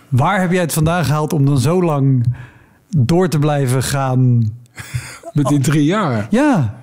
Waar 0.09 0.41
heb 0.41 0.51
jij 0.51 0.61
het 0.61 0.73
vandaan 0.73 1.05
gehaald 1.05 1.33
om 1.33 1.45
dan 1.45 1.59
zo 1.59 1.83
lang 1.83 2.35
door 2.89 3.29
te 3.29 3.39
blijven 3.39 3.83
gaan? 3.83 4.53
Met 5.33 5.47
die 5.47 5.59
drie 5.59 5.85
jaar. 5.85 6.27
Ja, 6.31 6.75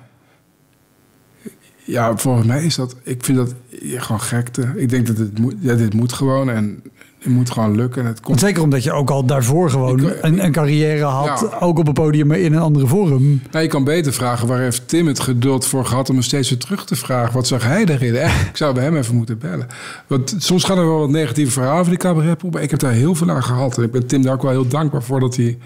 Ja, 1.84 2.16
volgens 2.16 2.46
mij 2.46 2.64
is 2.64 2.74
dat... 2.74 2.96
Ik 3.02 3.24
vind 3.24 3.38
dat 3.38 3.54
ja, 3.82 4.00
gewoon 4.00 4.20
gekte. 4.20 4.72
Ik 4.76 4.88
denk 4.88 5.06
dat 5.06 5.16
het 5.18 5.38
moet, 5.38 5.54
ja, 5.60 5.74
dit 5.74 5.94
moet 5.94 6.12
gewoon 6.12 6.50
en 6.50 6.82
het 7.18 7.32
moet 7.32 7.50
gewoon 7.50 7.76
lukken. 7.76 8.02
En 8.02 8.08
het 8.08 8.20
komt... 8.20 8.40
zeker 8.40 8.62
omdat 8.62 8.82
je 8.82 8.92
ook 8.92 9.10
al 9.10 9.24
daarvoor 9.26 9.70
gewoon 9.70 9.98
Ik- 10.06 10.18
een, 10.22 10.44
een 10.44 10.52
carrière 10.52 11.04
had, 11.04 11.48
Ja. 11.50 11.58
ook 11.58 11.78
op 11.78 11.88
een 11.88 11.94
podium, 11.94 12.26
maar 12.26 12.38
in 12.38 12.52
een 12.52 12.60
andere 12.60 12.86
vorm. 12.86 13.40
Nou, 13.50 13.62
je 13.64 13.70
kan 13.70 13.84
beter 13.84 14.12
vragen, 14.12 14.46
waar 14.48 14.60
heeft 14.60 14.88
Tim 14.88 15.06
het 15.06 15.20
geduld 15.20 15.66
voor 15.66 15.86
gehad... 15.86 16.08
om 16.10 16.16
me 16.16 16.22
steeds 16.22 16.48
weer 16.50 16.58
terug 16.58 16.84
te 16.86 16.96
vragen? 16.96 17.34
Wat 17.34 17.46
zag 17.46 17.64
hij 17.64 17.84
erin? 17.84 18.14
Echt, 18.16 18.48
ik 18.48 18.56
zou 18.56 18.74
bij 18.74 18.84
hem 18.84 18.96
even 18.96 19.14
moeten 19.16 19.38
bellen. 19.38 19.66
Want 20.06 20.34
soms 20.38 20.64
gaan 20.64 20.78
er 20.78 20.86
wel 20.86 20.98
wat 20.98 21.10
negatieve 21.10 21.52
verhalen 21.52 21.78
over 21.78 21.90
die 21.90 22.00
cabaretpool... 22.00 22.50
maar 22.50 22.62
ik 22.62 22.70
heb 22.70 22.80
daar 22.80 22.92
heel 22.92 23.14
veel 23.14 23.30
aan 23.30 23.42
gehad. 23.42 23.76
En 23.78 23.82
ik 23.84 23.90
ben 23.90 24.06
Tim 24.06 24.22
daar 24.22 24.32
ook 24.34 24.42
wel 24.42 24.50
heel 24.50 24.68
dankbaar 24.68 25.02
voor... 25.02 25.20
dat 25.20 25.36
hij 25.36 25.58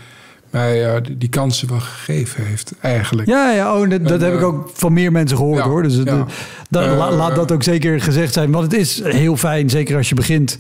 mij 0.50 0.94
eh, 0.94 1.02
die, 1.02 1.18
die 1.18 1.28
kansen 1.28 1.68
wel 1.68 1.80
gegeven 1.80 2.44
heeft, 2.44 2.72
eigenlijk. 2.80 3.28
Ja, 3.28 3.50
ja 3.52 3.74
oh, 3.80 3.90
dat, 3.90 4.20
heb 4.20 4.32
ik 4.34 4.40
eh, 4.40 4.46
ook 4.46 4.70
van 4.72 4.92
meer 4.92 5.12
mensen 5.12 5.36
gehoord 5.36 5.58
ja, 5.64 5.68
hoor. 5.68 5.82
Dus 5.82 5.94
het, 5.94 6.08
ja. 6.08 6.26
la- 6.68 7.08
Eh, 7.10 7.16
laat 7.16 7.34
dat 7.34 7.52
ook 7.52 7.62
zeker 7.62 8.00
gezegd 8.00 8.32
zijn. 8.32 8.50
Want 8.50 8.72
het 8.72 8.80
is 8.80 9.02
heel 9.04 9.36
fijn, 9.36 9.70
zeker 9.70 9.96
als 9.96 10.08
je 10.08 10.14
begint, 10.14 10.56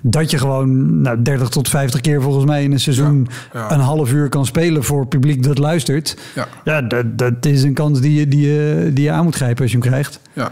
dat 0.00 0.30
je 0.30 0.38
gewoon 0.38 1.00
nou, 1.00 1.22
30 1.22 1.48
tot 1.48 1.68
50 1.68 2.00
keer 2.00 2.22
volgens 2.22 2.44
mij 2.44 2.62
in 2.62 2.72
een 2.72 2.80
seizoen 2.80 3.28
een 3.68 3.80
half 3.80 4.12
uur 4.12 4.28
kan 4.28 4.46
spelen 4.46 4.84
voor 4.84 5.06
publiek 5.06 5.42
dat 5.42 5.58
luistert. 5.58 6.16
Ja. 6.34 6.48
Ja, 6.64 6.82
dat, 6.82 7.18
dat 7.18 7.46
is 7.46 7.62
een 7.62 7.74
kans 7.74 8.00
die 8.00 8.18
je, 8.18 8.28
die, 8.28 8.46
je, 8.52 8.90
die 8.94 9.04
je 9.04 9.10
aan 9.10 9.24
moet 9.24 9.34
grijpen 9.34 9.62
als 9.62 9.72
je 9.72 9.78
hem 9.78 9.86
krijgt. 9.86 10.20
Ja. 10.32 10.50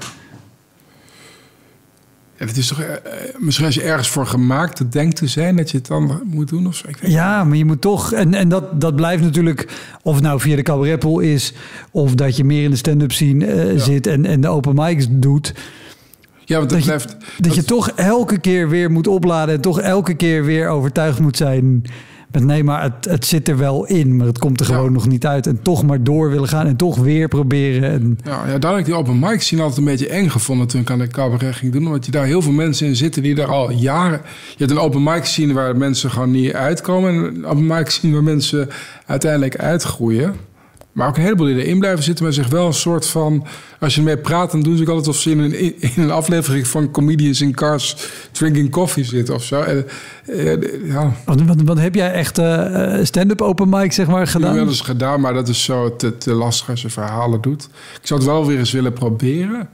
Ja, 2.41 2.47
het 2.47 2.57
is 2.57 2.66
toch... 2.66 2.80
eh, 2.80 2.93
eh, 2.93 3.01
misschien 3.38 3.66
als 3.66 3.74
je 3.74 3.82
ergens 3.82 4.09
voor 4.09 4.26
gemaakt 4.26 4.93
denkt 4.93 5.16
te 5.16 5.26
zijn... 5.26 5.57
dat 5.57 5.70
je 5.70 5.76
het 5.76 5.86
dan 5.86 6.22
moet 6.24 6.49
doen 6.49 6.66
of 6.66 6.74
zo. 6.74 6.88
Ik 6.88 6.97
weet 6.97 7.11
Ja, 7.11 7.45
maar 7.45 7.57
je 7.57 7.64
moet 7.64 7.80
toch... 7.80 8.12
En, 8.12 8.34
en 8.34 8.49
dat, 8.49 8.80
dat 8.80 8.97
blijft 8.97 9.22
natuurlijk... 9.22 9.68
Of 10.03 10.14
het 10.14 10.22
nou 10.22 10.41
via 10.41 10.57
de 10.57 10.62
cabaretpool 10.62 11.18
is... 11.18 11.53
of 11.91 12.14
dat 12.14 12.36
je 12.36 12.45
meer 12.45 12.62
in 12.64 12.70
de 12.70 12.76
stand-up 12.76 13.12
scene 13.12 13.47
eh, 13.47 13.78
zit 13.78 14.07
en, 14.07 14.26
en 14.26 14.41
de 14.41 14.49
open 14.49 14.74
mics 14.74 15.07
doet... 15.11 15.55
Ja, 16.45 16.57
want 16.57 16.70
Dat 16.70 16.78
het 16.78 16.88
je, 16.88 16.95
blijft... 16.97 17.16
dat 17.38 17.55
je 17.55 17.64
toch 17.64 17.91
elke 17.91 18.38
keer 18.38 18.68
weer 18.68 18.91
moet 18.91 19.07
opladen... 19.07 19.55
en 19.55 19.61
toch 19.61 19.80
elke 19.80 20.14
keer 20.14 20.45
weer 20.45 20.68
overtuigd 20.68 21.20
moet 21.20 21.36
zijn... 21.36 21.84
met 22.33 22.45
nee, 22.45 22.64
maar 22.64 22.83
het, 22.83 23.05
het 23.05 23.26
zit 23.26 23.49
er 23.49 23.57
wel 23.57 23.87
in... 23.87 24.16
maar 24.16 24.26
het 24.26 24.39
komt 24.39 24.61
er 24.61 24.68
Ja. 24.68 24.74
gewoon 24.74 24.93
nog 24.93 25.07
niet 25.09 25.26
uit... 25.26 25.47
en 25.47 25.62
toch 25.62 25.83
maar 25.83 26.03
door 26.03 26.31
willen 26.31 26.49
gaan 26.49 26.66
en 26.66 26.76
toch 26.76 26.97
weer 26.97 27.28
proberen. 27.28 27.91
En, 27.91 28.18
Ja, 28.24 28.47
ja, 28.47 28.59
daar 28.59 28.70
heb 28.70 28.81
ik 28.81 28.87
die 28.87 28.95
open 28.95 29.18
mic 29.18 29.41
scene 29.41 29.61
altijd 29.62 29.78
een 29.78 29.85
beetje 29.85 30.09
eng 30.09 30.28
gevonden 30.28 30.66
toen 30.66 30.81
ik 30.81 30.91
aan 30.91 30.99
de 30.99 31.07
cabaret 31.07 31.55
ging 31.55 31.72
doen. 31.72 31.87
Omdat 31.87 32.05
je 32.05 32.11
daar 32.11 32.24
heel 32.24 32.43
veel 32.43 32.53
mensen 32.53 32.87
in 32.87 32.97
zitten 32.97 33.22
die 33.22 33.35
daar 33.35 33.47
al 33.51 33.70
jaren... 33.70 34.20
Je 34.51 34.57
hebt 34.64 34.70
een 34.70 34.78
open 34.78 35.03
mic 35.03 35.24
scene 35.24 35.53
waar 35.53 35.76
mensen 35.76 36.11
gewoon 36.11 36.31
niet 36.31 36.53
uitkomen. 36.53 37.11
En 37.11 37.35
een 37.35 37.47
open 37.47 37.66
mic 37.66 37.91
scene 37.91 38.12
waar 38.12 38.22
mensen 38.22 38.68
uiteindelijk 39.07 39.57
uitgroeien. 39.57 40.35
Maar 40.93 41.09
ook 41.09 41.16
een 41.16 41.22
heleboel 41.22 41.47
die 41.47 41.64
erin 41.64 41.78
blijven 41.78 42.05
zitten, 42.05 42.24
maar 42.24 42.32
zich 42.32 42.49
wel 42.49 42.66
een 42.66 42.74
soort 42.74 43.07
van... 43.07 43.47
Als 43.80 43.95
je 43.95 44.01
ermee 44.01 44.18
praat, 44.18 44.51
dan 44.51 44.61
doen 44.61 44.76
ze 44.76 44.82
ook 44.82 44.88
altijd 44.88 45.09
of 45.09 45.16
ze 45.16 45.30
in 45.30 45.38
een, 45.38 45.80
in 45.80 46.03
een 46.03 46.11
aflevering 46.11 46.66
van 46.66 46.91
Comedians 46.91 47.41
in 47.41 47.55
Cars 47.55 47.97
Drinking 48.32 48.70
Coffee 48.70 49.05
zitten 49.05 49.34
of 49.34 49.45
zo. 49.45 49.61
En, 49.62 49.86
eh, 50.26 50.88
ja, 50.88 51.12
wat, 51.24 51.43
wat, 51.43 51.62
wat 51.62 51.78
heb 51.78 51.95
jij 51.95 52.12
echt 52.12 52.38
eh, 52.38 52.99
eh, 52.99 53.05
stand-up 53.05 53.41
open 53.41 53.68
mic 53.68 53.93
zeg 53.93 54.07
maar 54.07 54.22
Ik 54.22 54.28
heb 54.28 54.41
gedaan? 54.41 54.55
wel 54.55 54.66
eens 54.66 54.80
gedaan, 54.80 55.20
maar 55.20 55.34
dat 55.34 55.49
is 55.49 55.64
zo 55.64 55.97
te, 55.97 56.18
te 56.18 56.32
lastig 56.32 56.68
als 56.68 56.82
je 56.82 56.91
verhalen 56.91 57.41
doet. 57.41 57.64
Ik 58.01 58.07
zou 58.07 58.20
het 58.20 58.28
wel 58.28 58.47
weer 58.47 58.59
eens 58.59 58.72
willen 58.72 58.93
proberen. 58.93 59.68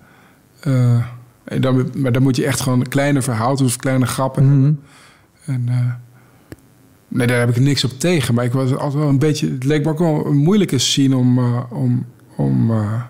En 1.44 1.60
dan, 1.60 1.90
maar 1.96 2.12
dan 2.12 2.22
moet 2.22 2.36
je 2.36 2.46
echt 2.46 2.60
gewoon 2.60 2.88
kleine 2.88 3.22
verhalen 3.22 3.56
doen 3.56 3.66
of 3.66 3.76
kleine 3.76 4.06
grappen. 4.06 4.60
Mhm. 4.60 4.72
En, 5.44 5.68
nee, 7.08 7.26
daar 7.26 7.38
heb 7.38 7.48
ik 7.48 7.58
niks 7.58 7.84
op 7.84 7.90
tegen. 7.98 8.34
Maar 8.34 8.44
ik 8.44 8.52
was 8.52 8.70
altijd 8.70 9.02
wel 9.02 9.08
een 9.08 9.18
beetje... 9.18 9.50
Het 9.50 9.64
leek 9.64 9.84
me 9.84 9.90
ook 9.90 9.98
wel 9.98 10.26
een 10.26 10.36
moeilijke 10.36 10.78
scene 10.78 11.16
om... 11.16 11.38
eh, 11.38 11.62
om, 11.70 12.06
om, 12.36 12.70
eh, 12.70 13.02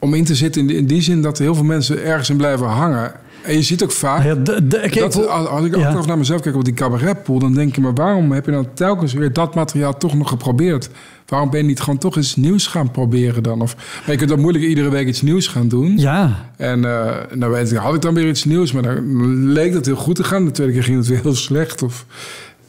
om 0.00 0.14
in 0.14 0.24
te 0.24 0.34
zitten 0.34 0.60
in 0.60 0.66
die, 0.66 0.76
in 0.76 0.86
die 0.86 1.02
zin 1.02 1.22
dat 1.22 1.38
heel 1.38 1.54
veel 1.54 1.64
mensen 1.64 2.04
ergens 2.04 2.30
in 2.30 2.36
blijven 2.36 2.66
hangen. 2.66 3.12
En 3.42 3.54
je 3.54 3.62
ziet 3.62 3.82
ook 3.82 3.92
vaak... 3.92 4.24
Ja, 4.24 4.34
de, 4.34 4.66
de, 4.66 4.78
kijk, 4.78 4.98
dat, 4.98 5.28
als, 5.28 5.64
ik 5.64 5.76
nog 5.76 6.06
naar 6.06 6.18
mezelf 6.18 6.40
kijk 6.40 6.56
op 6.56 6.64
die 6.64 6.74
cabaretpool... 6.74 7.38
dan 7.38 7.54
denk 7.54 7.74
je, 7.74 7.80
maar 7.80 7.94
waarom 7.94 8.32
heb 8.32 8.44
je 8.44 8.50
dan 8.50 8.74
telkens 8.74 9.12
weer 9.12 9.32
dat 9.32 9.54
materiaal 9.54 9.96
toch 9.96 10.14
nog 10.14 10.28
geprobeerd? 10.28 10.90
Waarom 11.26 11.50
ben 11.50 11.60
je 11.60 11.66
niet 11.66 11.80
gewoon 11.80 11.98
toch 11.98 12.16
iets 12.16 12.36
nieuws 12.36 12.66
gaan 12.66 12.90
proberen 12.90 13.42
dan? 13.42 13.60
Of, 13.60 13.74
maar 13.76 14.10
je 14.10 14.16
kunt 14.16 14.30
dan 14.30 14.40
moeilijk 14.40 14.64
iedere 14.64 14.90
week 14.90 15.06
iets 15.06 15.22
nieuws 15.22 15.46
gaan 15.46 15.68
doen. 15.68 15.98
Ja, 15.98 16.50
En 16.56 16.84
eh 16.84 17.16
nou 17.34 17.52
weet 17.52 17.70
ik, 17.72 17.76
had 17.76 17.94
ik 17.94 18.02
dan 18.02 18.14
weer 18.14 18.28
iets 18.28 18.44
nieuws, 18.44 18.72
maar 18.72 18.82
dan 18.82 19.52
leek 19.52 19.72
dat 19.72 19.86
heel 19.86 19.96
goed 19.96 20.16
te 20.16 20.24
gaan. 20.24 20.44
De 20.44 20.50
tweede 20.50 20.72
keer 20.72 20.82
ging 20.82 20.96
het 20.96 21.06
weer 21.06 21.22
heel 21.22 21.34
slecht. 21.34 21.82
Of, 21.82 22.06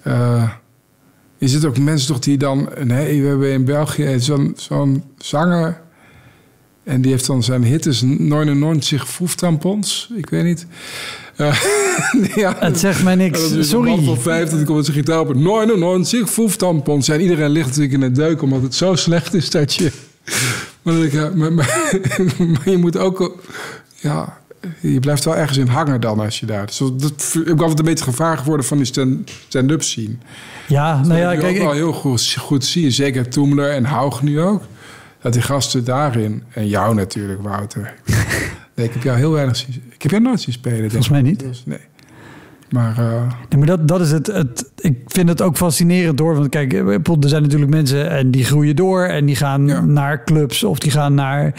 eh, 0.02 0.50
je 1.38 1.48
ziet 1.48 1.66
ook 1.66 1.78
mensen 1.78 2.08
toch 2.08 2.20
die 2.20 2.38
dan... 2.38 2.70
Nee, 2.84 3.22
we 3.22 3.28
hebben 3.28 3.52
in 3.52 3.66
België 3.66 4.20
zo'n 4.20 4.54
zo'n 4.58 5.04
zanger... 5.18 5.82
En 6.90 7.02
die 7.02 7.12
heeft 7.12 7.26
dan 7.26 7.44
zijn 7.44 7.64
hit 7.64 7.86
is 7.86 8.02
99 8.02 9.08
voeftampons. 9.08 10.10
Ik 10.16 10.30
weet 10.30 10.44
niet. 10.44 10.66
Eh, 11.36 11.62
ja, 12.36 12.56
het 12.60 12.80
zegt 12.80 13.04
mij 13.04 13.16
dat 13.16 13.26
is 13.26 13.32
niks. 13.32 13.52
een 13.52 13.56
man 13.56 13.66
Sorry. 13.66 14.04
van 14.04 14.18
50, 14.18 14.58
die 14.58 14.66
komt 14.66 14.78
met 14.78 14.86
zijn 14.86 14.98
gitaar 14.98 15.20
op. 15.20 15.36
99 15.36 16.30
voeftampons. 16.30 17.10
En 17.10 17.22
iedereen 17.22 17.50
ligt 17.50 17.68
natuurlijk 17.68 17.94
in 17.94 18.02
het 18.02 18.16
deuk... 18.16 18.42
omdat 18.42 18.62
het 18.62 18.76
zo 18.76 18.96
slecht 18.96 19.34
is 19.34 19.50
dat 19.50 19.74
je... 19.74 19.92
Maar, 20.82 20.96
ik, 20.96 21.12
ja, 21.12 21.32
maar, 21.36 21.54
maar, 21.54 22.00
maar 22.54 22.70
je 22.70 22.78
moet 22.78 22.98
ook... 22.98 23.40
Ja, 23.96 24.38
je 24.80 25.00
blijft 25.00 25.26
wel 25.26 25.36
ergens 25.36 25.58
in 25.58 25.68
hangen 25.68 26.02
dan 26.02 26.20
als 26.20 26.40
je 26.40 26.46
daar... 26.46 26.66
Dus 26.66 26.78
dat 26.78 27.36
ik 27.46 27.62
altijd 27.62 27.80
een 27.80 27.86
beetje 27.86 28.04
gevaar 28.04 28.38
geworden 28.38 28.66
van 28.66 28.78
die 28.78 28.86
stand- 28.86 29.32
stand-up 29.48 29.84
scene. 29.84 30.16
Ja, 30.68 31.02
nou 31.02 31.20
ja, 31.20 31.32
ik 31.32 31.40
kijk, 31.40 31.52
ook 31.52 31.62
wel 31.62 31.72
ik, 31.72 31.78
heel 31.78 31.94
goed, 31.94 32.36
goed 32.40 32.66
zie, 32.66 32.92
zeker 32.92 33.30
Toemler 33.30 33.72
en 33.72 33.86
Haug 33.86 34.22
nu 34.22 34.42
ook... 34.42 34.62
dat 35.22 35.34
die 35.34 35.42
gasten 35.42 35.84
daarin... 35.86 36.44
en 36.54 36.68
jou 36.68 36.96
natuurlijk, 36.96 37.42
Wouter... 37.42 37.94
nee, 38.76 38.86
ik 38.86 38.94
heb 38.94 39.04
jou 39.04 39.18
heel 39.18 39.32
weinig 39.32 39.56
zien... 39.56 39.84
Ik 39.90 40.02
heb 40.02 40.12
jou 40.12 40.24
nooit 40.24 40.42
zien 40.42 40.54
spelen. 40.54 40.78
denk 40.80 40.92
Volgens 40.92 41.10
mij 41.10 41.22
niet. 41.22 41.40
Dus, 41.40 41.64
nee. 41.66 41.80
Maar... 42.70 42.98
eh, 42.98 43.22
Nee, 43.50 43.58
maar 43.58 43.68
dat, 43.68 43.88
dat 43.88 44.02
is 44.02 44.12
het, 44.12 44.28
het. 44.28 44.72
Ik 44.76 44.98
vind 45.06 45.30
het 45.30 45.42
ook 45.42 45.58
fascinerend 45.58 46.18
door. 46.18 46.36
Want 46.36 46.50
kijk, 46.50 46.74
eh, 46.74 46.88
er 47.22 47.30
zijn 47.30 47.42
natuurlijk 47.42 47.72
mensen 47.72 48.10
en 48.10 48.32
die 48.32 48.46
groeien 48.46 48.76
door. 48.76 49.04
En 49.04 49.26
die 49.26 49.36
gaan 49.36 49.68
Ja. 49.68 49.82
naar 49.82 50.24
clubs 50.24 50.64
of 50.64 50.80
die 50.80 50.92
gaan 50.92 51.14
naar 51.14 51.54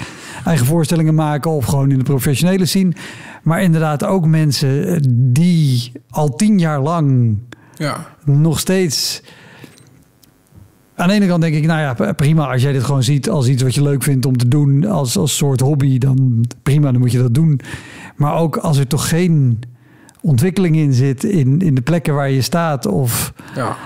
eigen 0.45 0.67
voorstellingen 0.67 1.15
maken. 1.15 1.51
Of 1.51 1.65
gewoon 1.65 1.91
in 1.91 1.99
de 1.99 2.05
professionele 2.05 2.67
scene. 2.67 2.93
Maar 3.43 3.63
inderdaad 3.63 4.05
ook 4.05 4.27
mensen 4.27 4.87
eh, 4.87 4.97
die 5.11 5.93
al 6.11 6.37
tien 6.37 6.59
jaar 6.59 6.81
lang 6.81 7.39
ja, 7.75 8.07
nog 8.25 8.59
steeds. 8.59 9.23
Aan 11.01 11.09
de 11.09 11.15
ene 11.15 11.27
kant 11.27 11.43
denk 11.43 11.55
ik, 11.55 11.67
nou 11.67 11.81
ja, 11.81 12.13
prima. 12.13 12.53
Als 12.53 12.63
jij 12.63 12.73
dit 12.73 12.85
gewoon 12.85 13.03
ziet 13.03 13.31
als 13.31 13.49
iets 13.49 13.63
wat 13.63 13.75
je 13.75 13.83
leuk 13.83 14.03
vindt 14.03 14.27
om 14.27 14.37
te 14.37 14.49
doen, 14.49 14.87
als, 14.87 15.17
als 15.17 15.37
soort 15.37 15.61
hobby, 15.61 15.99
dan 15.99 16.45
prima, 16.63 16.93
dan 16.93 17.01
moet 17.01 17.13
je 17.13 17.19
dat 17.19 17.35
doen. 17.35 17.61
Maar 18.17 18.35
ook 18.35 18.57
als 18.57 18.79
er 18.79 18.87
toch 18.87 19.09
geen 19.09 19.59
ontwikkeling 20.21 20.77
in 20.77 20.93
zit, 20.93 21.25
in, 21.25 21.61
in 21.61 21.75
de 21.75 21.81
plekken 21.81 22.15
waar 22.15 22.31
je 22.31 22.43
staat, 22.43 22.87
of 22.87 23.33
ja. 23.55 23.77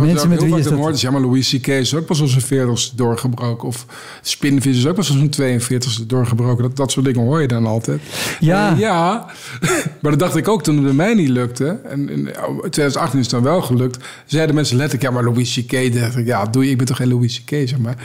De 0.00 0.06
Ja, 0.06 0.12
mensen 0.12 0.28
met 0.28 0.42
wie 0.42 0.54
je 0.54 0.62
dat... 0.62 0.72
Hoort, 0.72 0.94
is, 0.94 1.00
ja, 1.00 1.10
maar 1.10 1.20
Louis 1.20 1.50
C.K. 1.50 1.66
is 1.66 1.94
ook 1.94 2.06
pas 2.06 2.20
op 2.20 2.28
zijn 2.28 2.42
40 2.42 2.90
doorgebroken. 2.94 3.68
Of 3.68 3.86
Spinvis 4.22 4.76
is 4.76 4.86
ook 4.86 4.94
pas 4.94 5.10
op 5.10 5.16
zijn 5.16 5.30
42 5.30 6.06
doorgebroken. 6.06 6.62
Dat, 6.62 6.76
dat 6.76 6.92
soort 6.92 7.06
dingen 7.06 7.20
hoor 7.20 7.40
je 7.40 7.48
dan 7.48 7.66
altijd. 7.66 8.00
Ja. 8.40 8.72
Eh, 8.72 8.78
ja, 8.78 9.26
maar 10.00 10.10
dat 10.10 10.18
dacht 10.18 10.36
ik 10.36 10.48
ook 10.48 10.62
toen 10.62 10.74
het 10.74 10.84
bij 10.84 10.92
mij 10.92 11.14
niet 11.14 11.28
lukte. 11.28 11.80
En 11.84 12.08
in 12.08 12.28
2018 12.60 13.18
is 13.18 13.24
het 13.24 13.34
dan 13.34 13.42
wel 13.42 13.62
gelukt. 13.62 14.04
Zeiden 14.26 14.54
mensen 14.54 14.76
letterlijk, 14.76 15.08
ja, 15.08 15.14
maar 15.14 15.24
Louis 15.32 15.60
C.K. 15.66 15.94
dacht 15.94 16.16
ik, 16.16 16.26
ja, 16.26 16.44
doe 16.44 16.64
je, 16.64 16.70
ik 16.70 16.76
ben 16.76 16.86
toch 16.86 16.96
geen 16.96 17.08
Louis 17.08 17.42
C.K., 17.44 17.50
zeg 17.50 17.78
maar. 17.78 17.96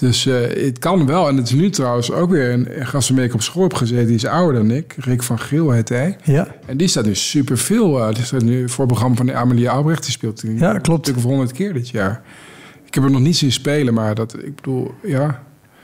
Dus 0.00 0.26
eh, 0.26 0.64
het 0.64 0.78
kan 0.78 1.06
wel. 1.06 1.28
En 1.28 1.36
het 1.36 1.46
is 1.46 1.52
nu 1.52 1.70
trouwens 1.70 2.10
ook 2.12 2.30
weer 2.30 2.52
een 2.52 2.86
gast 2.86 3.08
waarmee 3.08 3.26
ik 3.26 3.34
op 3.34 3.42
school 3.42 3.62
heb 3.62 3.74
gezeten. 3.74 4.06
Die 4.06 4.14
is 4.14 4.26
ouder 4.26 4.60
dan 4.60 4.70
ik. 4.70 4.94
Rick 4.98 5.22
van 5.22 5.38
Geel 5.38 5.70
heet 5.70 5.88
hij. 5.88 6.16
Ja, 6.24 6.48
En 6.66 6.76
die 6.76 6.88
staat 6.88 7.04
nu 7.04 7.14
superveel. 7.14 8.00
eh 8.08 8.14
die 8.14 8.24
staat 8.24 8.42
nu 8.42 8.68
voor 8.68 8.84
het 8.84 8.92
programma 8.92 9.16
van 9.16 9.32
Amelie 9.32 9.70
Albrecht. 9.70 10.02
Die 10.02 10.12
speelt 10.12 10.40
die, 10.40 10.58
Ja, 10.58 10.72
klopt. 10.72 10.86
Natuurlijk 10.88 11.16
of 11.26 11.32
honderd 11.32 11.52
keer 11.52 11.72
dit 11.72 11.88
jaar. 11.88 12.22
Ik 12.86 12.94
heb 12.94 13.02
hem 13.04 13.12
nog 13.12 13.20
niet 13.22 13.36
zien 13.36 13.52
spelen, 13.52 13.94
maar 13.94 14.14
dat, 14.14 14.36
ik 14.44 14.54
bedoel, 14.54 14.90
ja. 15.02 15.42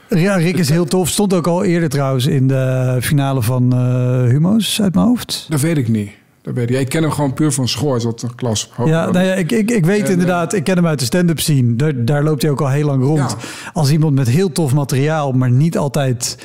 ja 0.09 0.35
Rick 0.35 0.57
is 0.57 0.69
heel 0.69 0.85
tof. 0.85 1.09
Stond 1.09 1.33
ook 1.33 1.47
al 1.47 1.63
eerder 1.63 1.89
trouwens 1.89 2.25
in 2.25 2.47
de 2.47 2.97
finale 3.01 3.41
van 3.41 3.73
eh 3.73 4.23
Humo's 4.31 4.81
uit 4.81 4.93
mijn 4.93 5.05
hoofd. 5.07 5.45
Dat 5.49 5.61
weet 5.61 5.77
ik 5.77 5.87
niet. 5.87 6.11
Dat 6.47 6.55
weet 6.55 6.69
ik. 6.69 6.75
Ja, 6.75 6.79
ik 6.81 6.89
ken 6.89 7.01
hem 7.01 7.11
gewoon 7.11 7.33
puur 7.33 7.51
van 7.51 7.67
school. 7.67 7.99
Zat 7.99 8.21
een 8.21 8.35
klas. 8.35 8.71
Ja, 8.85 9.11
nou 9.11 9.25
ja, 9.25 9.33
ik, 9.33 9.51
ik, 9.51 9.71
ik 9.71 9.85
weet 9.85 10.03
En, 10.05 10.11
inderdaad, 10.11 10.53
ik 10.53 10.63
ken 10.63 10.75
hem 10.75 10.87
uit 10.87 10.99
de 10.99 11.05
stand-up 11.05 11.39
scene. 11.39 11.75
Daar, 11.75 12.05
daar 12.05 12.23
loopt 12.23 12.41
hij 12.41 12.51
ook 12.51 12.61
al 12.61 12.69
heel 12.69 12.85
lang 12.85 13.03
rond. 13.03 13.17
Ja. 13.31 13.37
Als 13.73 13.91
iemand 13.91 14.15
met 14.15 14.27
heel 14.29 14.51
tof 14.51 14.73
materiaal, 14.73 15.31
maar 15.31 15.51
niet 15.51 15.77
altijd 15.77 16.37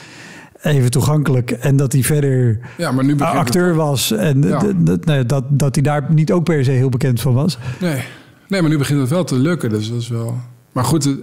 even 0.62 0.90
toegankelijk. 0.90 1.50
En 1.50 1.76
dat 1.76 1.92
hij 1.92 2.02
verder 2.02 2.58
ja, 2.76 2.92
maar 2.92 3.04
nu 3.04 3.10
het- 3.12 3.20
acteur 3.22 3.74
was. 3.74 4.10
En 4.10 4.42
Ja. 4.42 4.58
d- 4.84 5.04
nee, 5.04 5.26
dat, 5.26 5.44
dat 5.48 5.74
hij 5.74 5.84
daar 5.84 6.06
niet 6.08 6.32
ook 6.32 6.44
per 6.44 6.64
se 6.64 6.70
heel 6.70 6.88
bekend 6.88 7.20
van 7.20 7.34
was. 7.34 7.58
Nee. 7.80 8.02
nee, 8.48 8.60
maar 8.60 8.70
nu 8.70 8.78
begint 8.78 9.00
het 9.00 9.10
wel 9.10 9.24
te 9.24 9.34
lukken. 9.36 9.70
Dus 9.70 9.88
dat 9.90 10.00
is 10.00 10.08
wel... 10.08 10.36
Maar 10.72 10.84
goed, 10.84 11.04
het- 11.04 11.20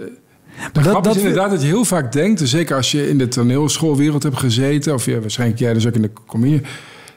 de 0.73 0.81
dat- 0.81 1.07
is 1.07 1.17
inderdaad 1.17 1.49
dat 1.49 1.61
je 1.61 1.67
heel 1.67 1.85
vaak 1.85 2.11
denkt... 2.11 2.39
dus 2.39 2.49
zeker 2.49 2.75
als 2.75 2.91
je 2.91 3.09
in 3.09 3.17
de 3.17 3.27
toneelschoolwereld 3.27 4.23
hebt 4.23 4.37
gezeten... 4.37 4.93
of 4.93 5.05
ja, 5.05 5.19
waarschijnlijk 5.19 5.59
jij 5.59 5.73
dus 5.73 5.87
ook 5.87 5.93
in 5.95 6.01
de 6.01 6.11
comedie... 6.27 6.61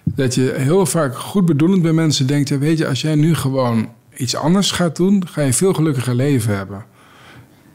dat 0.05 0.35
je 0.35 0.55
heel 0.57 0.87
vaak 0.87 1.17
goed 1.17 1.47
bedoelend 1.47 1.83
bij 1.83 1.93
mensen 1.93 2.27
denkt... 2.27 2.49
Ja, 2.49 2.59
weet 2.59 2.79
je, 2.79 2.87
als 2.89 3.01
jij 3.01 3.15
nu 3.15 3.35
gewoon 3.35 3.89
iets 4.17 4.37
anders 4.37 4.71
gaat 4.71 4.97
doen... 4.97 5.23
ga 5.29 5.41
je 5.41 5.47
een 5.47 5.53
veel 5.55 5.73
gelukkiger 5.75 6.15
leven 6.15 6.57
hebben. 6.57 6.85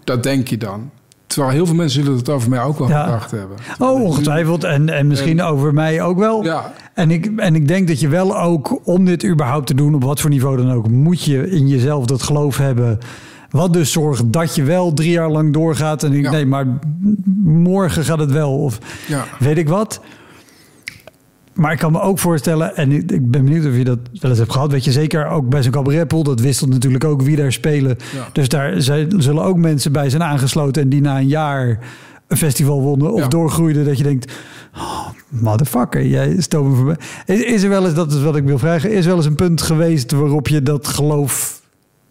Dat 0.04 0.24
denk 0.24 0.48
je 0.48 0.58
dan. 0.58 0.90
Terwijl 1.28 1.52
heel 1.54 1.66
veel 1.66 1.76
mensen 1.76 2.04
zullen 2.04 2.18
het 2.18 2.30
over 2.30 2.50
mij 2.50 2.62
ook 2.62 2.78
wel 2.78 2.90
Ja. 2.90 3.04
gedacht 3.04 3.32
hebben. 3.32 3.58
Oh, 3.80 4.02
ongetwijfeld. 4.02 4.64
En, 4.64 4.90
en 4.90 5.08
misschien 5.08 5.42
over 5.42 5.74
mij 5.74 6.02
ook 6.02 6.18
wel. 6.18 6.44
Ja. 6.44 6.74
En, 6.94 7.12
ik, 7.12 7.32
en 7.36 7.56
ik 7.56 7.68
denk 7.68 7.88
dat 7.88 8.00
je 8.00 8.08
wel 8.08 8.40
ook, 8.40 8.80
om 8.88 9.06
dit 9.06 9.26
überhaupt 9.26 9.68
te 9.68 9.74
doen, 9.74 9.96
op 9.96 10.04
wat 10.04 10.20
voor 10.22 10.30
niveau 10.30 10.58
dan 10.58 10.72
ook, 10.72 10.88
moet 10.90 11.24
je 11.24 11.50
in 11.50 11.68
jezelf 11.68 12.06
dat 12.06 12.24
geloof 12.24 12.58
hebben. 12.58 12.98
Wat 13.50 13.74
dus 13.74 13.92
zorgt 13.92 14.34
dat 14.34 14.56
je 14.56 14.64
wel 14.64 14.94
drie 14.94 15.12
jaar 15.12 15.30
lang 15.30 15.54
doorgaat. 15.54 16.04
En 16.04 16.14
ik 16.14 16.24
Ja. 16.24 16.32
nee, 16.32 16.46
maar 16.46 16.66
morgen 17.44 18.04
gaat 18.04 18.20
het 18.20 18.32
wel. 18.32 18.58
Of 18.58 18.80
weet 19.40 19.58
ik 19.58 19.68
wat. 19.70 20.02
Maar 21.58 21.72
ik 21.72 21.78
kan 21.78 21.92
me 21.92 22.02
ook 22.02 22.20
voorstellen, 22.20 22.76
en 22.76 22.92
ik, 22.92 23.08
ben 23.32 23.46
benieuwd 23.46 23.66
of 23.66 23.78
je 23.78 23.84
dat 23.84 24.00
wel 24.20 24.30
eens 24.30 24.40
hebt 24.40 24.52
gehad. 24.52 24.72
Weet 24.72 24.84
je, 24.86 24.92
zeker 24.92 25.28
ook 25.28 25.50
bij 25.50 25.64
zo'n 25.64 25.72
cabaretpool, 25.72 26.24
dat 26.24 26.40
wisselt 26.40 26.70
natuurlijk 26.70 27.04
ook 27.04 27.22
wie 27.22 27.36
daar 27.36 27.52
spelen. 27.52 27.98
Ja. 28.16 28.28
Dus 28.34 28.50
daar 28.50 28.82
zijn, 28.82 29.14
zullen 29.18 29.44
ook 29.44 29.58
mensen 29.58 29.92
bij 29.92 30.10
zijn 30.10 30.24
aangesloten 30.24 30.82
en 30.82 30.90
die 30.90 31.02
na 31.02 31.18
een 31.18 31.28
jaar 31.28 31.80
een 32.28 32.38
festival 32.38 32.82
wonnen 32.82 33.12
of 33.14 33.20
Ja. 33.20 33.28
doorgroeiden. 33.28 33.86
Dat 33.86 33.98
je 33.98 34.04
denkt, 34.04 34.32
oh, 34.76 35.08
motherfucker, 35.30 36.06
jij 36.06 36.36
stoot 36.42 36.66
me 36.66 36.76
voorbij. 36.76 36.96
Is, 37.26 37.44
is 37.44 37.64
er 37.64 37.70
wel 37.70 37.86
eens, 37.86 37.94
dat 37.94 38.12
is 38.12 38.22
wat 38.22 38.36
ik 38.36 38.44
wil 38.44 38.58
vragen, 38.60 38.92
is 38.92 39.02
er 39.02 39.08
wel 39.08 39.16
eens 39.18 39.26
een 39.26 39.36
punt 39.36 39.62
geweest 39.62 40.12
waarop 40.12 40.48
je 40.48 40.62
dat 40.64 40.88
geloof 40.88 41.57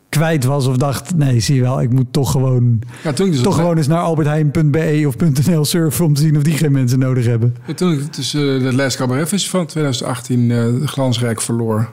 kwijt 0.08 0.44
was 0.44 0.66
of 0.66 0.76
dacht, 0.76 1.14
nee, 1.16 1.40
zie 1.40 1.54
je 1.54 1.60
wel, 1.60 1.82
ik 1.82 1.92
moet 1.92 2.12
toch 2.12 2.30
gewoon, 2.30 2.78
Ja, 3.02 3.12
toen 3.12 3.26
ik 3.26 3.32
dus 3.32 3.40
toch 3.42 3.52
op- 3.54 3.60
gewoon 3.60 3.76
eens 3.76 3.86
naar 3.86 4.00
albertheijn.be 4.00 5.04
of 5.06 5.16
.nl 5.46 5.64
surfen 5.64 6.04
om 6.04 6.14
te 6.14 6.20
zien 6.20 6.36
of 6.36 6.42
die 6.42 6.56
geen 6.56 6.72
mensen 6.72 6.98
nodig 6.98 7.24
hebben. 7.26 7.56
Ja, 7.66 7.74
toen 7.74 7.92
ik 7.92 8.14
dus 8.14 8.34
uh, 8.34 8.64
het 8.64 8.74
Les 8.74 8.96
Cabaret 8.96 9.28
Festival 9.28 9.60
van 9.60 9.68
2018 9.68 10.50
uh, 10.50 10.86
glansrijk 10.86 11.40
verloor. 11.40 11.90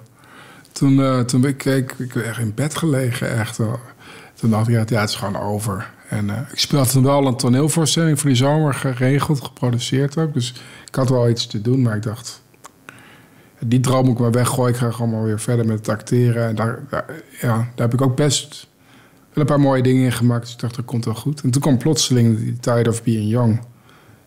Toen, 0.71 0.93
uh, 0.93 1.19
toen 1.19 1.41
ben 1.41 1.49
ik, 1.49 1.65
ik, 1.65 1.95
ik 1.97 2.15
echt 2.15 2.39
in 2.39 2.51
bed 2.55 2.75
gelegen, 2.77 3.37
echt. 3.39 3.59
Toen 4.35 4.49
dacht 4.49 4.67
ik, 4.67 4.73
ja, 4.73 4.79
het 4.97 5.09
is 5.09 5.15
gewoon 5.15 5.41
over. 5.41 5.89
En 6.09 6.25
uh, 6.25 6.33
ik 6.51 6.59
speelde 6.59 6.89
toen 6.89 7.03
wel 7.03 7.27
een 7.27 7.35
toneelvoorstelling 7.37 8.19
voor 8.19 8.29
die 8.29 8.37
zomer 8.37 8.73
geregeld, 8.73 9.43
geproduceerd 9.43 10.17
ook. 10.17 10.33
Dus 10.33 10.53
ik 10.87 10.95
had 10.95 11.09
wel 11.09 11.29
iets 11.29 11.47
te 11.47 11.61
doen, 11.61 11.81
maar 11.81 11.95
ik 11.95 12.03
dacht... 12.03 12.41
Die 13.65 13.79
droom 13.79 14.05
moet 14.05 14.13
ik 14.13 14.19
maar 14.19 14.31
weggooien. 14.31 14.73
Ik 14.73 14.79
ga 14.79 14.91
gewoon 14.91 15.11
maar 15.11 15.23
weer 15.23 15.39
verder 15.39 15.65
met 15.65 15.77
het 15.77 15.89
acteren. 15.89 16.47
En 16.47 16.55
daar, 16.55 16.79
daar, 16.89 17.05
ja, 17.41 17.55
daar 17.55 17.71
heb 17.75 17.93
ik 17.93 18.01
ook 18.01 18.15
best 18.15 18.67
wel 19.33 19.43
een 19.43 19.49
paar 19.49 19.59
mooie 19.59 19.83
dingen 19.83 20.03
in 20.03 20.11
gemaakt. 20.11 20.43
Dus 20.43 20.53
ik 20.53 20.59
dacht, 20.59 20.75
dat 20.75 20.85
komt 20.85 21.05
wel 21.05 21.15
goed. 21.15 21.41
En 21.41 21.49
toen 21.49 21.61
kwam 21.61 21.77
plotseling 21.77 22.37
die 22.37 22.59
Tide 22.59 22.89
of 22.89 23.03
Being 23.03 23.29
Young 23.29 23.59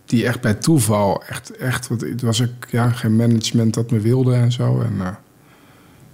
die 0.07 0.26
echt 0.26 0.41
bij 0.41 0.55
toeval, 0.55 1.22
echt, 1.28 1.57
echt, 1.57 1.89
want 1.89 2.01
het 2.01 2.22
was 2.22 2.43
ook 2.43 2.70
ja, 2.70 2.91
geen 2.91 3.16
management 3.16 3.74
dat 3.74 3.91
me 3.91 4.01
wilde 4.01 4.34
en 4.34 4.53
zo. 4.53 4.80
En 4.80 4.93
uh, 4.95 5.07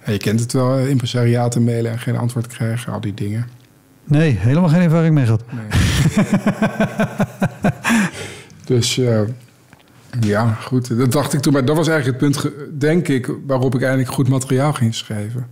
ja, 0.05 0.11
je 0.11 0.17
kent 0.17 0.39
het 0.39 0.53
wel, 0.53 0.77
impresariaten 0.77 1.63
mailen 1.63 1.91
en 1.91 1.99
geen 1.99 2.17
antwoord 2.17 2.47
krijgen, 2.47 2.93
al 2.93 3.01
die 3.01 3.13
dingen. 3.13 3.47
Nee, 4.03 4.31
helemaal 4.31 4.69
geen 4.69 4.81
ervaring 4.81 5.13
mee 5.13 5.25
gehad. 5.25 5.43
Nee. 5.51 5.65
dus 8.79 8.97
uh, 8.97 9.21
ja, 10.19 10.53
goed, 10.53 10.97
dat 10.97 11.11
dacht 11.11 11.33
ik 11.33 11.39
toen. 11.39 11.53
Maar 11.53 11.65
dat 11.65 11.75
was 11.75 11.87
eigenlijk 11.87 12.21
het 12.21 12.31
punt, 12.31 12.53
denk 12.79 13.07
ik, 13.07 13.31
waarop 13.47 13.75
ik 13.75 13.81
eigenlijk 13.81 14.11
goed 14.11 14.29
materiaal 14.29 14.73
ging 14.73 14.95
schrijven. 14.95 15.47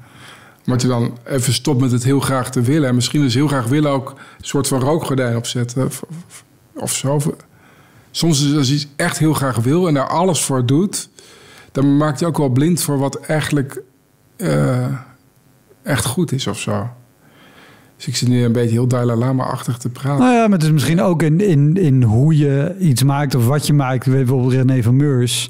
Maar 0.66 0.82
je 0.82 0.88
dan 0.88 1.18
even 1.26 1.54
stopt 1.54 1.82
met 1.82 1.92
het 1.92 2.04
heel 2.04 2.20
graag 2.20 2.52
te 2.52 2.62
willen. 2.62 2.90
En 2.90 2.96
misschien 2.96 3.24
is 3.24 3.34
heel 3.34 3.48
graag 3.48 3.68
willen 3.68 3.92
ook 3.92 4.10
een 4.10 4.46
soort 4.46 4.68
van 4.68 4.80
rookgordijn 4.80 5.36
opzetten 5.36 5.90
of, 6.74 6.94
zo. 6.94 7.20
Soms 8.12 8.46
is 8.46 8.56
als 8.56 8.68
je 8.68 8.74
iets 8.74 8.88
echt 8.96 9.18
heel 9.18 9.34
graag 9.34 9.56
wil 9.56 9.88
en 9.88 9.94
daar 9.94 10.08
alles 10.08 10.44
voor 10.44 10.66
doet, 10.66 11.10
dan 11.72 11.98
maakt 11.98 12.20
je 12.20 12.26
ook 12.26 12.38
wel 12.38 12.50
blind 12.50 12.82
voor 12.82 12.98
wat 12.98 13.20
eigenlijk 13.20 13.82
uh, 14.38 14.86
echt 15.84 16.06
goed 16.06 16.32
is 16.32 16.48
of 16.48 16.60
zo. 16.60 16.90
Dus 18.02 18.10
ik 18.10 18.16
zit 18.16 18.28
nu 18.30 18.44
een 18.44 18.52
beetje 18.52 18.72
heel 18.72 18.88
Dalai 18.88 19.20
Lama-achtig 19.20 19.78
te 19.78 19.90
praten. 19.90 20.20
Nou 20.20 20.34
ja, 20.36 20.42
maar 20.48 20.58
het 20.58 20.64
is 20.64 20.72
misschien 20.74 21.02
ook 21.02 21.24
in, 21.24 21.42
in, 21.42 21.76
in 21.78 22.04
hoe 22.04 22.38
je 22.38 22.76
iets 22.80 23.04
maakt 23.04 23.36
of 23.36 23.48
wat 23.48 23.68
je 23.68 23.74
maakt. 23.74 24.10
Bijvoorbeeld 24.10 24.54
René 24.54 24.84
van 24.84 24.96
Meurs. 24.96 25.50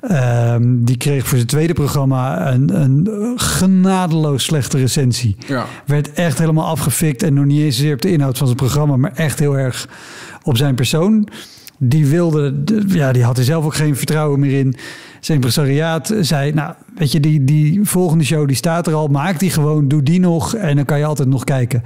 Ehm, 0.00 0.62
die 0.84 0.96
kreeg 0.96 1.26
voor 1.26 1.36
zijn 1.36 1.48
tweede 1.48 1.72
programma 1.72 2.52
een, 2.52 2.80
een 2.82 3.08
genadeloos 3.40 4.44
slechte 4.44 4.78
recensie. 4.78 5.36
Ja. 5.46 5.66
Werd 5.86 6.12
echt 6.12 6.38
helemaal 6.38 6.66
afgefikt 6.66 7.22
en 7.22 7.34
nog 7.34 7.44
niet 7.44 7.60
eens 7.60 7.76
zeer 7.76 7.92
op 7.94 8.02
de 8.02 8.10
inhoud 8.12 8.38
van 8.38 8.46
zijn 8.46 8.58
programma, 8.58 8.96
maar 8.96 9.12
echt 9.14 9.38
heel 9.38 9.58
erg 9.58 9.88
op 10.42 10.56
zijn 10.56 10.74
persoon. 10.74 11.28
Die 11.78 12.06
wilde, 12.06 12.64
de- 12.64 12.84
ja, 12.86 13.12
die 13.12 13.24
had 13.24 13.38
er 13.38 13.44
zelf 13.44 13.64
ook 13.64 13.74
geen 13.74 13.96
vertrouwen 13.96 14.40
meer 14.40 14.58
in. 14.58 14.74
Zijn 15.20 15.38
impresariaat 15.38 16.14
zei, 16.20 16.52
nou, 16.52 16.74
weet 16.94 17.12
je, 17.12 17.20
die, 17.20 17.44
die 17.44 17.80
volgende 17.82 18.24
show 18.24 18.46
die 18.46 18.56
staat 18.56 18.86
er 18.86 18.94
al, 18.94 19.08
maak 19.08 19.38
die 19.38 19.50
gewoon, 19.50 19.88
doe 19.88 20.02
die 20.02 20.20
nog 20.20 20.54
en 20.54 20.76
dan 20.76 20.84
kan 20.84 20.98
je 20.98 21.04
altijd 21.04 21.28
nog 21.28 21.44
kijken. 21.44 21.82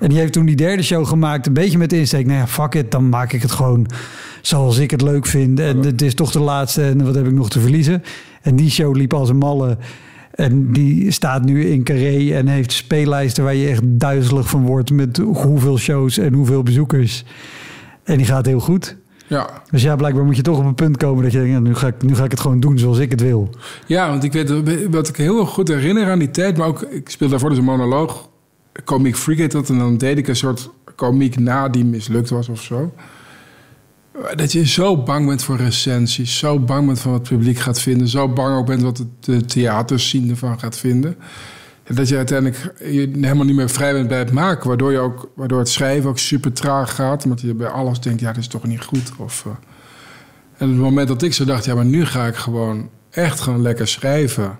En 0.00 0.08
die 0.08 0.18
heeft 0.18 0.32
toen 0.32 0.46
die 0.46 0.56
derde 0.56 0.82
show 0.82 1.06
gemaakt, 1.06 1.46
een 1.46 1.52
beetje 1.52 1.78
met 1.78 1.90
de 1.90 1.98
insteek, 1.98 2.26
nou 2.26 2.38
ja, 2.38 2.46
fuck 2.46 2.74
it, 2.74 2.90
dan 2.90 3.08
maak 3.08 3.32
ik 3.32 3.42
het 3.42 3.50
gewoon 3.50 3.86
zoals 4.40 4.78
ik 4.78 4.90
het 4.90 5.02
leuk 5.02 5.26
vind. 5.26 5.60
En 5.60 5.78
het 5.78 6.02
is 6.02 6.14
toch 6.14 6.30
de 6.30 6.40
laatste 6.40 6.82
en 6.82 7.04
wat 7.04 7.14
heb 7.14 7.26
ik 7.26 7.32
nog 7.32 7.50
te 7.50 7.60
verliezen? 7.60 8.02
En 8.42 8.56
die 8.56 8.70
show 8.70 8.96
liep 8.96 9.14
als 9.14 9.28
een 9.28 9.36
malle. 9.36 9.78
En 10.34 10.72
die 10.72 11.10
staat 11.10 11.44
nu 11.44 11.64
in 11.64 11.82
Carré 11.82 12.32
en 12.32 12.46
heeft 12.46 12.72
speellijsten 12.72 13.44
waar 13.44 13.54
je 13.54 13.68
echt 13.68 13.82
duizelig 13.84 14.48
van 14.48 14.66
wordt 14.66 14.90
met 14.90 15.16
hoeveel 15.16 15.78
shows 15.78 16.18
en 16.18 16.32
hoeveel 16.32 16.62
bezoekers. 16.62 17.24
En 18.04 18.16
die 18.16 18.26
gaat 18.26 18.46
heel 18.46 18.60
goed. 18.60 18.96
Ja. 19.32 19.62
Dus 19.70 19.82
ja, 19.82 19.96
blijkbaar 19.96 20.24
moet 20.24 20.36
je 20.36 20.42
toch 20.42 20.58
op 20.58 20.64
een 20.64 20.74
punt 20.74 20.96
komen 20.96 21.22
dat 21.22 21.32
je 21.32 21.38
denkt, 21.42 21.60
nu, 21.60 21.74
ga 21.74 21.86
ik, 21.86 22.02
nu 22.02 22.14
ga 22.14 22.24
ik 22.24 22.30
het 22.30 22.40
gewoon 22.40 22.60
doen 22.60 22.78
zoals 22.78 22.98
ik 22.98 23.10
het 23.10 23.20
wil. 23.20 23.50
ja, 23.86 24.08
want 24.08 24.24
ik 24.24 24.32
weet 24.32 24.88
wat 24.90 25.08
ik 25.08 25.16
heel 25.16 25.46
goed 25.46 25.68
herinner 25.68 26.10
aan 26.10 26.18
die 26.18 26.30
tijd, 26.30 26.56
maar 26.56 26.66
ook 26.66 26.82
ik 26.82 27.08
speelde 27.08 27.32
daarvoor 27.32 27.48
dus 27.50 27.58
een 27.58 27.64
monoloog. 27.64 28.28
Comic 28.84 29.16
Freak 29.16 29.38
heet 29.38 29.52
dat. 29.52 29.68
En 29.68 29.78
dan 29.78 29.96
deed 29.96 30.18
ik 30.18 30.28
een 30.28 30.36
soort 30.36 30.70
komiek 30.94 31.38
na 31.38 31.68
die 31.68 31.84
mislukt 31.84 32.30
was 32.30 32.48
of 32.48 32.62
zo. 32.62 32.92
Dat 34.34 34.52
je 34.52 34.66
zo 34.66 35.02
bang 35.02 35.26
bent 35.26 35.42
voor 35.42 35.56
recensies. 35.56 36.38
Zo 36.38 36.58
bang 36.58 36.86
bent 36.86 37.00
van 37.00 37.10
wat 37.10 37.20
het 37.20 37.28
publiek 37.28 37.58
gaat 37.58 37.80
vinden. 37.80 38.08
Zo 38.08 38.28
bang 38.28 38.56
ook 38.56 38.66
bent 38.66 38.82
wat 38.82 38.98
het- 38.98 39.08
de 39.20 39.44
theaterscene 39.44 40.30
ervan 40.30 40.58
gaat 40.58 40.78
vinden. 40.78 41.16
Dat 41.84 42.08
je 42.08 42.16
uiteindelijk 42.16 42.72
helemaal 42.80 43.44
niet 43.44 43.56
meer 43.56 43.70
vrij 43.70 43.92
bent 43.92 44.08
bij 44.08 44.18
het 44.18 44.32
maken. 44.32 44.68
Waardoor, 44.68 44.92
je 44.92 44.98
ook, 44.98 45.30
waardoor 45.34 45.58
het 45.58 45.68
schrijven 45.68 46.10
ook 46.10 46.18
super 46.18 46.52
traag 46.52 46.94
gaat. 46.94 47.24
Omdat 47.24 47.40
je 47.40 47.54
bij 47.54 47.68
alles 47.68 48.00
denkt, 48.00 48.20
ja, 48.20 48.32
dit 48.32 48.42
is 48.42 48.48
toch 48.48 48.64
niet 48.64 48.82
goed. 48.82 49.12
Of, 49.18 49.46
eh. 49.46 49.52
En 50.56 50.68
op 50.68 50.74
het 50.74 50.82
moment 50.82 51.08
dat 51.08 51.22
ik 51.22 51.32
zo 51.32 51.44
dacht, 51.44 51.64
ja, 51.64 51.74
maar 51.74 51.84
nu 51.84 52.04
ga 52.04 52.26
ik 52.26 52.34
gewoon 52.34 52.88
echt 53.10 53.40
gewoon 53.40 53.62
lekker 53.62 53.88
schrijven. 53.88 54.58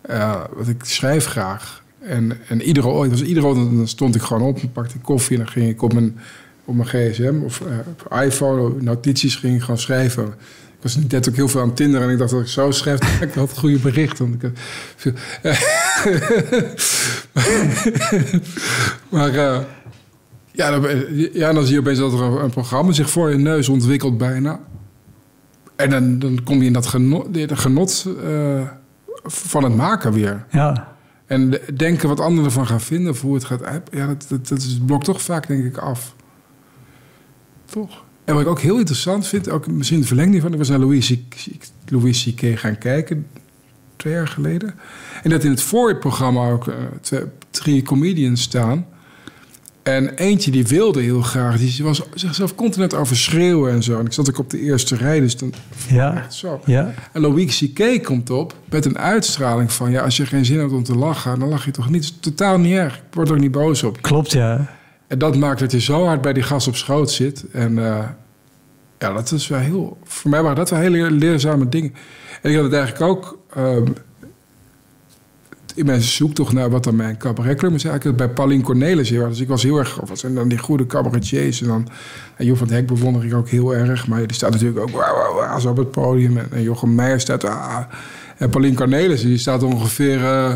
Eh, 0.00 0.44
want 0.54 0.68
ik 0.68 0.84
schrijf 0.84 1.26
graag. 1.26 1.82
En, 2.00 2.38
en 2.48 2.62
iedere 2.62 2.86
ooit, 2.86 3.10
was 3.10 3.22
iedere 3.22 3.46
ochtend 3.46 3.76
dan 3.76 3.88
stond 3.88 4.14
ik 4.14 4.22
gewoon 4.22 4.42
op 4.42 4.60
pakte 4.72 4.96
ik 4.96 5.02
koffie 5.02 5.38
en 5.38 5.42
dan 5.44 5.52
ging 5.52 5.68
ik 5.68 5.82
op 5.82 5.92
mijn, 5.92 6.18
op 6.64 6.74
mijn 6.74 6.88
gsm 6.88 7.34
of 7.44 7.62
op 7.86 8.18
iPhone 8.22 8.82
notities 8.82 9.36
ging 9.36 9.54
ik 9.54 9.60
gewoon 9.60 9.78
schrijven. 9.78 10.24
Ik 10.78 10.84
was 10.84 10.96
net 10.96 11.28
ook 11.28 11.36
heel 11.36 11.48
veel 11.48 11.60
aan 11.60 11.74
Tinder 11.74 12.02
en 12.02 12.10
ik 12.10 12.18
dacht 12.18 12.30
dat 12.30 12.40
ik 12.40 12.46
zo 12.46 12.70
schreef, 12.70 12.98
dan 13.18 13.28
ik 13.28 13.34
had 13.34 13.58
goede 13.58 13.78
berichten. 13.78 14.30
Want 14.30 14.42
ik 14.42 14.52
maar 19.08 19.34
eh, 19.34 19.58
ja, 20.52 20.70
dan, 20.70 20.86
ja, 21.32 21.52
dan 21.52 21.64
zie 21.64 21.74
je 21.74 21.80
opeens 21.80 21.98
dat 21.98 22.12
er 22.12 22.22
een, 22.22 22.42
een 22.42 22.50
programma 22.50 22.92
zich 22.92 23.10
voor 23.10 23.30
je 23.30 23.36
neus 23.36 23.68
ontwikkelt 23.68 24.18
bijna. 24.18 24.60
En 25.76 25.90
dan, 25.90 26.18
dan 26.18 26.40
kom 26.44 26.60
je 26.60 26.66
in 26.66 26.72
dat 26.72 26.86
genot, 26.86 27.34
de 27.34 27.56
genot 27.56 28.06
eh, 28.24 28.68
van 29.24 29.64
het 29.64 29.76
maken 29.76 30.12
weer. 30.12 30.44
Ja, 30.50 30.96
En 31.26 31.50
de- 31.50 31.62
denken 31.76 32.08
wat 32.08 32.20
anderen 32.20 32.44
ervan 32.44 32.66
gaan 32.66 32.80
vinden 32.80 33.12
of 33.12 33.20
hoe 33.20 33.34
het 33.34 33.44
gaat. 33.44 33.60
Ja, 33.90 34.06
dat, 34.06 34.26
dat, 34.48 34.66
blokt 34.86 35.04
toch 35.04 35.22
vaak, 35.22 35.46
denk 35.46 35.64
ik, 35.64 35.76
af. 35.76 36.14
Toch? 37.64 38.04
En 38.24 38.34
wat 38.34 38.42
ik 38.42 38.48
ook 38.48 38.60
heel 38.60 38.78
interessant 38.78 39.26
vind, 39.26 39.50
ook 39.50 39.66
misschien 39.66 39.98
het 39.98 40.06
verlenging 40.06 40.42
van... 40.42 40.52
Ik 40.52 40.58
was 40.58 40.68
naar 40.68 40.78
Louis 40.78 41.14
Louis 41.86 42.24
C.K. 42.24 42.58
gaan 42.58 42.78
kijken, 42.78 43.26
twee 43.98 44.12
jaar 44.12 44.28
geleden. 44.28 44.74
En 45.22 45.30
dat 45.30 45.44
in 45.44 45.50
het 45.50 45.62
voorprogramma 45.62 46.50
ook 46.50 46.72
twee, 47.00 47.22
drie 47.50 47.82
comedians 47.82 48.42
staan. 48.42 48.86
En 49.88 50.14
eentje 50.14 50.50
die 50.50 50.66
wilde 50.66 51.00
heel 51.00 51.22
graag, 51.22 51.58
die 51.58 51.84
was 51.84 52.02
zichzelf 52.14 52.54
continu 52.54 52.82
aan 52.82 52.88
het 52.88 52.98
overschreeuwen 52.98 53.72
en 53.72 53.82
zo. 53.82 53.98
En 53.98 54.06
ik 54.06 54.12
zat 54.12 54.28
ook 54.30 54.38
op 54.38 54.50
de 54.50 54.60
eerste 54.60 54.96
rij, 54.96 55.20
dus 55.20 55.36
dan 55.36 55.52
ja, 55.88 56.16
echt 56.16 56.34
zo. 56.34 56.60
ja. 56.64 56.94
En 57.12 57.20
Louis 57.20 57.58
C.K. 57.58 58.04
komt 58.04 58.30
op 58.30 58.54
met 58.70 58.84
een 58.84 58.98
uitstraling 58.98 59.72
van... 59.72 59.90
ja, 59.90 60.02
als 60.02 60.16
je 60.16 60.26
geen 60.26 60.44
zin 60.44 60.58
hebt 60.58 60.72
om 60.72 60.82
te 60.82 60.96
lachen, 60.96 61.38
dan 61.38 61.48
lach 61.48 61.64
je 61.64 61.70
toch 61.70 61.90
niet. 61.90 62.02
Is 62.02 62.16
totaal 62.20 62.58
niet 62.58 62.74
erg. 62.74 62.96
Ik 62.96 63.02
word 63.10 63.28
er 63.28 63.34
ook 63.34 63.40
niet 63.40 63.50
boos 63.50 63.82
op. 63.82 64.02
Klopt, 64.02 64.32
ja. 64.32 64.76
En 65.06 65.18
dat 65.18 65.36
maakt 65.36 65.60
dat 65.60 65.72
je 65.72 65.80
zo 65.80 66.04
hard 66.04 66.20
bij 66.20 66.32
die 66.32 66.42
gast 66.42 66.68
op 66.68 66.76
schoot 66.76 67.10
zit. 67.10 67.44
En 67.52 67.78
eh, 67.78 68.04
ja, 68.98 69.12
dat 69.12 69.32
is 69.32 69.48
wel 69.48 69.58
heel... 69.58 69.98
Voor 70.04 70.30
mij 70.30 70.42
waren 70.42 70.56
dat 70.56 70.70
wel 70.70 70.78
hele 70.78 71.10
leerzame 71.10 71.68
dingen. 71.68 71.94
En 72.42 72.50
ik 72.50 72.56
had 72.56 72.64
het 72.64 72.74
eigenlijk 72.74 73.12
ook... 73.12 73.37
ehm, 73.54 73.84
in 75.74 75.86
mijn 75.86 76.02
zoektocht 76.02 76.52
naar 76.52 76.70
wat 76.70 76.84
dan 76.84 76.96
mijn 76.96 77.16
cabaretclub 77.16 77.74
is... 77.74 77.84
eigenlijk 77.84 78.16
bij 78.16 78.28
Pauline 78.28 78.62
Cornelis. 78.62 79.08
Dus 79.08 79.40
ik 79.40 79.48
was 79.48 79.62
heel 79.62 79.78
erg... 79.78 80.00
Wat 80.06 80.18
zijn 80.18 80.34
dan 80.34 80.48
die 80.48 80.58
goede 80.58 80.86
cabaretiers? 80.86 81.60
En 81.62 81.68
dan... 81.68 81.88
En 82.36 82.56
van 82.56 82.66
het 82.66 82.76
Hek 82.76 82.86
bewonder 82.86 83.24
ik 83.24 83.34
ook 83.34 83.48
heel 83.48 83.74
erg. 83.74 84.06
Maar 84.06 84.26
die 84.26 84.36
staat 84.36 84.50
natuurlijk 84.50 84.78
ook 84.80 84.90
wauw, 84.90 85.14
wauw, 85.14 85.34
wauw, 85.34 85.58
zo 85.58 85.70
op 85.70 85.76
het 85.76 85.90
podium. 85.90 86.36
En, 86.36 86.46
en 86.52 86.62
Jochem 86.62 86.94
Meijer 86.94 87.20
staat... 87.20 87.44
Ah, 87.44 87.80
en 88.36 88.50
Pauline 88.50 88.76
Cornelis, 88.76 89.22
die 89.22 89.38
staat 89.38 89.62
ongeveer... 89.62 90.24
eh, 90.24 90.54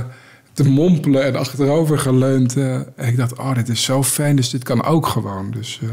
te 0.53 0.69
mompelen 0.69 1.25
en 1.25 1.37
achterover 1.37 1.99
geleund. 1.99 2.57
eh. 2.57 2.75
en 2.75 2.87
ik 2.97 3.17
dacht, 3.17 3.39
oh, 3.39 3.55
dit 3.55 3.69
is 3.69 3.83
zo 3.83 4.03
fijn, 4.03 4.37
dus 4.37 4.51
dit 4.51 4.65
kan 4.65 4.85
ook 4.85 5.07
gewoon. 5.07 5.51
Dus 5.51 5.81
eh, 5.83 5.89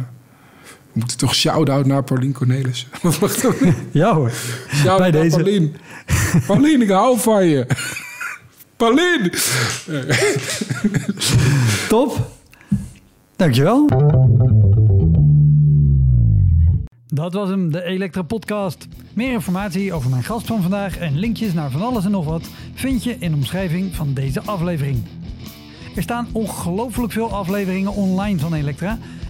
we 0.91 0.99
moeten 0.99 1.17
toch 1.17 1.35
shout-out 1.35 1.85
naar 1.85 2.03
Paulien 2.03 2.33
Cornelis. 2.33 2.87
Ja 3.91 4.13
hoor. 4.13 4.31
Shout-out 4.73 4.97
Bij 4.97 5.11
naar 5.11 5.21
deze. 5.21 5.35
Paulien. 5.35 5.75
Paulien, 6.47 6.81
ik 6.81 6.89
hou 6.89 7.19
van 7.19 7.45
je. 7.45 7.67
Paulien! 8.77 9.31
Top. 11.89 12.29
Dankjewel. 13.35 13.87
Dat 17.05 17.33
was 17.33 17.49
hem, 17.49 17.71
de 17.71 17.83
Elektra 17.83 18.21
Podcast. 18.21 18.87
Meer 19.13 19.31
informatie 19.31 19.93
over 19.93 20.09
mijn 20.09 20.23
gast 20.23 20.47
van 20.47 20.61
vandaag 20.61 20.97
en 20.97 21.19
linkjes 21.19 21.53
naar 21.53 21.71
van 21.71 21.81
alles 21.81 22.05
en 22.05 22.11
nog 22.11 22.25
wat 22.25 22.49
vind 22.73 23.03
je 23.03 23.15
in 23.19 23.31
de 23.31 23.37
omschrijving 23.37 23.95
van 23.95 24.13
deze 24.13 24.41
aflevering. 24.41 25.03
Er 25.95 26.01
staan 26.01 26.27
ongelooflijk 26.31 27.11
veel 27.11 27.31
afleveringen 27.33 27.93
online 27.93 28.39
van 28.39 28.53
Elektra. 28.53 28.97